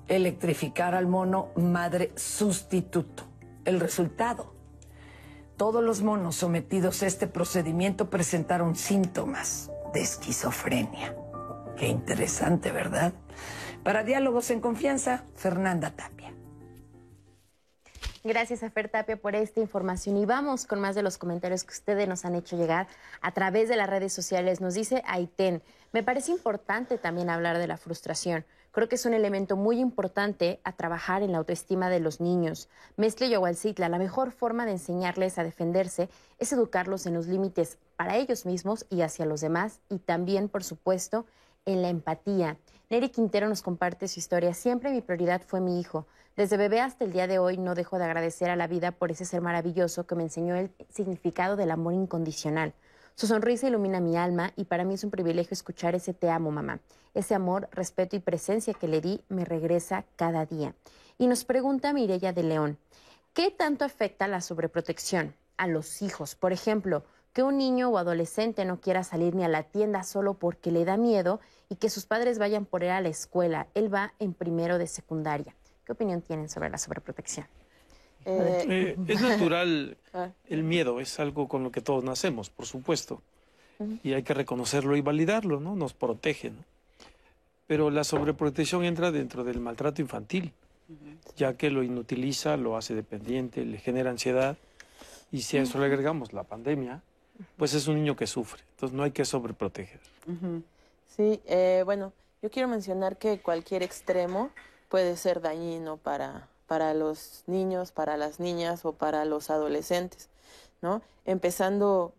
Electrificar 0.07 0.95
al 0.95 1.07
mono 1.07 1.49
madre 1.57 2.13
sustituto. 2.15 3.25
El 3.65 3.81
resultado. 3.81 4.52
Todos 5.57 5.83
los 5.83 6.01
monos 6.01 6.35
sometidos 6.35 7.03
a 7.03 7.07
este 7.07 7.27
procedimiento 7.27 8.09
presentaron 8.09 8.75
síntomas 8.75 9.69
de 9.93 10.01
esquizofrenia. 10.01 11.15
Qué 11.77 11.87
interesante, 11.87 12.71
¿verdad? 12.71 13.13
Para 13.83 14.03
Diálogos 14.03 14.49
en 14.49 14.61
Confianza, 14.61 15.25
Fernanda 15.35 15.91
Tapia. 15.91 16.33
Gracias 18.23 18.63
a 18.63 18.69
Fer 18.69 18.87
Tapia 18.87 19.17
por 19.17 19.35
esta 19.35 19.59
información 19.59 20.15
y 20.15 20.25
vamos 20.25 20.65
con 20.65 20.79
más 20.79 20.95
de 20.95 21.03
los 21.03 21.17
comentarios 21.17 21.65
que 21.65 21.73
ustedes 21.73 22.07
nos 22.07 22.23
han 22.23 22.35
hecho 22.35 22.55
llegar 22.55 22.87
a 23.21 23.33
través 23.33 23.67
de 23.67 23.75
las 23.75 23.89
redes 23.89 24.13
sociales. 24.13 24.61
Nos 24.61 24.75
dice 24.75 25.03
Aiten, 25.05 25.61
me 25.91 26.03
parece 26.03 26.31
importante 26.31 26.97
también 26.97 27.29
hablar 27.29 27.57
de 27.57 27.67
la 27.67 27.75
frustración. 27.75 28.45
Creo 28.73 28.89
que 28.89 28.95
es 28.95 29.05
un 29.05 29.13
elemento 29.13 29.55
muy 29.55 29.79
importante 29.79 30.59
a 30.63 30.71
trabajar 30.71 31.21
en 31.21 31.31
la 31.31 31.37
autoestima 31.37 31.91
de 31.91 31.99
los 31.99 32.19
niños. 32.19 32.69
Mestle 32.97 33.29
Yahualcitla, 33.29 33.87
la 33.87 33.99
mejor 33.99 34.31
forma 34.31 34.65
de 34.65 34.71
enseñarles 34.71 35.37
a 35.37 35.43
defenderse 35.43 36.09
es 36.39 36.51
educarlos 36.53 37.05
en 37.05 37.13
los 37.13 37.27
límites 37.27 37.77
para 37.97 38.17
ellos 38.17 38.47
mismos 38.47 38.87
y 38.89 39.01
hacia 39.01 39.27
los 39.27 39.41
demás 39.41 39.79
y 39.89 39.99
también, 39.99 40.49
por 40.49 40.63
supuesto, 40.63 41.27
en 41.67 41.83
la 41.83 41.89
empatía. 41.89 42.57
Neri 42.89 43.09
Quintero 43.09 43.47
nos 43.47 43.61
comparte 43.61 44.07
su 44.07 44.19
historia. 44.19 44.55
Siempre 44.55 44.89
mi 44.89 45.01
prioridad 45.01 45.43
fue 45.45 45.61
mi 45.61 45.79
hijo. 45.79 46.07
Desde 46.35 46.57
bebé 46.57 46.81
hasta 46.81 47.05
el 47.05 47.13
día 47.13 47.27
de 47.27 47.37
hoy 47.37 47.59
no 47.59 47.75
dejo 47.75 47.99
de 47.99 48.05
agradecer 48.05 48.49
a 48.49 48.55
la 48.55 48.65
vida 48.65 48.91
por 48.91 49.11
ese 49.11 49.23
ser 49.23 49.41
maravilloso 49.41 50.07
que 50.07 50.15
me 50.15 50.23
enseñó 50.23 50.55
el 50.55 50.71
significado 50.89 51.57
del 51.57 51.69
amor 51.69 51.93
incondicional. 51.93 52.73
Su 53.15 53.27
sonrisa 53.27 53.67
ilumina 53.67 53.99
mi 53.99 54.17
alma 54.17 54.53
y 54.55 54.65
para 54.65 54.83
mí 54.83 54.95
es 54.95 55.03
un 55.03 55.11
privilegio 55.11 55.53
escuchar 55.53 55.93
ese 55.93 56.13
te 56.13 56.29
amo, 56.31 56.49
mamá. 56.49 56.79
Ese 57.13 57.35
amor, 57.35 57.69
respeto 57.71 58.15
y 58.15 58.19
presencia 58.19 58.73
que 58.73 58.87
le 58.87 59.01
di 59.01 59.21
me 59.29 59.45
regresa 59.45 60.03
cada 60.15 60.45
día. 60.47 60.73
Y 61.19 61.27
nos 61.27 61.45
pregunta 61.45 61.93
Mireya 61.93 62.33
de 62.33 62.41
León, 62.41 62.79
¿qué 63.33 63.51
tanto 63.51 63.85
afecta 63.85 64.27
la 64.27 64.41
sobreprotección 64.41 65.35
a 65.57 65.67
los 65.67 66.01
hijos? 66.01 66.33
Por 66.33 66.53
ejemplo, 66.53 67.03
que 67.33 67.43
un 67.43 67.57
niño 67.57 67.89
o 67.89 67.99
adolescente 67.99 68.65
no 68.65 68.81
quiera 68.81 69.03
salir 69.03 69.35
ni 69.35 69.43
a 69.43 69.47
la 69.47 69.63
tienda 69.63 70.03
solo 70.03 70.33
porque 70.33 70.71
le 70.71 70.83
da 70.83 70.97
miedo 70.97 71.39
y 71.69 71.75
que 71.75 71.89
sus 71.89 72.07
padres 72.07 72.39
vayan 72.39 72.65
por 72.65 72.83
él 72.83 72.91
a 72.91 73.01
la 73.01 73.09
escuela. 73.09 73.67
Él 73.75 73.93
va 73.93 74.13
en 74.17 74.33
primero 74.33 74.79
de 74.79 74.87
secundaria. 74.87 75.55
¿Qué 75.85 75.91
opinión 75.91 76.21
tienen 76.21 76.49
sobre 76.49 76.69
la 76.71 76.79
sobreprotección? 76.79 77.47
Eh, 78.25 78.95
es 79.07 79.21
natural 79.21 79.97
el 80.49 80.63
miedo, 80.63 80.99
es 80.99 81.19
algo 81.19 81.47
con 81.47 81.63
lo 81.63 81.71
que 81.71 81.81
todos 81.81 82.03
nacemos, 82.03 82.49
por 82.49 82.65
supuesto. 82.65 83.21
Y 84.03 84.13
hay 84.13 84.23
que 84.23 84.33
reconocerlo 84.33 84.95
y 84.95 85.01
validarlo, 85.01 85.59
¿no? 85.59 85.75
Nos 85.75 85.93
protege, 85.93 86.51
¿no? 86.51 86.63
Pero 87.67 87.89
la 87.89 88.03
sobreprotección 88.03 88.85
entra 88.85 89.11
dentro 89.11 89.43
del 89.43 89.59
maltrato 89.59 90.01
infantil, 90.01 90.53
ya 91.35 91.55
que 91.55 91.69
lo 91.69 91.83
inutiliza, 91.83 92.55
lo 92.55 92.77
hace 92.77 92.93
dependiente, 92.93 93.65
le 93.65 93.77
genera 93.79 94.09
ansiedad. 94.09 94.57
Y 95.31 95.41
si 95.41 95.57
a 95.57 95.63
eso 95.63 95.79
le 95.79 95.85
agregamos 95.85 96.33
la 96.33 96.43
pandemia, 96.43 97.01
pues 97.57 97.73
es 97.73 97.87
un 97.87 97.95
niño 97.95 98.15
que 98.15 98.27
sufre. 98.27 98.61
Entonces 98.71 98.95
no 98.95 99.03
hay 99.03 99.11
que 99.11 99.25
sobreproteger. 99.25 99.99
Sí, 101.15 101.41
eh, 101.45 101.81
bueno, 101.85 102.13
yo 102.41 102.51
quiero 102.51 102.67
mencionar 102.67 103.17
que 103.17 103.39
cualquier 103.39 103.83
extremo 103.83 104.51
puede 104.89 105.17
ser 105.17 105.41
dañino 105.41 105.97
para, 105.97 106.47
para 106.73 106.95
los 106.95 107.43
niños, 107.45 107.91
para 107.91 108.17
las 108.17 108.39
niñas 108.39 108.83
o 108.83 108.93
para 108.93 109.25
los 109.25 109.51
adolescentes, 109.51 110.27
¿no? 110.81 111.03
Empezando 111.23 112.13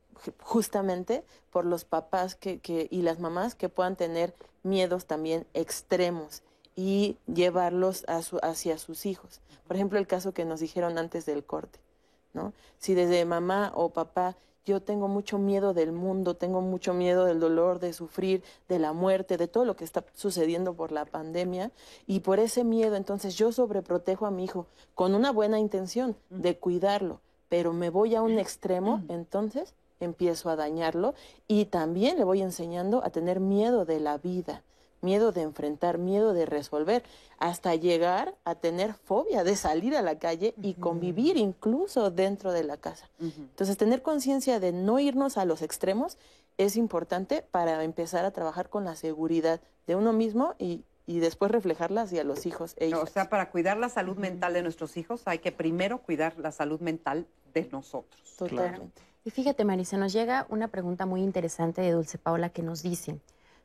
justamente 0.45 1.25
por 1.51 1.65
los 1.65 1.85
papás 1.85 2.37
que, 2.37 2.61
y 2.89 3.03
las 3.03 3.19
mamás 3.19 3.57
que 3.57 3.69
puedan 3.69 3.97
tener 3.97 4.33
miedos 4.63 5.07
también 5.07 5.45
extremos 5.55 6.45
y 6.77 7.17
llevarlos 7.27 8.05
a 8.07 8.23
su, 8.23 8.39
hacia 8.45 8.79
sus 8.79 9.07
hijos. 9.07 9.41
Por 9.67 9.75
ejemplo, 9.75 9.99
el 9.99 10.07
caso 10.07 10.33
que 10.33 10.45
nos 10.45 10.61
dijeron 10.61 10.99
antes 10.99 11.27
del 11.27 11.43
corte, 11.43 11.81
¿no? 12.33 12.53
Si 12.79 12.95
desde 12.95 13.25
mamá 13.25 13.73
o 13.75 13.91
papá 13.91 14.37
yo 14.65 14.81
tengo 14.81 15.09
mucho 15.09 15.39
miedo 15.39 15.75
del 15.75 15.93
mundo, 15.93 16.35
tengo 16.35 16.61
mucho 16.61 16.95
miedo 16.95 17.25
del 17.27 17.41
dolor, 17.41 17.81
de 17.81 17.93
sufrir, 17.93 18.43
de 18.69 18.79
la 18.79 18.93
muerte, 18.93 19.37
de 19.37 19.49
todo 19.49 19.65
lo 19.65 19.77
que 19.77 19.85
está 19.85 20.05
sucediendo 20.15 20.75
por 20.75 20.91
la 20.91 21.05
pandemia. 21.05 21.71
Y 22.07 22.21
por 22.21 22.41
ese 22.41 22.65
miedo, 22.65 22.97
entonces 22.97 23.35
yo 23.37 23.53
sobreprotejo 23.53 24.27
a 24.27 24.31
mi 24.31 24.45
hijo 24.45 24.67
con 24.95 25.15
una 25.15 25.33
buena 25.33 25.59
intención 25.59 26.17
de 26.31 26.57
cuidarlo, 26.57 27.21
pero 27.49 27.73
me 27.73 27.91
voy 27.91 28.15
a 28.15 28.23
un 28.23 28.39
extremo, 28.39 29.03
entonces 29.09 29.75
empiezo 30.01 30.51
a 30.51 30.57
dañarlo 30.57 31.15
y 31.47 31.67
también 31.67 32.19
le 32.19 32.25
voy 32.25 32.43
enseñando 32.43 33.05
a 33.05 33.11
tener 33.11 33.41
miedo 33.41 33.85
de 33.85 34.01
la 34.01 34.19
vida. 34.19 34.63
Miedo 35.05 35.31
de 35.31 35.43
enfrentar, 35.43 35.99
miedo 35.99 36.33
de 36.33 36.47
resolver, 36.47 37.05
hasta 37.39 37.75
llegar 37.75 38.35
a 38.45 38.55
tener 38.55 38.95
fobia 38.95 39.45
de 39.45 39.55
salir 39.55 39.95
a 39.95 40.03
la 40.03 40.19
calle 40.19 40.55
y 40.61 40.75
convivir 40.75 41.37
incluso 41.37 42.11
dentro 42.11 42.53
de 42.53 42.65
la 42.65 42.77
casa. 42.77 43.11
Entonces, 43.21 43.77
tener 43.77 44.03
conciencia 44.03 44.59
de 44.59 44.73
no 44.73 44.99
irnos 44.99 45.37
a 45.37 45.45
los 45.45 45.63
extremos 45.63 46.19
es 46.59 46.77
importante 46.77 47.43
para 47.51 47.83
empezar 47.85 48.25
a 48.25 48.31
trabajar 48.31 48.69
con 48.71 48.85
la 48.85 48.97
seguridad 48.97 49.61
de 49.87 49.97
uno 49.97 50.13
mismo 50.13 50.55
y, 50.59 50.85
después 51.07 51.51
reflejarla 51.51 52.03
hacia 52.03 52.25
los 52.25 52.47
hijos. 52.47 52.75
E 52.79 52.95
o 52.95 53.07
sea, 53.07 53.29
para 53.29 53.51
cuidar 53.51 53.77
la 53.77 53.91
salud 53.91 54.17
mental 54.17 54.55
de 54.55 54.63
nuestros 54.63 54.97
hijos 54.97 55.23
hay 55.27 55.39
que 55.39 55.53
primero 55.53 55.99
cuidar 55.99 56.39
la 56.39 56.51
salud 56.51 56.81
mental 56.81 57.27
de 57.53 57.69
nosotros. 57.71 58.37
Totalmente. 58.39 59.03
Y 59.25 59.31
fíjate, 59.31 59.65
Marisa, 59.65 59.97
nos 59.97 60.13
llega 60.13 60.47
una 60.51 60.69
pregunta 60.69 61.07
muy 61.07 61.23
interesante 61.23 61.81
de 61.81 61.93
Dulce 61.93 62.19
Paula 62.19 62.51
que 62.51 62.63
nos 62.63 62.83
dice, 62.83 63.19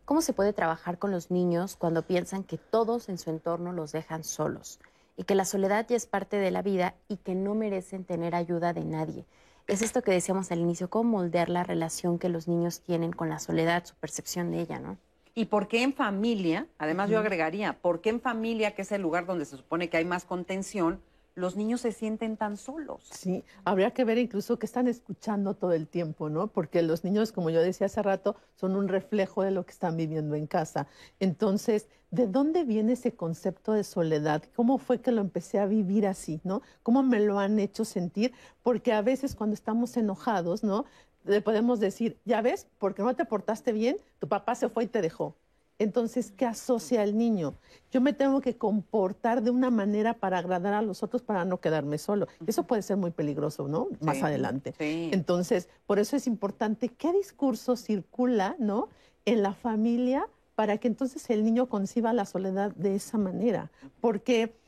¿cómo 0.10 0.22
se 0.22 0.34
puede 0.34 0.53
trabajar 0.53 0.98
con 0.98 1.11
los 1.11 1.30
niños 1.30 1.76
cuando 1.76 2.02
piensan 2.02 2.44
que 2.44 2.57
todos 2.57 3.10
en 3.10 3.19
su 3.19 3.30
entorno 3.30 3.73
los 3.73 3.91
dejan 3.91 4.23
solos 4.23 4.80
y 5.15 5.23
que 5.23 5.36
la 5.36 5.45
soledad 5.45 5.86
ya 5.88 5.95
es 5.95 6.07
parte 6.07 6.38
de 6.38 6.49
la 6.49 6.64
vida 6.64 6.95
y 7.07 7.18
que 7.18 7.36
no 7.36 7.53
merecen 7.53 8.06
tener 8.06 8.34
ayuda 8.34 8.73
de 8.73 8.86
nadie? 8.86 9.26
Es 9.68 9.84
esto 9.84 10.02
que 10.02 10.10
decíamos 10.10 10.52
al 10.52 10.61
inicio, 10.61 10.90
cómo 10.90 11.11
moldear 11.19 11.48
la 11.48 11.64
relación 11.64 12.18
que 12.18 12.27
los 12.27 12.48
niños 12.48 12.80
tienen 12.80 13.11
con 13.11 13.30
la 13.30 13.38
soledad, 13.38 13.86
su 13.86 13.94
percepción 13.98 14.49
de 14.49 14.61
ella, 14.61 14.80
¿no? 14.80 14.98
¿Y 15.36 15.45
por 15.45 15.68
qué 15.68 15.84
en 15.84 15.94
familia? 15.94 16.65
Además, 16.80 17.11
yo 17.11 17.19
agregaría, 17.19 17.73
¿por 17.73 18.02
qué 18.02 18.10
en 18.10 18.19
familia, 18.19 18.73
que 18.73 18.81
es 18.81 18.91
el 18.91 19.03
lugar 19.03 19.27
donde 19.27 19.45
se 19.45 19.57
supone 19.57 19.91
que 19.91 19.98
hay 19.98 20.06
más 20.06 20.26
contención, 20.26 21.03
los 21.39 21.55
niños 21.55 21.81
se 21.81 21.91
sienten 21.91 22.37
tan 22.37 22.57
solos. 22.57 23.01
Sí, 23.11 23.43
habría 23.63 23.91
que 23.91 24.03
ver 24.03 24.17
incluso 24.17 24.59
que 24.59 24.65
están 24.65 24.87
escuchando 24.87 25.55
todo 25.55 25.73
el 25.73 25.87
tiempo, 25.87 26.29
¿no? 26.29 26.47
Porque 26.47 26.81
los 26.81 27.03
niños, 27.03 27.31
como 27.31 27.49
yo 27.49 27.61
decía 27.61 27.87
hace 27.87 28.03
rato, 28.03 28.35
son 28.55 28.75
un 28.75 28.87
reflejo 28.87 29.43
de 29.43 29.51
lo 29.51 29.65
que 29.65 29.71
están 29.71 29.97
viviendo 29.97 30.35
en 30.35 30.47
casa. 30.47 30.87
Entonces, 31.19 31.87
¿de 32.11 32.27
dónde 32.27 32.63
viene 32.63 32.93
ese 32.93 33.13
concepto 33.13 33.73
de 33.73 33.83
soledad? 33.83 34.43
¿Cómo 34.55 34.77
fue 34.77 34.99
que 34.99 35.11
lo 35.11 35.21
empecé 35.21 35.59
a 35.59 35.65
vivir 35.65 36.05
así, 36.05 36.41
¿no? 36.43 36.61
¿Cómo 36.83 37.03
me 37.03 37.19
lo 37.19 37.39
han 37.39 37.59
hecho 37.59 37.85
sentir? 37.85 38.33
Porque 38.61 38.93
a 38.93 39.01
veces 39.01 39.35
cuando 39.35 39.53
estamos 39.53 39.95
enojados, 39.97 40.63
¿no? 40.63 40.85
Le 41.23 41.41
podemos 41.41 41.79
decir, 41.79 42.17
ya 42.25 42.41
ves, 42.41 42.67
porque 42.77 43.01
no 43.01 43.15
te 43.15 43.25
portaste 43.25 43.71
bien, 43.71 43.97
tu 44.19 44.27
papá 44.27 44.55
se 44.55 44.69
fue 44.69 44.85
y 44.85 44.87
te 44.87 45.01
dejó. 45.01 45.35
Entonces, 45.80 46.31
¿qué 46.31 46.45
asocia 46.45 47.03
el 47.03 47.18
niño? 47.18 47.56
Yo 47.89 48.01
me 48.01 48.14
tengo 48.14 48.41
que 48.41 48.57
comportar 48.57 49.41
de 49.41 49.49
una 49.49 49.72
manera 49.72 50.14
para 50.14 50.38
agradar 50.38 50.73
a 50.73 50.81
los 50.81 51.03
otros 51.03 51.23
para 51.23 51.45
no 51.45 51.60
quedarme 51.60 51.97
solo. 51.97 52.27
Eso 52.45 52.64
puede 52.64 52.81
ser 52.81 52.97
muy 52.97 53.11
peligroso, 53.11 53.68
¿no? 53.68 53.88
Más 54.01 54.22
adelante. 54.22 54.76
Entonces, 55.14 55.69
por 55.88 55.97
eso 55.97 56.18
es 56.18 56.27
importante 56.27 56.89
qué 56.89 57.14
discurso 57.14 57.77
circula, 57.77 58.56
¿no? 58.60 58.89
En 59.26 59.41
la 59.41 59.53
familia 59.53 60.27
para 60.56 60.77
que 60.77 60.89
entonces 60.89 61.30
el 61.30 61.45
niño 61.45 61.68
conciba 61.69 62.11
la 62.11 62.26
soledad 62.26 62.76
de 62.76 62.95
esa 62.95 63.18
manera. 63.18 63.72
Porque 64.01 64.59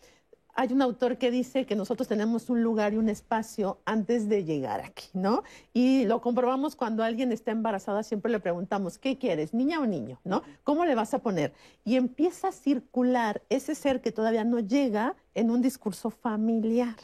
hay 0.55 0.73
un 0.73 0.81
autor 0.81 1.17
que 1.17 1.31
dice 1.31 1.65
que 1.65 1.75
nosotros 1.75 2.07
tenemos 2.07 2.49
un 2.49 2.63
lugar 2.63 2.93
y 2.93 2.97
un 2.97 3.09
espacio 3.09 3.79
antes 3.85 4.27
de 4.29 4.43
llegar 4.43 4.81
aquí, 4.81 5.07
¿no? 5.13 5.43
Y 5.73 6.05
lo 6.05 6.21
comprobamos 6.21 6.75
cuando 6.75 7.03
alguien 7.03 7.31
está 7.31 7.51
embarazada, 7.51 8.03
siempre 8.03 8.31
le 8.31 8.39
preguntamos, 8.39 8.97
¿qué 8.97 9.17
quieres, 9.17 9.53
niña 9.53 9.79
o 9.79 9.85
niño? 9.85 10.19
¿No? 10.23 10.43
¿Cómo 10.63 10.85
le 10.85 10.95
vas 10.95 11.13
a 11.13 11.19
poner? 11.19 11.53
Y 11.85 11.95
empieza 11.95 12.49
a 12.49 12.51
circular 12.51 13.41
ese 13.49 13.75
ser 13.75 14.01
que 14.01 14.11
todavía 14.11 14.43
no 14.43 14.59
llega 14.59 15.15
en 15.35 15.51
un 15.51 15.61
discurso 15.61 16.09
familiar. 16.09 16.95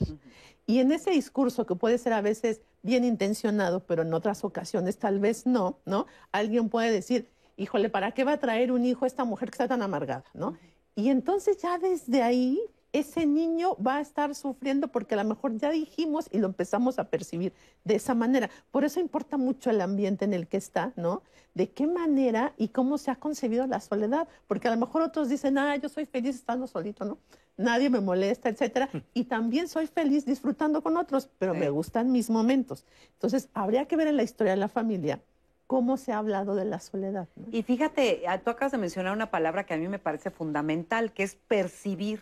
Y 0.66 0.80
en 0.80 0.92
ese 0.92 1.12
discurso, 1.12 1.66
que 1.66 1.76
puede 1.76 1.98
ser 1.98 2.14
a 2.14 2.22
veces 2.22 2.62
bien 2.84 3.06
intencionado, 3.06 3.80
pero 3.82 4.02
en 4.02 4.14
otras 4.14 4.44
ocasiones 4.44 4.98
tal 4.98 5.20
vez 5.20 5.46
no, 5.46 5.80
¿no? 5.86 6.06
Alguien 6.32 6.70
puede 6.70 6.92
decir, 6.92 7.30
híjole, 7.56 7.90
¿para 7.90 8.12
qué 8.12 8.24
va 8.24 8.34
a 8.34 8.40
traer 8.40 8.72
un 8.72 8.86
hijo 8.86 9.06
esta 9.06 9.24
mujer 9.24 9.50
que 9.50 9.56
está 9.56 9.68
tan 9.68 9.82
amargada, 9.82 10.26
¿no? 10.34 10.58
Y 10.96 11.10
entonces 11.10 11.58
ya 11.62 11.78
desde 11.78 12.24
ahí 12.24 12.60
ese 12.94 13.26
niño 13.26 13.76
va 13.76 13.98
a 13.98 14.02
estar 14.02 14.34
sufriendo 14.36 14.88
porque 14.88 15.16
a 15.16 15.18
lo 15.18 15.24
mejor 15.24 15.58
ya 15.58 15.70
dijimos 15.72 16.28
y 16.32 16.40
lo 16.40 16.48
empezamos 16.48 17.00
a 17.00 17.10
percibir 17.10 17.54
de 17.84 17.96
esa 17.96 18.16
manera. 18.16 18.50
Por 18.72 18.86
eso 18.86 19.00
importa 19.00 19.38
mucho 19.38 19.70
el 19.70 19.82
ambiente 19.82 20.26
en 20.26 20.34
el 20.34 20.48
que 20.48 20.58
está, 20.58 20.94
¿no? 20.96 21.22
De 21.54 21.70
qué 21.70 21.88
manera 21.88 22.54
y 22.58 22.70
cómo 22.70 22.98
se 22.98 23.12
ha 23.12 23.16
concebido 23.16 23.68
la 23.68 23.80
soledad, 23.80 24.28
porque 24.48 24.68
a 24.68 24.72
lo 24.72 24.78
mejor 24.78 25.02
otros 25.02 25.30
dicen, 25.30 25.58
ah, 25.58 25.76
yo 25.76 25.90
soy 25.90 26.06
feliz 26.06 26.36
estando 26.36 26.68
solito, 26.68 27.06
¿no? 27.06 27.18
Nadie 27.58 27.90
me 27.90 28.00
molesta, 28.00 28.50
etcétera, 28.50 28.88
y 29.16 29.24
también 29.24 29.68
soy 29.68 29.88
feliz 29.88 30.26
disfrutando 30.26 30.84
con 30.84 30.96
otros, 30.96 31.28
pero 31.40 31.56
me 31.56 31.70
gustan 31.72 32.12
mis 32.12 32.30
momentos. 32.30 32.86
Entonces, 33.14 33.50
habría 33.56 33.86
que 33.86 33.96
ver 33.96 34.08
en 34.08 34.16
la 34.16 34.22
historia 34.22 34.54
de 34.54 34.58
la 34.58 34.68
familia 34.68 35.20
cómo 35.66 35.98
se 35.98 36.14
ha 36.14 36.20
hablado 36.20 36.56
de 36.56 36.66
la 36.66 36.80
soledad. 36.80 37.28
Y 37.52 37.64
fíjate, 37.64 38.22
tú 38.44 38.52
acabas 38.52 38.72
de 38.72 38.78
mencionar 38.78 39.14
una 39.14 39.32
palabra 39.32 39.66
que 39.66 39.74
a 39.74 39.78
mí 39.78 39.88
me 39.88 40.00
parece 40.00 40.30
fundamental, 40.30 41.12
que 41.12 41.24
es 41.24 41.36
percibir 41.36 42.22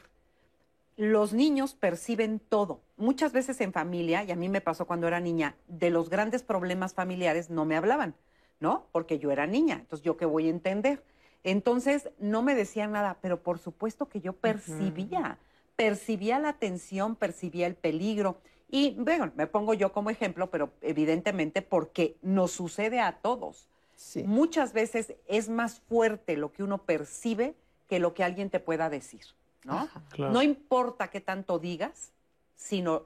los 0.97 1.33
niños 1.33 1.73
perciben 1.73 2.39
todo. 2.39 2.81
Muchas 2.97 3.33
veces 3.33 3.59
en 3.61 3.73
familia, 3.73 4.23
y 4.23 4.31
a 4.31 4.35
mí 4.35 4.49
me 4.49 4.61
pasó 4.61 4.85
cuando 4.87 5.07
era 5.07 5.19
niña, 5.19 5.55
de 5.67 5.89
los 5.89 6.09
grandes 6.09 6.43
problemas 6.43 6.93
familiares 6.93 7.49
no 7.49 7.65
me 7.65 7.75
hablaban, 7.75 8.15
¿no? 8.59 8.87
Porque 8.91 9.19
yo 9.19 9.31
era 9.31 9.47
niña, 9.47 9.75
entonces 9.81 10.03
yo 10.03 10.17
qué 10.17 10.25
voy 10.25 10.47
a 10.47 10.51
entender. 10.51 11.03
Entonces 11.43 12.09
no 12.17 12.41
me 12.41 12.55
decían 12.55 12.93
nada, 12.93 13.17
pero 13.21 13.43
por 13.43 13.59
supuesto 13.59 14.07
que 14.07 14.21
yo 14.21 14.33
percibía, 14.33 15.37
percibía 15.75 16.39
la 16.39 16.53
tensión, 16.53 17.15
percibía 17.15 17.67
el 17.67 17.75
peligro. 17.75 18.37
Y 18.69 18.95
bueno, 18.97 19.31
me 19.35 19.45
pongo 19.45 19.73
yo 19.73 19.91
como 19.91 20.09
ejemplo, 20.09 20.49
pero 20.49 20.71
evidentemente 20.81 21.61
porque 21.61 22.17
nos 22.21 22.51
sucede 22.51 22.99
a 22.99 23.19
todos. 23.19 23.67
Muchas 24.25 24.73
veces 24.73 25.13
es 25.27 25.49
más 25.49 25.79
fuerte 25.81 26.35
lo 26.35 26.51
que 26.51 26.63
uno 26.63 26.79
percibe 26.79 27.55
que 27.87 27.99
lo 27.99 28.13
que 28.13 28.23
alguien 28.23 28.49
te 28.49 28.59
pueda 28.59 28.89
decir. 28.89 29.21
¿No? 29.65 29.89
No 30.17 30.41
importa 30.41 31.09
qué 31.09 31.19
tanto 31.19 31.59
digas, 31.59 32.13
sino 32.55 33.03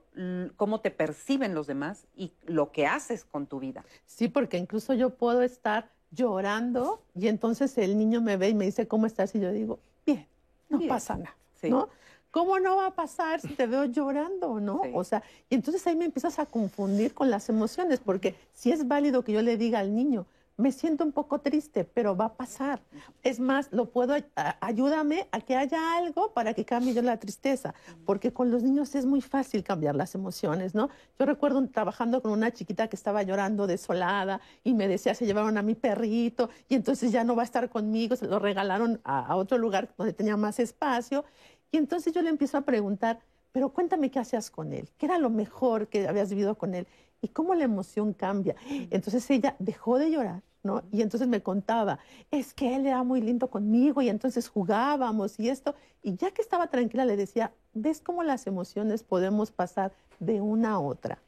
cómo 0.56 0.82
te 0.82 0.92
perciben 0.92 1.56
los 1.56 1.66
demás 1.66 2.06
y 2.16 2.32
lo 2.46 2.72
que 2.72 2.86
haces 2.86 3.26
con 3.26 3.48
tu 3.48 3.60
vida. 3.60 3.84
Sí, 4.06 4.28
porque 4.28 4.58
incluso 4.58 4.94
yo 4.94 5.10
puedo 5.10 5.42
estar 5.42 5.90
llorando 6.12 7.02
y 7.16 7.28
entonces 7.28 7.78
el 7.78 7.98
niño 7.98 8.22
me 8.22 8.38
ve 8.38 8.50
y 8.50 8.54
me 8.54 8.66
dice, 8.66 8.88
¿cómo 8.88 9.06
estás? 9.06 9.34
Y 9.36 9.40
yo 9.40 9.52
digo, 9.52 9.80
bien, 10.06 10.28
no 10.70 10.80
pasa 10.88 11.18
nada, 11.18 11.36
¿no? 11.64 11.90
¿Cómo 12.32 12.60
no 12.60 12.76
va 12.76 12.88
a 12.88 12.92
pasar 12.92 13.42
si 13.42 13.48
te 13.56 13.66
veo 13.66 13.86
llorando, 13.86 14.60
no? 14.60 14.82
O 14.94 15.04
sea, 15.04 15.24
y 15.50 15.56
entonces 15.56 15.86
ahí 15.88 15.96
me 15.96 16.06
empiezas 16.06 16.38
a 16.38 16.46
confundir 16.46 17.16
con 17.16 17.32
las 17.32 17.50
emociones, 17.50 18.00
porque 18.00 18.36
si 18.54 18.72
es 18.72 18.88
válido 18.88 19.24
que 19.24 19.32
yo 19.32 19.42
le 19.42 19.58
diga 19.58 19.80
al 19.80 19.96
niño, 19.96 20.28
me 20.60 20.74
siento 20.74 21.06
un 21.06 21.14
poco 21.14 21.40
triste, 21.40 21.86
pero 21.86 22.18
va 22.18 22.26
a 22.26 22.34
pasar. 22.34 22.82
Es 23.24 23.40
más, 23.40 23.70
lo 23.72 23.90
puedo, 23.92 24.14
ayúdame 24.60 25.28
a 25.32 25.40
que 25.40 25.56
haya 25.56 25.98
algo 25.98 26.34
para 26.34 26.54
que 26.54 26.66
cambie 26.66 26.94
yo 26.94 27.02
la 27.02 27.18
tristeza, 27.18 27.74
porque 28.06 28.34
con 28.34 28.52
los 28.52 28.62
niños 28.62 28.94
es 28.96 29.06
muy 29.06 29.22
fácil 29.22 29.64
cambiar 29.64 29.96
las 29.96 30.16
emociones, 30.16 30.76
¿no? 30.76 30.90
Yo 31.18 31.26
recuerdo 31.26 31.66
trabajando 31.70 32.22
con 32.22 32.32
una 32.32 32.52
chiquita 32.52 32.90
que 32.90 32.98
estaba 32.98 33.24
llorando 33.24 33.68
desolada 33.68 34.42
y 34.64 34.74
me 34.74 34.90
decía, 34.90 35.16
se 35.16 35.26
llevaron 35.26 35.58
a 35.58 35.62
mi 35.62 35.76
perrito 35.76 36.50
y 36.68 36.76
entonces 36.76 37.14
ya 37.14 37.24
no 37.24 37.38
va 37.38 37.44
a 37.44 37.46
estar 37.46 37.70
conmigo, 37.70 38.18
se 38.18 38.28
lo 38.28 38.38
regalaron 38.38 39.00
a, 39.06 39.28
a 39.28 39.36
otro 39.38 39.58
lugar 39.58 39.90
donde 39.98 40.12
tenía 40.12 40.36
más 40.36 40.60
espacio. 40.60 41.24
Y 41.72 41.78
entonces 41.78 42.14
yo 42.14 42.22
le 42.22 42.30
empiezo 42.30 42.58
a 42.58 42.62
preguntar, 42.62 43.22
pero 43.54 43.70
cuéntame 43.70 44.12
qué 44.12 44.20
hacías 44.20 44.52
con 44.52 44.74
él, 44.74 44.90
qué 44.98 45.06
era 45.06 45.20
lo 45.20 45.30
mejor 45.30 45.88
que 45.88 46.06
habías 46.06 46.30
vivido 46.30 46.56
con 46.56 46.76
él 46.76 46.86
y 47.22 47.30
cómo 47.30 47.56
la 47.56 47.64
emoción 47.64 48.14
cambia. 48.14 48.56
Entonces 48.68 49.30
ella 49.30 49.56
dejó 49.60 49.98
de 49.98 50.12
llorar 50.12 50.44
¿no? 50.64 50.84
Y 50.92 51.02
entonces 51.02 51.28
me 51.28 51.42
contaba, 51.42 52.00
es 52.32 52.54
que 52.54 52.76
él 52.76 52.86
era 52.86 53.04
muy 53.04 53.22
lindo 53.22 53.50
conmigo 53.50 54.02
y 54.02 54.10
entonces 54.10 54.50
jugábamos 54.50 55.40
y 55.40 55.50
esto. 55.50 55.76
Y 56.02 56.16
ya 56.16 56.32
que 56.32 56.42
estaba 56.42 56.68
tranquila 56.68 57.06
le 57.06 57.18
decía, 57.18 57.54
¿ves 57.74 58.02
cómo 58.02 58.24
las 58.24 58.48
emociones 58.48 59.04
podemos 59.04 59.52
pasar 59.52 59.92
de 60.20 60.42
una 60.42 60.72
a 60.72 60.80
otra? 60.80 61.20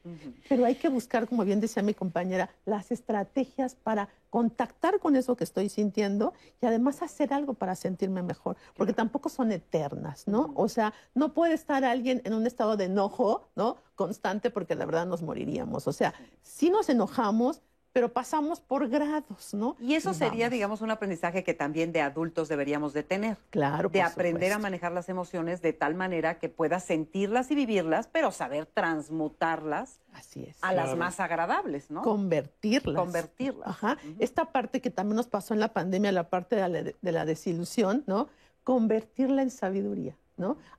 Pero 0.49 0.65
hay 0.65 0.75
que 0.75 0.89
buscar, 0.89 1.27
como 1.27 1.43
bien 1.43 1.59
decía 1.59 1.83
mi 1.83 1.93
compañera, 1.93 2.49
las 2.65 2.91
estrategias 2.91 3.75
para 3.75 4.09
contactar 4.29 4.99
con 4.99 5.15
eso 5.15 5.35
que 5.35 5.43
estoy 5.43 5.69
sintiendo 5.69 6.33
y 6.61 6.65
además 6.65 7.01
hacer 7.01 7.33
algo 7.33 7.53
para 7.53 7.75
sentirme 7.75 8.23
mejor, 8.23 8.55
porque 8.75 8.93
tampoco 8.93 9.27
son 9.29 9.51
eternas, 9.51 10.27
¿no? 10.27 10.51
O 10.55 10.69
sea, 10.69 10.93
no 11.13 11.33
puede 11.33 11.53
estar 11.53 11.83
alguien 11.83 12.21
en 12.23 12.33
un 12.33 12.47
estado 12.47 12.77
de 12.77 12.85
enojo, 12.85 13.49
¿no? 13.55 13.77
Constante, 13.95 14.49
porque 14.49 14.75
la 14.75 14.85
verdad 14.85 15.05
nos 15.05 15.21
moriríamos. 15.21 15.87
O 15.87 15.93
sea, 15.93 16.13
si 16.41 16.69
nos 16.69 16.89
enojamos, 16.89 17.61
pero 17.93 18.13
pasamos 18.13 18.61
por 18.61 18.87
grados, 18.87 19.53
¿no? 19.53 19.75
Y 19.79 19.95
eso 19.95 20.13
sería, 20.13 20.49
digamos, 20.49 20.81
un 20.81 20.91
aprendizaje 20.91 21.43
que 21.43 21.53
también 21.53 21.91
de 21.91 22.01
adultos 22.01 22.47
deberíamos 22.47 22.93
de 22.93 23.03
tener. 23.03 23.37
Claro. 23.49 23.89
De 23.89 24.01
aprender 24.01 24.53
a 24.53 24.59
manejar 24.59 24.91
las 24.93 25.09
emociones 25.09 25.61
de 25.61 25.73
tal 25.73 25.95
manera 25.95 26.39
que 26.39 26.47
puedas 26.47 26.85
sentirlas 26.85 27.51
y 27.51 27.55
vivirlas, 27.55 28.07
pero 28.07 28.31
saber 28.31 28.65
transmutarlas 28.65 29.99
Así 30.13 30.45
es. 30.45 30.57
a 30.61 30.73
las 30.73 30.95
más 30.95 31.19
agradables, 31.19 31.91
¿no? 31.91 32.01
Convertirlas. 32.01 32.95
Convertirlas. 32.95 33.67
Ajá. 33.67 33.97
Esta 34.19 34.45
parte 34.45 34.79
que 34.81 34.89
también 34.89 35.17
nos 35.17 35.27
pasó 35.27 35.53
en 35.53 35.59
la 35.59 35.73
pandemia, 35.73 36.11
la 36.11 36.29
parte 36.29 36.55
de 36.55 36.69
la, 36.69 36.83
de 36.83 37.11
la 37.11 37.25
desilusión, 37.25 38.03
¿no? 38.07 38.29
Convertirla 38.63 39.41
en 39.41 39.49
sabiduría. 39.49 40.15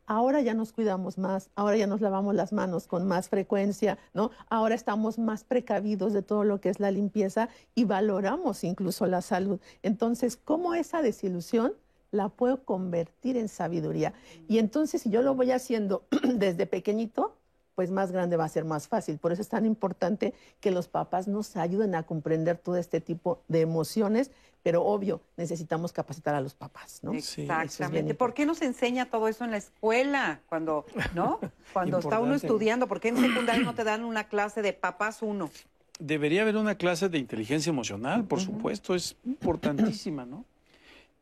Ahora 0.07 0.41
ya 0.41 0.55
nos 0.55 0.73
cuidamos 0.73 1.19
más, 1.19 1.51
ahora 1.55 1.77
ya 1.77 1.87
nos 1.87 2.01
lavamos 2.01 2.35
las 2.35 2.53
manos 2.53 2.87
con 2.87 3.07
más 3.07 3.29
frecuencia, 3.29 3.99
¿no? 4.15 4.31
Ahora 4.49 4.75
estamos 4.75 5.19
más 5.19 5.45
precavidos 5.45 6.13
de 6.13 6.23
todo 6.23 6.45
lo 6.45 6.61
que 6.61 6.69
es 6.69 6.81
la 6.81 6.91
limpieza 6.91 7.49
y 7.75 7.85
valoramos 7.85 8.65
incluso 8.65 9.07
la 9.07 9.23
salud. 9.23 9.61
Entonces, 9.83 10.37
¿cómo 10.37 10.75
esa 10.75 11.03
desilusión 11.03 11.73
la 12.13 12.29
puedo 12.29 12.63
convertir 12.65 13.37
en 13.37 13.49
sabiduría. 13.49 14.13
Y 14.47 14.59
entonces, 14.59 15.03
si 15.03 15.11
yo 15.11 15.23
lo 15.23 15.35
voy 15.35 15.51
haciendo 15.51 16.05
desde 16.35 16.67
pequeñito, 16.67 17.35
pues 17.75 17.91
más 17.91 18.13
grande 18.13 18.37
va 18.37 18.45
a 18.45 18.49
ser 18.49 18.65
más 18.65 18.89
fácil. 18.89 19.19
Por 19.19 19.33
eso 19.33 19.43
es 19.43 19.49
tan 19.49 19.67
importante 19.67 20.35
que 20.61 20.71
los 20.71 20.89
papás 20.89 21.29
nos 21.29 21.57
ayuden 21.57 21.95
a 21.95 22.03
comprender 22.05 22.59
todo 22.59 22.77
este 22.77 23.01
tipo 23.01 23.43
de 23.49 23.61
emociones, 23.61 24.31
pero 24.63 24.85
obvio, 24.85 25.21
necesitamos 25.37 25.93
capacitar 25.93 26.35
a 26.35 26.41
los 26.41 26.55
papás, 26.55 27.01
¿no? 27.03 27.13
Exactamente. 27.13 28.15
¿Por 28.15 28.35
qué 28.35 28.47
nos 28.47 28.63
enseña 28.63 29.07
todo 29.07 29.29
eso 29.29 29.45
en 29.45 29.51
la 29.51 29.57
escuela 29.57 30.41
cuando, 30.47 30.85
¿no? 31.15 31.41
Cuando 31.73 31.99
está 31.99 32.21
uno 32.21 32.35
estudiando, 32.35 32.87
¿por 32.87 33.01
qué 33.01 33.09
en 33.09 33.17
secundaria 33.17 33.65
no 33.65 33.75
te 33.75 33.83
dan 33.83 34.05
una 34.05 34.25
clase 34.25 34.61
de 34.61 34.75
papás 34.75 35.23
uno? 35.23 35.51
Debería 35.99 36.43
haber 36.43 36.57
una 36.57 36.75
clase 36.75 37.09
de 37.09 37.19
inteligencia 37.19 37.71
emocional, 37.71 38.25
por 38.25 38.41
supuesto, 38.41 38.95
es 38.95 39.17
importantísima, 39.25 40.27
¿no? 40.27 40.45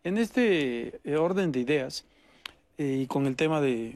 En 0.02 0.18
este 0.18 1.01
eh, 1.05 1.16
orden 1.16 1.52
de 1.52 1.60
ideas 1.60 2.05
eh, 2.78 3.01
y 3.02 3.06
con 3.06 3.27
el 3.27 3.36
tema 3.36 3.60
de, 3.60 3.94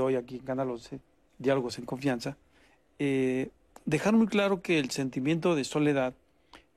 hoy 0.00 0.16
aquí 0.16 0.36
en 0.36 0.42
Canal 0.42 0.70
11, 0.70 1.00
Diálogos 1.42 1.78
en 1.78 1.84
Confianza, 1.84 2.36
eh, 2.98 3.50
dejar 3.84 4.14
muy 4.14 4.26
claro 4.26 4.62
que 4.62 4.78
el 4.78 4.90
sentimiento 4.90 5.54
de 5.54 5.64
soledad, 5.64 6.14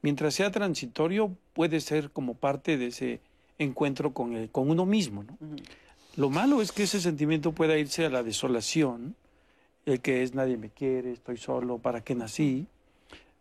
mientras 0.01 0.33
sea 0.33 0.51
transitorio, 0.51 1.35
puede 1.53 1.79
ser 1.79 2.09
como 2.11 2.33
parte 2.33 2.77
de 2.77 2.87
ese 2.87 3.21
encuentro 3.57 4.13
con, 4.13 4.35
el, 4.35 4.49
con 4.49 4.69
uno 4.69 4.85
mismo. 4.85 5.23
¿no? 5.23 5.37
Lo 6.15 6.29
malo 6.29 6.61
es 6.61 6.71
que 6.71 6.83
ese 6.83 6.99
sentimiento 6.99 7.51
pueda 7.51 7.77
irse 7.77 8.05
a 8.05 8.09
la 8.09 8.23
desolación, 8.23 9.15
el 9.85 10.01
que 10.01 10.23
es 10.23 10.33
nadie 10.33 10.57
me 10.57 10.69
quiere, 10.69 11.11
estoy 11.11 11.37
solo, 11.37 11.77
¿para 11.77 12.01
qué 12.01 12.15
nací? 12.15 12.67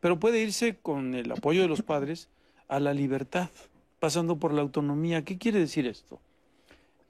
Pero 0.00 0.20
puede 0.20 0.42
irse 0.42 0.76
con 0.76 1.14
el 1.14 1.32
apoyo 1.32 1.62
de 1.62 1.68
los 1.68 1.82
padres 1.82 2.28
a 2.68 2.80
la 2.80 2.92
libertad 2.92 3.48
pasando 4.04 4.36
por 4.36 4.52
la 4.52 4.60
autonomía. 4.60 5.24
¿Qué 5.24 5.38
quiere 5.38 5.58
decir 5.60 5.86
esto? 5.86 6.20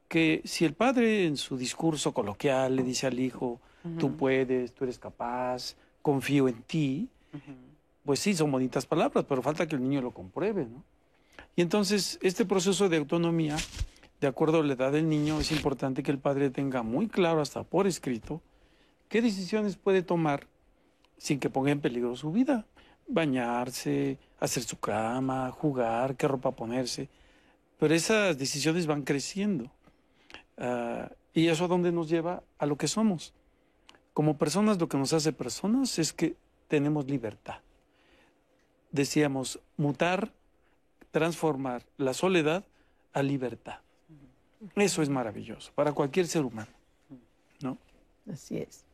Que 0.07 0.43
si 0.45 0.65
el 0.65 0.75
padre 0.75 1.27
en 1.27 1.37
su 1.37 1.57
discurso 1.57 2.15
coloquial 2.15 2.77
le 2.77 2.85
dice 2.85 3.09
al 3.09 3.19
hijo, 3.19 3.61
tú 3.99 4.17
puedes, 4.17 4.73
tú 4.73 4.85
eres 4.85 4.99
capaz, 4.99 5.77
confío 6.03 6.49
en 6.49 6.63
ti, 6.63 7.09
pues 8.05 8.21
sí, 8.21 8.35
son 8.35 8.51
bonitas 8.51 8.87
palabras, 8.87 9.25
pero 9.29 9.43
falta 9.43 9.67
que 9.67 9.77
el 9.77 9.83
niño 9.83 10.01
lo 10.01 10.13
compruebe, 10.13 10.67
¿no? 10.67 10.83
Y 11.57 11.63
entonces, 11.63 12.19
este 12.23 12.45
proceso 12.45 12.89
de 12.89 12.97
autonomía, 12.97 13.57
de 14.21 14.27
acuerdo 14.27 14.61
a 14.61 14.65
la 14.65 14.73
edad 14.73 14.93
del 14.93 15.09
niño, 15.09 15.41
es 15.41 15.53
importante 15.53 16.03
que 16.03 16.11
el 16.11 16.19
padre 16.19 16.51
tenga 16.51 16.83
muy 16.83 17.09
claro, 17.09 17.41
hasta 17.41 17.63
por 17.63 17.87
escrito, 17.87 18.41
qué 19.09 19.23
decisiones 19.23 19.77
puede 19.77 20.03
tomar 20.03 20.47
sin 21.17 21.39
que 21.39 21.51
ponga 21.51 21.71
en 21.71 21.81
peligro 21.81 22.17
su 22.17 22.33
vida 22.33 22.67
bañarse, 23.07 24.19
hacer 24.41 24.63
su 24.63 24.79
cama, 24.79 25.51
jugar, 25.51 26.17
qué 26.17 26.29
ropa 26.29 26.53
ponerse. 26.53 27.09
Pero 27.79 27.95
esas 27.95 28.39
decisiones 28.39 28.87
van 28.87 29.03
creciendo. 29.03 29.71
Ah, 30.57 31.11
y 31.33 31.49
eso 31.49 31.65
a 31.65 31.69
dónde 31.69 31.93
nos 31.93 32.09
lleva 32.09 32.43
a 32.59 32.67
lo 32.67 32.77
que 32.77 32.89
somos. 32.89 33.35
Como 34.15 34.39
personas, 34.39 34.79
lo 34.79 34.89
que 34.89 34.97
nos 34.97 35.13
hace 35.13 35.33
personas 35.33 35.99
es 35.99 36.13
que 36.13 36.37
tenemos 36.69 37.07
libertad. 37.07 37.57
Decíamos, 38.93 39.61
mutar, 39.77 40.33
transformar 41.11 41.83
la 41.99 42.15
soledad 42.15 42.65
a 43.13 43.23
libertad. 43.23 43.81
Eso 44.77 45.03
es 45.03 45.09
maravilloso 45.09 45.73
para 45.75 45.93
cualquier 45.93 46.27
ser 46.27 46.45
humano. 46.45 46.71
¿No? 47.61 47.77
Así 48.33 48.59
es. 48.59 48.85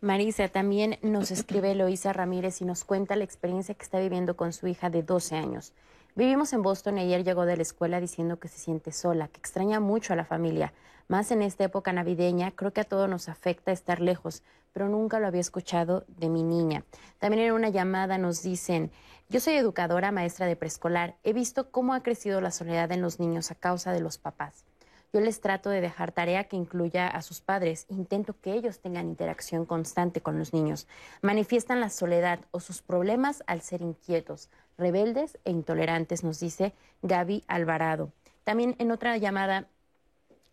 Marisa, 0.00 0.48
también 0.48 0.98
nos 1.02 1.30
escribe 1.30 1.72
Eloisa 1.72 2.12
Ramírez 2.12 2.60
y 2.60 2.64
nos 2.64 2.84
cuenta 2.84 3.16
la 3.16 3.24
experiencia 3.24 3.74
que 3.74 3.82
está 3.82 3.98
viviendo 3.98 4.36
con 4.36 4.52
su 4.52 4.66
hija 4.66 4.90
de 4.90 5.02
12 5.02 5.36
años. 5.36 5.72
Vivimos 6.14 6.52
en 6.52 6.62
Boston 6.62 6.98
y 6.98 7.02
ayer 7.02 7.24
llegó 7.24 7.46
de 7.46 7.56
la 7.56 7.62
escuela 7.62 8.00
diciendo 8.00 8.38
que 8.38 8.48
se 8.48 8.58
siente 8.58 8.92
sola, 8.92 9.28
que 9.28 9.38
extraña 9.38 9.78
mucho 9.78 10.12
a 10.12 10.16
la 10.16 10.24
familia. 10.24 10.72
Más 11.06 11.30
en 11.30 11.42
esta 11.42 11.64
época 11.64 11.92
navideña, 11.92 12.50
creo 12.50 12.72
que 12.72 12.80
a 12.80 12.84
todos 12.84 13.08
nos 13.08 13.28
afecta 13.28 13.72
estar 13.72 14.00
lejos, 14.00 14.42
pero 14.72 14.88
nunca 14.88 15.20
lo 15.20 15.26
había 15.26 15.40
escuchado 15.40 16.04
de 16.08 16.28
mi 16.28 16.42
niña. 16.42 16.84
También 17.18 17.44
en 17.44 17.52
una 17.52 17.68
llamada 17.68 18.18
nos 18.18 18.42
dicen, 18.42 18.90
yo 19.28 19.40
soy 19.40 19.54
educadora, 19.54 20.12
maestra 20.12 20.46
de 20.46 20.56
preescolar, 20.56 21.16
he 21.22 21.32
visto 21.32 21.70
cómo 21.70 21.94
ha 21.94 22.02
crecido 22.02 22.40
la 22.40 22.50
soledad 22.50 22.90
en 22.92 23.02
los 23.02 23.20
niños 23.20 23.50
a 23.50 23.54
causa 23.54 23.92
de 23.92 24.00
los 24.00 24.18
papás. 24.18 24.64
Yo 25.12 25.20
les 25.20 25.40
trato 25.40 25.70
de 25.70 25.80
dejar 25.80 26.12
tarea 26.12 26.44
que 26.44 26.56
incluya 26.56 27.08
a 27.08 27.22
sus 27.22 27.40
padres. 27.40 27.86
Intento 27.88 28.38
que 28.40 28.52
ellos 28.52 28.80
tengan 28.80 29.08
interacción 29.08 29.64
constante 29.64 30.20
con 30.20 30.38
los 30.38 30.52
niños. 30.52 30.86
Manifiestan 31.22 31.80
la 31.80 31.88
soledad 31.88 32.40
o 32.50 32.60
sus 32.60 32.82
problemas 32.82 33.42
al 33.46 33.62
ser 33.62 33.80
inquietos, 33.80 34.50
rebeldes 34.78 35.38
e 35.44 35.50
intolerantes, 35.50 36.24
nos 36.24 36.40
dice 36.40 36.72
Gaby 37.02 37.44
Alvarado. 37.48 38.12
También 38.44 38.76
en 38.78 38.90
otra 38.90 39.16
llamada 39.18 39.68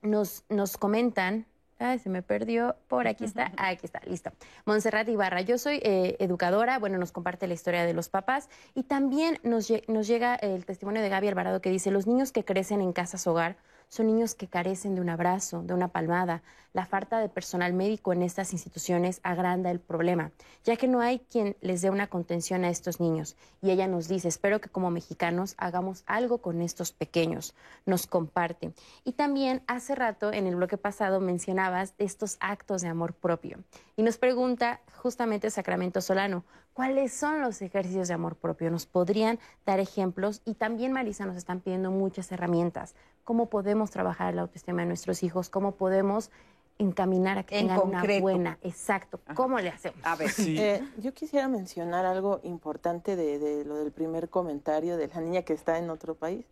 nos, 0.01 0.43
nos 0.49 0.77
comentan 0.77 1.45
Ay, 1.77 1.99
se 1.99 2.09
me 2.09 2.21
perdió. 2.21 2.75
Por 2.87 3.07
aquí 3.07 3.25
está. 3.25 3.51
aquí 3.57 3.85
está, 3.85 3.99
listo. 4.05 4.31
Montserrat 4.65 5.07
Ibarra. 5.09 5.41
Yo 5.41 5.57
soy 5.57 5.79
eh, 5.83 6.15
educadora. 6.19 6.79
Bueno, 6.79 6.97
nos 6.97 7.11
comparte 7.11 7.47
la 7.47 7.53
historia 7.53 7.85
de 7.85 7.93
los 7.93 8.09
papás. 8.09 8.49
Y 8.73 8.83
también 8.83 9.39
nos, 9.43 9.71
nos 9.87 10.07
llega 10.07 10.35
el 10.35 10.65
testimonio 10.65 11.01
de 11.01 11.09
Gaby 11.09 11.27
Alvarado 11.27 11.61
que 11.61 11.69
dice: 11.69 11.91
Los 11.91 12.07
niños 12.07 12.31
que 12.31 12.45
crecen 12.45 12.81
en 12.81 12.93
casas 12.93 13.27
hogar 13.27 13.57
son 13.89 14.07
niños 14.07 14.35
que 14.35 14.47
carecen 14.47 14.95
de 14.95 15.01
un 15.01 15.09
abrazo, 15.09 15.61
de 15.61 15.73
una 15.73 15.89
palmada. 15.89 16.43
La 16.73 16.85
falta 16.85 17.19
de 17.19 17.29
personal 17.29 17.71
médico 17.71 18.11
en 18.11 18.21
estas 18.21 18.51
instituciones 18.51 19.21
agranda 19.23 19.71
el 19.71 19.79
problema, 19.79 20.31
ya 20.65 20.75
que 20.75 20.89
no 20.89 20.99
hay 20.99 21.19
quien 21.19 21.55
les 21.61 21.81
dé 21.81 21.89
una 21.89 22.07
contención 22.07 22.65
a 22.65 22.69
estos 22.69 22.99
niños. 22.99 23.37
Y 23.61 23.71
ella 23.71 23.87
nos 23.87 24.09
dice, 24.09 24.27
espero 24.27 24.59
que 24.59 24.69
como 24.69 24.91
mexicanos 24.91 25.55
hagamos 25.57 26.03
algo 26.05 26.39
con 26.39 26.61
estos 26.61 26.91
pequeños. 26.91 27.55
Nos 27.85 28.07
comparte. 28.07 28.73
Y 29.05 29.13
también 29.13 29.63
hace 29.67 29.95
rato, 29.95 30.33
en 30.33 30.47
el 30.47 30.57
bloque 30.57 30.77
pasado, 30.77 31.21
mencionabas 31.21 31.93
estos 31.97 32.35
actos 32.41 32.81
de 32.81 32.89
amor 32.89 33.13
propio. 33.13 33.59
Y 33.95 34.03
nos 34.03 34.17
pregunta 34.17 34.81
justamente 34.97 35.49
Sacramento 35.49 36.01
Solano, 36.01 36.43
¿cuáles 36.73 37.13
son 37.13 37.39
los 37.39 37.61
ejercicios 37.61 38.09
de 38.09 38.15
amor 38.15 38.35
propio? 38.35 38.69
¿Nos 38.69 38.85
podrían 38.85 39.39
dar 39.65 39.79
ejemplos? 39.79 40.41
Y 40.43 40.55
también, 40.55 40.91
Marisa, 40.91 41.25
nos 41.25 41.37
están 41.37 41.61
pidiendo 41.61 41.91
muchas 41.91 42.31
herramientas 42.33 42.95
cómo 43.25 43.47
podemos 43.47 43.91
trabajar 43.91 44.33
la 44.33 44.43
autoestima 44.43 44.83
de 44.83 44.87
nuestros 44.87 45.23
hijos, 45.23 45.49
cómo 45.49 45.73
podemos 45.73 46.31
encaminar 46.77 47.39
a 47.39 47.43
que 47.43 47.57
tengan 47.57 47.81
una 47.81 48.03
buena. 48.19 48.57
Exacto. 48.61 49.19
¿Cómo 49.33 49.59
le 49.59 49.69
hacemos? 49.69 49.99
A 50.03 50.15
ver. 50.15 50.29
Eh, 50.37 50.83
yo 50.97 51.13
quisiera 51.13 51.47
mencionar 51.47 52.05
algo 52.05 52.39
importante 52.43 53.15
de, 53.15 53.65
lo 53.65 53.75
del 53.75 53.91
primer 53.91 54.29
comentario 54.29 54.95
de 54.95 55.07
la 55.07 55.21
niña 55.21 55.41
que 55.41 55.53
está 55.53 55.77
en 55.79 55.89
otro 55.89 56.15
país. 56.15 56.45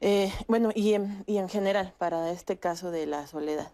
Eh, 0.00 0.32
bueno, 0.46 0.70
y 0.74 0.94
en, 0.94 1.24
y 1.26 1.38
en, 1.38 1.48
general, 1.48 1.94
para 1.96 2.30
este 2.30 2.58
caso 2.58 2.90
de 2.90 3.06
la 3.06 3.26
soledad. 3.26 3.70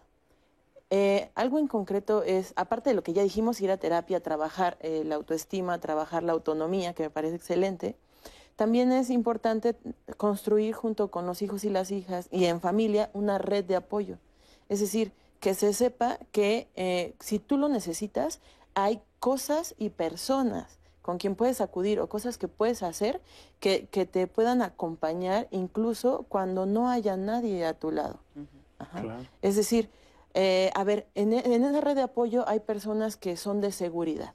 Eh, 0.91 1.29
algo 1.35 1.59
en 1.59 1.67
concreto 1.67 2.23
es, 2.23 2.53
aparte 2.55 2.91
de 2.91 2.95
lo 2.95 3.03
que 3.03 3.13
ya 3.13 3.23
dijimos, 3.23 3.59
ir 3.61 3.71
a 3.71 3.77
terapia, 3.77 4.21
trabajar 4.21 4.77
la 4.81 5.15
autoestima, 5.15 5.79
trabajar 5.79 6.23
la 6.23 6.31
autonomía, 6.31 6.93
que 6.93 7.03
me 7.03 7.09
parece 7.09 7.35
excelente, 7.35 7.95
también 8.59 8.91
es 8.91 9.09
importante 9.09 9.77
construir 10.17 10.73
junto 10.73 11.09
con 11.09 11.25
los 11.25 11.41
hijos 11.41 11.63
y 11.63 11.69
las 11.69 11.91
hijas 11.91 12.27
y 12.29 12.43
en 12.43 12.59
familia 12.59 13.09
una 13.13 13.37
red 13.37 13.63
de 13.63 13.77
apoyo. 13.77 14.17
Es 14.67 14.81
decir, 14.81 15.13
que 15.39 15.53
se 15.53 15.71
sepa 15.71 16.19
que 16.33 16.67
eh, 16.75 17.15
si 17.21 17.39
tú 17.39 17.57
lo 17.57 17.69
necesitas, 17.69 18.41
hay 18.73 19.01
cosas 19.21 19.75
y 19.77 19.91
personas 19.91 20.77
con 21.01 21.19
quien 21.19 21.35
puedes 21.35 21.61
acudir 21.61 22.01
o 22.01 22.09
cosas 22.09 22.37
que 22.37 22.49
puedes 22.49 22.83
hacer 22.83 23.21
que, 23.61 23.87
te 23.87 24.27
puedan 24.27 24.61
acompañar 24.61 25.47
incluso 25.51 26.25
cuando 26.27 26.65
no 26.65 26.89
haya 26.89 27.15
nadie 27.15 27.65
a 27.65 27.75
tu 27.75 27.91
lado. 27.91 28.19
Es 29.41 29.55
decir, 29.55 29.89
eh, 30.33 30.69
a 30.75 30.83
ver, 30.83 31.07
en, 31.15 31.31
en 31.31 31.63
esa 31.63 31.79
red 31.79 31.95
de 31.95 32.01
apoyo 32.01 32.43
hay 32.45 32.59
personas 32.59 33.15
que 33.15 33.37
son 33.37 33.61
de 33.61 33.71
seguridad. 33.71 34.33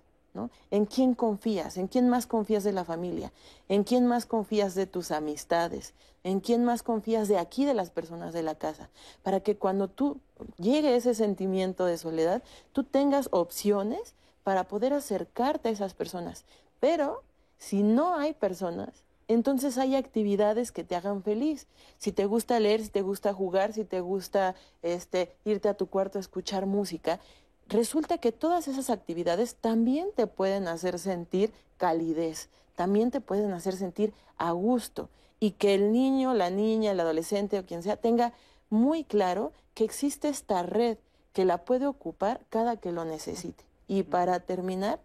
¿En 0.71 0.87
quién 0.87 1.15
confías? 1.15 1.77
¿En 1.77 1.87
quién 1.87 2.09
más 2.09 2.27
confías 2.27 2.65
de 2.65 2.73
la 2.73 2.85
familia? 2.85 3.33
¿En 3.69 3.85
quién 3.85 4.07
más 4.07 4.27
confías 4.27 4.75
de 4.75 4.87
tus 4.87 5.11
amistades? 5.11 5.95
¿En 6.25 6.41
quién 6.41 6.65
más 6.65 6.83
confías 6.83 7.29
de 7.29 7.39
aquí, 7.39 7.65
de 7.65 7.75
las 7.75 7.91
personas 7.91 8.33
de 8.33 8.43
la 8.43 8.57
casa? 8.57 8.91
Para 9.23 9.41
que 9.41 9.57
cuando 9.57 9.89
tú 9.89 10.19
llegue 10.59 10.97
ese 10.97 11.15
sentimiento 11.15 11.85
de 11.85 11.99
soledad, 11.99 12.43
tú 12.73 12.83
tengas 12.83 13.29
opciones 13.31 14.15
para 14.43 14.65
poder 14.65 14.93
acercarte 14.93 15.69
a 15.69 15.73
esas 15.73 15.95
personas. 15.95 16.45
Pero 16.81 17.23
si 17.59 17.83
no 17.83 18.15
hay 18.15 18.33
personas, 18.33 19.05
entonces 19.29 19.79
hay 19.79 19.97
actividades 19.97 20.71
que 20.71 20.85
te 20.85 20.97
hagan 20.97 21.23
feliz. 21.23 21.67
Si 21.99 22.13
te 22.13 22.27
gusta 22.27 22.61
leer, 22.61 22.83
si 22.83 22.89
te 22.91 23.03
gusta 23.03 23.33
jugar, 23.33 23.73
si 23.73 23.85
te 23.85 24.01
gusta 24.01 24.55
este, 24.83 25.33
irte 25.45 25.69
a 25.69 25.75
tu 25.75 25.87
cuarto 25.87 26.19
a 26.19 26.21
escuchar 26.21 26.67
música, 26.67 27.21
resulta 27.69 28.19
que 28.19 28.33
todas 28.33 28.69
esas 28.69 28.91
actividades 28.91 29.57
también 29.57 30.09
te 30.15 30.27
pueden 30.27 30.69
hacer 30.69 30.99
sentir 30.99 31.53
calidez, 31.77 32.49
también 32.77 33.11
te 33.11 33.21
pueden 33.21 33.53
hacer 33.53 33.77
sentir 33.77 34.13
a 34.37 34.53
gusto 34.53 35.09
y 35.41 35.53
que 35.53 35.75
el 35.75 35.93
niño, 35.93 36.35
la 36.35 36.51
niña, 36.51 36.93
el 36.93 37.01
adolescente 37.01 37.59
o 37.59 37.67
quien 37.67 37.83
sea 37.83 37.97
tenga 37.97 38.33
muy 38.71 39.05
claro 39.05 39.53
que 39.75 39.85
existe 39.85 40.29
esta 40.29 40.63
red 40.63 40.99
que 41.33 41.45
la 41.45 41.65
puede 41.65 41.87
ocupar 41.87 42.41
cada 42.49 42.77
que 42.77 42.93
lo 42.93 43.05
necesite. 43.05 43.65
Y 43.87 44.05
para 44.05 44.41
terminar, 44.41 45.01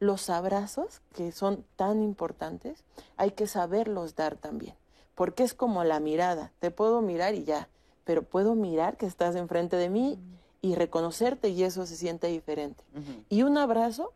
los 0.00 0.28
abrazos, 0.30 1.00
que 1.14 1.32
son 1.32 1.64
tan 1.76 2.02
importantes, 2.02 2.84
hay 3.16 3.30
que 3.30 3.46
saberlos 3.46 4.16
dar 4.16 4.36
también, 4.36 4.74
porque 5.14 5.44
es 5.44 5.54
como 5.54 5.84
la 5.84 6.00
mirada. 6.00 6.52
Te 6.58 6.70
puedo 6.70 7.00
mirar 7.00 7.34
y 7.34 7.44
ya, 7.44 7.68
pero 8.04 8.22
puedo 8.22 8.54
mirar 8.54 8.96
que 8.96 9.06
estás 9.06 9.36
enfrente 9.36 9.76
de 9.76 9.88
mí 9.88 10.18
y 10.64 10.74
reconocerte 10.74 11.50
y 11.50 11.62
eso 11.62 11.84
se 11.84 11.94
siente 11.94 12.28
diferente. 12.28 12.82
Y 13.28 13.42
un 13.42 13.58
abrazo 13.58 14.14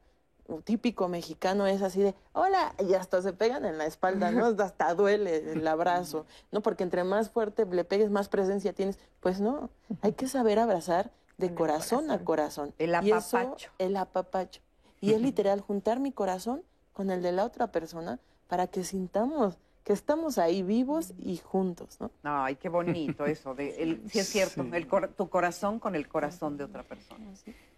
típico 0.65 1.07
mexicano 1.07 1.67
es 1.67 1.83
así 1.83 2.01
de, 2.01 2.15
hola, 2.33 2.75
y 2.79 2.95
hasta 2.95 3.21
se 3.21 3.35
pegan 3.35 3.67
en 3.67 3.77
la 3.77 3.85
espalda, 3.85 4.31
¿no? 4.31 4.47
Hasta 4.59 4.95
duele 4.95 5.53
el 5.53 5.69
abrazo, 5.69 6.25
¿no? 6.51 6.63
Porque 6.63 6.85
entre 6.85 7.05
más 7.05 7.29
fuerte 7.29 7.67
le 7.67 7.85
pegues, 7.85 8.11
más 8.11 8.31
presencia 8.31 8.73
tienes. 8.73 8.99
Pues 9.21 9.43
no, 9.43 9.69
hay 10.01 10.13
que 10.13 10.27
saber 10.27 10.59
abrazar 10.59 11.11
de 11.37 11.55
corazón, 11.55 12.11
a 12.11 12.25
corazón. 12.25 12.73
El 12.79 12.97
Y 13.03 13.11
eso, 13.11 13.37
apapacho. 13.37 13.71
el 13.77 13.95
apapacho. 13.99 14.63
Y 15.03 15.13
es 15.13 15.21
literal 15.21 15.61
juntar 15.61 16.01
mi 16.01 16.13
corazón 16.13 16.63
con 16.95 17.11
el 17.11 17.21
de 17.21 17.33
la 17.33 17.45
otra 17.45 17.67
persona 17.67 18.21
para 18.47 18.69
que 18.69 18.85
sintamos 18.85 19.59
que 19.89 19.95
estamos 19.95 20.37
ahí 20.37 20.63
vivos 20.63 21.15
y 21.19 21.39
juntos, 21.39 21.97
¿no? 21.99 22.11
Ay, 22.23 22.57
qué 22.57 22.69
bonito 22.69 23.25
eso. 23.25 23.55
De, 23.55 23.83
el, 23.83 24.03
sí 24.11 24.19
es 24.19 24.29
cierto, 24.29 24.63
Sí. 24.63 24.69
el 24.75 24.87
cor- 24.87 25.09
tu 25.17 25.31
corazón 25.31 25.79
con 25.79 25.95
el 25.97 26.07
corazón 26.07 26.59
de 26.59 26.65
otra 26.65 26.83
persona. 26.83 27.25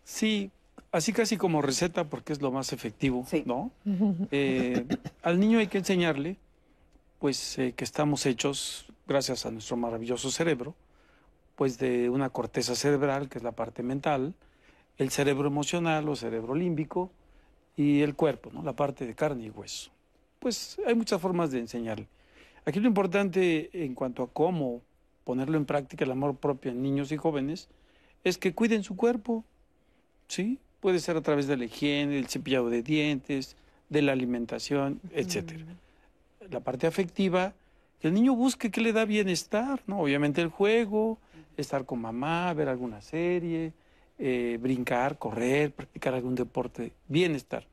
Sí, 0.02 0.50
así 0.90 1.12
casi 1.12 1.36
como 1.36 1.62
receta 1.62 2.08
porque 2.10 2.32
es 2.32 2.42
lo 2.42 2.50
más 2.50 2.72
efectivo, 2.72 3.24
Sí. 3.28 3.44
¿no? 3.46 3.70
Eh, 4.32 4.84
al 5.22 5.38
niño 5.38 5.60
hay 5.60 5.68
que 5.68 5.78
enseñarle, 5.78 6.36
pues, 7.20 7.56
eh, 7.60 7.74
que 7.76 7.84
estamos 7.84 8.26
hechos, 8.26 8.86
gracias 9.06 9.46
a 9.46 9.52
nuestro 9.52 9.76
maravilloso 9.76 10.32
cerebro, 10.32 10.74
pues 11.54 11.78
de 11.78 12.10
una 12.10 12.30
corteza 12.30 12.74
cerebral, 12.74 13.28
que 13.28 13.38
es 13.38 13.44
la 13.44 13.52
parte 13.52 13.84
mental, 13.84 14.34
el 14.98 15.10
cerebro 15.10 15.46
emocional 15.46 16.08
o 16.08 16.16
cerebro 16.16 16.56
límbico, 16.56 17.12
y 17.76 18.00
el 18.02 18.16
cuerpo, 18.16 18.50
¿no? 18.52 18.64
La 18.64 18.72
parte 18.74 19.06
de 19.06 19.14
carne 19.14 19.44
y 19.44 19.50
hueso. 19.50 19.92
Pues 20.40 20.78
hay 20.86 20.94
muchas 20.94 21.20
formas 21.20 21.50
de 21.50 21.60
enseñarle. 21.60 22.08
Aquí 22.64 22.80
lo 22.80 22.88
importante 22.88 23.70
en 23.72 23.94
cuanto 23.94 24.22
a 24.22 24.28
cómo 24.28 24.82
ponerlo 25.24 25.56
en 25.56 25.66
práctica 25.66 26.04
el 26.04 26.10
amor 26.10 26.36
propio 26.36 26.72
en 26.72 26.82
niños 26.82 27.12
y 27.12 27.16
jóvenes 27.16 27.68
es 28.24 28.38
que 28.38 28.54
cuiden 28.54 28.82
su 28.82 28.96
cuerpo, 28.96 29.44
¿sí? 30.28 30.58
Puede 30.80 30.98
ser 30.98 31.16
a 31.16 31.20
través 31.20 31.46
de 31.46 31.56
la 31.56 31.66
higiene, 31.66 32.18
el 32.18 32.26
cepillado 32.26 32.70
de 32.70 32.82
dientes, 32.82 33.56
de 33.90 34.02
la 34.02 34.12
alimentación, 34.12 35.00
etcétera. 35.12 35.64
La 36.50 36.60
parte 36.60 36.86
afectiva, 36.86 37.52
que 38.00 38.08
el 38.08 38.14
niño 38.14 38.34
busque 38.34 38.70
qué 38.70 38.80
le 38.80 38.94
da 38.94 39.04
bienestar, 39.04 39.82
¿no? 39.86 40.00
Obviamente 40.00 40.40
el 40.40 40.48
juego, 40.48 41.18
estar 41.58 41.84
con 41.84 42.00
mamá, 42.00 42.52
ver 42.54 42.68
alguna 42.68 43.02
serie, 43.02 43.72
eh, 44.18 44.58
brincar, 44.60 45.18
correr, 45.18 45.72
practicar 45.72 46.14
algún 46.14 46.34
deporte, 46.34 46.92
bienestar. 47.08 47.66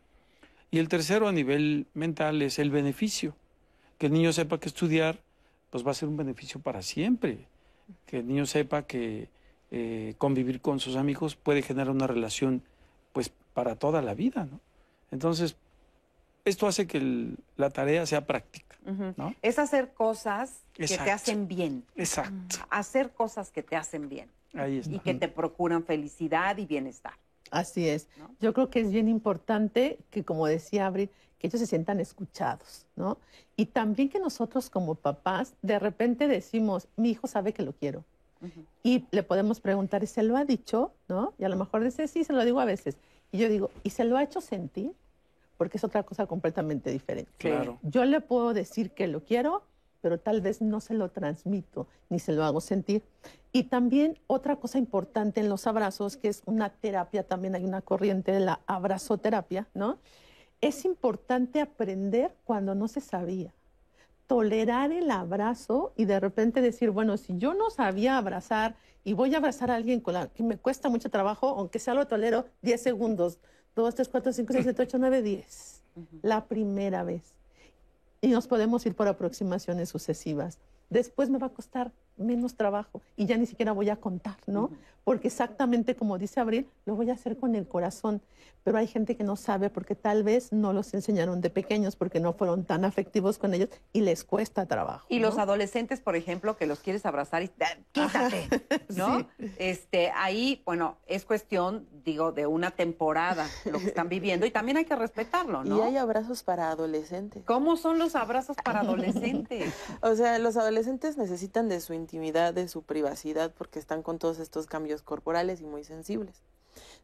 Y 0.72 0.80
el 0.80 0.90
tercero 0.90 1.28
a 1.28 1.32
nivel 1.32 1.88
mental 1.94 2.42
es 2.42 2.60
el 2.60 2.70
beneficio, 2.72 3.36
que 3.98 4.08
el 4.08 4.14
niño 4.14 4.34
sepa 4.34 4.60
que 4.60 4.68
estudiar 4.68 5.20
pues 5.70 5.86
va 5.86 5.92
a 5.92 5.94
ser 5.94 6.08
un 6.10 6.18
beneficio 6.18 6.60
para 6.62 6.82
siempre, 6.82 7.40
que 8.06 8.20
el 8.20 8.28
niño 8.28 8.46
sepa 8.46 8.84
que 8.84 9.30
eh, 9.72 10.16
convivir 10.18 10.62
con 10.62 10.80
sus 10.80 10.96
amigos 10.96 11.36
puede 11.36 11.62
generar 11.62 11.90
una 11.90 12.08
relación 12.08 12.64
pues 13.12 13.32
para 13.54 13.76
toda 13.76 14.02
la 14.02 14.14
vida, 14.14 14.46
¿no? 14.50 14.60
Entonces, 15.12 15.58
esto 16.46 16.68
hace 16.68 16.88
que 16.88 16.98
el- 17.00 17.38
la 17.58 17.70
tarea 17.70 18.06
sea 18.06 18.26
práctica. 18.26 18.66
¿no? 19.18 19.36
Es 19.42 19.60
hacer 19.60 19.92
cosas 19.94 20.62
que 20.74 20.88
te 20.88 21.12
hacen 21.12 21.50
bien. 21.50 21.84
Exacto, 21.98 22.58
Hacer 22.70 23.10
cosas 23.12 23.52
que 23.52 23.62
te 23.62 23.76
hacen 23.76 24.08
bien 24.08 24.30
ahí 24.54 24.78
está. 24.78 24.96
y 24.96 25.00
que 25.00 25.14
te 25.16 25.28
procuran 25.28 25.84
felicidad 25.84 26.58
y 26.58 26.66
bienestar. 26.66 27.16
Así 27.52 27.88
es. 27.88 28.08
¿no? 28.18 28.30
Yo 28.40 28.54
creo 28.54 28.70
que 28.70 28.82
es 28.82 28.92
bien 28.92 29.08
importante 29.08 29.98
que, 30.10 30.24
como 30.24 30.48
decía 30.48 30.88
Abril, 30.88 31.10
que 31.40 31.48
ellos 31.48 31.60
se 31.60 31.68
sientan 31.68 32.00
escuchados, 32.00 32.86
¿no? 32.96 33.18
Y 33.56 33.68
también 33.68 34.10
que 34.10 34.20
nosotros 34.20 34.70
como 34.70 34.96
papás 34.96 35.54
de 35.62 35.80
repente 35.80 36.28
decimos, 36.28 36.88
mi 36.96 37.12
hijo 37.12 37.28
sabe 37.28 37.54
que 37.54 37.64
lo 37.64 37.74
quiero. 37.74 38.04
Ujú. 38.42 38.66
Y 38.84 39.06
le 39.12 39.24
podemos 39.24 39.60
preguntar, 39.60 40.04
¿y 40.04 40.08
se 40.08 40.24
lo 40.24 40.38
ha 40.38 40.46
dicho? 40.46 40.94
¿No? 41.08 41.34
Y 41.38 41.44
a 41.44 41.50
lo 41.50 41.56
mejor 41.56 41.84
dice, 41.84 42.08
sí, 42.08 42.24
se 42.24 42.34
lo 42.34 42.44
digo 42.46 42.60
a 42.60 42.66
veces. 42.66 42.98
Y 43.32 43.40
yo 43.40 43.50
digo, 43.50 43.72
¿y 43.84 43.92
se 43.92 44.04
lo 44.04 44.18
ha 44.18 44.24
hecho 44.24 44.42
sentir? 44.42 44.94
Porque 45.58 45.78
es 45.78 45.84
otra 45.84 46.04
cosa 46.04 46.28
completamente 46.28 46.92
diferente. 46.92 47.32
Claro. 47.38 47.80
Yo 47.82 48.06
le 48.06 48.22
puedo 48.22 48.54
decir 48.54 48.92
que 48.92 49.08
lo 49.08 49.24
quiero, 49.24 49.64
pero 50.02 50.20
tal 50.20 50.42
vez 50.42 50.62
no 50.62 50.80
se 50.80 50.94
lo 50.94 51.10
transmito 51.10 51.88
ni 52.10 52.20
se 52.20 52.34
lo 52.34 52.44
hago 52.44 52.62
sentir. 52.62 53.04
Y 53.52 53.64
también 53.64 54.18
otra 54.28 54.58
cosa 54.58 54.78
importante 54.78 55.40
en 55.40 55.50
los 55.50 55.68
abrazos, 55.68 56.18
que 56.18 56.28
es 56.28 56.42
una 56.46 56.70
terapia, 56.70 57.24
también 57.24 57.56
hay 57.56 57.66
una 57.66 57.82
corriente 57.82 58.32
de 58.32 58.40
la 58.40 58.60
abrazoterapia, 58.68 59.68
¿no? 59.74 59.98
Es 60.62 60.86
importante 60.86 61.62
aprender 61.62 62.36
cuando 62.44 62.76
no 62.76 62.88
se 62.88 63.02
sabía. 63.02 63.54
Tolerar 64.28 64.92
el 64.92 65.10
abrazo 65.10 65.94
y 65.96 66.06
de 66.06 66.20
repente 66.20 66.62
decir, 66.62 66.90
bueno, 66.90 67.18
si 67.18 67.38
yo 67.38 67.54
no 67.54 67.70
sabía 67.70 68.18
abrazar 68.18 68.76
y 69.04 69.14
voy 69.14 69.34
a 69.34 69.38
abrazar 69.38 69.72
a 69.72 69.76
alguien 69.76 70.02
con 70.02 70.16
la 70.16 70.28
que 70.28 70.44
me 70.44 70.58
cuesta 70.58 70.90
mucho 70.90 71.10
trabajo, 71.10 71.48
aunque 71.50 71.80
sea 71.80 71.94
lo 71.94 72.08
tolero 72.08 72.46
10 72.64 72.82
segundos, 72.82 73.40
2, 73.76 73.96
3, 73.96 74.10
4, 74.10 74.34
5, 74.34 74.54
6, 74.54 74.64
7, 74.64 74.82
8, 74.82 74.98
9, 75.00 75.22
10. 75.22 75.84
La 76.24 76.46
primera 76.46 77.04
vez 77.04 77.37
y 78.22 78.28
nos 78.28 78.48
podemos 78.48 78.86
ir 78.86 78.96
por 78.96 79.08
aproximaciones 79.08 79.90
sucesivas. 79.90 80.60
Después 80.90 81.30
me 81.30 81.40
va 81.40 81.48
a 81.48 81.54
costar 81.54 81.92
menos 82.18 82.56
trabajo 82.56 83.02
y 83.16 83.26
ya 83.26 83.38
ni 83.38 83.46
siquiera 83.46 83.72
voy 83.72 83.90
a 83.90 83.96
contar, 83.98 84.38
¿no? 84.48 84.72
Porque 85.04 85.28
exactamente 85.30 85.96
como 85.96 86.18
dice 86.18 86.40
Abril, 86.40 86.68
lo 86.86 86.96
voy 86.96 87.10
a 87.10 87.14
hacer 87.14 87.38
con 87.38 87.56
el 87.56 87.68
corazón. 87.68 88.22
Pero 88.64 88.78
hay 88.80 88.88
gente 88.88 89.16
que 89.16 89.24
no 89.24 89.38
sabe 89.38 89.70
porque 89.70 89.96
tal 89.96 90.24
vez 90.24 90.52
no 90.52 90.74
los 90.74 90.94
enseñaron 90.94 91.40
de 91.40 91.50
pequeños 91.50 91.96
porque 91.96 92.20
no 92.20 92.34
fueron 92.34 92.66
tan 92.66 92.84
afectivos 92.84 93.38
con 93.38 93.54
ellos 93.54 93.70
y 93.94 94.02
les 94.02 94.26
cuesta 94.26 94.66
trabajo. 94.66 95.06
Y 95.08 95.20
los 95.20 95.38
adolescentes, 95.38 96.02
por 96.02 96.18
ejemplo, 96.18 96.58
que 96.58 96.66
los 96.66 96.80
quieres 96.82 97.06
abrazar 97.06 97.44
y 97.44 97.52
"Ah, 97.62 97.68
quítate, 97.94 98.50
¿no? 98.98 99.26
Este, 99.58 100.12
ahí, 100.14 100.62
bueno, 100.66 100.98
es 101.08 101.24
cuestión, 101.24 101.88
digo, 102.04 102.34
de 102.34 102.46
una 102.46 102.72
temporada 102.72 103.48
lo 103.64 103.80
que 103.80 103.86
están 103.86 104.10
viviendo 104.10 104.46
y 104.46 104.52
también 104.52 104.76
hay 104.76 104.84
que 104.86 104.98
respetarlo, 104.98 105.64
¿no? 105.64 105.78
Y 105.78 105.82
hay 105.82 105.96
abrazos 105.96 106.44
para 106.44 106.70
adolescentes. 106.70 107.44
¿Cómo 107.46 107.78
son 107.78 108.00
los 108.00 108.16
abrazos 108.18 108.58
para 108.66 108.82
adolescentes? 108.82 109.74
O 110.02 110.16
sea, 110.16 110.40
los 110.40 110.58
adolescentes 110.58 111.18
necesitan 111.18 111.70
de 111.70 111.80
su 111.80 111.94
intimidad, 112.08 112.54
de 112.54 112.70
su 112.70 112.84
privacidad, 112.84 113.54
porque 113.58 113.80
están 113.80 114.02
con 114.02 114.18
todos 114.18 114.40
estos 114.40 114.66
cambios 114.66 115.02
corporales 115.02 115.60
y 115.60 115.66
muy 115.66 115.84
sensibles. 115.84 116.42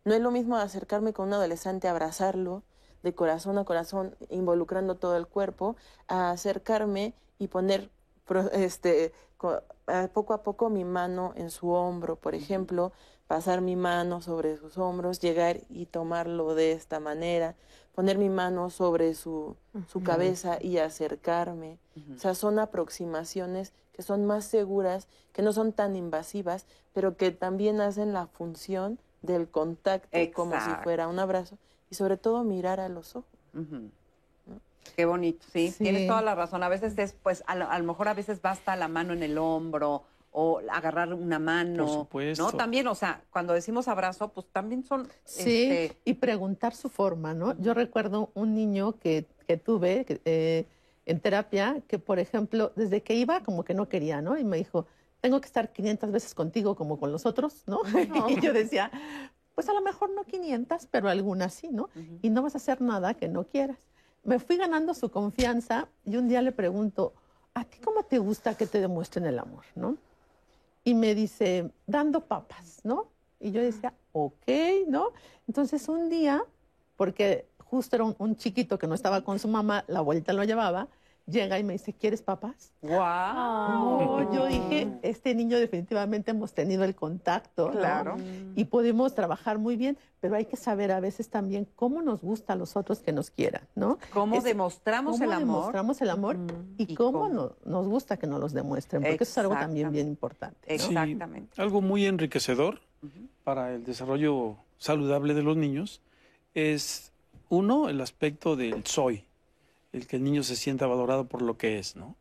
No 0.06 0.14
es 0.14 0.22
lo 0.22 0.32
mismo 0.32 0.56
acercarme 0.56 1.12
con 1.12 1.28
un 1.28 1.34
adolescente, 1.34 1.90
abrazarlo 1.90 2.64
de 3.04 3.14
corazón 3.14 3.58
a 3.58 3.66
corazón, 3.66 4.16
involucrando 4.30 4.96
todo 4.96 5.18
el 5.18 5.28
cuerpo, 5.28 5.76
a 6.08 6.32
acercarme 6.32 7.14
y 7.38 7.50
poner 7.50 7.90
este, 8.54 9.12
poco 10.14 10.34
a 10.34 10.44
poco 10.44 10.70
mi 10.70 10.86
mano 10.86 11.34
en 11.36 11.50
su 11.50 11.70
hombro, 11.72 12.16
por 12.16 12.34
ejemplo, 12.34 12.94
pasar 13.28 13.62
mi 13.62 13.76
mano 13.76 14.22
sobre 14.22 14.58
sus 14.58 14.78
hombros, 14.78 15.20
llegar 15.20 15.62
y 15.70 15.86
tomarlo 15.86 16.56
de 16.56 16.74
esta 16.74 17.00
manera, 17.00 17.56
poner 17.96 18.18
mi 18.18 18.30
mano 18.30 18.70
sobre 18.70 19.14
su, 19.14 19.56
su 19.88 20.04
cabeza 20.04 20.58
y 20.62 20.78
acercarme. 20.78 21.78
O 22.16 22.20
sea, 22.20 22.36
son 22.36 22.60
aproximaciones 22.60 23.74
que 23.94 24.02
son 24.02 24.26
más 24.26 24.46
seguras, 24.46 25.08
que 25.34 25.42
no 25.44 25.54
son 25.54 25.72
tan 25.72 25.96
invasivas, 25.96 26.66
pero 26.94 27.16
que 27.16 27.32
también 27.32 27.80
hacen 27.82 28.12
la 28.14 28.26
función 28.28 29.00
del 29.22 29.48
contacto 29.48 30.18
como 30.34 30.60
si 30.60 30.72
fuera 30.84 31.08
un 31.08 31.20
abrazo 31.20 31.58
y 31.90 31.96
sobre 31.96 32.18
todo 32.18 32.44
mirar 32.44 32.80
a 32.80 32.90
los 32.90 33.16
ojos. 33.16 33.30
Qué 34.96 35.06
bonito, 35.06 35.46
sí, 35.52 35.70
Sí. 35.70 35.84
tienes 35.84 36.08
toda 36.08 36.22
la 36.22 36.36
razón. 36.36 36.62
A 36.62 36.70
veces 36.70 36.98
es, 36.98 37.14
pues, 37.14 37.44
a 37.48 37.56
lo, 37.56 37.70
a 37.70 37.78
lo 37.80 37.86
mejor 37.86 38.08
a 38.10 38.14
veces 38.14 38.42
basta 38.42 38.76
la 38.76 38.88
mano 38.88 39.14
en 39.14 39.24
el 39.24 39.38
hombro 39.38 40.04
o 40.34 40.60
agarrar 40.70 41.14
una 41.14 41.40
mano. 41.40 41.86
Por 41.86 41.94
supuesto. 41.94 42.44
¿No? 42.44 42.52
También, 42.52 42.88
o 42.88 42.96
sea, 42.96 43.24
cuando 43.30 43.54
decimos 43.54 43.88
abrazo, 43.88 44.30
pues 44.30 44.48
también 44.52 44.84
son. 44.84 45.08
Sí, 45.24 45.64
este, 45.64 45.98
y 46.06 46.16
preguntar 46.16 46.76
su 46.76 46.90
forma, 46.90 47.34
¿no? 47.34 47.58
Yo 47.60 47.74
recuerdo 47.74 48.32
un 48.34 48.54
niño 48.54 49.00
que, 49.00 49.28
que 49.48 49.58
tuve 49.58 50.06
eh, 50.26 50.66
en 51.06 51.20
terapia 51.20 51.82
que, 51.88 52.00
por 52.00 52.20
ejemplo, 52.20 52.74
desde 52.76 53.02
que 53.02 53.16
iba 53.16 53.42
como 53.42 53.64
que 53.64 53.74
no 53.74 53.88
quería, 53.88 54.22
¿no? 54.22 54.38
Y 54.38 54.44
me 54.44 54.58
dijo, 54.58 54.88
tengo 55.22 55.40
que 55.40 55.48
estar 55.48 55.72
500 55.72 56.12
veces 56.12 56.34
contigo 56.34 56.76
como 56.76 57.00
con 57.00 57.12
los 57.12 57.26
otros, 57.26 57.64
¿no? 57.68 57.82
y 58.30 58.42
yo 58.42 58.54
decía, 58.54 58.92
pues 59.56 59.70
a 59.70 59.74
lo 59.74 59.82
mejor 59.82 60.10
no 60.10 60.24
500, 60.24 60.88
pero 60.88 61.10
algunas 61.10 61.54
sí, 61.54 61.70
¿no? 61.72 61.90
Y 62.22 62.30
no 62.30 62.42
vas 62.42 62.56
a 62.56 62.58
hacer 62.58 62.82
nada 62.82 63.14
que 63.14 63.30
no 63.30 63.46
quieras. 63.46 63.78
Me 64.24 64.40
fui 64.40 64.58
ganando 64.58 64.94
su 64.94 65.12
confianza 65.12 65.88
y 66.06 66.18
un 66.18 66.28
día 66.28 66.42
le 66.42 66.52
pregunto, 66.52 67.14
¿a 67.54 67.66
ti 67.66 67.78
cómo 67.80 68.04
te 68.04 68.18
gusta 68.18 68.56
que 68.56 68.66
te 68.66 68.82
demuestren 68.82 69.26
el 69.26 69.38
amor, 69.38 69.64
no? 69.76 69.98
Y 70.84 70.94
me 70.94 71.16
dice, 71.16 71.72
dando 71.88 72.22
papas, 72.26 72.82
¿no? 72.84 73.08
Y 73.40 73.52
yo 73.52 73.62
decía, 73.62 73.94
ok, 74.12 74.48
¿no? 74.88 75.12
Entonces 75.48 75.88
un 75.90 76.10
día, 76.10 76.44
porque 76.96 77.48
justo 77.58 77.96
era 77.96 78.06
un, 78.06 78.16
un 78.18 78.36
chiquito 78.36 78.78
que 78.78 78.88
no 78.88 78.96
estaba 78.96 79.24
con 79.24 79.40
su 79.40 79.48
mamá, 79.48 79.86
la 79.88 80.00
abuelita 80.00 80.34
lo 80.34 80.44
llevaba, 80.44 80.88
llega 81.26 81.58
y 81.58 81.64
me 81.64 81.74
dice, 81.74 81.94
¿quieres 81.94 82.22
papás? 82.22 82.72
¡Wow! 82.82 82.92
Oh, 83.00 84.30
yo 84.34 84.46
dije, 84.48 84.88
este 85.04 85.34
niño 85.36 85.58
definitivamente 85.58 86.32
hemos 86.32 86.54
tenido 86.54 86.84
el 86.84 86.96
contacto, 86.96 87.68
¿no? 87.72 87.80
Claro. 87.80 88.16
Y 88.56 88.66
podemos 88.66 89.16
trabajar 89.16 89.58
muy 89.58 89.78
bien, 89.78 89.98
pero 90.20 90.36
hay 90.36 90.46
que 90.46 90.58
saber 90.58 90.92
a 90.92 91.00
veces 91.00 91.30
también 91.30 91.68
cómo 91.76 92.02
nos 92.02 92.22
gusta 92.22 92.54
a 92.54 92.56
los 92.56 92.76
otros 92.76 93.00
que 93.00 93.12
nos 93.14 93.30
quieran, 93.32 93.64
¿no? 93.76 94.00
¿Cómo 94.12 94.36
Es- 94.36 94.44
demostramos 94.44 95.14
cómo 95.14 95.24
el 95.24 95.32
amor? 95.32 95.40
demostramos 95.62 96.02
el 96.02 96.10
amor 96.10 96.38
y, 96.78 96.92
Y 96.92 96.96
cómo, 96.96 97.22
cómo. 97.22 97.30
no- 97.34 97.56
nos 97.66 97.88
gusta 97.88 98.18
que 98.18 98.28
nos 98.28 98.40
los 98.40 98.54
demuestren, 98.54 99.02
porque 99.02 99.16
eso 99.24 99.24
es 99.24 99.38
algo 99.38 99.54
también 99.54 99.92
bien 99.92 100.08
importante. 100.08 100.60
¿no? 100.76 100.84
Sí, 100.84 100.90
Exactamente. 100.90 101.62
algo 101.62 101.82
muy 101.82 102.06
enriquecedor 102.06 102.82
para 103.44 103.74
el 103.74 103.84
desarrollo 103.84 104.58
saludable 104.78 105.34
de 105.34 105.44
los 105.44 105.56
niños 105.58 106.02
es, 106.54 107.12
uno, 107.50 107.90
el 107.90 108.00
aspecto 108.02 108.56
del 108.56 108.86
soy, 108.86 109.26
el 109.94 110.08
que 110.08 110.18
el 110.18 110.24
niño 110.24 110.44
se 110.44 110.56
sienta 110.56 110.88
valorado 110.88 111.28
por 111.28 111.42
lo 111.42 111.58
que 111.58 111.80
es, 111.80 111.96
¿no? 111.96 112.16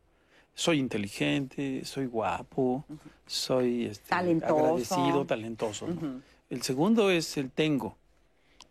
Soy 0.55 0.79
inteligente, 0.79 1.83
soy 1.83 2.05
guapo, 2.05 2.85
soy 3.25 3.85
este, 3.85 4.07
Talentoso. 4.09 4.57
agradecido, 4.59 5.25
talentoso. 5.25 5.87
¿no? 5.87 6.21
El 6.51 6.61
segundo 6.61 7.09
es 7.09 7.35
el 7.37 7.49
tengo. 7.49 7.97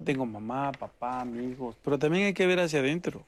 Tengo 0.03 0.25
mamá, 0.25 0.71
papá, 0.73 1.21
amigos, 1.21 1.77
pero 1.83 1.99
también 1.99 2.27
hay 2.27 2.35
que 2.35 2.47
ver 2.47 2.61
hacia 2.61 2.79
adentro. 2.79 3.25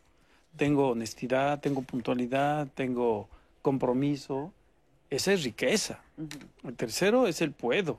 Tengo 0.57 0.91
honestidad, 0.91 1.61
tengo 1.61 1.83
puntualidad, 1.83 2.69
tengo 2.75 3.29
compromiso. 3.61 4.53
Esa 5.11 5.33
es 5.33 5.43
riqueza. 5.43 6.01
El 6.63 6.77
tercero 6.77 7.27
es 7.27 7.41
el 7.43 7.51
puedo. 7.51 7.99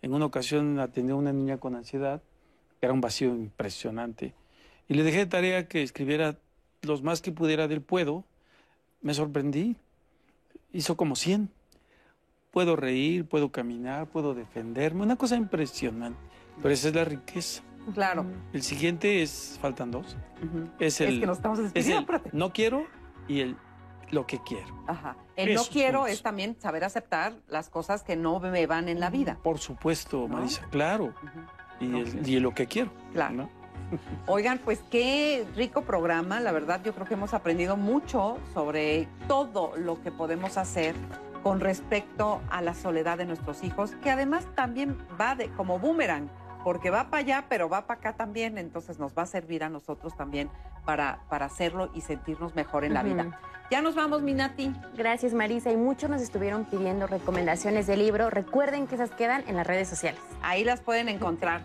En 0.00 0.14
una 0.14 0.24
ocasión 0.24 0.80
atendí 0.80 1.12
a 1.12 1.16
una 1.16 1.32
niña 1.32 1.58
con 1.58 1.74
ansiedad, 1.74 2.22
que 2.80 2.86
era 2.86 2.92
un 2.94 3.02
vacío 3.02 3.28
impresionante, 3.28 4.34
y 4.88 4.94
le 4.94 5.02
dejé 5.02 5.18
de 5.18 5.26
tarea 5.26 5.68
que 5.68 5.82
escribiera 5.82 6.36
los 6.84 7.02
más 7.02 7.20
que 7.22 7.32
pudiera 7.32 7.68
del 7.68 7.82
puedo. 7.82 8.24
Me 9.00 9.14
sorprendí. 9.14 9.76
Hizo 10.72 10.96
como 10.96 11.16
100. 11.16 11.50
Puedo 12.50 12.76
reír, 12.76 13.26
puedo 13.26 13.50
caminar, 13.50 14.06
puedo 14.06 14.34
defenderme. 14.34 15.02
Una 15.02 15.16
cosa 15.16 15.36
impresionante. 15.36 16.18
Pero 16.62 16.72
esa 16.72 16.88
es 16.88 16.94
la 16.94 17.04
riqueza. 17.04 17.62
Claro. 17.92 18.24
El 18.52 18.62
siguiente 18.62 19.22
es, 19.22 19.58
faltan 19.60 19.90
dos. 19.90 20.16
Ujú. 20.42 20.68
Es 20.78 21.00
el, 21.00 21.20
que 21.20 21.26
nos 21.26 21.38
estamos 21.38 21.58
es 21.58 21.64
despidiendo, 21.64 21.98
el 21.98 22.04
apúrate. 22.04 22.30
no 22.32 22.52
quiero 22.52 22.86
y 23.28 23.40
el 23.40 23.56
lo 24.10 24.26
que 24.26 24.38
quiero. 24.42 24.84
Ajá. 24.86 25.16
El 25.34 25.48
no 25.54 25.60
Esos 25.60 25.70
quiero 25.70 26.00
puntos. 26.00 26.14
es 26.14 26.22
también 26.22 26.56
saber 26.60 26.84
aceptar 26.84 27.34
las 27.48 27.68
cosas 27.68 28.04
que 28.04 28.16
no 28.16 28.38
me 28.38 28.66
van 28.66 28.88
en 28.88 29.00
la 29.00 29.10
vida. 29.10 29.38
Por 29.42 29.58
supuesto, 29.58 30.28
¿No? 30.28 30.36
Marisa, 30.36 30.62
claro. 30.70 31.14
Y, 31.80 31.86
el, 31.98 32.28
y 32.28 32.38
lo 32.38 32.54
que 32.54 32.66
quiero. 32.66 32.92
Claro. 33.12 33.34
¿no? 33.34 33.50
Oigan, 34.26 34.58
pues 34.58 34.82
qué 34.90 35.46
rico 35.54 35.82
programa. 35.82 36.40
La 36.40 36.52
verdad, 36.52 36.80
yo 36.84 36.94
creo 36.94 37.06
que 37.06 37.14
hemos 37.14 37.34
aprendido 37.34 37.76
mucho 37.76 38.38
sobre 38.52 39.08
todo 39.28 39.72
lo 39.76 40.02
que 40.02 40.10
podemos 40.10 40.56
hacer 40.56 40.94
con 41.42 41.60
respecto 41.60 42.40
a 42.50 42.62
la 42.62 42.74
soledad 42.74 43.18
de 43.18 43.26
nuestros 43.26 43.62
hijos, 43.64 43.92
que 44.02 44.10
además 44.10 44.46
también 44.54 44.96
va 45.20 45.34
de 45.34 45.50
como 45.50 45.78
boomerang, 45.78 46.30
porque 46.64 46.88
va 46.88 47.10
para 47.10 47.18
allá, 47.18 47.44
pero 47.50 47.68
va 47.68 47.86
para 47.86 48.00
acá 48.00 48.12
también, 48.14 48.56
entonces 48.56 48.98
nos 48.98 49.16
va 49.16 49.22
a 49.22 49.26
servir 49.26 49.62
a 49.62 49.68
nosotros 49.68 50.16
también 50.16 50.48
para, 50.86 51.20
para 51.28 51.44
hacerlo 51.44 51.90
y 51.94 52.00
sentirnos 52.00 52.54
mejor 52.54 52.84
en 52.84 52.94
la 52.94 53.02
vida. 53.02 53.38
Ya 53.70 53.82
nos 53.82 53.94
vamos, 53.94 54.22
Minati. 54.22 54.72
Gracias, 54.96 55.34
Marisa. 55.34 55.70
Y 55.70 55.76
muchos 55.76 56.08
nos 56.10 56.20
estuvieron 56.20 56.64
pidiendo 56.64 57.06
recomendaciones 57.06 57.86
de 57.86 57.96
libro. 57.96 58.30
Recuerden 58.30 58.86
que 58.86 58.94
esas 58.94 59.10
quedan 59.10 59.42
en 59.46 59.56
las 59.56 59.66
redes 59.66 59.88
sociales. 59.88 60.20
Ahí 60.42 60.64
las 60.64 60.80
pueden 60.80 61.08
encontrar 61.08 61.62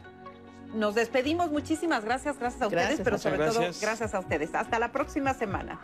nos 0.73 0.95
despedimos. 0.95 1.51
Muchísimas 1.51 2.03
gracias, 2.03 2.37
gracias 2.37 2.61
a 2.61 2.67
ustedes, 2.67 3.01
pero 3.03 3.17
sobre 3.17 3.37
todo 3.37 3.61
gracias 3.81 4.13
a 4.13 4.19
ustedes. 4.19 4.53
Hasta 4.53 4.79
la 4.79 4.91
próxima 4.91 5.33
semana. 5.33 5.79